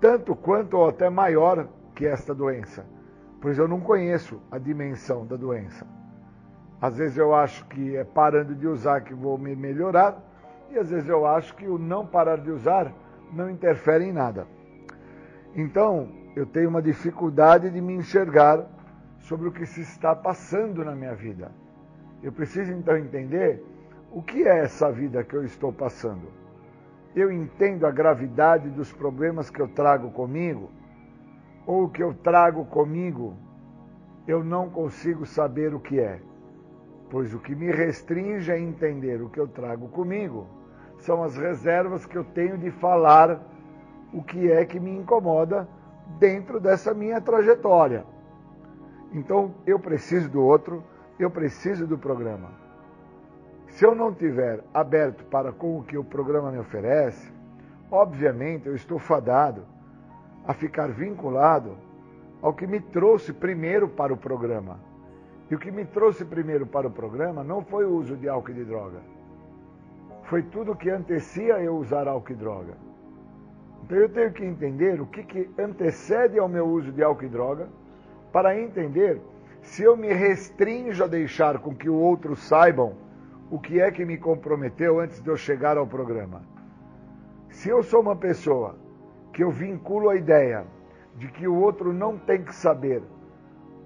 tanto 0.00 0.36
quanto 0.36 0.76
ou 0.76 0.88
até 0.88 1.08
maior 1.08 1.66
que 1.94 2.06
esta 2.06 2.34
doença. 2.34 2.84
Pois 3.40 3.58
eu 3.58 3.66
não 3.66 3.80
conheço 3.80 4.40
a 4.50 4.58
dimensão 4.58 5.26
da 5.26 5.36
doença. 5.36 5.86
Às 6.80 6.98
vezes 6.98 7.16
eu 7.16 7.34
acho 7.34 7.64
que 7.66 7.96
é 7.96 8.04
parando 8.04 8.54
de 8.54 8.66
usar 8.66 9.00
que 9.00 9.14
vou 9.14 9.38
me 9.38 9.56
melhorar, 9.56 10.22
e 10.70 10.78
às 10.78 10.90
vezes 10.90 11.08
eu 11.08 11.26
acho 11.26 11.54
que 11.56 11.66
o 11.66 11.78
não 11.78 12.06
parar 12.06 12.36
de 12.36 12.50
usar 12.50 12.92
não 13.32 13.48
interfere 13.50 14.04
em 14.04 14.12
nada. 14.12 14.46
Então, 15.56 16.08
eu 16.36 16.44
tenho 16.44 16.68
uma 16.68 16.82
dificuldade 16.82 17.70
de 17.70 17.80
me 17.80 17.94
enxergar 17.94 18.66
sobre 19.20 19.48
o 19.48 19.52
que 19.52 19.64
se 19.64 19.80
está 19.80 20.14
passando 20.14 20.84
na 20.84 20.94
minha 20.94 21.14
vida. 21.14 21.50
Eu 22.22 22.32
preciso 22.32 22.72
então 22.72 22.96
entender 22.96 23.64
o 24.14 24.22
que 24.22 24.44
é 24.44 24.60
essa 24.60 24.92
vida 24.92 25.24
que 25.24 25.34
eu 25.34 25.44
estou 25.44 25.72
passando. 25.72 26.28
Eu 27.16 27.32
entendo 27.32 27.84
a 27.84 27.90
gravidade 27.90 28.70
dos 28.70 28.92
problemas 28.92 29.50
que 29.50 29.60
eu 29.60 29.66
trago 29.66 30.12
comigo, 30.12 30.70
ou 31.66 31.84
o 31.84 31.88
que 31.88 32.00
eu 32.00 32.14
trago 32.14 32.64
comigo, 32.66 33.36
eu 34.24 34.44
não 34.44 34.70
consigo 34.70 35.26
saber 35.26 35.74
o 35.74 35.80
que 35.80 35.98
é. 35.98 36.20
Pois 37.10 37.34
o 37.34 37.40
que 37.40 37.56
me 37.56 37.72
restringe 37.72 38.52
a 38.52 38.58
entender 38.58 39.20
o 39.20 39.28
que 39.28 39.40
eu 39.40 39.48
trago 39.48 39.88
comigo 39.88 40.46
são 40.98 41.24
as 41.24 41.36
reservas 41.36 42.06
que 42.06 42.16
eu 42.16 42.22
tenho 42.22 42.56
de 42.56 42.70
falar 42.70 43.40
o 44.12 44.22
que 44.22 44.48
é 44.48 44.64
que 44.64 44.78
me 44.78 44.96
incomoda 44.96 45.68
dentro 46.20 46.60
dessa 46.60 46.94
minha 46.94 47.20
trajetória. 47.20 48.04
Então 49.12 49.56
eu 49.66 49.80
preciso 49.80 50.30
do 50.30 50.40
outro, 50.40 50.84
eu 51.18 51.30
preciso 51.30 51.84
do 51.84 51.98
programa. 51.98 52.63
Se 53.74 53.84
eu 53.84 53.92
não 53.92 54.14
tiver 54.14 54.60
aberto 54.72 55.24
para 55.24 55.50
com 55.50 55.78
o 55.78 55.82
que 55.82 55.98
o 55.98 56.04
programa 56.04 56.52
me 56.52 56.60
oferece, 56.60 57.32
obviamente 57.90 58.68
eu 58.68 58.76
estou 58.76 59.00
fadado 59.00 59.64
a 60.46 60.54
ficar 60.54 60.92
vinculado 60.92 61.76
ao 62.40 62.54
que 62.54 62.68
me 62.68 62.78
trouxe 62.78 63.32
primeiro 63.32 63.88
para 63.88 64.14
o 64.14 64.16
programa. 64.16 64.78
E 65.50 65.56
o 65.56 65.58
que 65.58 65.72
me 65.72 65.84
trouxe 65.84 66.24
primeiro 66.24 66.64
para 66.64 66.86
o 66.86 66.90
programa 66.90 67.42
não 67.42 67.64
foi 67.64 67.84
o 67.84 67.96
uso 67.96 68.16
de 68.16 68.28
álcool 68.28 68.52
e 68.52 68.54
de 68.54 68.64
droga. 68.64 69.00
Foi 70.22 70.40
tudo 70.40 70.76
que 70.76 70.88
antecia 70.88 71.58
eu 71.58 71.74
usar 71.76 72.06
álcool 72.06 72.32
e 72.32 72.36
droga. 72.36 72.74
Então 73.82 73.98
eu 73.98 74.08
tenho 74.08 74.32
que 74.32 74.44
entender 74.44 75.00
o 75.00 75.06
que, 75.06 75.24
que 75.24 75.50
antecede 75.58 76.38
ao 76.38 76.48
meu 76.48 76.64
uso 76.64 76.92
de 76.92 77.02
álcool 77.02 77.24
e 77.24 77.28
droga 77.28 77.68
para 78.32 78.56
entender 78.56 79.20
se 79.62 79.82
eu 79.82 79.96
me 79.96 80.12
restringo 80.12 81.02
a 81.02 81.08
deixar 81.08 81.58
com 81.58 81.74
que 81.74 81.90
o 81.90 81.96
outro 81.96 82.36
saibam 82.36 83.02
o 83.50 83.58
que 83.58 83.80
é 83.80 83.90
que 83.90 84.04
me 84.04 84.16
comprometeu 84.16 85.00
antes 85.00 85.20
de 85.20 85.28
eu 85.28 85.36
chegar 85.36 85.76
ao 85.76 85.86
programa. 85.86 86.42
Se 87.50 87.68
eu 87.68 87.82
sou 87.82 88.00
uma 88.00 88.16
pessoa 88.16 88.76
que 89.32 89.44
eu 89.44 89.50
vinculo 89.50 90.08
a 90.08 90.16
ideia 90.16 90.66
de 91.16 91.28
que 91.28 91.46
o 91.46 91.54
outro 91.54 91.92
não 91.92 92.18
tem 92.18 92.42
que 92.42 92.54
saber 92.54 93.02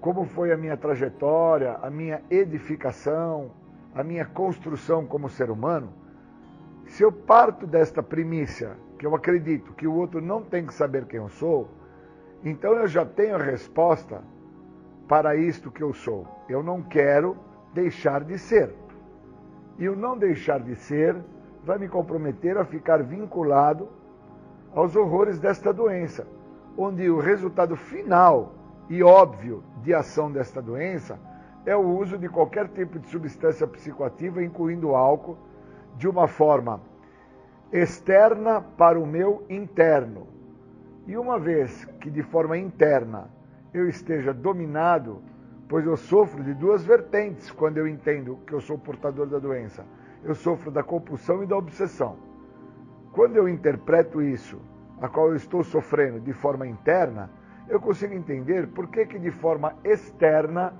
como 0.01 0.25
foi 0.25 0.51
a 0.51 0.57
minha 0.57 0.77
trajetória, 0.77 1.77
a 1.81 1.89
minha 1.89 2.21
edificação, 2.29 3.51
a 3.93 4.03
minha 4.03 4.25
construção 4.25 5.05
como 5.05 5.29
ser 5.29 5.49
humano, 5.51 5.91
se 6.85 7.03
eu 7.03 7.11
parto 7.11 7.67
desta 7.67 8.01
primícia, 8.01 8.77
que 8.97 9.05
eu 9.05 9.13
acredito 9.13 9.73
que 9.73 9.87
o 9.87 9.93
outro 9.93 10.21
não 10.21 10.41
tem 10.41 10.65
que 10.65 10.73
saber 10.73 11.05
quem 11.05 11.19
eu 11.19 11.29
sou, 11.29 11.69
então 12.43 12.73
eu 12.73 12.87
já 12.87 13.05
tenho 13.05 13.35
a 13.35 13.39
resposta 13.39 14.23
para 15.07 15.35
isto 15.35 15.71
que 15.71 15.83
eu 15.83 15.93
sou. 15.93 16.25
Eu 16.47 16.63
não 16.63 16.81
quero 16.81 17.37
deixar 17.73 18.23
de 18.23 18.37
ser. 18.37 18.73
E 19.79 19.87
o 19.87 19.95
não 19.95 20.17
deixar 20.17 20.59
de 20.59 20.75
ser 20.75 21.15
vai 21.63 21.79
me 21.79 21.87
comprometer 21.87 22.57
a 22.57 22.65
ficar 22.65 23.01
vinculado 23.01 23.87
aos 24.75 24.95
horrores 24.95 25.39
desta 25.39 25.73
doença, 25.73 26.27
onde 26.77 27.09
o 27.09 27.17
resultado 27.17 27.75
final 27.75 28.53
e 28.89 29.01
óbvio 29.01 29.63
de 29.81 29.93
ação 29.93 30.31
desta 30.31 30.61
doença 30.61 31.17
é 31.65 31.75
o 31.75 31.97
uso 31.97 32.17
de 32.17 32.27
qualquer 32.27 32.67
tipo 32.67 32.99
de 32.99 33.07
substância 33.07 33.65
psicoativa, 33.65 34.43
incluindo 34.43 34.95
álcool, 34.95 35.37
de 35.95 36.07
uma 36.07 36.27
forma 36.27 36.81
externa 37.71 38.61
para 38.61 38.99
o 38.99 39.05
meu 39.05 39.45
interno. 39.49 40.27
E 41.07 41.17
uma 41.17 41.39
vez 41.39 41.85
que 42.01 42.09
de 42.09 42.23
forma 42.23 42.57
interna 42.57 43.29
eu 43.73 43.87
esteja 43.87 44.33
dominado, 44.33 45.21
pois 45.69 45.85
eu 45.85 45.95
sofro 45.95 46.43
de 46.43 46.55
duas 46.55 46.83
vertentes 46.83 47.51
quando 47.51 47.77
eu 47.77 47.87
entendo 47.87 48.39
que 48.47 48.53
eu 48.53 48.59
sou 48.59 48.75
portador 48.75 49.27
da 49.27 49.37
doença. 49.37 49.85
Eu 50.23 50.33
sofro 50.33 50.71
da 50.71 50.81
compulsão 50.81 51.43
e 51.43 51.45
da 51.45 51.55
obsessão. 51.55 52.17
Quando 53.11 53.35
eu 53.35 53.47
interpreto 53.47 54.19
isso, 54.19 54.59
a 54.99 55.07
qual 55.07 55.27
eu 55.27 55.35
estou 55.35 55.63
sofrendo 55.63 56.19
de 56.19 56.33
forma 56.33 56.67
interna, 56.67 57.29
eu 57.69 57.79
consigo 57.79 58.15
entender 58.15 58.67
por 58.69 58.87
que, 58.87 59.05
que 59.05 59.19
de 59.19 59.29
forma 59.29 59.75
externa 59.83 60.73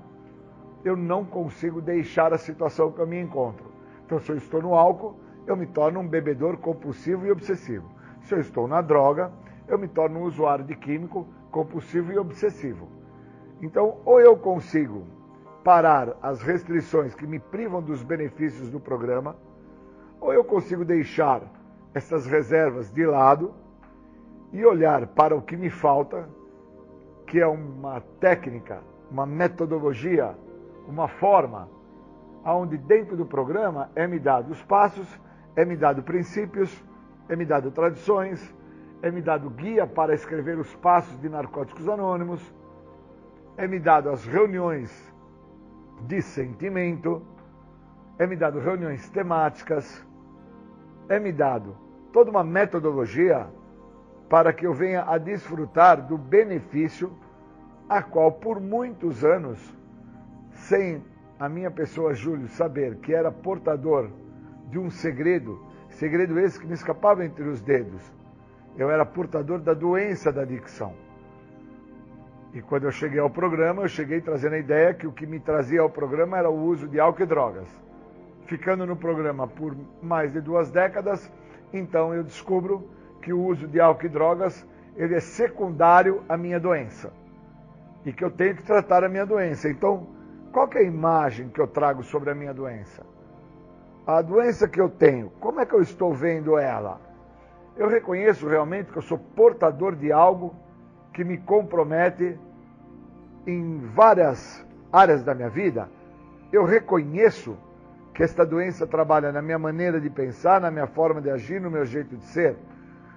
eu 0.84 0.96
não 0.96 1.24
consigo 1.24 1.80
deixar 1.80 2.34
a 2.34 2.38
situação 2.38 2.90
que 2.90 2.98
eu 2.98 3.06
me 3.06 3.20
encontro. 3.20 3.70
Então, 4.04 4.18
se 4.18 4.30
eu 4.30 4.36
estou 4.36 4.60
no 4.60 4.74
álcool, 4.74 5.20
eu 5.46 5.56
me 5.56 5.66
torno 5.66 6.00
um 6.00 6.08
bebedor 6.08 6.56
compulsivo 6.56 7.24
e 7.24 7.30
obsessivo. 7.30 7.88
Se 8.22 8.34
eu 8.34 8.40
estou 8.40 8.66
na 8.66 8.80
droga, 8.80 9.30
eu 9.68 9.78
me 9.78 9.86
torno 9.86 10.18
um 10.18 10.24
usuário 10.24 10.64
de 10.64 10.74
químico 10.74 11.28
compulsivo 11.52 12.12
e 12.12 12.18
obsessivo. 12.18 12.99
Então, 13.62 13.98
ou 14.04 14.20
eu 14.20 14.36
consigo 14.36 15.04
parar 15.62 16.16
as 16.22 16.40
restrições 16.40 17.14
que 17.14 17.26
me 17.26 17.38
privam 17.38 17.82
dos 17.82 18.02
benefícios 18.02 18.70
do 18.70 18.80
programa, 18.80 19.36
ou 20.20 20.32
eu 20.32 20.42
consigo 20.42 20.84
deixar 20.84 21.42
essas 21.94 22.26
reservas 22.26 22.90
de 22.90 23.04
lado 23.04 23.52
e 24.52 24.64
olhar 24.64 25.06
para 25.08 25.36
o 25.36 25.42
que 25.42 25.56
me 25.56 25.70
falta, 25.70 26.28
que 27.26 27.38
é 27.38 27.46
uma 27.46 28.00
técnica, 28.18 28.80
uma 29.10 29.26
metodologia, 29.26 30.34
uma 30.88 31.08
forma, 31.08 31.68
onde 32.44 32.76
dentro 32.78 33.16
do 33.16 33.26
programa 33.26 33.90
é 33.94 34.06
me 34.06 34.18
dado 34.18 34.50
os 34.50 34.62
passos, 34.62 35.06
é 35.54 35.64
me 35.64 35.76
dado 35.76 36.02
princípios, 36.02 36.82
é 37.28 37.36
me 37.36 37.44
dado 37.44 37.70
tradições, 37.70 38.54
é 39.02 39.10
me 39.10 39.20
dado 39.20 39.50
guia 39.50 39.86
para 39.86 40.14
escrever 40.14 40.58
os 40.58 40.74
passos 40.76 41.18
de 41.20 41.28
Narcóticos 41.28 41.88
Anônimos, 41.88 42.40
é 43.60 43.68
me 43.68 43.78
dado 43.78 44.08
as 44.08 44.24
reuniões 44.24 44.90
de 46.06 46.22
sentimento, 46.22 47.22
é 48.18 48.26
me 48.26 48.34
dado 48.34 48.58
reuniões 48.58 49.06
temáticas, 49.10 50.02
é 51.10 51.20
me 51.20 51.30
dado 51.30 51.76
toda 52.10 52.30
uma 52.30 52.42
metodologia 52.42 53.46
para 54.30 54.50
que 54.50 54.66
eu 54.66 54.72
venha 54.72 55.02
a 55.02 55.18
desfrutar 55.18 56.06
do 56.06 56.16
benefício 56.16 57.12
a 57.86 58.02
qual 58.02 58.32
por 58.32 58.58
muitos 58.58 59.26
anos, 59.26 59.58
sem 60.52 61.04
a 61.38 61.46
minha 61.46 61.70
pessoa 61.70 62.14
Júlio 62.14 62.48
saber 62.48 62.96
que 62.96 63.12
era 63.12 63.30
portador 63.30 64.08
de 64.70 64.78
um 64.78 64.88
segredo, 64.88 65.62
segredo 65.90 66.40
esse 66.40 66.58
que 66.58 66.66
me 66.66 66.72
escapava 66.72 67.26
entre 67.26 67.46
os 67.46 67.60
dedos, 67.60 68.00
eu 68.78 68.90
era 68.90 69.04
portador 69.04 69.58
da 69.58 69.74
doença 69.74 70.32
da 70.32 70.40
adicção. 70.40 71.09
E 72.52 72.60
quando 72.60 72.84
eu 72.84 72.90
cheguei 72.90 73.20
ao 73.20 73.30
programa, 73.30 73.82
eu 73.82 73.88
cheguei 73.88 74.20
trazendo 74.20 74.54
a 74.54 74.58
ideia 74.58 74.92
que 74.92 75.06
o 75.06 75.12
que 75.12 75.26
me 75.26 75.38
trazia 75.38 75.80
ao 75.80 75.88
programa 75.90 76.36
era 76.36 76.50
o 76.50 76.64
uso 76.64 76.88
de 76.88 76.98
álcool 76.98 77.22
e 77.22 77.26
drogas. 77.26 77.68
Ficando 78.46 78.84
no 78.84 78.96
programa 78.96 79.46
por 79.46 79.76
mais 80.02 80.32
de 80.32 80.40
duas 80.40 80.70
décadas, 80.70 81.30
então 81.72 82.12
eu 82.12 82.24
descubro 82.24 82.90
que 83.22 83.32
o 83.32 83.40
uso 83.40 83.68
de 83.68 83.80
álcool 83.80 84.06
e 84.06 84.08
drogas 84.08 84.66
ele 84.96 85.14
é 85.14 85.20
secundário 85.20 86.22
à 86.28 86.36
minha 86.36 86.58
doença 86.58 87.12
e 88.04 88.12
que 88.12 88.24
eu 88.24 88.30
tenho 88.30 88.56
que 88.56 88.62
tratar 88.64 89.04
a 89.04 89.08
minha 89.08 89.24
doença. 89.24 89.68
Então, 89.68 90.08
qual 90.52 90.68
é 90.74 90.78
a 90.78 90.82
imagem 90.82 91.48
que 91.50 91.60
eu 91.60 91.68
trago 91.68 92.02
sobre 92.02 92.30
a 92.30 92.34
minha 92.34 92.52
doença? 92.52 93.06
A 94.04 94.20
doença 94.22 94.66
que 94.66 94.80
eu 94.80 94.88
tenho, 94.88 95.30
como 95.38 95.60
é 95.60 95.66
que 95.66 95.74
eu 95.74 95.80
estou 95.80 96.12
vendo 96.12 96.58
ela? 96.58 97.10
eu 97.80 97.88
reconheço 97.88 98.46
realmente 98.46 98.92
que 98.92 98.98
eu 98.98 99.02
sou 99.02 99.18
portador 99.18 99.96
de 99.96 100.12
algo 100.12 100.54
que 101.12 101.24
me 101.24 101.38
compromete 101.38 102.38
em 103.46 103.78
várias 103.94 104.64
áreas 104.92 105.22
da 105.22 105.34
minha 105.34 105.48
vida. 105.48 105.88
Eu 106.52 106.64
reconheço 106.64 107.56
que 108.14 108.22
esta 108.22 108.44
doença 108.44 108.86
trabalha 108.86 109.32
na 109.32 109.40
minha 109.40 109.58
maneira 109.58 110.00
de 110.00 110.10
pensar, 110.10 110.60
na 110.60 110.70
minha 110.70 110.86
forma 110.86 111.20
de 111.20 111.30
agir, 111.30 111.60
no 111.60 111.70
meu 111.70 111.84
jeito 111.84 112.16
de 112.16 112.24
ser. 112.24 112.56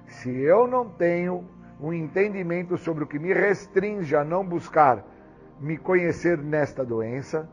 Se 0.08 0.30
eu 0.30 0.68
não 0.68 0.90
tenho 0.90 1.44
um 1.80 1.92
entendimento 1.92 2.78
sobre 2.78 3.04
o 3.04 3.08
que 3.08 3.20
me 3.20 3.34
restringe 3.34 4.16
a 4.16 4.24
não 4.24 4.46
buscar 4.46 5.04
me 5.60 5.78
conhecer 5.78 6.38
nesta 6.38 6.86
doença, 6.86 7.50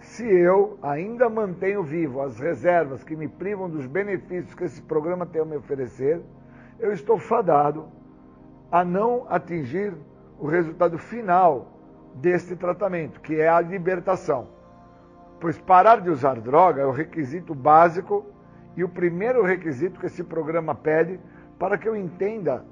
se 0.00 0.24
eu 0.24 0.78
ainda 0.82 1.28
mantenho 1.30 1.82
vivo 1.82 2.20
as 2.20 2.38
reservas 2.38 3.02
que 3.02 3.16
me 3.16 3.28
privam 3.28 3.70
dos 3.70 3.86
benefícios 3.86 4.54
que 4.54 4.64
esse 4.64 4.82
programa 4.82 5.24
tem 5.24 5.40
a 5.40 5.44
me 5.44 5.56
oferecer, 5.56 6.20
eu 6.78 6.92
estou 6.92 7.18
fadado 7.18 7.88
a 8.74 8.84
não 8.84 9.24
atingir 9.28 9.94
o 10.36 10.48
resultado 10.48 10.98
final 10.98 11.68
deste 12.16 12.56
tratamento, 12.56 13.20
que 13.20 13.36
é 13.36 13.48
a 13.48 13.60
libertação. 13.60 14.48
Pois 15.40 15.56
parar 15.60 16.00
de 16.00 16.10
usar 16.10 16.40
droga 16.40 16.82
é 16.82 16.84
o 16.84 16.90
requisito 16.90 17.54
básico 17.54 18.26
e 18.76 18.82
o 18.82 18.88
primeiro 18.88 19.44
requisito 19.44 20.00
que 20.00 20.06
esse 20.06 20.24
programa 20.24 20.74
pede 20.74 21.20
para 21.56 21.78
que 21.78 21.88
eu 21.88 21.94
entenda 21.94 22.64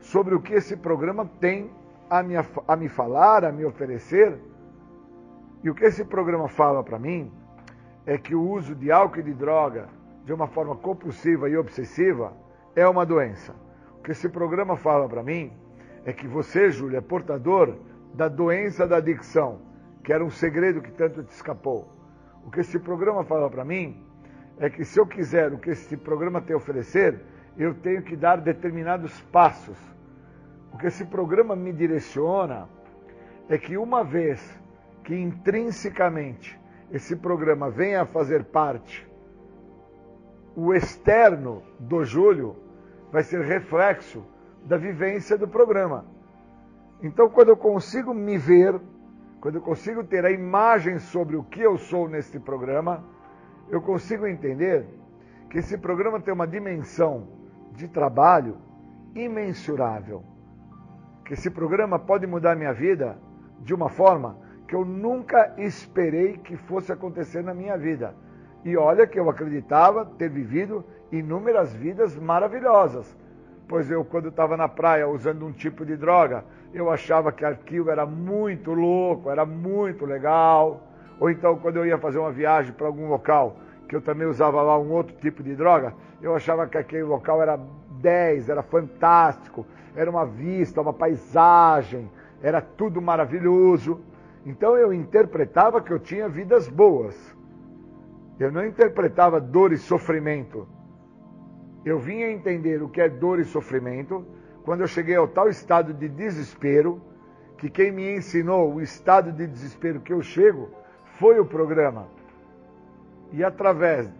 sobre 0.00 0.34
o 0.34 0.40
que 0.40 0.54
esse 0.54 0.74
programa 0.74 1.28
tem 1.38 1.70
a 2.08 2.22
me, 2.22 2.36
a 2.66 2.74
me 2.74 2.88
falar, 2.88 3.44
a 3.44 3.52
me 3.52 3.66
oferecer 3.66 4.38
e 5.62 5.68
o 5.68 5.74
que 5.74 5.84
esse 5.84 6.02
programa 6.02 6.48
fala 6.48 6.82
para 6.82 6.98
mim 6.98 7.30
é 8.06 8.16
que 8.16 8.34
o 8.34 8.40
uso 8.40 8.74
de 8.74 8.90
álcool 8.90 9.20
e 9.20 9.24
de 9.24 9.34
droga 9.34 9.86
de 10.24 10.32
uma 10.32 10.46
forma 10.46 10.74
compulsiva 10.76 11.46
e 11.46 11.58
obsessiva 11.58 12.32
é 12.74 12.88
uma 12.88 13.04
doença. 13.04 13.65
Que 14.06 14.12
esse 14.12 14.28
programa 14.28 14.76
fala 14.76 15.08
para 15.08 15.20
mim 15.20 15.52
é 16.04 16.12
que 16.12 16.28
você, 16.28 16.70
Júlio, 16.70 16.96
é 16.96 17.00
portador 17.00 17.76
da 18.14 18.28
doença 18.28 18.86
da 18.86 18.98
adicção, 18.98 19.62
que 20.04 20.12
era 20.12 20.24
um 20.24 20.30
segredo 20.30 20.80
que 20.80 20.92
tanto 20.92 21.24
te 21.24 21.32
escapou. 21.32 21.90
O 22.44 22.48
que 22.52 22.60
esse 22.60 22.78
programa 22.78 23.24
fala 23.24 23.50
para 23.50 23.64
mim 23.64 24.06
é 24.58 24.70
que 24.70 24.84
se 24.84 25.00
eu 25.00 25.08
quiser 25.08 25.52
o 25.52 25.58
que 25.58 25.70
esse 25.70 25.96
programa 25.96 26.40
tem 26.40 26.54
a 26.54 26.56
oferecer, 26.56 27.20
eu 27.58 27.74
tenho 27.74 28.00
que 28.00 28.14
dar 28.14 28.36
determinados 28.36 29.20
passos. 29.32 29.76
O 30.72 30.78
que 30.78 30.86
esse 30.86 31.04
programa 31.06 31.56
me 31.56 31.72
direciona 31.72 32.68
é 33.48 33.58
que 33.58 33.76
uma 33.76 34.04
vez 34.04 34.56
que 35.02 35.16
intrinsecamente 35.16 36.56
esse 36.92 37.16
programa 37.16 37.70
venha 37.70 38.02
a 38.02 38.06
fazer 38.06 38.44
parte, 38.44 39.04
o 40.54 40.72
externo 40.72 41.64
do 41.80 42.04
Júlio 42.04 42.64
vai 43.16 43.22
ser 43.22 43.40
reflexo 43.40 44.22
da 44.66 44.76
vivência 44.76 45.38
do 45.38 45.48
programa. 45.48 46.04
Então, 47.02 47.30
quando 47.30 47.48
eu 47.48 47.56
consigo 47.56 48.12
me 48.12 48.36
ver, 48.36 48.78
quando 49.40 49.54
eu 49.54 49.62
consigo 49.62 50.04
ter 50.04 50.26
a 50.26 50.30
imagem 50.30 50.98
sobre 50.98 51.34
o 51.34 51.42
que 51.42 51.62
eu 51.62 51.78
sou 51.78 52.10
neste 52.10 52.38
programa, 52.38 53.02
eu 53.70 53.80
consigo 53.80 54.26
entender 54.26 54.84
que 55.48 55.56
esse 55.56 55.78
programa 55.78 56.20
tem 56.20 56.34
uma 56.34 56.46
dimensão 56.46 57.26
de 57.72 57.88
trabalho 57.88 58.58
imensurável. 59.14 60.22
Que 61.24 61.32
esse 61.32 61.50
programa 61.50 61.98
pode 61.98 62.26
mudar 62.26 62.54
minha 62.54 62.74
vida 62.74 63.18
de 63.60 63.72
uma 63.72 63.88
forma 63.88 64.36
que 64.68 64.74
eu 64.74 64.84
nunca 64.84 65.54
esperei 65.56 66.36
que 66.36 66.54
fosse 66.54 66.92
acontecer 66.92 67.42
na 67.42 67.54
minha 67.54 67.78
vida. 67.78 68.14
E 68.66 68.76
olha 68.76 69.06
que 69.06 69.16
eu 69.16 69.30
acreditava 69.30 70.04
ter 70.04 70.28
vivido 70.28 70.84
inúmeras 71.12 71.72
vidas 71.72 72.16
maravilhosas. 72.16 73.16
Pois 73.68 73.88
eu, 73.88 74.04
quando 74.04 74.26
estava 74.26 74.56
na 74.56 74.66
praia 74.66 75.06
usando 75.06 75.46
um 75.46 75.52
tipo 75.52 75.86
de 75.86 75.96
droga, 75.96 76.44
eu 76.74 76.90
achava 76.90 77.30
que 77.30 77.44
aquilo 77.44 77.90
era 77.92 78.04
muito 78.04 78.72
louco, 78.72 79.30
era 79.30 79.46
muito 79.46 80.04
legal. 80.04 80.82
Ou 81.20 81.30
então, 81.30 81.56
quando 81.58 81.76
eu 81.76 81.86
ia 81.86 81.96
fazer 81.96 82.18
uma 82.18 82.32
viagem 82.32 82.72
para 82.72 82.88
algum 82.88 83.08
local, 83.08 83.56
que 83.88 83.94
eu 83.94 84.00
também 84.00 84.26
usava 84.26 84.60
lá 84.60 84.76
um 84.76 84.90
outro 84.90 85.14
tipo 85.14 85.44
de 85.44 85.54
droga, 85.54 85.94
eu 86.20 86.34
achava 86.34 86.66
que 86.66 86.76
aquele 86.76 87.04
local 87.04 87.40
era 87.40 87.56
10, 88.00 88.48
era 88.48 88.64
fantástico, 88.64 89.64
era 89.94 90.10
uma 90.10 90.26
vista, 90.26 90.80
uma 90.80 90.92
paisagem, 90.92 92.10
era 92.42 92.60
tudo 92.60 93.00
maravilhoso. 93.00 94.00
Então 94.44 94.76
eu 94.76 94.92
interpretava 94.92 95.80
que 95.80 95.92
eu 95.92 96.00
tinha 96.00 96.28
vidas 96.28 96.66
boas. 96.66 97.35
Eu 98.38 98.52
não 98.52 98.66
interpretava 98.66 99.40
dor 99.40 99.72
e 99.72 99.78
sofrimento. 99.78 100.68
Eu 101.84 101.98
vinha 101.98 102.30
entender 102.30 102.82
o 102.82 102.88
que 102.88 103.00
é 103.00 103.08
dor 103.08 103.40
e 103.40 103.44
sofrimento 103.44 104.26
quando 104.64 104.82
eu 104.82 104.86
cheguei 104.86 105.14
ao 105.14 105.28
tal 105.28 105.48
estado 105.48 105.94
de 105.94 106.08
desespero, 106.08 107.00
que 107.56 107.70
quem 107.70 107.90
me 107.90 108.16
ensinou 108.16 108.74
o 108.74 108.80
estado 108.80 109.32
de 109.32 109.46
desespero 109.46 110.00
que 110.00 110.12
eu 110.12 110.20
chego 110.20 110.68
foi 111.18 111.38
o 111.38 111.46
programa. 111.46 112.08
E 113.32 113.42
através 113.42 114.10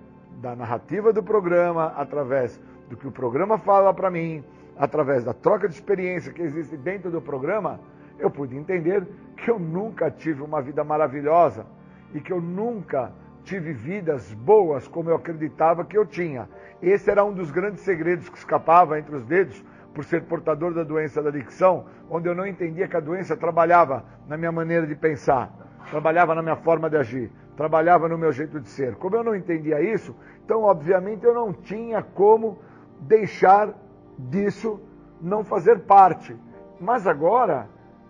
da 0.41 0.57
narrativa 0.57 1.13
do 1.13 1.23
programa, 1.23 1.93
através 1.97 2.59
do 2.89 2.97
que 2.97 3.07
o 3.07 3.13
programa 3.13 3.59
fala 3.59 3.93
para 3.93 4.11
mim, 4.11 4.43
através 4.79 5.25
da 5.25 5.35
troca 5.35 5.69
de 5.69 5.75
experiência 5.75 6.33
que 6.33 6.43
existe 6.43 6.77
dentro 6.77 7.11
do 7.11 7.21
programa, 7.21 7.81
eu 8.19 8.31
pude 8.31 8.57
entender 8.57 9.07
que 9.37 9.51
eu 9.51 9.59
nunca 9.59 10.11
tive 10.11 10.43
uma 10.43 10.63
vida 10.63 10.83
maravilhosa 10.85 11.67
e 12.15 12.21
que 12.21 12.33
eu 12.33 12.41
nunca 12.41 13.13
tive 13.47 13.73
vidas 13.73 14.35
boas 14.35 14.89
como 14.89 15.09
eu 15.09 15.15
acreditava 15.15 15.85
que 15.85 15.97
eu 15.97 16.05
tinha. 16.05 16.49
Esse 16.83 17.09
era 17.11 17.25
um 17.25 17.33
dos 17.33 17.53
grandes 17.53 17.81
segredos 17.83 18.29
que 18.29 18.37
escapava 18.37 18.99
entre 18.99 19.15
os 19.15 19.25
dedos 19.25 19.65
por 19.95 20.05
ser 20.05 20.25
portador 20.25 20.75
da 20.75 20.83
doença 20.83 21.23
da 21.23 21.29
adicção, 21.29 21.87
onde 22.11 22.29
eu 22.29 22.35
não 22.35 22.45
entendia 22.45 22.89
que 22.89 22.97
a 22.97 23.01
doença 23.01 23.37
trabalhava 23.37 24.05
na 24.29 24.37
minha 24.37 24.51
maneira 24.51 24.85
de 24.85 24.97
pensar, 24.97 25.51
trabalhava 25.91 26.35
na 26.35 26.43
minha 26.43 26.57
forma 26.57 26.91
de 26.91 26.97
agir, 26.97 27.31
trabalhava 27.57 28.09
no 28.09 28.19
meu 28.19 28.33
jeito 28.33 28.61
de 28.61 28.69
ser. 28.69 28.97
Como 28.97 29.15
eu 29.15 29.23
não 29.23 29.35
entendia 29.35 29.81
isso, 29.81 30.15
então 30.45 30.65
obviamente 30.65 31.25
eu 31.25 31.33
não 31.33 31.53
tinha 31.53 32.03
como 32.03 32.59
deixar 33.01 33.73
disso 34.19 34.81
não 35.23 35.45
fazer 35.45 35.79
parte. 35.81 36.37
Mas 36.81 37.07
agora 37.07 37.69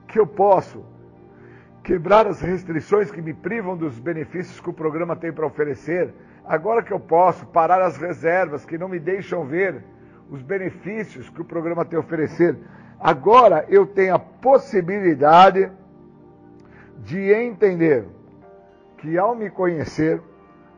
que 0.08 0.18
eu 0.18 0.26
posso 0.26 0.82
quebrar 1.86 2.26
as 2.26 2.40
restrições 2.40 3.12
que 3.12 3.22
me 3.22 3.32
privam 3.32 3.76
dos 3.76 3.96
benefícios 3.96 4.58
que 4.58 4.68
o 4.68 4.72
programa 4.72 5.14
tem 5.14 5.32
para 5.32 5.46
oferecer, 5.46 6.12
agora 6.44 6.82
que 6.82 6.92
eu 6.92 6.98
posso 6.98 7.46
parar 7.46 7.80
as 7.80 7.96
reservas 7.96 8.64
que 8.64 8.76
não 8.76 8.88
me 8.88 8.98
deixam 8.98 9.46
ver 9.46 9.84
os 10.28 10.42
benefícios 10.42 11.30
que 11.30 11.40
o 11.40 11.44
programa 11.44 11.84
tem 11.84 11.96
a 11.96 12.00
oferecer, 12.00 12.58
agora 12.98 13.64
eu 13.68 13.86
tenho 13.86 14.16
a 14.16 14.18
possibilidade 14.18 15.70
de 17.04 17.32
entender 17.32 18.04
que 18.98 19.16
ao 19.16 19.36
me 19.36 19.48
conhecer, 19.48 20.20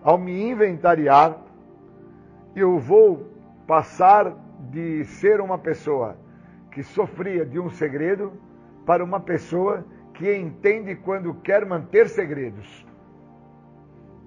ao 0.04 0.18
me 0.18 0.50
inventariar, 0.50 1.38
eu 2.54 2.78
vou 2.78 3.26
passar 3.66 4.36
de 4.70 5.06
ser 5.06 5.40
uma 5.40 5.56
pessoa 5.56 6.18
que 6.70 6.82
sofria 6.82 7.46
de 7.46 7.58
um 7.58 7.70
segredo 7.70 8.30
para 8.84 9.02
uma 9.02 9.20
pessoa 9.20 9.86
que 10.18 10.36
entende 10.36 10.96
quando 10.96 11.32
quer 11.32 11.64
manter 11.64 12.08
segredos. 12.08 12.84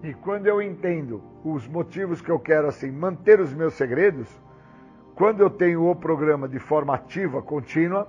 E 0.01 0.13
quando 0.13 0.47
eu 0.47 0.61
entendo 0.61 1.21
os 1.43 1.67
motivos 1.67 2.21
que 2.21 2.31
eu 2.31 2.39
quero 2.39 2.67
assim 2.67 2.89
manter 2.89 3.41
os 3.41 3.53
meus 3.53 3.73
segredos, 3.73 4.29
quando 5.15 5.41
eu 5.41 5.49
tenho 5.49 5.85
o 5.85 5.93
programa 5.93 6.47
de 6.47 6.59
forma 6.59 6.95
ativa, 6.95 7.41
contínua, 7.41 8.07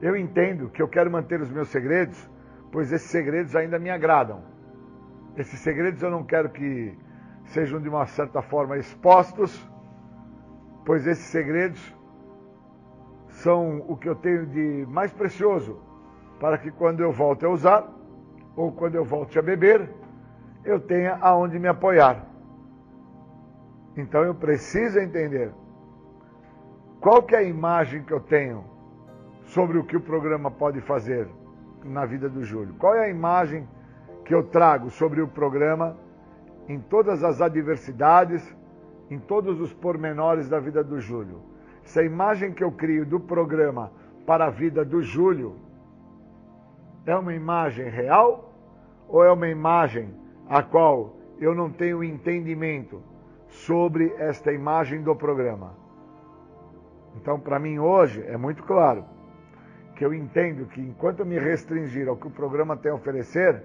eu 0.00 0.16
entendo 0.16 0.70
que 0.70 0.80
eu 0.80 0.86
quero 0.86 1.10
manter 1.10 1.40
os 1.40 1.50
meus 1.50 1.68
segredos, 1.68 2.30
pois 2.70 2.92
esses 2.92 3.10
segredos 3.10 3.56
ainda 3.56 3.76
me 3.76 3.90
agradam. 3.90 4.44
Esses 5.36 5.58
segredos 5.58 6.00
eu 6.00 6.12
não 6.12 6.22
quero 6.22 6.48
que 6.50 6.96
sejam 7.46 7.80
de 7.80 7.88
uma 7.88 8.06
certa 8.06 8.40
forma 8.40 8.78
expostos, 8.78 9.68
pois 10.86 11.08
esses 11.08 11.26
segredos 11.26 11.92
são 13.30 13.84
o 13.88 13.96
que 13.96 14.08
eu 14.08 14.14
tenho 14.14 14.46
de 14.46 14.86
mais 14.88 15.12
precioso 15.12 15.90
para 16.42 16.58
que 16.58 16.72
quando 16.72 16.98
eu 16.98 17.12
volte 17.12 17.44
a 17.44 17.48
usar 17.48 17.88
ou 18.56 18.72
quando 18.72 18.96
eu 18.96 19.04
volte 19.04 19.38
a 19.38 19.42
beber, 19.42 19.88
eu 20.64 20.80
tenha 20.80 21.16
aonde 21.20 21.56
me 21.56 21.68
apoiar. 21.68 22.26
Então 23.96 24.24
eu 24.24 24.34
preciso 24.34 24.98
entender 24.98 25.52
qual 27.00 27.22
que 27.22 27.36
é 27.36 27.38
a 27.38 27.42
imagem 27.44 28.02
que 28.02 28.12
eu 28.12 28.18
tenho 28.18 28.64
sobre 29.44 29.78
o 29.78 29.84
que 29.84 29.96
o 29.96 30.00
programa 30.00 30.50
pode 30.50 30.80
fazer 30.80 31.28
na 31.84 32.04
vida 32.04 32.28
do 32.28 32.42
Júlio. 32.42 32.74
Qual 32.74 32.92
é 32.96 33.04
a 33.04 33.08
imagem 33.08 33.68
que 34.24 34.34
eu 34.34 34.42
trago 34.42 34.90
sobre 34.90 35.22
o 35.22 35.28
programa 35.28 35.96
em 36.68 36.80
todas 36.80 37.22
as 37.22 37.40
adversidades, 37.40 38.42
em 39.08 39.18
todos 39.20 39.60
os 39.60 39.72
pormenores 39.72 40.48
da 40.48 40.58
vida 40.58 40.82
do 40.82 40.98
Júlio 40.98 41.52
se 41.84 42.00
a 42.00 42.02
imagem 42.02 42.52
que 42.52 42.64
eu 42.64 42.72
crio 42.72 43.04
do 43.04 43.20
programa 43.20 43.92
para 44.26 44.46
a 44.46 44.50
vida 44.50 44.84
do 44.84 45.02
Júlio 45.02 45.56
é 47.06 47.16
uma 47.16 47.34
imagem 47.34 47.88
real 47.88 48.52
ou 49.08 49.24
é 49.24 49.32
uma 49.32 49.48
imagem 49.48 50.14
a 50.48 50.62
qual 50.62 51.16
eu 51.38 51.54
não 51.54 51.70
tenho 51.70 52.04
entendimento 52.04 53.02
sobre 53.48 54.14
esta 54.18 54.52
imagem 54.52 55.02
do 55.02 55.14
programa. 55.14 55.74
Então, 57.16 57.38
para 57.38 57.58
mim 57.58 57.78
hoje 57.78 58.24
é 58.26 58.36
muito 58.36 58.62
claro 58.62 59.04
que 59.96 60.04
eu 60.04 60.14
entendo 60.14 60.66
que 60.66 60.80
enquanto 60.80 61.20
eu 61.20 61.26
me 61.26 61.38
restringir 61.38 62.08
ao 62.08 62.16
que 62.16 62.26
o 62.26 62.30
programa 62.30 62.76
tem 62.76 62.90
a 62.90 62.94
oferecer, 62.94 63.62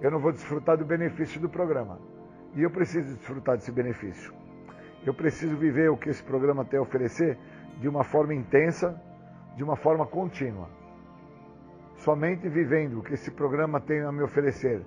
eu 0.00 0.10
não 0.10 0.18
vou 0.18 0.32
desfrutar 0.32 0.76
do 0.76 0.84
benefício 0.84 1.40
do 1.40 1.48
programa. 1.48 1.98
E 2.54 2.62
eu 2.62 2.70
preciso 2.70 3.16
desfrutar 3.16 3.56
desse 3.56 3.70
benefício. 3.70 4.32
Eu 5.06 5.14
preciso 5.14 5.56
viver 5.56 5.90
o 5.90 5.96
que 5.96 6.08
esse 6.08 6.22
programa 6.22 6.64
tem 6.64 6.78
a 6.78 6.82
oferecer 6.82 7.38
de 7.80 7.88
uma 7.88 8.04
forma 8.04 8.34
intensa, 8.34 9.00
de 9.56 9.62
uma 9.62 9.76
forma 9.76 10.06
contínua. 10.06 10.68
Somente 12.02 12.48
vivendo 12.48 12.98
o 12.98 13.02
que 13.02 13.14
esse 13.14 13.30
programa 13.30 13.80
tem 13.80 14.00
a 14.00 14.10
me 14.10 14.24
oferecer 14.24 14.84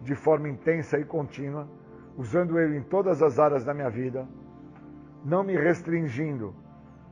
de 0.00 0.14
forma 0.14 0.48
intensa 0.48 0.98
e 0.98 1.04
contínua, 1.04 1.68
usando 2.16 2.58
ele 2.58 2.78
em 2.78 2.82
todas 2.82 3.22
as 3.22 3.38
áreas 3.38 3.62
da 3.62 3.74
minha 3.74 3.90
vida, 3.90 4.26
não 5.22 5.44
me 5.44 5.54
restringindo 5.54 6.54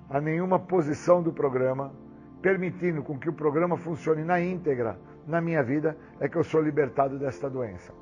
a 0.09 0.19
nenhuma 0.19 0.59
posição 0.59 1.23
do 1.23 1.31
programa, 1.31 1.93
permitindo 2.41 3.03
com 3.03 3.19
que 3.19 3.29
o 3.29 3.35
programa 3.35 3.77
funcione 3.77 4.25
na 4.25 4.41
íntegra 4.41 4.99
na 5.27 5.43
minha 5.43 5.63
vida, 5.63 5.95
é 6.19 6.27
que 6.27 6.37
eu 6.37 6.45
sou 6.45 6.63
libertado 6.63 7.19
desta 7.19 7.51
doença. 7.51 7.93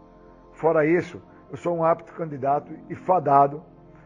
Fora 0.53 0.87
isso, 0.87 1.21
eu 1.51 1.57
sou 1.57 1.77
um 1.77 1.85
apto 1.85 2.13
candidato 2.13 2.73
e 2.89 2.95
fadado 2.95 3.65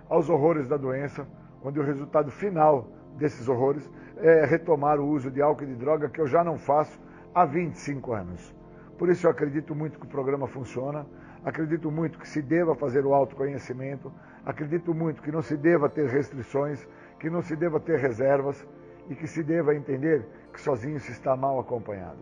aos 0.09 0.31
horrores 0.31 0.67
da 0.69 0.79
doença, 0.79 1.29
onde 1.63 1.79
o 1.79 1.85
resultado 1.85 2.31
final 2.31 2.89
desses 3.19 3.47
horrores 3.47 3.91
é 4.17 4.47
retomar 4.47 4.99
o 4.99 5.07
uso 5.07 5.31
de 5.31 5.43
álcool 5.43 5.65
e 5.65 5.67
de 5.67 5.75
droga, 5.75 6.09
que 6.09 6.19
eu 6.19 6.27
já 6.27 6.43
não 6.43 6.57
faço 6.57 7.05
há 7.37 7.45
25 7.45 8.15
anos. 8.15 8.55
Por 8.99 9.11
isso 9.11 9.27
eu 9.27 9.31
acredito 9.31 9.75
muito 9.75 10.01
que 10.01 10.07
o 10.07 10.09
programa 10.09 10.49
funciona, 10.49 11.07
acredito 11.45 11.91
muito 11.91 12.19
que 12.19 12.27
se 12.27 12.41
deva 12.41 12.75
fazer 12.75 13.05
o 13.05 13.13
autoconhecimento, 13.13 14.11
acredito 14.47 14.95
muito 14.95 15.21
que 15.23 15.31
não 15.31 15.43
se 15.43 15.55
deva 15.55 15.87
ter 15.87 16.09
restrições, 16.09 16.89
que 17.21 17.29
não 17.29 17.43
se 17.43 17.55
deva 17.55 17.79
ter 17.79 17.99
reservas 17.99 18.67
e 19.11 19.15
que 19.15 19.27
se 19.27 19.43
deva 19.43 19.75
entender 19.75 20.27
que 20.51 20.59
sozinho 20.59 20.99
se 20.99 21.13
está 21.13 21.37
mal 21.37 21.61
acompanhado. 21.61 22.17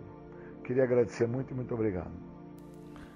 Queria 0.64 0.82
agradecer 0.82 1.28
muito 1.28 1.52
e 1.52 1.54
muito 1.54 1.72
obrigado. 1.72 2.10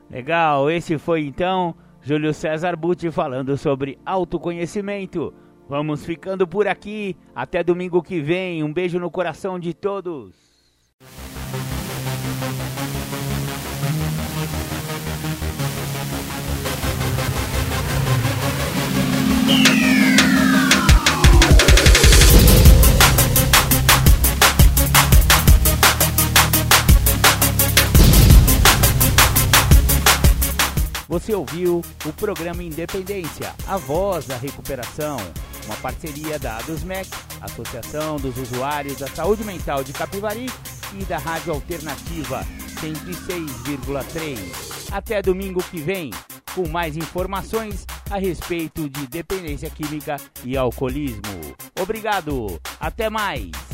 Legal, 0.08 0.70
esse 0.70 0.98
foi 0.98 1.26
então 1.26 1.74
Júlio 2.00 2.32
César 2.32 2.76
Butti 2.76 3.10
falando 3.10 3.56
sobre 3.56 3.98
autoconhecimento. 4.06 5.34
Vamos 5.68 6.06
ficando 6.06 6.46
por 6.46 6.68
aqui. 6.68 7.16
Até 7.34 7.64
domingo 7.64 8.00
que 8.02 8.20
vem. 8.20 8.62
Um 8.62 8.72
beijo 8.72 9.00
no 9.00 9.10
coração 9.10 9.58
de 9.58 9.74
todos. 9.74 10.47
Você 31.28 31.34
ouviu 31.34 31.82
o 32.06 32.12
programa 32.12 32.62
Independência, 32.62 33.52
a 33.66 33.76
voz 33.76 34.26
da 34.26 34.36
recuperação, 34.36 35.18
uma 35.66 35.76
parceria 35.76 36.38
da 36.38 36.56
ADUSMEC, 36.58 37.10
Associação 37.42 38.16
dos 38.16 38.38
Usuários 38.38 38.96
da 38.96 39.08
Saúde 39.08 39.44
Mental 39.44 39.84
de 39.84 39.92
Capivari 39.92 40.46
e 40.98 41.04
da 41.04 41.18
Rádio 41.18 41.52
Alternativa 41.52 42.46
106,3. 42.80 44.38
Até 44.92 45.20
domingo 45.20 45.62
que 45.64 45.78
vem, 45.80 46.10
com 46.54 46.68
mais 46.68 46.96
informações 46.96 47.84
a 48.10 48.18
respeito 48.18 48.88
de 48.88 49.06
dependência 49.06 49.70
química 49.70 50.16
e 50.44 50.56
alcoolismo. 50.56 51.22
Obrigado, 51.80 52.60
até 52.80 53.10
mais! 53.10 53.67